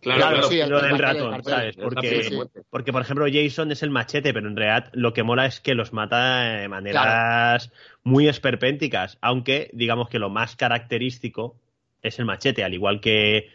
Claro, 0.00 0.20
Claro, 0.20 0.36
claro. 0.36 0.48
sí, 0.48 0.60
el 0.60 0.70
lo 0.70 0.80
del 0.80 0.98
ratón, 0.98 1.30
cartel. 1.32 1.52
¿sabes? 1.52 1.76
Porque, 1.76 2.22
sí. 2.22 2.38
porque, 2.70 2.92
por 2.92 3.02
ejemplo, 3.02 3.26
Jason 3.30 3.72
es 3.72 3.82
el 3.82 3.90
machete, 3.90 4.32
pero 4.32 4.48
en 4.48 4.56
realidad 4.56 4.90
lo 4.92 5.12
que 5.12 5.24
mola 5.24 5.46
es 5.46 5.60
que 5.60 5.74
los 5.74 5.92
mata 5.92 6.42
de 6.60 6.68
maneras 6.68 7.72
muy 8.04 8.28
esperpénticas. 8.28 9.18
Aunque, 9.20 9.70
digamos 9.72 10.08
que 10.08 10.20
lo 10.20 10.30
más 10.30 10.54
característico 10.54 11.56
es 12.00 12.18
el 12.18 12.26
machete, 12.26 12.62
al 12.62 12.74
igual 12.74 13.00
que 13.00 13.50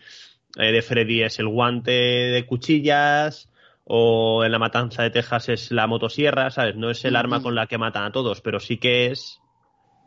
eh, 0.57 0.71
de 0.71 0.81
Freddy 0.81 1.23
es 1.23 1.39
el 1.39 1.47
guante 1.47 1.91
de 1.91 2.45
cuchillas, 2.45 3.49
o 3.85 4.43
en 4.45 4.51
la 4.51 4.59
matanza 4.59 5.03
de 5.03 5.09
Texas 5.09 5.49
es 5.49 5.71
la 5.71 5.87
motosierra, 5.87 6.49
¿sabes? 6.51 6.75
No 6.75 6.89
es 6.89 7.03
el 7.05 7.15
arma 7.15 7.41
con 7.41 7.55
la 7.55 7.67
que 7.67 7.77
matan 7.77 8.03
a 8.05 8.11
todos, 8.11 8.41
pero 8.41 8.59
sí 8.59 8.77
que 8.77 9.07
es 9.07 9.39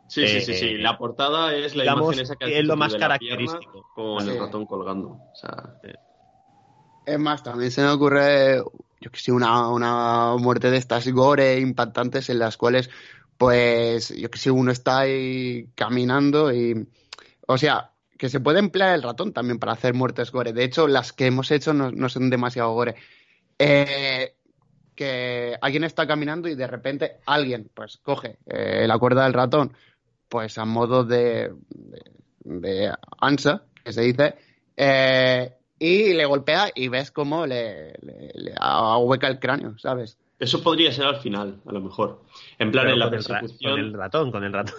Sí, 0.07 0.25
sí, 0.25 0.39
sí, 0.41 0.53
sí. 0.53 0.65
Eh, 0.67 0.77
La 0.77 0.97
portada 0.97 1.53
es 1.53 1.75
la 1.75 1.83
digamos 1.83 2.15
imagen 2.15 2.23
esa 2.23 2.35
que, 2.37 2.59
es 2.59 2.65
lo 2.65 2.77
más 2.77 2.95
característico. 2.95 3.85
Con 3.93 4.21
Sí. 4.23 4.29
el 4.29 4.39
ratón 4.39 4.65
colgando. 4.65 5.09
O 5.09 5.31
sea, 5.35 5.75
Es 7.05 7.19
más, 7.19 7.43
también 7.43 7.71
se 7.71 7.81
me 7.81 7.89
ocurre, 7.89 8.57
yo 9.01 9.11
que 9.11 9.19
sé, 9.19 9.31
una, 9.31 9.69
una 9.69 10.35
muerte 10.37 10.71
de 10.71 10.77
estas 10.77 11.07
gore 11.09 11.59
impactantes 11.59 12.29
en 12.29 12.39
las 12.39 12.55
cuales, 12.57 12.89
pues, 13.37 14.15
yo 14.15 14.29
que 14.31 14.39
sé, 14.39 14.49
uno 14.51 14.71
está 14.71 14.99
ahí 14.99 15.67
caminando 15.75 16.53
y, 16.53 16.87
o 17.45 17.57
sea, 17.57 17.91
que 18.17 18.29
se 18.29 18.39
puede 18.39 18.59
emplear 18.59 18.95
el 18.95 19.03
ratón 19.03 19.33
también 19.33 19.59
para 19.59 19.73
hacer 19.73 19.93
muertes 19.93 20.31
gore. 20.31 20.53
De 20.53 20.63
hecho, 20.63 20.87
las 20.87 21.13
que 21.13 21.27
hemos 21.27 21.51
hecho 21.51 21.73
no, 21.73 21.91
no 21.91 22.09
son 22.09 22.29
demasiado 22.29 22.73
gore. 22.73 22.95
Eh, 23.59 24.33
que 24.95 25.55
alguien 25.61 25.83
está 25.83 26.07
caminando 26.07 26.47
y 26.47 26.55
de 26.55 26.67
repente 26.67 27.17
alguien, 27.25 27.69
pues, 27.73 27.97
coge 27.97 28.39
eh, 28.47 28.85
la 28.87 28.97
cuerda 28.97 29.23
del 29.23 29.33
ratón, 29.33 29.73
pues, 30.27 30.57
a 30.57 30.65
modo 30.65 31.03
de, 31.03 31.53
de, 31.69 32.01
de 32.43 32.93
ansa, 33.19 33.63
que 33.83 33.93
se 33.93 34.01
dice, 34.01 34.35
eh, 34.75 35.53
y 35.77 36.13
le 36.13 36.25
golpea 36.25 36.71
y 36.73 36.87
ves 36.87 37.11
cómo 37.11 37.45
le, 37.45 37.93
le, 38.01 38.31
le 38.33 38.53
ahueca 38.59 39.27
el 39.27 39.39
cráneo, 39.39 39.77
¿sabes? 39.77 40.17
eso 40.39 40.61
podría 40.61 40.91
ser 40.91 41.05
al 41.05 41.17
final, 41.17 41.61
a 41.65 41.71
lo 41.71 41.81
mejor. 41.81 42.23
En 42.59 42.71
plan, 42.71 42.85
pero 42.85 42.93
en 42.93 42.99
la 42.99 43.05
con, 43.05 43.13
el 43.15 43.23
persecución. 43.25 43.71
con 43.71 43.79
el 43.79 43.93
ratón, 43.93 44.31
con 44.31 44.43
el 44.43 44.53
ratón. 44.53 44.75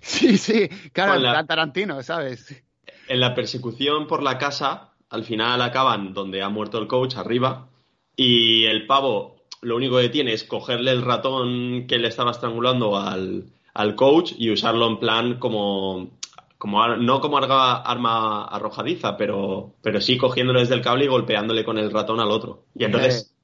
Sí, 0.00 0.38
sí, 0.38 0.68
claro, 0.92 1.18
la... 1.18 1.44
Tarantino, 1.44 2.02
¿sabes? 2.02 2.64
En 3.08 3.20
la 3.20 3.34
persecución 3.34 4.06
por 4.06 4.22
la 4.22 4.38
casa, 4.38 4.92
al 5.10 5.24
final 5.24 5.62
acaban 5.62 6.12
donde 6.12 6.42
ha 6.42 6.48
muerto 6.48 6.78
el 6.78 6.86
coach, 6.86 7.16
arriba, 7.16 7.68
y 8.16 8.64
el 8.64 8.86
pavo 8.86 9.38
lo 9.62 9.76
único 9.76 9.98
que 9.98 10.08
tiene 10.08 10.32
es 10.32 10.44
cogerle 10.44 10.90
el 10.90 11.02
ratón 11.02 11.86
que 11.86 11.98
le 11.98 12.08
estaba 12.08 12.30
estrangulando 12.30 12.96
al, 12.96 13.44
al 13.74 13.94
coach 13.94 14.32
y 14.36 14.50
usarlo 14.50 14.86
en 14.88 14.98
plan 14.98 15.38
como, 15.38 16.18
como 16.58 16.86
no 16.96 17.20
como 17.20 17.38
arma 17.38 18.44
arrojadiza, 18.44 19.16
pero, 19.16 19.74
pero 19.82 20.00
sí 20.00 20.16
cogiéndolo 20.16 20.60
desde 20.60 20.74
el 20.74 20.82
cable 20.82 21.04
y 21.04 21.08
golpeándole 21.08 21.64
con 21.64 21.78
el 21.78 21.90
ratón 21.90 22.20
al 22.20 22.30
otro. 22.30 22.64
Y 22.74 22.84
entonces 22.84 23.34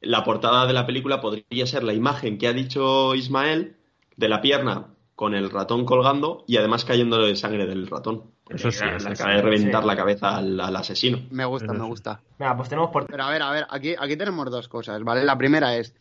la 0.00 0.24
portada 0.24 0.66
de 0.66 0.72
la 0.72 0.86
película 0.86 1.20
podría 1.20 1.66
ser 1.66 1.82
la 1.82 1.94
imagen 1.94 2.38
que 2.38 2.48
ha 2.48 2.52
dicho 2.52 3.14
Ismael 3.14 3.76
de 4.16 4.28
la 4.28 4.40
pierna 4.40 4.94
con 5.14 5.34
el 5.34 5.50
ratón 5.50 5.84
colgando 5.84 6.44
y 6.46 6.56
además 6.56 6.84
cayéndole 6.84 7.26
de 7.26 7.36
sangre 7.36 7.66
del 7.66 7.88
ratón. 7.88 8.30
Eso 8.50 8.70
sí, 8.70 8.84
Le 8.84 9.10
acaba 9.12 9.34
de 9.34 9.42
reventar 9.42 9.82
Sí. 9.82 9.86
la 9.88 9.96
cabeza 9.96 10.36
al, 10.36 10.58
al 10.60 10.76
asesino. 10.76 11.18
Me 11.30 11.44
gusta, 11.44 11.66
Eso 11.66 11.74
me 11.74 11.80
sí. 11.80 11.86
gusta. 11.86 12.20
Venga, 12.38 12.56
pues 12.56 12.68
tenemos 12.68 12.90
por... 12.90 13.06
Pero 13.06 13.24
a 13.24 13.30
ver, 13.30 13.42
a 13.42 13.50
ver, 13.50 13.66
aquí, 13.70 13.94
aquí 13.98 14.16
tenemos 14.16 14.50
dos 14.50 14.68
cosas, 14.68 15.02
¿vale? 15.02 15.24
La 15.24 15.36
primera 15.36 15.76
es, 15.76 15.94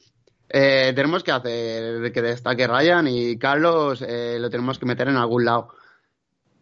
eh, 0.49 0.93
tenemos 0.95 1.23
que 1.23 1.31
hacer 1.31 2.11
que 2.11 2.21
destaque 2.21 2.67
Ryan 2.67 3.07
y 3.07 3.37
Carlos 3.37 4.01
eh, 4.01 4.37
lo 4.39 4.49
tenemos 4.49 4.79
que 4.79 4.85
meter 4.85 5.09
en 5.09 5.17
algún 5.17 5.45
lado. 5.45 5.69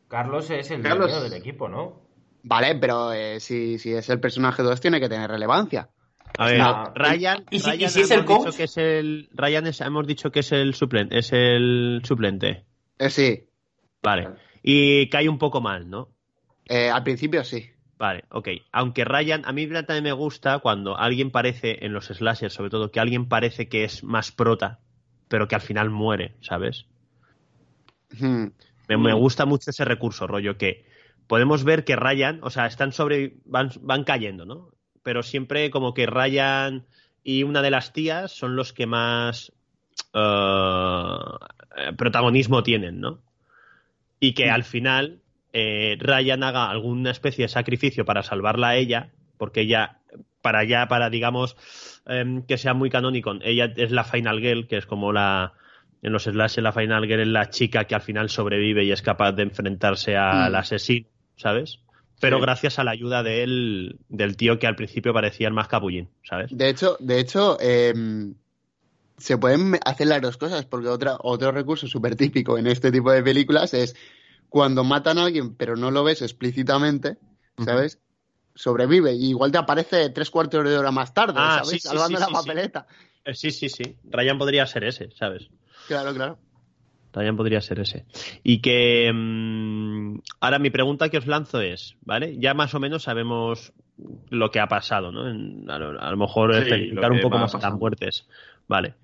Carlos 0.07 0.49
es 0.49 0.69
el 0.71 0.81
Carlos- 0.81 1.11
dueño 1.11 1.23
del 1.23 1.33
equipo, 1.33 1.67
¿no? 1.67 2.01
Vale, 2.43 2.75
pero 2.75 3.11
eh, 3.11 3.39
si, 3.39 3.79
si 3.79 3.91
es 3.93 4.07
el 4.09 4.19
personaje 4.19 4.61
2 4.61 4.79
tiene 4.79 4.99
que 4.99 5.09
tener 5.09 5.29
relevancia. 5.29 5.89
A 6.37 6.47
ver, 6.47 6.59
No. 6.59 6.91
Ryan, 6.93 7.45
¿Y 7.49 7.59
si- 7.59 7.71
y 7.83 7.87
si 7.89 8.01
es 8.01 8.11
el 8.11 8.25
coach? 8.25 8.55
que 8.55 8.63
es 8.63 8.77
el 8.77 9.29
Ryan 9.33 9.67
es- 9.67 9.81
hemos 9.81 10.05
dicho 10.05 10.31
que 10.31 10.41
es 10.41 10.51
el 10.51 10.73
suplente, 10.75 11.17
es 11.17 11.31
el 11.33 12.01
suplente. 12.03 12.65
Eh, 12.99 13.09
sí, 13.09 13.47
Vale. 14.03 14.29
Y 14.67 15.09
cae 15.09 15.29
un 15.29 15.37
poco 15.37 15.61
mal, 15.61 15.91
¿no? 15.91 16.09
eh, 16.65 16.89
al 16.89 17.03
principio 17.03 17.43
sí. 17.43 17.69
Vale, 17.99 18.23
ok. 18.31 18.49
Aunque 18.71 19.05
Ryan, 19.05 19.43
a 19.45 19.51
mí 19.51 19.67
también 19.67 20.03
me 20.03 20.11
gusta 20.11 20.57
cuando 20.57 20.97
alguien 20.97 21.29
parece, 21.29 21.85
en 21.85 21.93
los 21.93 22.07
slashers 22.07 22.53
sobre 22.53 22.71
todo, 22.71 22.89
que 22.89 22.99
alguien 22.99 23.27
parece 23.29 23.69
que 23.69 23.83
es 23.83 24.03
más 24.03 24.31
prota, 24.31 24.79
pero 25.27 25.47
que 25.47 25.53
al 25.53 25.61
final 25.61 25.91
muere, 25.91 26.33
¿sabes? 26.41 26.87
Hmm. 28.19 28.47
Me, 28.87 28.97
me 28.97 29.13
gusta 29.13 29.45
mucho 29.45 29.69
ese 29.69 29.85
recurso, 29.85 30.25
rollo, 30.25 30.57
que 30.57 30.87
podemos 31.27 31.63
ver 31.63 31.85
que 31.85 31.95
Ryan, 31.95 32.39
o 32.41 32.49
sea, 32.49 32.65
están 32.65 32.91
sobre. 32.91 33.37
van, 33.45 33.69
van 33.81 34.03
cayendo, 34.03 34.45
¿no? 34.45 34.71
Pero 35.03 35.21
siempre 35.21 35.69
como 35.69 35.93
que 35.93 36.07
Ryan 36.07 36.87
y 37.23 37.43
una 37.43 37.61
de 37.61 37.69
las 37.69 37.93
tías 37.93 38.31
son 38.31 38.55
los 38.55 38.73
que 38.73 38.87
más 38.87 39.53
eh, 40.15 41.93
protagonismo 41.95 42.63
tienen, 42.63 42.99
¿no? 42.99 43.21
Y 44.25 44.33
que 44.33 44.49
al 44.49 44.63
final 44.63 45.19
eh, 45.53 45.97
Ryan 45.99 46.43
haga 46.43 46.69
alguna 46.69 47.11
especie 47.11 47.45
de 47.45 47.49
sacrificio 47.49 48.05
para 48.05 48.23
salvarla 48.23 48.69
a 48.69 48.75
ella, 48.75 49.09
porque 49.37 49.61
ella, 49.61 49.99
para 50.41 50.63
ya, 50.63 50.87
para 50.87 51.09
digamos 51.09 51.55
em, 52.07 52.41
que 52.43 52.57
sea 52.57 52.73
muy 52.73 52.89
canónico, 52.89 53.33
ella 53.41 53.71
es 53.75 53.91
la 53.91 54.03
Final 54.03 54.39
Girl, 54.39 54.67
que 54.67 54.77
es 54.77 54.85
como 54.85 55.11
la, 55.13 55.53
en 56.01 56.11
los 56.11 56.23
slashes 56.23 56.63
la 56.63 56.71
Final 56.71 57.05
Girl 57.05 57.21
es 57.21 57.27
la 57.27 57.49
chica 57.49 57.85
que 57.85 57.95
al 57.95 58.01
final 58.01 58.29
sobrevive 58.29 58.83
y 58.83 58.91
es 58.91 59.01
capaz 59.01 59.33
de 59.33 59.43
enfrentarse 59.43 60.15
al 60.17 60.53
Mm. 60.53 60.55
asesino, 60.55 61.07
¿sabes? 61.35 61.79
Pero 62.21 62.37
Sí. 62.37 62.41
gracias 62.43 62.79
a 62.79 62.83
la 62.83 62.91
ayuda 62.91 63.23
del, 63.23 63.97
del 64.09 64.37
tío 64.37 64.57
que 64.57 64.67
al 64.67 64.75
principio 64.75 65.13
parecía 65.13 65.47
el 65.47 65.53
más 65.53 65.67
capullín, 65.67 66.09
¿sabes? 66.23 66.55
De 66.55 66.69
hecho, 66.69 66.95
de 66.99 67.19
hecho 67.19 67.57
eh, 67.59 67.93
se 69.17 69.37
pueden 69.37 69.77
hacer 69.85 70.07
las 70.07 70.21
dos 70.21 70.37
cosas, 70.37 70.65
porque 70.65 70.87
otra, 70.87 71.17
otro 71.21 71.51
recurso 71.51 71.87
súper 71.87 72.15
típico 72.15 72.57
en 72.57 72.67
este 72.67 72.91
tipo 72.91 73.11
de 73.11 73.23
películas 73.23 73.73
es 73.73 73.95
cuando 74.49 74.83
matan 74.83 75.17
a 75.17 75.25
alguien, 75.25 75.55
pero 75.55 75.75
no 75.75 75.91
lo 75.91 76.03
ves 76.03 76.21
explícitamente, 76.21 77.17
¿sabes? 77.63 77.99
Sobrevive 78.53 79.13
y 79.13 79.29
igual 79.29 79.51
te 79.51 79.57
aparece 79.57 80.09
tres 80.11 80.29
cuartos 80.29 80.63
de 80.63 80.77
hora 80.77 80.91
más 80.91 81.13
tarde, 81.13 81.33
Ah, 81.37 81.55
¿sabes? 81.63 81.69
sí, 81.71 81.79
sí, 81.79 81.87
Salvando 81.89 82.17
sí, 82.19 82.23
la 82.25 82.29
papeleta. 82.29 82.87
Eh, 83.25 83.33
Sí, 83.33 83.51
sí, 83.51 83.69
sí. 83.69 83.95
Ryan 84.05 84.37
podría 84.37 84.65
ser 84.65 84.83
ese, 84.85 85.09
¿sabes? 85.11 85.47
Claro, 85.87 86.13
claro. 86.13 86.37
Ryan 87.13 87.37
podría 87.37 87.61
ser 87.61 87.79
ese. 87.79 88.05
Y 88.43 88.61
que 88.61 89.11
mm, 89.13 90.19
ahora 90.41 90.59
mi 90.59 90.69
pregunta 90.69 91.09
que 91.09 91.17
os 91.17 91.27
lanzo 91.27 91.61
es, 91.61 91.95
¿vale? 92.01 92.37
Ya 92.37 92.53
más 92.53 92.73
o 92.75 92.79
menos 92.79 93.03
sabemos 93.03 93.73
lo 94.29 94.51
que 94.51 94.59
ha 94.59 94.67
pasado, 94.67 95.11
¿no? 95.11 95.29
En- 95.29 95.69
a, 95.69 95.77
lo, 95.79 95.99
a 96.01 96.11
lo 96.11 96.17
mejor 96.17 96.53
lo 96.53 97.13
un 97.13 97.21
poco 97.21 97.35
va 97.35 97.41
más 97.41 97.53
las 97.53 97.61
pasando. 97.61 97.77
muertes. 97.79 98.27
Vale. 98.67 98.95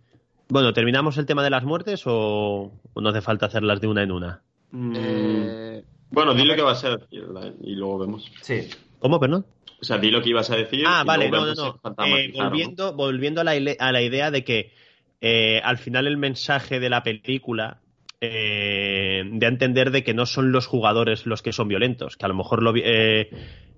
Bueno, 0.52 0.74
¿terminamos 0.74 1.18
el 1.18 1.26
tema 1.26 1.44
de 1.44 1.50
las 1.50 1.64
muertes 1.64 2.04
o, 2.06 2.72
o 2.94 3.02
no 3.02 3.10
hace 3.10 3.22
falta 3.22 3.46
hacerlas 3.46 3.80
de 3.80 3.88
una 3.88 4.04
en 4.04 4.12
una? 4.12 4.42
Mm, 4.72 4.94
Eh, 4.98 5.84
Bueno, 6.10 6.34
di 6.34 6.44
lo 6.44 6.56
que 6.56 6.62
vas 6.62 6.84
a 6.84 6.98
decir 6.98 7.24
y 7.62 7.76
luego 7.76 8.00
vemos. 8.00 8.30
Sí. 8.42 8.68
¿Cómo, 9.00 9.18
perdón? 9.18 9.46
O 9.82 9.86
sea, 9.86 9.98
di 9.98 10.12
lo 10.12 10.22
que 10.22 10.30
ibas 10.30 10.50
a 10.52 10.58
decir. 10.58 10.84
Ah, 10.86 11.02
y 11.04 11.08
vale, 11.08 11.30
luego 11.30 11.46
no, 11.46 11.54
no, 11.56 12.06
Eh, 12.06 12.34
¿no? 12.36 12.44
volviendo 12.44 12.94
volviendo 12.94 13.40
a, 13.42 13.44
la, 13.46 13.56
ile- 13.56 13.78
a 13.80 13.94
la 13.94 14.02
idea 14.02 14.30
de 14.30 14.44
que 14.44 14.74
eh, 15.22 15.62
al 15.64 15.78
final 15.78 16.06
el 16.06 16.18
mensaje 16.18 16.82
de 16.82 16.90
la 16.90 17.02
película 17.02 17.80
eh, 18.20 19.24
de 19.26 19.48
entender 19.48 19.90
de 19.92 20.04
que 20.04 20.14
no 20.14 20.26
son 20.26 20.52
los 20.52 20.68
jugadores 20.68 21.26
los 21.26 21.42
que 21.42 21.54
son 21.54 21.70
violentos, 21.70 22.18
que 22.18 22.26
a 22.26 22.28
lo 22.30 22.36
mejor 22.36 22.62
lo, 22.62 22.74
vi- 22.74 22.84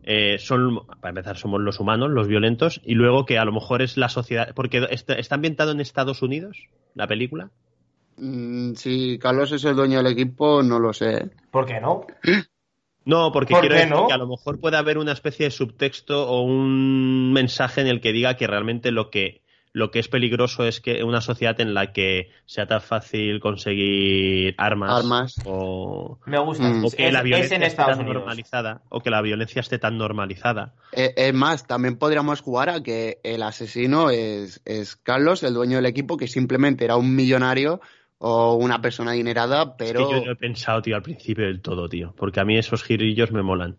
eh, 0.04 0.38
son, 0.40 0.86
para 1.00 1.10
empezar, 1.10 1.38
somos 1.38 1.62
los 1.62 1.80
humanos 1.80 2.12
los 2.12 2.28
violentos, 2.28 2.82
y 2.84 2.96
luego 2.96 3.26
que 3.26 3.38
a 3.40 3.46
lo 3.46 3.52
mejor 3.52 3.82
es 3.82 3.98
la 3.98 4.10
sociedad, 4.10 4.54
porque 4.56 4.88
está, 4.92 5.14
está 5.16 5.36
ambientado 5.36 5.72
en 5.72 5.80
Estados 5.82 6.22
Unidos, 6.22 6.70
la 6.94 7.08
película. 7.08 7.52
mm, 8.18 8.74
si 8.76 9.18
Carlos 9.20 9.52
es 9.52 9.64
el 9.66 9.76
dueño 9.76 9.98
del 9.98 10.12
equipo, 10.14 10.64
no 10.64 10.80
lo 10.80 10.94
sé. 10.94 11.30
¿Por 11.52 11.66
qué 11.66 11.80
no? 11.80 12.06
No, 13.06 13.34
porque 13.34 13.54
¿Por 13.54 13.62
quiero 13.62 13.76
decir 13.76 13.92
no? 13.92 14.08
que 14.08 14.14
a 14.14 14.18
lo 14.18 14.28
mejor 14.28 14.62
puede 14.62 14.78
haber 14.78 14.98
una 14.98 15.12
especie 15.12 15.46
de 15.48 15.52
subtexto 15.52 16.26
o 16.30 16.42
un 16.44 17.34
mensaje 17.34 17.82
en 17.82 17.88
el 17.88 18.00
que 18.00 18.14
diga 18.14 18.38
que 18.38 18.48
realmente 18.48 18.92
lo 18.92 19.10
que 19.10 19.43
lo 19.74 19.90
que 19.90 19.98
es 19.98 20.08
peligroso 20.08 20.66
es 20.66 20.80
que 20.80 21.04
una 21.04 21.20
sociedad 21.20 21.60
en 21.60 21.74
la 21.74 21.92
que 21.92 22.30
sea 22.46 22.68
tan 22.68 22.80
fácil 22.80 23.40
conseguir 23.40 24.54
armas, 24.60 25.00
Armas. 25.00 25.42
o, 25.46 26.20
Me 26.28 26.40
gusta. 26.40 26.70
Mm. 26.70 26.86
o 26.86 26.92
que 26.92 27.08
es, 27.08 27.14
la 27.14 27.20
es 27.20 27.26
violencia 27.26 27.58
en 27.58 27.64
esté 27.64 27.84
tan 27.84 28.00
Unidos. 28.00 28.14
normalizada 28.14 28.82
o 28.90 29.00
que 29.02 29.10
la 29.10 29.22
violencia 29.24 29.60
esté 29.60 29.80
tan 29.80 29.98
normalizada. 29.98 30.76
Eh, 30.92 31.14
es 31.18 31.34
más, 31.34 31.66
también 31.66 31.98
podríamos 31.98 32.42
jugar 32.42 32.70
a 32.70 32.84
que 32.84 33.20
el 33.24 33.42
asesino 33.42 34.12
es, 34.12 34.62
es 34.66 34.96
Carlos, 34.96 35.42
el 35.42 35.56
dueño 35.56 35.78
del 35.78 35.88
equipo, 35.88 36.18
que 36.18 36.28
simplemente 36.28 36.86
era 36.86 36.96
un 36.96 37.16
millonario 37.16 37.82
o 38.20 38.54
una 38.54 38.80
persona 38.80 39.12
adinerada, 39.12 39.76
pero... 39.76 40.02
Es 40.02 40.08
que 40.08 40.20
yo 40.20 40.26
lo 40.26 40.32
he 40.34 40.36
pensado, 40.36 40.84
tío, 40.84 40.96
al 40.96 41.02
principio 41.02 41.46
del 41.46 41.62
todo, 41.62 41.90
tío, 41.90 42.14
porque 42.16 42.40
a 42.40 42.46
mí 42.46 42.58
esos 42.58 42.84
girillos 42.84 43.32
me 43.32 43.42
molan. 43.42 43.78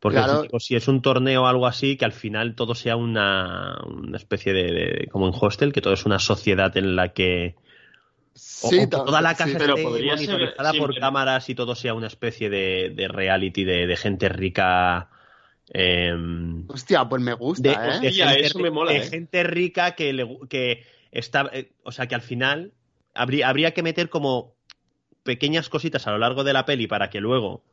Porque 0.00 0.22
Claro. 0.22 0.42
digo, 0.42 0.60
si 0.60 0.76
es 0.76 0.88
un 0.88 1.02
torneo 1.02 1.42
o 1.44 1.46
algo 1.46 1.66
así, 1.66 1.96
que 1.96 2.04
al 2.04 2.12
final 2.12 2.54
todo 2.54 2.74
sea 2.74 2.96
una, 2.96 3.78
una 3.86 4.16
especie 4.16 4.52
de, 4.52 4.62
de- 4.72 5.08
como 5.08 5.26
en 5.28 5.34
hostel, 5.38 5.72
que 5.72 5.80
todo 5.82 5.94
es 5.94 6.06
una 6.06 6.18
sociedad 6.20 6.76
en 6.76 6.96
la 6.96 7.12
que 7.12 7.56
o, 8.60 8.68
Sí, 8.68 8.80
o 8.80 8.88
toda 8.88 9.20
la 9.22 9.36
sí. 9.36 9.36
casa 9.36 9.58
pero 9.58 9.80
esté 9.80 9.80
podría 9.80 10.16
ser 10.16 10.38
monitorizada 10.38 10.76
por 10.76 10.96
cámaras 10.96 11.48
y 11.48 11.54
todo 11.54 11.74
sea 11.74 11.94
una 11.94 12.06
especie 12.08 12.50
de, 12.50 12.90
de 12.94 13.08
reality 13.08 13.64
de, 13.64 13.86
de 13.86 13.96
gente 13.96 14.28
rica. 14.28 15.10
em, 15.72 16.68
Hostia, 16.68 17.08
pues 17.08 17.20
me 17.22 17.34
gusta, 17.34 17.72
de, 17.72 17.80
¿eh? 17.96 18.00
de 18.00 18.12
Hostia, 18.12 18.12
gente, 18.12 18.46
eso 18.46 18.58
me 18.60 18.70
mola, 18.70 18.94
de 18.94 19.00
¿eh? 19.02 19.10
gente 19.10 19.42
rica 19.44 19.94
que, 19.94 20.12
le 20.12 20.26
que 20.48 20.84
está. 21.12 21.50
eh, 21.52 21.72
o 21.84 21.92
sea, 21.92 22.06
que 22.08 22.14
al 22.14 22.22
final 22.22 22.74
habría, 23.14 23.48
habría 23.48 23.74
que 23.74 23.82
meter 23.82 24.08
como 24.10 24.54
pequeñas 25.24 25.68
cositas 25.70 26.06
a 26.06 26.12
lo 26.12 26.18
largo 26.18 26.44
de 26.44 26.52
la 26.54 26.66
peli 26.66 26.86
para 26.88 27.10
que 27.10 27.20
luego 27.20 27.64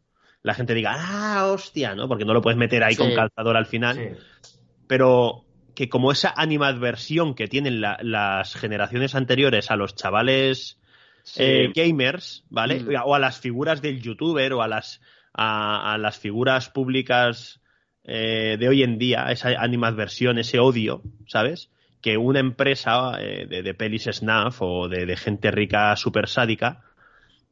la 0.46 0.54
gente 0.54 0.74
diga, 0.76 0.94
ah, 0.96 1.48
hostia, 1.48 1.96
¿no? 1.96 2.08
Porque 2.08 2.24
no 2.24 2.34
lo 2.34 2.42
puedes 2.42 2.58
meter 2.58 2.84
ahí 2.84 2.94
Sí. 2.94 3.00
con 3.02 3.16
calzador 3.16 3.58
al 3.58 3.66
final. 3.66 3.96
Sí. 3.96 4.52
Pero 4.88 5.44
que 5.74 5.90
como 5.90 6.12
esa 6.12 6.34
animadversión 6.38 7.34
que 7.36 7.48
tienen 7.48 7.82
la- 7.82 7.98
las 8.02 8.54
generaciones 8.56 9.16
anteriores 9.16 9.72
a 9.72 9.76
los 9.76 9.96
chavales 9.96 10.80
Sí. 11.24 11.42
eh, 11.44 11.72
gamers, 11.76 12.46
¿vale? 12.50 12.80
Mm. 12.82 12.90
O 13.06 13.16
a 13.16 13.20
las 13.20 13.40
figuras 13.40 13.82
del 13.82 14.02
youtuber 14.02 14.54
o 14.54 14.62
a 14.62 14.68
las, 14.68 15.02
a, 15.34 15.94
a 15.94 15.98
las 15.98 16.20
figuras 16.20 16.70
públicas 16.70 17.60
eh, 18.08 18.58
de 18.60 18.68
hoy 18.70 18.84
en 18.84 19.00
día, 19.00 19.26
esa 19.32 19.50
animadversión, 19.60 20.38
ese 20.38 20.60
odio, 20.60 21.02
¿sabes? 21.28 21.72
Que 22.02 22.18
una 22.18 22.40
empresa 22.40 23.14
eh, 23.20 23.48
de, 23.50 23.64
de 23.64 23.74
pelis 23.74 24.04
snuff 24.12 24.62
o 24.62 24.88
de, 24.88 25.08
de 25.08 25.18
gente 25.18 25.50
rica 25.50 25.96
súper 25.96 26.30
sádica 26.30 26.84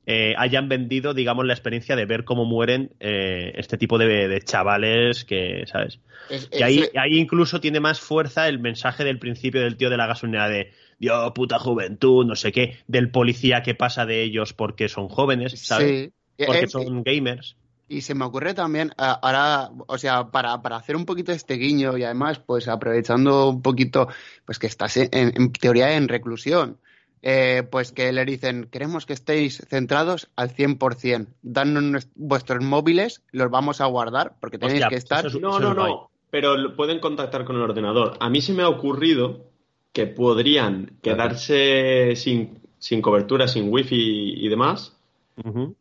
eh, 0.05 0.33
hayan 0.37 0.69
vendido, 0.69 1.13
digamos, 1.13 1.45
la 1.45 1.53
experiencia 1.53 1.95
de 1.95 2.05
ver 2.05 2.23
cómo 2.25 2.45
mueren 2.45 2.91
eh, 2.99 3.53
este 3.55 3.77
tipo 3.77 3.97
de, 3.97 4.27
de 4.27 4.41
chavales 4.41 5.25
que, 5.25 5.63
¿sabes? 5.67 5.99
Es- 6.29 6.47
Que 6.47 6.63
ahí, 6.63 6.79
ese- 6.79 6.99
ahí 6.99 7.17
incluso 7.19 7.59
tiene 7.61 7.79
más 7.79 7.99
fuerza 7.99 8.47
el 8.47 8.59
mensaje 8.59 9.03
del 9.03 9.19
principio 9.19 9.61
del 9.61 9.77
tío 9.77 9.89
de 9.89 9.97
la 9.97 10.07
gasolinera 10.07 10.49
de 10.49 10.71
Dios, 10.99 11.31
puta 11.33 11.59
juventud, 11.59 12.25
no 12.25 12.35
sé 12.35 12.51
qué, 12.51 12.77
del 12.87 13.09
policía 13.11 13.61
que 13.63 13.75
pasa 13.75 14.05
de 14.05 14.23
ellos 14.23 14.53
porque 14.53 14.87
son 14.89 15.09
jóvenes, 15.09 15.59
¿sabes? 15.59 16.05
sí. 16.37 16.45
Porque 16.45 16.65
Eh, 16.65 16.67
son 16.67 17.03
gamers. 17.03 17.55
Y 17.89 18.01
se 18.01 18.15
me 18.15 18.25
ocurre 18.25 18.53
también, 18.53 18.91
ahora, 18.97 19.69
o 19.87 19.97
sea, 19.97 20.31
para, 20.31 20.61
para 20.61 20.77
hacer 20.77 20.95
un 20.95 21.05
poquito 21.05 21.31
este 21.31 21.55
guiño 21.55 21.97
y 21.97 22.03
además, 22.03 22.39
pues 22.39 22.67
aprovechando 22.67 23.49
un 23.49 23.61
poquito, 23.61 24.07
pues 24.45 24.57
que 24.57 24.67
estás 24.67 24.97
en, 24.97 25.09
en 25.11 25.51
teoría 25.51 25.95
en 25.95 26.07
reclusión, 26.07 26.79
eh, 27.25 27.63
pues 27.71 27.91
que 27.93 28.11
le 28.11 28.25
dicen, 28.25 28.67
queremos 28.69 29.05
que 29.05 29.13
estéis 29.13 29.63
centrados 29.69 30.29
al 30.35 30.49
100%, 30.53 31.27
danos 31.41 32.07
vuestros 32.15 32.61
móviles, 32.63 33.23
los 33.31 33.49
vamos 33.49 33.81
a 33.81 33.85
guardar, 33.85 34.33
porque 34.39 34.57
tenéis 34.59 34.83
Hostia, 34.83 34.89
que 34.89 34.95
pues 34.95 35.03
estar... 35.03 35.25
es- 35.25 35.39
No, 35.39 35.59
no, 35.59 35.73
no. 35.73 36.09
pero 36.29 36.75
pueden 36.75 36.99
contactar 36.99 37.45
con 37.45 37.55
el 37.55 37.61
ordenador. 37.61 38.17
A 38.19 38.29
mí 38.29 38.41
se 38.41 38.53
me 38.53 38.63
ha 38.63 38.69
ocurrido 38.69 39.45
que 39.93 40.05
podrían 40.07 40.97
quedarse 41.01 42.15
sin, 42.15 42.59
sin 42.77 43.01
cobertura, 43.01 43.47
sin 43.47 43.71
wifi 43.71 44.33
y 44.37 44.47
demás. 44.49 44.97
Ujú. 45.43 45.75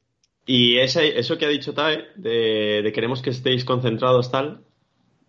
Y 0.46 0.78
ese- 0.78 1.18
eso 1.18 1.38
que 1.38 1.46
ha 1.46 1.48
dicho 1.48 1.74
Tae, 1.74 2.04
de, 2.16 2.82
de 2.82 2.92
queremos 2.92 3.20
que 3.22 3.30
estéis 3.30 3.64
concentrados 3.64 4.30
tal, 4.30 4.60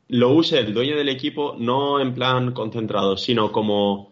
lo 0.10 0.32
use 0.34 0.60
el 0.60 0.74
dueño 0.74 0.96
del 0.96 1.10
equipo 1.10 1.56
no 1.58 2.00
en 2.00 2.14
plan 2.14 2.52
concentrado, 2.54 3.16
sino 3.18 3.52
como 3.52 4.12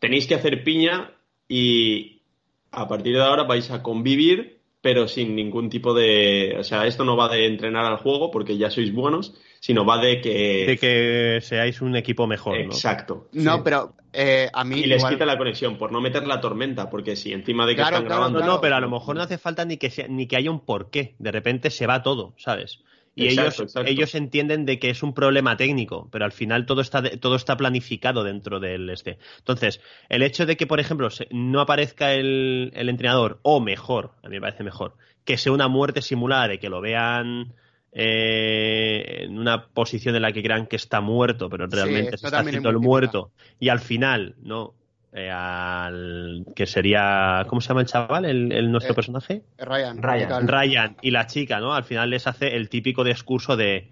tenéis 0.00 0.26
que 0.26 0.34
hacer 0.34 0.64
piña 0.64 1.12
y 1.48 2.22
a 2.70 2.88
partir 2.88 3.14
de 3.14 3.22
ahora 3.22 3.44
vais 3.44 3.70
a 3.70 3.82
convivir, 3.82 4.60
pero 4.80 5.08
sin 5.08 5.34
ningún 5.34 5.70
tipo 5.70 5.94
de... 5.94 6.56
O 6.58 6.64
sea, 6.64 6.86
esto 6.86 7.04
no 7.04 7.16
va 7.16 7.28
de 7.28 7.46
entrenar 7.46 7.84
al 7.86 7.96
juego 7.98 8.30
porque 8.30 8.58
ya 8.58 8.70
sois 8.70 8.92
buenos, 8.92 9.34
sino 9.60 9.86
va 9.86 9.98
de 9.98 10.20
que... 10.20 10.64
De 10.66 10.76
que 10.76 11.38
seáis 11.40 11.80
un 11.80 11.96
equipo 11.96 12.26
mejor, 12.26 12.58
¿no? 12.58 12.64
Exacto. 12.64 13.28
No, 13.32 13.64
pero 13.64 13.94
eh, 14.12 14.50
a 14.52 14.62
mí 14.64 14.80
Y 14.80 14.86
les 14.86 14.98
igual- 14.98 15.14
quita 15.14 15.24
la 15.24 15.38
conexión 15.38 15.78
por 15.78 15.90
no 15.90 16.02
meter 16.02 16.26
la 16.26 16.40
tormenta, 16.40 16.90
porque 16.90 17.16
si 17.16 17.32
encima 17.32 17.64
de 17.64 17.72
que 17.72 17.76
Claro, 17.76 17.96
están 17.96 18.06
claro, 18.06 18.16
grabando... 18.20 18.38
No, 18.40 18.44
claro. 18.44 18.54
no, 18.56 18.60
pero 18.60 18.76
a 18.76 18.80
lo 18.80 18.90
mejor 18.90 19.16
no 19.16 19.22
hace 19.22 19.38
falta 19.38 19.64
ni 19.64 19.78
que 19.78 19.88
sea- 19.90 20.08
ni 20.08 20.26
que 20.26 20.36
haya 20.36 20.50
un 20.50 20.60
porqué. 20.60 21.14
De 21.18 21.32
repente 21.32 21.70
se 21.70 21.86
va 21.86 22.02
todo, 22.02 22.34
¿sabes? 22.36 22.80
Y 23.16 23.26
Exacto, 23.26 23.42
ellos, 23.44 23.60
exacto. 23.60 23.90
ellos 23.90 24.14
entienden 24.16 24.64
de 24.66 24.78
que 24.80 24.90
es 24.90 25.02
un 25.02 25.14
problema 25.14 25.56
técnico, 25.56 26.08
pero 26.10 26.24
al 26.24 26.32
final 26.32 26.66
todo 26.66 26.80
está, 26.80 27.00
de- 27.00 27.16
todo 27.16 27.36
está 27.36 27.56
planificado 27.56 28.24
dentro 28.24 28.58
del 28.60 28.90
este. 28.90 29.18
Entonces, 29.38 29.80
el 30.08 30.22
hecho 30.22 30.46
de 30.46 30.56
que, 30.56 30.66
por 30.66 30.80
ejemplo, 30.80 31.08
no 31.30 31.60
aparezca 31.60 32.12
el, 32.12 32.72
el 32.74 32.88
entrenador, 32.88 33.38
o 33.42 33.60
mejor, 33.60 34.12
a 34.22 34.28
mí 34.28 34.36
me 34.36 34.40
parece 34.40 34.64
mejor, 34.64 34.96
que 35.24 35.36
sea 35.38 35.52
una 35.52 35.68
muerte 35.68 36.02
simulada, 36.02 36.48
de 36.48 36.58
que 36.58 36.68
lo 36.68 36.80
vean 36.80 37.54
eh, 37.92 39.24
en 39.24 39.38
una 39.38 39.68
posición 39.68 40.16
en 40.16 40.22
la 40.22 40.32
que 40.32 40.42
crean 40.42 40.66
que 40.66 40.76
está 40.76 41.00
muerto, 41.00 41.48
pero 41.48 41.66
Sí, 41.66 41.76
realmente 41.76 42.16
se 42.18 42.26
está 42.26 42.40
es 42.40 42.46
haciendo 42.48 42.70
el 42.70 42.78
muerto, 42.78 43.30
y 43.60 43.68
al 43.68 43.80
final, 43.80 44.34
¿no? 44.42 44.74
Eh, 45.16 45.30
al 45.30 46.44
que 46.56 46.66
sería, 46.66 47.44
¿cómo 47.46 47.60
se 47.60 47.68
llama 47.68 47.82
el 47.82 47.86
chaval, 47.86 48.24
el, 48.24 48.50
el 48.50 48.70
nuestro 48.72 48.92
Eh, 48.92 48.96
personaje? 48.96 49.42
Ryan, 49.58 50.02
Ryan. 50.02 50.48
Ryan. 50.48 50.96
Y 51.02 51.12
la 51.12 51.26
chica, 51.26 51.60
¿no? 51.60 51.72
Al 51.72 51.84
final 51.84 52.10
les 52.10 52.26
hace 52.26 52.56
el 52.56 52.68
típico 52.68 53.04
discurso 53.04 53.56
de 53.56 53.90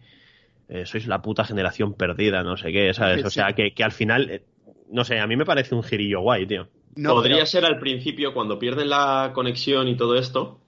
eh, 0.69 0.85
sois 0.87 1.07
la 1.07 1.23
puta 1.23 1.45
generación 1.45 1.95
perdida, 1.95 2.43
no 2.43 2.57
sé 2.57 2.73
qué, 2.73 2.93
¿sabes? 2.93 3.21
Sí, 3.21 3.27
O 3.27 3.31
sea, 3.31 3.49
sí. 3.49 3.55
que, 3.55 3.73
que 3.75 3.85
al 3.85 3.93
final, 3.93 4.31
eh, 4.31 4.43
no 4.91 5.05
sé, 5.05 5.21
a 5.21 5.27
mí 5.29 5.37
me 5.37 5.45
parece 5.45 5.75
un 5.75 5.83
girillo 5.85 6.21
guay, 6.23 6.47
tío. 6.47 6.67
No, 6.97 7.15
Podría 7.15 7.37
pero- 7.37 7.47
ser 7.47 7.65
al 7.67 7.79
principio, 7.79 8.35
cuando 8.35 8.59
pierden 8.59 8.89
la 8.91 9.31
conexión 9.35 9.87
y 9.89 9.97
todo 9.97 10.17
esto, 10.17 10.61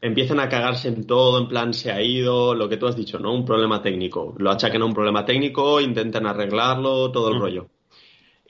empiezan 0.00 0.38
a 0.40 0.48
cagarse 0.48 0.88
en 0.88 1.06
todo, 1.06 1.40
en 1.40 1.48
plan 1.48 1.74
se 1.74 1.90
ha 1.90 2.00
ido, 2.00 2.54
lo 2.54 2.68
que 2.68 2.76
tú 2.76 2.86
has 2.86 2.96
dicho, 2.96 3.18
¿no? 3.18 3.32
Un 3.34 3.44
problema 3.44 3.82
técnico. 3.82 4.34
Lo 4.38 4.50
achaquen 4.50 4.82
a 4.82 4.84
un 4.84 4.94
problema 4.94 5.24
técnico, 5.24 5.80
intenten 5.80 6.26
arreglarlo, 6.26 7.10
todo 7.10 7.30
el 7.30 7.36
Mm. 7.36 7.40
rollo. 7.40 7.66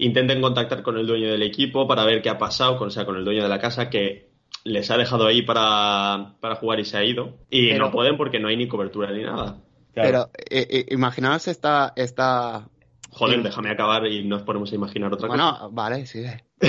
Intenten 0.03 0.41
contactar 0.41 0.83
con 0.83 0.97
el 0.99 1.07
dueño 1.07 1.31
del 1.31 1.43
equipo 1.43 1.87
para 1.87 2.05
ver 2.05 2.23
qué 2.23 2.31
ha 2.31 2.39
pasado, 2.39 2.77
con, 2.79 2.89
o 2.89 2.91
sea, 2.91 3.05
con 3.05 3.17
el 3.17 3.25
dueño 3.25 3.43
de 3.43 3.49
la 3.49 3.59
casa 3.59 3.91
que 3.91 4.31
les 4.65 4.91
ha 4.91 4.97
dejado 4.97 5.27
ahí 5.27 5.43
para, 5.43 6.37
para 6.41 6.55
jugar 6.57 6.81
y 6.81 6.85
se 6.85 6.97
ha 6.97 7.05
ido. 7.05 7.39
Y 7.51 7.69
Pero- 7.71 7.87
no 7.87 7.91
pueden 7.93 8.17
porque 8.17 8.39
no 8.41 8.49
hay 8.49 8.57
ni 8.57 8.67
cobertura 8.69 9.11
ni 9.13 9.23
nada. 9.23 9.59
Pero 9.93 10.31
eh, 10.49 10.67
eh, 10.71 10.87
imaginaos 10.91 11.49
esta, 11.49 11.93
esta... 11.97 12.69
Joder, 13.11 13.43
déjame 13.43 13.71
acabar 13.71 14.07
y 14.07 14.25
nos 14.25 14.43
ponemos 14.43 14.71
a 14.73 14.75
imaginar 14.77 15.13
otra 15.13 15.29
cosa. 15.29 15.43
Bueno, 15.43 15.71
vale, 15.73 16.07
sí. 16.07 16.25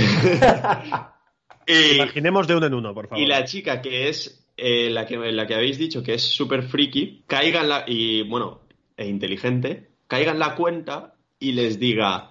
Y- 1.67 1.95
Imaginemos 1.95 2.47
de 2.47 2.55
uno 2.55 2.65
en 2.65 2.73
uno, 2.73 2.93
por 2.93 3.07
favor. 3.07 3.23
Y 3.23 3.27
la 3.27 3.45
chica 3.45 3.81
que 3.81 4.09
es 4.09 4.45
eh, 4.57 4.89
la, 4.89 5.05
que, 5.05 5.17
la 5.17 5.45
que 5.47 5.55
habéis 5.55 5.77
dicho 5.77 6.03
que 6.03 6.15
es 6.15 6.23
súper 6.23 6.63
friki, 6.63 7.23
caiga 7.27 7.61
en 7.61 7.69
la, 7.69 7.83
y 7.87 8.23
bueno, 8.23 8.61
e 8.97 9.07
inteligente, 9.07 9.91
caiga 10.07 10.31
en 10.31 10.39
la 10.39 10.55
cuenta 10.55 11.13
y 11.39 11.51
les 11.53 11.79
diga, 11.79 12.30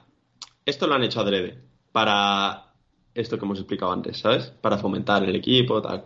esto 0.66 0.86
lo 0.86 0.94
han 0.94 1.04
hecho 1.04 1.20
adrede, 1.20 1.58
para 1.92 2.72
esto 3.14 3.38
que 3.38 3.44
hemos 3.44 3.58
explicado 3.58 3.92
antes, 3.92 4.18
¿sabes? 4.18 4.52
Para 4.60 4.78
fomentar 4.78 5.24
el 5.24 5.36
equipo, 5.36 5.80
tal. 5.82 6.04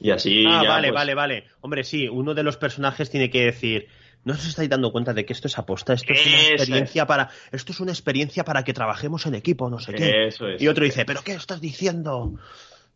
Y 0.00 0.10
así 0.10 0.44
ah, 0.46 0.62
ya, 0.62 0.68
vale, 0.70 0.88
pues, 0.88 0.94
vale, 0.94 1.14
vale. 1.14 1.44
Hombre, 1.60 1.82
sí, 1.82 2.08
uno 2.08 2.34
de 2.34 2.44
los 2.44 2.56
personajes 2.56 3.10
tiene 3.10 3.30
que 3.30 3.44
decir. 3.44 3.88
No 4.22 4.32
os 4.32 4.46
estáis 4.46 4.70
dando 4.70 4.90
cuenta 4.90 5.12
de 5.12 5.26
que 5.26 5.34
esto 5.34 5.48
es 5.48 5.58
aposta, 5.58 5.92
esto 5.92 6.12
es 6.12 6.26
una 6.26 6.38
experiencia 6.48 7.06
para. 7.06 7.28
Esto 7.52 7.72
es 7.72 7.80
una 7.80 7.92
experiencia 7.92 8.44
para 8.44 8.62
que 8.62 8.72
trabajemos 8.72 9.26
en 9.26 9.34
equipo, 9.34 9.68
no 9.68 9.78
sé 9.78 9.92
qué. 9.92 10.28
Eso 10.28 10.48
es. 10.48 10.62
Y 10.62 10.68
otro 10.68 10.84
dice, 10.84 11.04
¿pero 11.04 11.22
qué 11.22 11.32
estás 11.32 11.60
diciendo? 11.60 12.32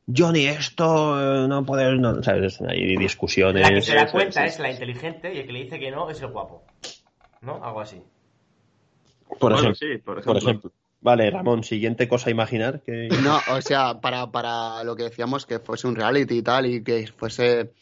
Johnny, 0.06 0.46
esto 0.46 1.44
eh, 1.44 1.48
no 1.48 1.66
poder. 1.66 1.98
No, 1.98 2.22
¿sabes? 2.22 2.62
Hay 2.62 2.96
discusiones. 2.96 3.62
La 3.62 3.74
que 3.74 3.82
se 3.82 3.94
da 3.94 4.10
cuenta 4.10 4.44
es 4.44 4.58
la 4.58 4.70
inteligente 4.70 5.34
y 5.34 5.40
el 5.40 5.46
que 5.46 5.52
le 5.52 5.64
dice 5.64 5.78
que 5.78 5.90
no 5.90 6.08
es 6.08 6.22
el 6.22 6.28
guapo. 6.28 6.64
¿No? 7.42 7.62
Algo 7.62 7.80
así. 7.80 8.00
Por, 9.38 9.52
Bueno, 9.52 9.70
ejemplo, 9.70 9.74
sí, 9.74 9.98
por 9.98 10.18
ejemplo. 10.18 10.32
por 10.34 10.36
ejemplo. 10.42 10.72
Vale, 11.00 11.30
Ramón, 11.30 11.62
siguiente 11.62 12.08
cosa 12.08 12.28
a 12.28 12.32
imaginar. 12.32 12.80
Que... 12.82 13.08
No, 13.22 13.38
o 13.52 13.60
sea, 13.62 14.00
para, 14.00 14.30
para 14.30 14.82
lo 14.84 14.96
que 14.96 15.04
decíamos 15.04 15.46
que 15.46 15.58
fuese 15.60 15.86
un 15.86 15.94
reality 15.96 16.38
y 16.38 16.42
tal 16.42 16.66
y 16.66 16.82
que 16.82 17.06
fuese 17.06 17.72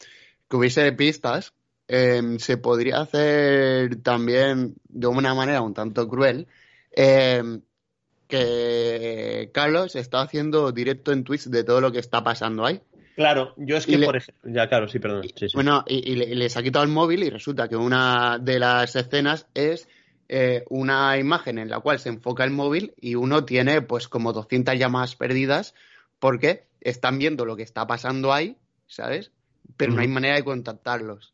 que 0.49 0.55
hubiese 0.55 0.91
pistas, 0.93 1.53
eh, 1.87 2.21
se 2.37 2.57
podría 2.57 2.99
hacer 3.01 4.01
también 4.03 4.75
de 4.87 5.07
una 5.07 5.33
manera 5.33 5.61
un 5.61 5.73
tanto 5.73 6.07
cruel 6.07 6.47
eh, 6.95 7.41
que 8.27 9.49
Carlos 9.53 9.95
está 9.95 10.21
haciendo 10.21 10.71
directo 10.71 11.11
en 11.11 11.23
Twitch 11.23 11.45
de 11.45 11.63
todo 11.63 11.81
lo 11.81 11.91
que 11.91 11.99
está 11.99 12.23
pasando 12.23 12.65
ahí. 12.65 12.81
Claro, 13.15 13.53
yo 13.57 13.77
es 13.77 13.85
que, 13.87 13.97
le- 13.97 14.05
por 14.05 14.17
ejemplo. 14.17 14.51
Ya, 14.53 14.67
claro, 14.67 14.87
sí, 14.87 14.99
perdón. 14.99 15.23
Sí, 15.23 15.31
sí. 15.49 15.55
Bueno, 15.55 15.83
y 15.87 16.15
les 16.15 16.55
ha 16.55 16.61
quitado 16.61 16.85
el 16.85 16.91
móvil 16.91 17.23
y 17.23 17.29
resulta 17.29 17.67
que 17.67 17.75
una 17.75 18.37
de 18.39 18.59
las 18.59 18.95
escenas 18.95 19.47
es 19.55 19.87
eh, 20.29 20.65
una 20.69 21.17
imagen 21.17 21.57
en 21.57 21.69
la 21.69 21.79
cual 21.79 21.99
se 21.99 22.09
enfoca 22.09 22.43
el 22.43 22.51
móvil 22.51 22.93
y 22.99 23.15
uno 23.15 23.45
tiene 23.45 23.81
pues 23.81 24.07
como 24.07 24.33
200 24.33 24.77
llamadas 24.77 25.15
perdidas 25.15 25.73
porque 26.19 26.67
están 26.81 27.17
viendo 27.17 27.45
lo 27.45 27.55
que 27.55 27.63
está 27.63 27.87
pasando 27.87 28.33
ahí, 28.33 28.57
¿sabes? 28.87 29.31
Pero 29.77 29.93
no 29.93 30.01
hay 30.01 30.07
manera 30.07 30.35
de 30.35 30.43
contactarlos. 30.43 31.33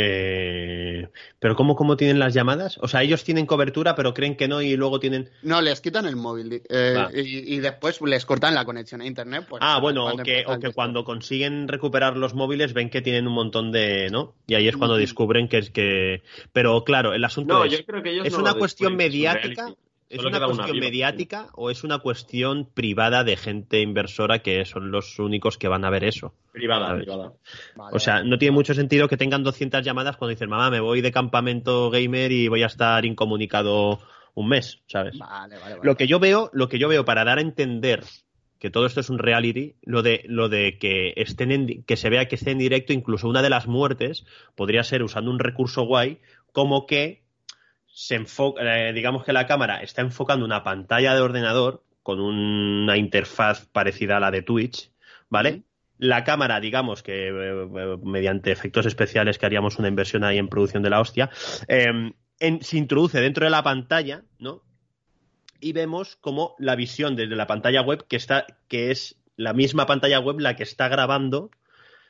Eh, 0.00 1.08
pero 1.40 1.56
¿cómo, 1.56 1.74
¿cómo 1.74 1.96
tienen 1.96 2.20
las 2.20 2.32
llamadas? 2.32 2.78
O 2.80 2.86
sea, 2.86 3.02
ellos 3.02 3.24
tienen 3.24 3.46
cobertura, 3.46 3.96
pero 3.96 4.14
creen 4.14 4.36
que 4.36 4.46
no 4.46 4.62
y 4.62 4.76
luego 4.76 5.00
tienen. 5.00 5.28
No, 5.42 5.60
les 5.60 5.80
quitan 5.80 6.06
el 6.06 6.14
móvil 6.14 6.62
eh, 6.68 6.94
Va. 6.96 7.10
y, 7.12 7.54
y 7.54 7.58
después 7.58 8.00
les 8.02 8.24
cortan 8.24 8.54
la 8.54 8.64
conexión 8.64 9.00
a 9.00 9.06
internet. 9.06 9.44
Pues, 9.48 9.60
Ah, 9.62 9.80
bueno, 9.80 10.06
o 10.06 10.16
que, 10.18 10.44
o 10.46 10.58
que 10.60 10.70
cuando 10.72 11.04
consiguen 11.04 11.66
recuperar 11.66 12.16
los 12.16 12.32
móviles 12.34 12.74
ven 12.74 12.90
que 12.90 13.02
tienen 13.02 13.26
un 13.26 13.34
montón 13.34 13.72
de. 13.72 14.08
¿No? 14.10 14.34
Y 14.46 14.54
ahí 14.54 14.68
es 14.68 14.76
cuando 14.76 14.96
descubren 14.96 15.48
que 15.48 15.58
es 15.58 15.70
que. 15.70 16.22
Pero 16.52 16.84
claro, 16.84 17.12
el 17.12 17.24
asunto 17.24 17.54
No, 17.54 17.64
es. 17.64 17.72
yo 17.72 17.84
creo 17.84 18.02
que 18.02 18.10
ellos 18.12 18.26
¿Es 18.26 18.32
no 18.34 18.38
una 18.38 18.54
cuestión 18.54 18.94
mediática? 18.94 19.74
¿Es 20.10 20.22
Solo 20.22 20.30
una 20.30 20.46
cuestión 20.46 20.78
mediática 20.78 21.48
o 21.54 21.70
es 21.70 21.84
una 21.84 21.98
cuestión 21.98 22.66
privada 22.72 23.24
de 23.24 23.36
gente 23.36 23.82
inversora 23.82 24.38
que 24.38 24.64
son 24.64 24.90
los 24.90 25.18
únicos 25.18 25.58
que 25.58 25.68
van 25.68 25.84
a 25.84 25.90
ver 25.90 26.04
eso? 26.04 26.32
Privada, 26.50 26.88
¿Sabes? 26.88 27.04
privada. 27.04 27.32
Vale, 27.76 27.94
O 27.94 27.98
sea, 27.98 28.22
no 28.22 28.38
tiene 28.38 28.52
mucho 28.52 28.72
sentido 28.72 29.06
que 29.06 29.18
tengan 29.18 29.42
200 29.42 29.84
llamadas 29.84 30.16
cuando 30.16 30.30
dicen, 30.30 30.48
mamá, 30.48 30.70
me 30.70 30.80
voy 30.80 31.02
de 31.02 31.12
campamento 31.12 31.90
gamer 31.90 32.32
y 32.32 32.48
voy 32.48 32.62
a 32.62 32.66
estar 32.66 33.04
incomunicado 33.04 33.98
un 34.34 34.48
mes, 34.48 34.80
¿sabes? 34.86 35.18
vale, 35.18 35.56
vale, 35.58 35.74
vale. 35.74 35.80
Lo 35.82 35.96
que 35.96 36.06
yo 36.06 36.18
veo, 36.18 36.48
lo 36.54 36.68
que 36.68 36.78
yo 36.78 36.88
veo 36.88 37.04
para 37.04 37.24
dar 37.24 37.38
a 37.38 37.42
entender 37.42 38.02
que 38.58 38.70
todo 38.70 38.86
esto 38.86 39.00
es 39.00 39.10
un 39.10 39.18
reality, 39.18 39.74
lo 39.82 40.02
de, 40.02 40.22
lo 40.26 40.48
de 40.48 40.78
que 40.78 41.12
estén 41.16 41.52
en 41.52 41.82
que 41.84 41.96
se 41.96 42.08
vea 42.08 42.26
que 42.26 42.36
esté 42.36 42.50
en 42.50 42.58
directo, 42.58 42.92
incluso 42.92 43.28
una 43.28 43.42
de 43.42 43.50
las 43.50 43.66
muertes 43.66 44.24
podría 44.56 44.82
ser 44.84 45.02
usando 45.02 45.30
un 45.30 45.38
recurso 45.38 45.82
guay, 45.82 46.18
como 46.52 46.86
que 46.86 47.22
se 48.00 48.14
enfoca, 48.14 48.62
eh, 48.62 48.92
digamos 48.92 49.24
que 49.24 49.32
la 49.32 49.48
cámara 49.48 49.82
está 49.82 50.02
enfocando 50.02 50.44
una 50.44 50.62
pantalla 50.62 51.14
de 51.16 51.20
ordenador 51.20 51.82
con 52.04 52.20
una 52.20 52.96
interfaz 52.96 53.66
parecida 53.66 54.18
a 54.18 54.20
la 54.20 54.30
de 54.30 54.42
Twitch, 54.42 54.92
¿vale? 55.28 55.62
La 55.98 56.22
cámara, 56.22 56.60
digamos 56.60 57.02
que 57.02 57.26
eh, 57.26 57.32
eh, 57.32 57.96
mediante 58.04 58.52
efectos 58.52 58.86
especiales 58.86 59.36
que 59.36 59.46
haríamos 59.46 59.80
una 59.80 59.88
inversión 59.88 60.22
ahí 60.22 60.38
en 60.38 60.46
producción 60.48 60.84
de 60.84 60.90
la 60.90 61.00
hostia, 61.00 61.28
eh, 61.66 62.12
en- 62.38 62.62
se 62.62 62.76
introduce 62.78 63.20
dentro 63.20 63.44
de 63.44 63.50
la 63.50 63.64
pantalla, 63.64 64.22
¿no? 64.38 64.62
y 65.60 65.72
vemos 65.72 66.14
como 66.20 66.54
la 66.60 66.76
visión 66.76 67.16
desde 67.16 67.34
la 67.34 67.48
pantalla 67.48 67.82
web 67.82 68.06
que 68.06 68.14
está 68.14 68.46
que 68.68 68.92
es 68.92 69.16
la 69.34 69.54
misma 69.54 69.86
pantalla 69.86 70.20
web 70.20 70.38
la 70.38 70.54
que 70.54 70.62
está 70.62 70.86
grabando 70.86 71.50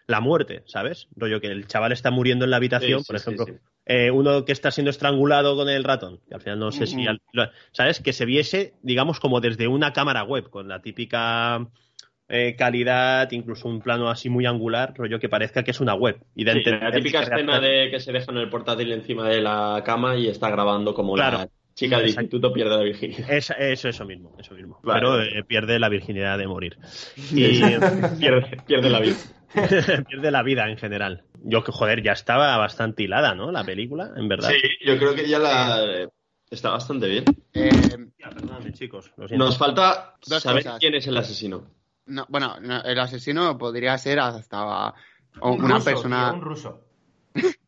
la 0.07 0.21
muerte, 0.21 0.65
¿sabes? 0.67 1.09
Rollo 1.17 1.41
que 1.41 1.47
el 1.47 1.67
chaval 1.67 1.93
está 1.93 2.11
muriendo 2.11 2.45
en 2.45 2.51
la 2.51 2.59
habitación, 2.59 3.01
Sí, 3.01 3.07
por 3.07 3.19
sí, 3.19 3.23
ejemplo, 3.23 3.47
sí. 3.47 3.53
Eh, 3.89 4.11
uno 4.11 4.45
que 4.45 4.53
está 4.53 4.71
siendo 4.71 4.91
estrangulado 4.91 5.57
con 5.57 5.69
el 5.69 5.83
ratón, 5.83 6.21
que 6.29 6.35
al 6.35 6.41
final 6.43 6.59
no 6.59 6.71
sé 6.71 6.87
si, 6.87 7.07
al- 7.07 7.21
¿sabes? 7.73 8.01
Que 8.01 8.13
se 8.13 8.27
viese, 8.27 8.75
digamos, 8.83 9.19
como 9.19 9.41
desde 9.41 9.67
una 9.67 9.93
cámara 9.93 10.23
web, 10.25 10.51
con 10.51 10.69
la 10.69 10.81
típica 10.83 11.67
eh, 12.29 12.55
calidad, 12.57 13.31
incluso 13.33 13.67
un 13.69 13.81
plano 13.81 14.11
así 14.11 14.29
muy 14.29 14.45
angular, 14.45 14.93
rollo 14.95 15.19
que 15.19 15.31
parezca 15.31 15.63
que 15.63 15.71
es 15.71 15.81
una 15.81 15.95
web. 15.95 16.21
Y 16.35 16.45
de 16.45 16.53
Sí, 16.53 16.63
la 16.71 16.93
típica 16.93 17.23
escena 17.23 17.59
de 17.59 17.89
que 17.91 17.99
se 18.01 18.13
deja 18.13 18.31
en 18.31 18.37
el 18.39 18.51
portátil 18.51 18.93
encima 18.93 19.27
de 19.29 19.41
la 19.41 19.83
cama 19.85 20.15
y 20.17 20.29
está 20.29 20.51
grabando 20.51 20.93
como 20.93 21.17
la 21.17 21.49
chica 21.75 21.97
del 21.97 22.07
Exacto. 22.09 22.23
instituto 22.25 22.53
pierde 22.53 22.77
la 22.77 22.83
virginidad. 22.83 23.31
Es- 23.31 23.55
eso, 23.59 23.89
eso 23.89 24.05
mismo, 24.05 24.37
eso 24.39 24.53
mismo. 24.55 24.79
Vale, 24.83 25.01
Pero 25.01 25.23
eh, 25.23 25.45
pierde 25.45 25.79
la 25.79 25.89
virginidad 25.89 26.37
de 26.37 26.47
morir. 26.47 26.77
Y, 27.33 27.63
pierde, 28.19 28.59
pierde 28.67 28.91
la 28.91 29.01
vida. 29.01 29.15
Pierde 30.09 30.31
la 30.31 30.43
vida 30.43 30.69
en 30.69 30.77
general. 30.77 31.23
Yo 31.45 31.63
que, 31.65 31.73
joder, 31.73 32.03
ya 32.03 32.13
estaba 32.13 32.57
bastante 32.57 33.03
hilada, 33.05 33.35
¿no? 33.35 33.51
La 33.53 33.65
película, 33.65 34.11
en 34.17 34.29
verdad. 34.29 34.51
Sí, 34.51 34.61
yo 34.85 34.99
creo 34.99 35.15
que 35.15 35.29
ya 35.29 35.39
la... 35.39 36.09
Está 36.51 36.71
bastante 36.71 37.07
bien. 37.09 37.25
Eh, 37.53 37.71
Ya, 38.19 38.31
perdóname, 38.31 38.73
chicos. 38.73 39.13
Lo 39.17 39.29
siento. 39.29 39.45
Nos 39.45 39.59
falta 39.59 40.15
Dos 40.27 40.43
saber 40.43 40.63
cosas. 40.65 40.81
quién 40.81 40.95
es 40.95 41.07
el 41.07 41.17
asesino. 41.17 41.65
no, 42.07 42.25
bueno, 42.29 42.57
no, 42.61 42.81
el 42.83 42.99
asesino 42.99 43.57
podría 43.59 43.97
ser 43.99 44.19
hasta 44.19 44.95
Un 45.43 45.63
una 45.65 45.75
ruso, 45.75 45.85
persona. 45.85 46.29
tío, 46.31 46.35
un 46.39 46.41
ruso. 46.43 46.81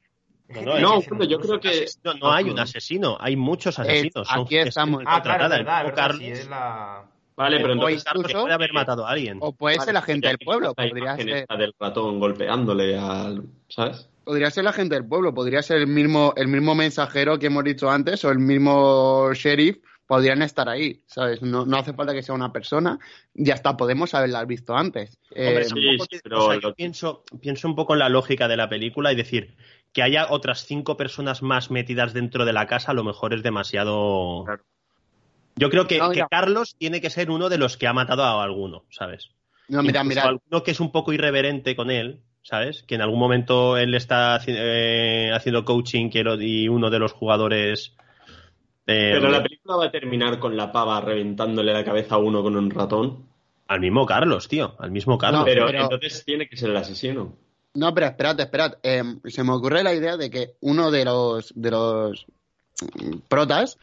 No, 0.49 1.01
yo 1.25 1.39
creo 1.39 1.61
que... 1.61 1.87
no, 2.21 2.33
hay 2.33 2.51
un 2.51 2.59
asesino, 2.59 3.17
hay 3.21 3.37
muchos 3.37 3.79
asesinos. 3.79 4.27
Aquí 4.33 4.57
estamos. 4.59 5.05
Ah, 5.07 5.23
claro, 5.23 5.49
verdad, 5.49 5.55
El 5.55 5.61
es 5.61 5.67
verdad, 5.67 5.95
Carlos, 5.95 6.19
sí, 6.19 6.27
es 6.33 6.49
la... 6.49 7.05
Vale, 7.41 7.59
pero 7.61 7.71
O 7.71 7.73
entonces... 7.89 8.05
Incluso- 8.15 8.43
puede 8.43 8.55
haber 8.55 8.73
matado 8.75 9.07
a 9.07 9.11
alguien. 9.11 9.39
O 9.41 9.53
puede 9.53 9.81
ser 9.81 9.95
la 9.95 10.03
gente 10.03 10.29
del 10.29 10.39
pueblo, 10.39 10.75
La 10.77 10.89
podría 10.89 11.17
ser, 11.17 11.47
del 11.47 11.75
ratón 11.79 12.21
golpeándole 12.21 12.99
al... 12.99 13.45
¿Sabes? 13.69 14.09
podría 14.23 14.51
ser 14.51 14.63
la 14.65 14.73
gente 14.73 14.95
del 14.95 15.09
pueblo, 15.09 15.35
podría 15.35 15.63
ser 15.63 15.79
el 15.79 15.87
mismo, 15.89 16.35
el 16.37 16.47
mismo 16.47 16.75
mensajero 16.75 17.39
que 17.39 17.47
hemos 17.47 17.65
dicho 17.65 17.91
antes 17.91 18.25
o 18.25 18.31
el 18.31 18.39
mismo 18.39 19.33
sheriff, 19.33 19.79
podrían 20.07 20.43
estar 20.43 20.69
ahí, 20.69 21.03
¿sabes? 21.07 21.41
No, 21.43 21.65
no 21.65 21.79
hace 21.79 21.95
falta 21.95 22.13
que 22.13 22.23
sea 22.23 22.35
una 22.35 22.53
persona, 22.53 22.99
ya 23.33 23.55
está, 23.55 23.77
podemos 23.77 24.15
haberlas 24.15 24.47
visto 24.47 24.77
antes. 24.77 25.19
Eh, 25.35 25.65
sí, 25.65 25.99
sí, 26.11 26.21
pero 26.23 26.45
o 26.45 26.51
sea, 26.53 26.61
yo 26.61 26.75
pienso, 26.75 27.25
pienso 27.41 27.67
un 27.67 27.75
poco 27.75 27.95
en 27.95 28.01
la 28.01 28.09
lógica 28.09 28.47
de 28.47 28.57
la 28.57 28.69
película 28.69 29.13
y 29.13 29.17
decir 29.17 29.57
que 29.93 30.03
haya 30.03 30.27
otras 30.31 30.65
cinco 30.67 30.97
personas 30.97 31.43
más 31.43 31.71
metidas 31.71 32.13
dentro 32.13 32.45
de 32.45 32.53
la 32.53 32.67
casa, 32.67 32.93
a 32.93 32.95
lo 32.95 33.03
mejor 33.03 33.35
es 33.35 33.43
demasiado. 33.43 34.45
Claro. 34.45 34.63
Yo 35.61 35.71
creo 35.71 35.87
que, 35.87 35.99
No, 35.99 36.11
que 36.11 36.19
ya. 36.19 36.29
Carlos 36.29 36.75
tiene 36.79 37.01
que 37.01 37.11
ser 37.11 37.31
uno 37.31 37.49
de 37.49 37.59
los 37.59 37.77
que 37.77 37.87
ha 37.87 37.93
matado 37.93 38.25
a 38.25 38.43
alguno, 38.43 38.85
¿sabes? 38.91 39.31
no, 39.69 39.83
mira, 39.83 40.01
Incluso 40.01 40.09
mira, 40.09 40.23
alguno 40.23 40.63
que 40.65 40.71
es 40.73 40.81
un 40.81 40.91
poco 40.91 41.13
irreverente 41.13 41.77
con 41.77 41.91
él, 41.91 42.23
¿sabes? 42.43 42.83
Que 42.83 42.95
en 42.97 43.03
algún 43.03 43.19
momento 43.21 43.77
él 43.77 43.95
está 43.95 44.41
eh, 44.47 45.31
haciendo 45.35 45.65
coaching 45.65 46.11
y 46.41 46.67
uno 46.69 46.91
de 46.91 46.99
los 46.99 47.13
jugadores. 47.13 47.95
eh, 48.87 49.11
Pero 49.15 49.29
la 49.31 49.43
película 49.43 49.77
va 49.77 49.85
a 49.87 49.91
terminar 49.93 50.39
con 50.41 50.57
la 50.57 50.73
pava 50.73 51.01
reventándole 51.01 51.73
la 51.73 51.85
cabeza 51.85 52.17
a 52.17 52.19
uno 52.19 52.43
con 52.43 52.57
un 52.57 52.71
ratón. 52.71 53.27
Al 53.69 53.79
mismo 53.81 54.05
Carlos, 54.07 54.49
tío. 54.49 54.75
Al 54.81 54.91
mismo 54.91 55.17
Carlos. 55.19 55.41
No, 55.43 55.45
Pero, 55.45 55.67
pero- 55.67 55.83
entonces 55.85 56.25
tiene 56.25 56.49
que 56.49 56.57
ser 56.57 56.71
el 56.71 56.77
asesino. 56.77 57.37
No, 57.75 57.95
pero 57.95 58.07
esperad, 58.07 58.41
esperad. 58.41 58.79
Eh, 58.83 59.03
se 59.27 59.45
me 59.45 59.53
ocurre 59.53 59.85
la 59.85 59.95
idea 59.95 60.17
de 60.17 60.29
que 60.29 60.55
uno 60.63 60.91
de 60.91 61.05
los 61.05 61.53
de 61.55 61.71
los 61.71 62.27
mm, 62.99 63.19
protas 63.29 63.79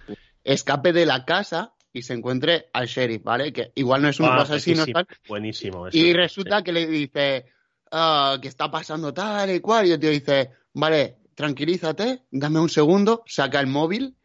escape 0.53 0.93
de 0.93 1.05
la 1.05 1.25
casa 1.25 1.73
y 1.93 2.01
se 2.03 2.13
encuentre 2.13 2.69
al 2.73 2.87
sheriff, 2.87 3.23
¿vale? 3.23 3.51
Que 3.51 3.71
igual 3.75 4.01
no 4.01 4.09
es 4.09 4.19
un 4.19 4.27
Ah, 4.27 4.41
asesino 4.41 4.85
tal. 4.85 5.05
buenísimo 5.27 5.87
eso, 5.87 5.97
Y 5.97 6.01
sí. 6.01 6.13
resulta 6.13 6.63
que 6.63 6.71
le 6.71 6.87
dice 6.87 7.45
ah, 7.91 8.37
que 8.41 8.47
está 8.47 8.69
pasando 8.71 9.13
tal 9.13 9.49
y 9.53 9.59
cual. 9.59 9.87
Y 9.87 9.91
el 9.91 9.99
tío 9.99 10.09
dice, 10.09 10.51
vale, 10.73 11.17
tranquilízate, 11.35 12.23
dame 12.31 12.59
un 12.59 12.69
segundo, 12.69 13.23
saca 13.25 13.59
el 13.59 13.67
móvil, 13.67 14.15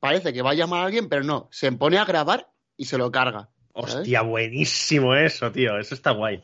parece 0.00 0.32
que 0.32 0.42
va 0.42 0.50
a 0.50 0.54
llamar 0.54 0.80
a 0.82 0.86
alguien, 0.86 1.08
pero 1.08 1.22
no, 1.24 1.48
se 1.50 1.70
pone 1.72 1.98
a 1.98 2.04
grabar 2.04 2.48
y 2.76 2.84
se 2.86 2.96
lo 2.98 3.10
carga. 3.10 3.48
¿sabes? 3.74 3.94
Hostia, 3.96 4.22
buenísimo 4.22 5.14
eso, 5.14 5.52
tío. 5.52 5.78
Eso 5.78 5.94
está 5.94 6.12
guay. 6.12 6.42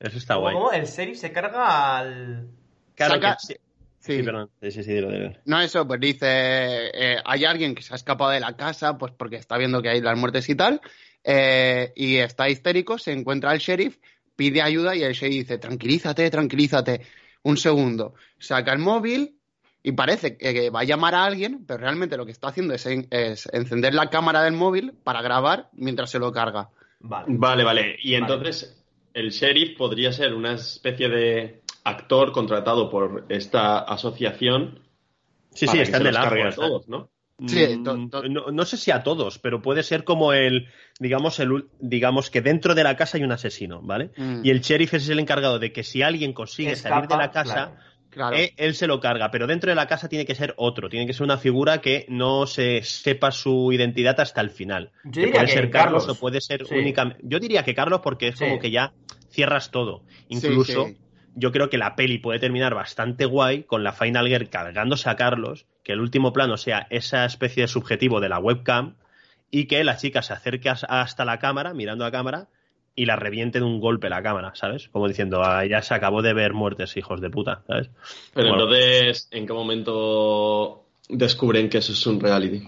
Eso 0.00 0.16
está 0.18 0.34
¿Cómo, 0.34 0.42
guay. 0.46 0.54
cómo? 0.54 0.72
El 0.72 0.86
sheriff 0.86 1.18
se 1.18 1.32
carga 1.32 1.98
al... 1.98 2.48
Claro 2.94 3.14
Saca- 3.14 3.36
que 3.48 3.60
sí. 4.04 4.12
Sí. 4.12 4.16
Sí, 4.18 4.22
perdón. 4.22 4.50
Sí, 4.60 4.70
sí, 4.70 4.82
dilo. 4.92 5.08
No, 5.46 5.60
eso, 5.60 5.86
pues 5.86 6.00
dice, 6.00 6.26
eh, 6.26 7.16
hay 7.24 7.44
alguien 7.44 7.74
que 7.74 7.82
se 7.82 7.94
ha 7.94 7.96
escapado 7.96 8.30
de 8.30 8.40
la 8.40 8.54
casa, 8.56 8.98
pues 8.98 9.12
porque 9.16 9.36
está 9.36 9.56
viendo 9.56 9.80
que 9.80 9.88
hay 9.88 10.00
las 10.00 10.18
muertes 10.18 10.48
y 10.48 10.54
tal, 10.54 10.80
eh, 11.22 11.92
y 11.96 12.16
está 12.16 12.48
histérico, 12.48 12.98
se 12.98 13.12
encuentra 13.12 13.50
al 13.50 13.58
sheriff, 13.58 13.96
pide 14.36 14.60
ayuda 14.62 14.94
y 14.94 15.02
el 15.02 15.14
sheriff 15.14 15.38
dice, 15.48 15.58
tranquilízate, 15.58 16.30
tranquilízate, 16.30 17.00
un 17.44 17.56
segundo, 17.56 18.14
saca 18.38 18.72
el 18.72 18.78
móvil 18.78 19.38
y 19.82 19.92
parece 19.92 20.36
que, 20.36 20.70
va 20.70 20.80
a 20.80 20.84
llamar 20.84 21.14
a 21.14 21.24
alguien, 21.24 21.64
pero 21.66 21.78
realmente 21.80 22.16
lo 22.16 22.24
que 22.26 22.32
está 22.32 22.48
haciendo 22.48 22.74
es, 22.74 22.84
en- 22.86 23.06
es 23.10 23.48
encender 23.52 23.94
la 23.94 24.10
cámara 24.10 24.42
del 24.42 24.54
móvil 24.54 24.92
para 25.02 25.22
grabar 25.22 25.68
mientras 25.72 26.10
se 26.10 26.18
lo 26.18 26.32
carga. 26.32 26.68
Vale. 27.00 27.26
Vale, 27.28 27.64
vale. 27.64 27.96
Y 28.02 28.14
entonces 28.14 28.82
el 29.12 29.30
sheriff 29.30 29.76
podría 29.76 30.12
ser 30.12 30.34
una 30.34 30.54
especie 30.54 31.08
de 31.08 31.63
actor 31.84 32.32
contratado 32.32 32.90
por 32.90 33.26
esta 33.28 33.78
asociación. 33.78 34.80
Sí, 35.52 35.66
para 35.66 35.72
sí, 35.72 35.78
que 35.78 35.82
está 35.84 35.98
se 35.98 36.02
en 36.02 36.06
el 36.08 36.14
los 36.14 36.24
cargue 36.24 36.42
a 36.42 36.48
agua. 36.48 36.54
todos, 36.66 36.88
¿no? 36.88 37.10
Sí, 37.46 37.66
Mm, 37.78 37.82
to- 37.84 38.08
to- 38.10 38.28
no, 38.28 38.46
no 38.52 38.64
sé 38.64 38.76
si 38.76 38.92
a 38.92 39.02
todos, 39.02 39.38
pero 39.40 39.60
puede 39.60 39.82
ser 39.82 40.04
como 40.04 40.32
el, 40.32 40.68
digamos, 41.00 41.40
el, 41.40 41.50
ul- 41.50 41.68
digamos 41.80 42.30
que 42.30 42.40
dentro 42.40 42.74
de 42.76 42.84
la 42.84 42.96
casa 42.96 43.18
hay 43.18 43.24
un 43.24 43.32
asesino, 43.32 43.82
¿vale? 43.82 44.10
Mm. 44.16 44.40
Y 44.44 44.50
el 44.50 44.60
sheriff 44.60 44.94
es 44.94 45.08
el 45.08 45.18
encargado 45.18 45.58
de 45.58 45.72
que 45.72 45.82
si 45.82 46.00
alguien 46.02 46.32
consigue 46.32 46.76
salir 46.76 47.08
de 47.08 47.16
la 47.16 47.30
casa, 47.32 47.54
claro. 47.54 47.76
Claro. 48.10 48.36
eh, 48.36 48.54
él 48.56 48.76
se 48.76 48.86
lo 48.86 49.00
carga, 49.00 49.32
pero 49.32 49.48
dentro 49.48 49.68
de 49.70 49.74
la 49.74 49.88
casa 49.88 50.08
tiene 50.08 50.24
que 50.24 50.36
ser 50.36 50.54
otro, 50.56 50.88
tiene 50.88 51.04
que 51.08 51.12
ser 51.12 51.24
una 51.24 51.36
figura 51.36 51.80
que 51.80 52.06
no 52.08 52.46
se 52.46 52.82
sepa 52.84 53.32
su 53.32 53.72
identidad 53.72 54.20
hasta 54.20 54.40
el 54.40 54.50
final. 54.50 54.92
Yo 55.02 55.10
que 55.10 55.20
diría 55.20 55.32
puede 55.32 55.46
que 55.46 55.52
ser 55.52 55.70
Carlos, 55.70 56.02
Carlos. 56.04 56.16
o 56.16 56.20
puede 56.20 56.40
ser 56.40 56.64
Sí. 56.64 56.74
únicamente. 56.76 57.20
Yo 57.24 57.40
diría 57.40 57.64
que 57.64 57.74
Carlos 57.74 58.00
porque 58.04 58.28
es 58.28 58.38
Sí. 58.38 58.44
como 58.44 58.60
que 58.60 58.70
ya 58.70 58.92
cierras 59.30 59.72
todo. 59.72 60.04
Sí, 60.08 60.24
Incluso 60.28 60.86
sí. 60.86 60.96
Yo 61.34 61.52
creo 61.52 61.68
que 61.70 61.78
la 61.78 61.96
peli 61.96 62.18
puede 62.18 62.38
terminar 62.38 62.74
bastante 62.74 63.24
guay 63.26 63.64
con 63.64 63.82
la 63.84 63.92
Final 63.92 64.28
Girl 64.28 64.48
cargándose 64.48 65.08
a 65.10 65.16
Carlos, 65.16 65.66
que 65.82 65.92
el 65.92 66.00
último 66.00 66.32
plano 66.32 66.56
sea 66.56 66.86
esa 66.90 67.24
especie 67.24 67.62
de 67.64 67.68
subjetivo 67.68 68.20
de 68.20 68.28
la 68.28 68.38
webcam 68.38 68.94
y 69.50 69.66
que 69.66 69.84
la 69.84 69.96
chica 69.96 70.22
se 70.22 70.32
acerque 70.32 70.68
as- 70.70 70.86
hasta 70.88 71.24
la 71.24 71.38
cámara, 71.38 71.74
mirando 71.74 72.04
a 72.04 72.10
cámara, 72.10 72.48
y 72.96 73.06
la 73.06 73.16
reviente 73.16 73.58
de 73.58 73.64
un 73.64 73.80
golpe 73.80 74.08
la 74.08 74.22
cámara, 74.22 74.52
¿sabes? 74.54 74.88
Como 74.90 75.08
diciendo, 75.08 75.42
"Ah, 75.44 75.64
ya 75.66 75.82
se 75.82 75.94
acabó 75.94 76.22
de 76.22 76.32
ver 76.32 76.52
muertes, 76.52 76.96
hijos 76.96 77.20
de 77.20 77.30
puta, 77.30 77.62
¿sabes? 77.66 77.90
Pero 78.32 78.50
Bueno. 78.50 78.64
entonces, 78.64 79.28
¿en 79.32 79.46
qué 79.46 79.52
momento 79.52 80.84
descubren 81.08 81.68
que 81.68 81.78
eso 81.78 81.92
es 81.92 82.06
un 82.06 82.20
reality? 82.20 82.62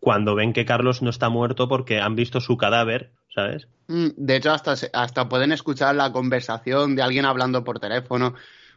Cuando 0.00 0.34
ven 0.34 0.52
que 0.52 0.64
Carlos 0.64 1.02
no 1.02 1.10
está 1.10 1.28
muerto 1.28 1.68
porque 1.68 2.00
han 2.00 2.16
visto 2.16 2.40
su 2.40 2.56
cadáver, 2.56 3.10
¿sabes? 3.34 3.68
Mm, 3.88 4.08
De 4.16 4.36
hecho, 4.36 4.50
hasta, 4.52 4.74
hasta 4.92 5.28
pueden 5.28 5.52
escuchar 5.52 5.94
la 5.94 6.12
conversación 6.12 6.94
de 6.96 7.02
alguien 7.02 7.24
hablando 7.24 7.64
por 7.64 7.80
teléfono 7.80 8.34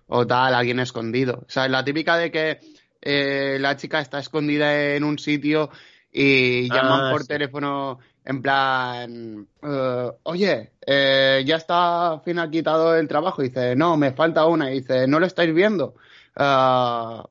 o 0.08 0.26
tal, 0.28 0.54
alguien 0.54 0.80
escondido. 0.80 1.44
O 1.48 1.50
sea, 1.50 1.68
la 1.68 1.84
típica 1.84 2.18
de 2.18 2.32
que 2.32 2.60
eh, 3.02 3.58
la 3.60 3.76
chica 3.78 4.00
está 4.00 4.20
escondida 4.20 4.96
en 4.96 5.04
un 5.04 5.18
sitio 5.20 5.70
y 6.12 6.70
llaman 6.72 7.08
Ah, 7.08 7.08
por 7.08 7.26
sí. 7.28 7.28
teléfono 7.28 8.00
en 8.24 8.42
plan, 8.42 9.48
eh, 9.62 10.12
oye, 10.24 10.74
eh, 10.86 11.44
ya 11.46 11.56
está 11.58 12.22
quitado 12.52 12.96
el 12.96 13.08
trabajo. 13.08 13.44
Y 13.44 13.50
dice, 13.50 13.76
no, 13.76 13.98
me 13.98 14.14
falta 14.14 14.46
una. 14.46 14.72
Y 14.72 14.80
dice, 14.82 15.08
¿no 15.08 15.20
lo 15.20 15.26
estáis 15.28 15.54
viendo? 15.54 15.96
Ah, 16.36 17.28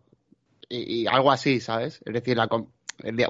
y, 0.68 1.02
y 1.02 1.06
algo 1.06 1.30
así, 1.32 1.60
¿sabes? 1.60 2.01
Es 2.05 2.12
decir, 2.14 2.36
la 2.36 2.48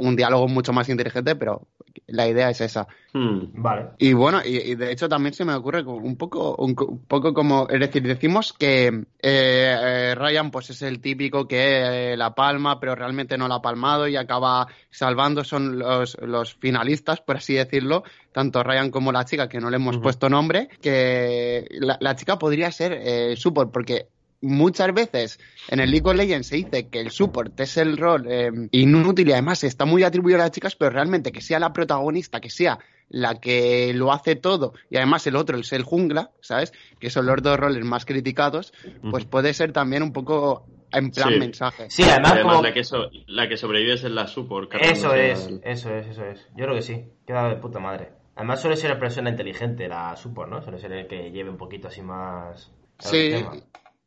un 0.01 0.17
diálogo 0.17 0.49
mucho 0.49 0.73
más 0.73 0.89
inteligente, 0.89 1.37
pero 1.37 1.67
la 2.07 2.29
idea 2.29 2.51
es 2.51 2.61
esa. 2.61 2.87
Hmm. 3.13 3.51
Vale. 3.55 3.91
Y 3.99 4.13
bueno, 4.13 4.41
y, 4.45 4.57
y 4.59 4.75
de 4.75 4.93
hecho 4.93 5.09
también 5.09 5.33
se 5.35 5.45
me 5.45 5.55
ocurre 5.55 5.83
un 5.83 6.17
poco, 6.17 6.57
un, 6.57 6.75
co- 6.75 6.87
un 6.87 7.05
poco 7.07 7.33
como, 7.33 7.69
es 7.69 7.81
decir, 7.81 8.03
decimos 8.03 8.53
que 8.53 8.87
eh, 8.87 9.03
eh, 9.23 10.15
Ryan 10.17 10.51
pues 10.51 10.71
es 10.71 10.83
el 10.83 11.01
típico 11.01 11.47
que 11.47 12.13
eh, 12.13 12.17
la 12.17 12.35
palma, 12.35 12.79
pero 12.81 12.95
realmente 12.95 13.39
no 13.39 13.49
la 13.49 13.57
ha 13.57 13.63
palmado 13.63 14.09
y 14.09 14.17
acaba 14.17 14.67
salvando, 14.91 15.45
son 15.45 15.79
los, 15.79 16.17
los 16.21 16.55
finalistas, 16.55 17.21
por 17.21 17.37
así 17.37 17.55
decirlo, 17.55 18.03
tanto 18.33 18.63
Ryan 18.63 18.91
como 18.91 19.13
la 19.13 19.25
chica, 19.25 19.49
que 19.49 19.61
no 19.61 19.71
le 19.71 19.77
hemos 19.77 19.99
puesto 19.99 20.29
nombre, 20.29 20.69
que 20.83 21.67
la, 21.71 21.97
la 22.01 22.17
chica 22.17 22.39
podría 22.39 22.71
ser 22.73 22.93
eh, 23.01 23.35
support, 23.37 23.73
porque 23.73 24.09
muchas 24.45 24.93
veces 24.95 25.39
en 25.69 25.81
el 25.81 25.91
League 25.91 26.09
of 26.09 26.15
Legends 26.17 26.47
se 26.49 26.57
dice 26.57 26.89
que 26.89 27.01
el 27.01 27.11
support 27.11 27.59
es 27.61 27.77
el 27.77 27.97
rol 27.97 28.27
eh, 28.29 28.51
inútil 28.73 29.29
y 29.29 29.33
además 29.33 29.65
está 29.65 29.85
muy 29.85 30.03
atribuido 30.05 30.39
a 30.39 30.43
las 30.43 30.51
chicas, 30.53 30.77
pero 30.77 30.91
realmente 30.91 31.33
que 31.33 31.41
sea 31.41 31.59
la 31.59 31.73
protagonista, 31.73 32.41
que 32.41 32.51
sea 32.51 32.79
la 33.09 33.39
que 33.41 33.93
lo 33.95 34.13
hace 34.13 34.35
todo 34.37 34.73
y 34.91 34.97
además 34.97 35.27
el 35.27 35.37
otro 35.37 35.59
es 35.59 35.73
el 35.73 35.83
jungla, 35.83 36.31
¿sabes? 36.41 36.73
Que 36.99 37.11
son 37.11 37.27
los 37.27 37.43
dos 37.43 37.59
roles 37.59 37.85
más 37.85 38.05
criticados, 38.05 38.73
pues 39.11 39.25
puede 39.27 39.53
ser 39.55 39.73
también 39.73 40.03
un 40.03 40.13
poco 40.13 40.67
en 40.93 41.11
plan 41.11 41.31
Sí. 41.33 41.39
mensaje. 41.41 41.87
Sí, 41.91 42.03
además, 42.05 42.33
Además, 42.33 42.53
como... 42.55 42.63
la, 42.69 42.73
que 42.73 42.85
so- 42.85 43.11
la 43.27 43.49
que 43.49 43.57
sobrevive 43.57 43.95
es 43.95 44.05
la 44.05 44.27
support. 44.29 44.73
Eso 44.81 45.13
es, 45.15 45.47
al- 45.47 45.61
eso 45.65 45.91
es, 45.95 46.07
eso 46.07 46.25
es. 46.25 46.41
Yo 46.57 46.65
creo 46.65 46.75
que 46.77 46.83
sí. 46.83 47.05
Queda 47.27 47.49
de 47.49 47.57
puta 47.57 47.81
madre. 47.81 48.11
Además 48.37 48.61
suele 48.61 48.77
ser 48.77 48.91
la 48.91 48.99
persona 48.99 49.31
inteligente, 49.31 49.87
la 49.89 50.17
support, 50.17 50.51
¿no? 50.51 50.63
Suele 50.63 50.79
ser 50.79 50.93
el 50.93 51.07
que 51.07 51.31
lleve 51.31 51.51
un 51.51 51.57
poquito 51.57 51.89
así 51.89 52.01
más... 52.01 52.71
Sí, 53.01 53.17
el 53.17 53.33
tema. 53.43 53.57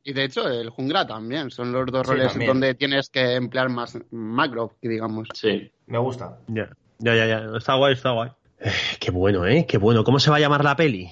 Y 0.09 0.13
de 0.13 0.23
hecho 0.23 0.47
el 0.47 0.69
jungla 0.69 1.05
también, 1.05 1.51
son 1.51 1.71
los 1.73 1.85
dos 1.87 2.07
Sí, 2.07 2.13
roles 2.13 2.29
también. 2.29 2.47
donde 2.49 2.73
tienes 2.75 3.09
que 3.09 3.35
emplear 3.35 3.67
más 3.69 3.97
macro, 4.11 4.73
digamos. 4.81 5.27
Sí. 5.33 5.69
Me 5.87 5.97
gusta. 5.97 6.37
Ya, 6.47 6.69
ya, 6.99 7.13
ya, 7.15 7.25
ya. 7.27 7.57
Está 7.57 7.75
guay, 7.75 7.93
está 7.93 8.11
guay. 8.11 8.29
Eh, 8.59 8.71
qué 8.99 9.11
bueno, 9.11 9.45
¿eh? 9.45 9.65
Qué 9.67 9.77
bueno. 9.77 10.03
¿Cómo 10.05 10.19
se 10.19 10.29
va 10.29 10.37
a 10.37 10.39
llamar 10.39 10.63
la 10.63 10.75
peli? 10.77 11.09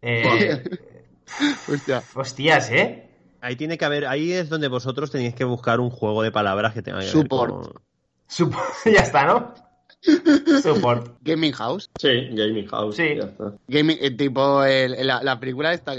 Eh, 0.00 0.62
Hostia. 1.68 2.02
hostias, 2.14 2.70
¿eh? 2.70 3.04
Ahí 3.40 3.56
tiene 3.56 3.76
que 3.78 3.84
haber, 3.84 4.06
ahí 4.06 4.32
es 4.32 4.48
donde 4.48 4.68
vosotros 4.68 5.10
tenéis 5.10 5.34
que 5.34 5.44
buscar 5.44 5.78
un 5.78 5.90
juego 5.90 6.22
de 6.22 6.32
palabras 6.32 6.72
que 6.74 6.82
tenga 6.82 6.98
que 7.00 7.04
ver 7.04 7.12
Support. 7.12 7.52
con- 7.52 8.52
ya 8.92 9.00
está, 9.02 9.26
¿no? 9.26 9.54
Support. 10.62 11.18
Gaming 11.22 11.52
House. 11.52 11.90
Sí, 12.00 12.28
Gaming 12.32 12.66
House. 12.68 12.96
Sí. 12.96 13.16
ya 13.16 13.24
está. 13.26 13.52
Gaming, 13.68 13.98
eh, 14.00 14.10
tipo 14.12 14.64
el- 14.64 15.06
la, 15.06 15.22
la 15.22 15.38
película 15.38 15.72
esta, 15.72 15.92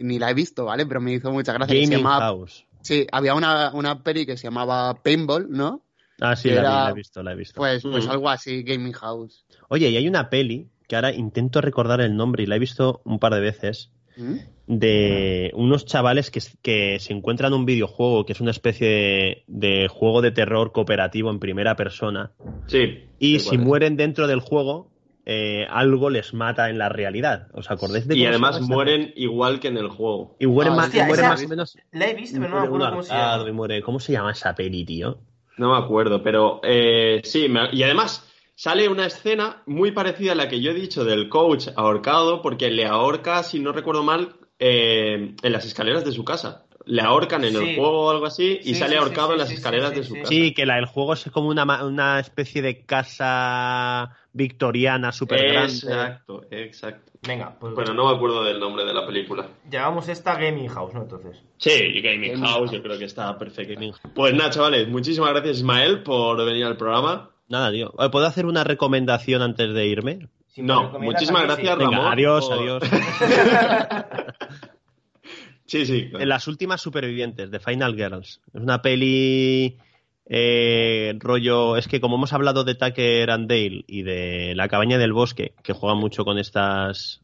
ni 0.00 0.18
la 0.18 0.30
he 0.30 0.34
visto, 0.34 0.64
¿vale? 0.64 0.86
Pero 0.86 1.00
me 1.00 1.12
hizo 1.14 1.30
mucha 1.32 1.52
gracia. 1.52 1.74
que 1.74 1.80
se 1.86 1.90
Gaming 1.90 2.04
llamaba- 2.04 2.24
House. 2.26 2.66
Sí, 2.82 3.06
había 3.10 3.34
una, 3.34 3.72
una 3.74 4.02
peli 4.02 4.24
que 4.26 4.36
se 4.36 4.44
llamaba 4.44 4.94
Paintball, 5.02 5.48
¿no? 5.50 5.82
Ah, 6.20 6.36
sí, 6.36 6.48
la, 6.48 6.54
vi, 6.54 6.60
era- 6.60 6.84
la 6.84 6.90
he 6.90 6.94
visto, 6.94 7.22
la 7.22 7.32
he 7.32 7.36
visto. 7.36 7.54
Pues, 7.56 7.82
pues 7.82 8.06
Mm. 8.06 8.10
algo 8.10 8.30
así, 8.30 8.62
Gaming 8.62 8.92
House. 8.92 9.44
Oye, 9.68 9.90
y 9.90 9.96
hay 9.96 10.08
una 10.08 10.30
peli 10.30 10.68
que 10.88 10.94
ahora 10.96 11.12
intento 11.12 11.60
recordar 11.60 12.00
el 12.00 12.16
nombre 12.16 12.44
y 12.44 12.46
la 12.46 12.56
he 12.56 12.60
visto 12.60 13.02
un 13.04 13.18
par 13.18 13.34
de 13.34 13.40
veces 13.40 13.90
¿Mm? 14.16 14.34
de 14.68 15.50
unos 15.54 15.84
chavales 15.84 16.30
que, 16.30 16.40
que 16.62 16.98
se 17.00 17.12
encuentran 17.12 17.52
un 17.52 17.66
videojuego 17.66 18.24
que 18.24 18.32
es 18.32 18.40
una 18.40 18.50
especie 18.52 18.86
de, 18.88 19.44
de 19.46 19.88
juego 19.88 20.22
de 20.22 20.30
terror 20.30 20.72
cooperativo 20.72 21.30
en 21.30 21.38
primera 21.38 21.76
persona 21.76 22.32
Sí. 22.66 23.04
y 23.18 23.40
si 23.40 23.58
mueren 23.58 23.96
dentro 23.96 24.26
del 24.26 24.40
juego 24.40 24.90
eh, 25.26 25.66
algo 25.68 26.08
les 26.08 26.32
mata 26.32 26.70
en 26.70 26.78
la 26.78 26.88
realidad. 26.88 27.48
¿Os 27.52 27.70
acordáis 27.70 28.06
de 28.08 28.16
Y 28.16 28.24
además 28.26 28.56
esta 28.60 28.72
mueren 28.72 29.12
igual 29.16 29.60
que 29.60 29.68
en 29.68 29.76
el 29.76 29.88
juego. 29.88 30.36
Y 30.40 30.46
mueren, 30.46 30.72
Ah, 30.72 30.76
más, 30.76 30.86
hostia, 30.86 31.02
y 31.02 31.06
mueren 31.06 31.24
esa- 31.24 31.32
más 31.34 31.44
o 31.44 31.48
menos... 31.48 31.78
La 31.92 32.06
he 32.08 32.14
visto, 32.14 32.38
pero 32.40 32.54
no 32.54 32.60
me 32.60 32.66
acuerdo 32.66 32.90
cómo 32.90 33.02
se 33.02 33.12
llama. 33.12 33.48
y 33.48 33.52
muere- 33.52 33.82
¿Cómo 33.82 34.00
se 34.00 34.12
llama 34.12 34.30
esa 34.32 34.54
peli, 34.54 34.84
tío? 34.84 35.18
No 35.58 35.72
me 35.72 35.78
acuerdo, 35.84 36.22
pero 36.22 36.60
eh, 36.62 37.20
sí, 37.24 37.48
me- 37.48 37.68
y 37.72 37.82
además 37.82 38.24
sale 38.54 38.88
una 38.88 39.06
escena 39.06 39.62
muy 39.66 39.90
parecida 39.90 40.32
a 40.32 40.34
la 40.36 40.48
que 40.48 40.60
yo 40.60 40.70
he 40.70 40.74
dicho 40.74 41.04
del 41.04 41.28
coach 41.28 41.68
ahorcado, 41.76 42.40
porque 42.40 42.70
le 42.70 42.86
ahorca, 42.86 43.42
si 43.42 43.58
no 43.60 43.72
recuerdo 43.72 44.02
mal, 44.02 44.36
eh, 44.58 45.34
en 45.42 45.52
las 45.52 45.64
escaleras 45.66 46.04
de 46.04 46.12
su 46.12 46.24
casa. 46.24 46.65
Le 46.88 47.02
ahorcan 47.02 47.42
en 47.44 47.50
Sí. 47.50 47.56
el 47.70 47.76
juego 47.76 48.06
o 48.06 48.10
algo 48.10 48.26
así 48.26 48.60
y 48.62 48.68
Sí, 48.72 48.74
sale 48.76 48.92
sí, 48.92 48.98
ahorcado 48.98 49.26
sí, 49.28 49.32
en 49.32 49.38
las 49.40 49.48
sí, 49.48 49.54
escaleras 49.56 49.90
sí, 49.90 49.96
de 49.96 50.02
su 50.04 50.14
sí. 50.14 50.20
casa. 50.20 50.28
Sí, 50.28 50.54
que 50.54 50.66
la, 50.66 50.78
el 50.78 50.86
juego 50.86 51.14
es 51.14 51.28
como 51.32 51.48
una, 51.48 51.84
una 51.84 52.20
especie 52.20 52.62
de 52.62 52.84
casa 52.86 54.16
victoriana 54.32 55.10
súper 55.12 55.42
grande. 55.52 55.72
Exacto, 55.72 56.42
exacto. 56.50 57.12
Venga, 57.26 57.56
pues 57.58 57.74
Bueno, 57.74 57.92
no 57.92 58.08
me 58.08 58.14
acuerdo 58.16 58.44
del 58.44 58.60
nombre 58.60 58.84
de 58.84 58.94
la 58.94 59.04
película. 59.04 59.48
llamamos 59.68 60.08
esta 60.08 60.36
Gaming 60.36 60.68
House, 60.68 60.94
¿no? 60.94 61.02
Entonces. 61.02 61.42
Sí, 61.56 61.70
Gaming, 62.00 62.30
Gaming 62.30 62.40
House, 62.44 62.52
House. 62.52 62.70
yo 62.70 62.82
creo 62.82 62.98
que 62.98 63.06
está 63.06 63.36
perfecto. 63.36 63.80
Pues 64.14 64.32
nada, 64.34 64.50
chavales, 64.50 64.86
muchísimas 64.88 65.30
gracias 65.30 65.56
Ismael 65.58 66.02
por 66.04 66.36
venir 66.44 66.66
al 66.66 66.76
programa. 66.76 67.30
Nada, 67.48 67.72
tío. 67.72 67.92
¿Puedo 68.12 68.26
hacer 68.26 68.46
una 68.46 68.62
recomendación 68.64 69.42
antes 69.42 69.72
de 69.74 69.86
irme? 69.86 70.28
Si 70.48 70.62
No, 70.62 70.90
muchísimas 71.00 71.42
mí, 71.42 71.48
sí. 71.56 71.62
gracias, 71.62 71.78
Venga, 71.78 71.96
Ramón. 71.96 72.12
adiós, 72.12 72.48
por- 72.48 72.58
adiós. 72.58 72.82
Sí, 75.66 75.84
sí. 75.84 76.08
claro. 76.08 76.22
En 76.22 76.28
las 76.28 76.46
últimas 76.48 76.80
supervivientes 76.80 77.50
de 77.50 77.60
Final 77.60 77.94
Girls. 77.94 78.40
Es 78.52 78.60
una 78.60 78.82
peli 78.82 79.76
eh, 80.28 81.14
rollo. 81.18 81.76
Es 81.76 81.88
que 81.88 82.00
como 82.00 82.16
hemos 82.16 82.32
hablado 82.32 82.64
de 82.64 82.74
Tucker 82.74 83.30
and 83.30 83.48
Dale 83.48 83.84
y 83.86 84.02
de 84.02 84.54
La 84.54 84.68
cabaña 84.68 84.98
del 84.98 85.12
bosque, 85.12 85.54
que 85.62 85.72
juegan 85.72 85.98
mucho 85.98 86.24
con 86.24 86.38
estas. 86.38 87.20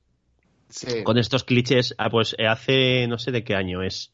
Sí. 0.68 1.04
con 1.04 1.18
estos 1.18 1.44
clichés, 1.44 1.94
ah, 1.98 2.08
pues 2.08 2.34
eh, 2.38 2.46
hace 2.46 3.06
no 3.06 3.18
sé 3.18 3.30
de 3.30 3.44
qué 3.44 3.54
año 3.54 3.82
es. 3.82 4.11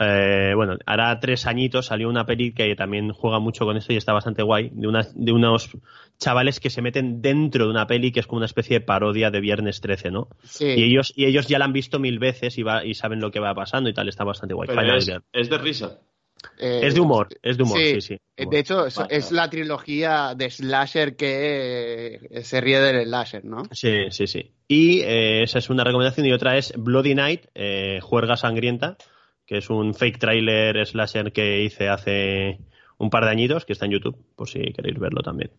Eh, 0.00 0.52
bueno, 0.56 0.76
hará 0.86 1.20
tres 1.20 1.46
añitos 1.46 1.86
salió 1.86 2.08
una 2.08 2.24
peli 2.24 2.52
que 2.52 2.74
también 2.74 3.12
juega 3.12 3.38
mucho 3.40 3.66
con 3.66 3.76
esto 3.76 3.92
y 3.92 3.96
está 3.96 4.12
bastante 4.14 4.42
guay, 4.42 4.70
de, 4.72 4.88
una- 4.88 5.06
de 5.14 5.32
unos 5.32 5.70
chavales 6.18 6.60
que 6.60 6.70
se 6.70 6.80
meten 6.80 7.20
dentro 7.20 7.64
de 7.66 7.70
una 7.70 7.86
peli 7.86 8.10
que 8.10 8.20
es 8.20 8.26
como 8.26 8.38
una 8.38 8.46
especie 8.46 8.78
de 8.78 8.84
parodia 8.86 9.30
de 9.30 9.40
Viernes 9.40 9.80
13, 9.82 10.10
¿no? 10.10 10.28
Sí. 10.44 10.64
Y 10.66 10.82
ellos, 10.84 11.12
y 11.14 11.26
ellos 11.26 11.46
ya 11.46 11.58
la 11.58 11.66
han 11.66 11.72
visto 11.74 11.98
mil 11.98 12.18
veces 12.18 12.56
y, 12.56 12.62
va, 12.62 12.84
y 12.84 12.94
saben 12.94 13.20
lo 13.20 13.30
que 13.30 13.40
va 13.40 13.54
pasando 13.54 13.90
y 13.90 13.94
tal, 13.94 14.08
está 14.08 14.24
bastante 14.24 14.54
guay. 14.54 14.68
Pero 14.74 14.94
es, 14.94 15.50
de 15.50 15.58
risa. 15.58 15.98
Eh, 16.58 16.80
Es 16.84 16.94
de 16.94 17.00
humor, 17.00 17.28
es 17.42 17.56
de 17.56 17.62
humor, 17.62 17.78
sí, 17.78 18.00
sí. 18.00 18.18
De 18.36 18.58
hecho, 18.58 18.86
es, 18.86 18.96
Vale, 18.96 19.14
es 19.16 19.24
vale. 19.26 19.36
la 19.36 19.50
trilogía 19.50 20.34
de 20.34 20.50
slasher 20.50 21.14
que 21.16 22.18
eh, 22.30 22.42
se 22.42 22.60
ríe 22.60 22.80
del 22.80 23.04
slasher, 23.06 23.44
¿no? 23.44 23.62
Sí, 23.70 24.06
sí, 24.10 24.26
sí. 24.26 24.50
Y 24.66 25.00
eh, 25.02 25.42
esa 25.44 25.58
es 25.58 25.70
una 25.70 25.84
recomendación 25.84 26.26
y 26.26 26.32
otra 26.32 26.56
es 26.56 26.72
Bloody 26.76 27.14
Night, 27.14 27.42
eh, 27.54 28.00
Juerga 28.02 28.36
Sangrienta, 28.36 28.96
que 29.52 29.58
es 29.58 29.68
un 29.68 29.92
fake 29.92 30.18
trailer 30.18 30.86
slasher 30.86 31.30
que 31.30 31.62
hice 31.62 31.90
hace 31.90 32.58
un 32.96 33.10
par 33.10 33.24
de 33.24 33.30
añitos, 33.32 33.66
que 33.66 33.74
está 33.74 33.84
en 33.84 33.92
YouTube, 33.92 34.16
por 34.34 34.48
si 34.48 34.60
queréis 34.72 34.98
verlo 34.98 35.20
también, 35.22 35.50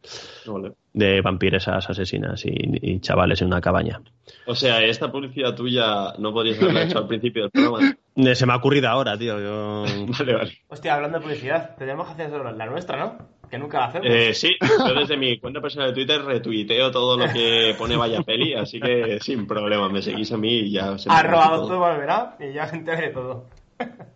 Vale. 0.47 0.71
de 0.93 1.21
vampiresas 1.21 1.87
asesinas 1.87 2.43
y, 2.45 2.49
y 2.81 2.99
chavales 3.01 3.39
en 3.41 3.47
una 3.49 3.61
cabaña. 3.61 4.01
O 4.47 4.55
sea, 4.55 4.81
esta 4.81 5.11
publicidad 5.11 5.53
tuya 5.53 6.13
no 6.17 6.33
podrías 6.33 6.59
haberla 6.59 6.83
hecho 6.85 6.97
al 6.99 7.07
principio 7.07 7.43
del 7.43 7.51
programa. 7.51 7.95
Eh, 8.15 8.35
Se 8.35 8.45
me 8.45 8.53
ha 8.53 8.57
ocurrido 8.57 8.87
ahora, 8.89 9.17
tío. 9.17 9.39
yo- 9.39 9.85
Vale, 10.19 10.33
vale. 10.35 10.57
Hostia, 10.67 10.93
hablando 10.93 11.17
de 11.17 11.23
publicidad, 11.23 11.75
tenemos 11.77 12.05
que 12.05 12.13
hacer 12.13 12.29
solo 12.29 12.51
la 12.51 12.65
nuestra, 12.67 12.95
¿no? 12.97 13.17
Que 13.49 13.57
nunca 13.57 13.79
la 13.79 13.85
hacemos. 13.87 14.07
Eh, 14.07 14.35
sí, 14.35 14.49
yo 14.61 14.93
desde 14.93 15.17
mi 15.17 15.39
cuenta 15.39 15.59
personal 15.61 15.87
de 15.89 15.95
Twitter 15.95 16.23
retuiteo 16.23 16.91
todo 16.91 17.17
lo 17.17 17.25
que 17.33 17.73
pone 17.75 17.97
Vaya 17.97 18.21
Peli, 18.21 18.53
así 18.53 18.79
que 18.79 19.17
sin 19.19 19.47
problema, 19.47 19.89
me 19.89 20.03
seguís 20.03 20.31
a 20.31 20.37
mí 20.37 20.59
y 20.59 20.71
ya 20.73 20.95
se 20.99 21.09
me 21.09 21.15
Arroba 21.15 21.55
todo 21.55 21.79
volverá 21.79 22.35
y 22.39 22.53
ya 22.53 22.67
se 22.67 22.75
entere 22.75 23.07
de 23.07 23.13
todo. 23.13 23.45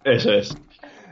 Eso 0.04 0.34
es. 0.34 0.56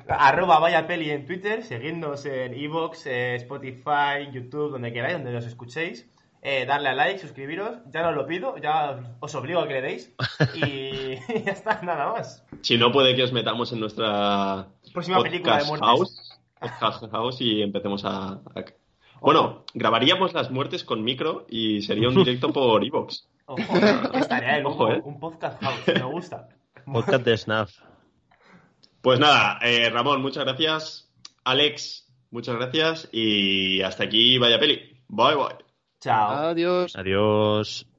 Arroba 0.08 0.60
vaya 0.60 0.86
peli 0.88 1.10
en 1.10 1.26
Twitter, 1.26 1.64
seguidnos 1.64 2.26
en 2.26 2.54
Evox, 2.54 3.08
Spotify, 3.08 4.30
YouTube, 4.32 4.72
donde 4.72 4.94
queráis, 4.94 5.14
donde 5.18 5.36
os 5.36 5.46
escuchéis. 5.46 6.10
Eh, 6.48 6.68
darle 6.68 6.90
a 6.90 6.94
like, 6.94 7.18
suscribiros, 7.18 7.80
ya 7.92 8.04
no 8.04 8.12
lo 8.12 8.28
pido, 8.28 8.56
ya 8.58 9.16
os 9.20 9.34
obligo 9.34 9.62
a 9.62 9.68
que 9.68 9.74
le 9.74 9.82
deis. 9.82 10.14
Y 10.54 11.16
ya 11.44 11.52
está, 11.54 11.82
nada 11.82 12.12
más. 12.14 12.46
Si 12.62 12.78
no, 12.78 12.92
puede 12.92 13.16
que 13.16 13.24
os 13.24 13.34
metamos 13.34 13.74
en 13.74 13.80
nuestra 13.80 14.68
Próxima 14.94 15.24
película 15.24 15.58
de 15.58 15.66
podcast 15.66 15.70
muertes. 15.82 15.88
house, 15.88 16.40
podcast 16.60 17.12
house 17.12 17.42
y 17.42 17.64
empecemos 17.64 18.06
a, 18.06 18.34
a- 18.34 18.66
Bueno, 19.22 19.66
grabaríamos 19.74 20.36
las 20.36 20.52
muertes 20.52 20.84
con 20.84 21.04
micro 21.04 21.48
y 21.50 21.82
sería 21.82 22.10
un 22.10 22.16
directo 22.16 22.50
por 22.54 22.86
Evox. 22.86 23.28
Ojo, 23.48 23.78
estaría 24.14 24.58
el 24.58 24.66
Ojo, 24.68 24.92
eh. 24.92 25.02
un 25.04 25.20
podcast 25.20 25.60
house, 25.64 25.82
me 25.88 26.04
gusta. 26.04 26.50
Podcast 26.86 27.26
de 27.26 27.38
Snaf. 27.38 27.72
Pues 29.06 29.20
nada, 29.20 29.60
eh, 29.62 29.88
Ramón, 29.92 30.24
muchas 30.24 30.46
gracias. 30.46 31.08
Alex, 31.44 32.12
muchas 32.32 32.56
gracias. 32.56 33.08
Y 33.12 33.80
hasta 33.84 34.06
aquí, 34.06 34.40
Vaya 34.40 34.58
Peli. 34.58 34.98
Bye, 35.08 35.36
bye. 35.36 35.58
Chao. 36.00 36.32
Adiós. 36.32 36.96
Adiós. 36.96 37.86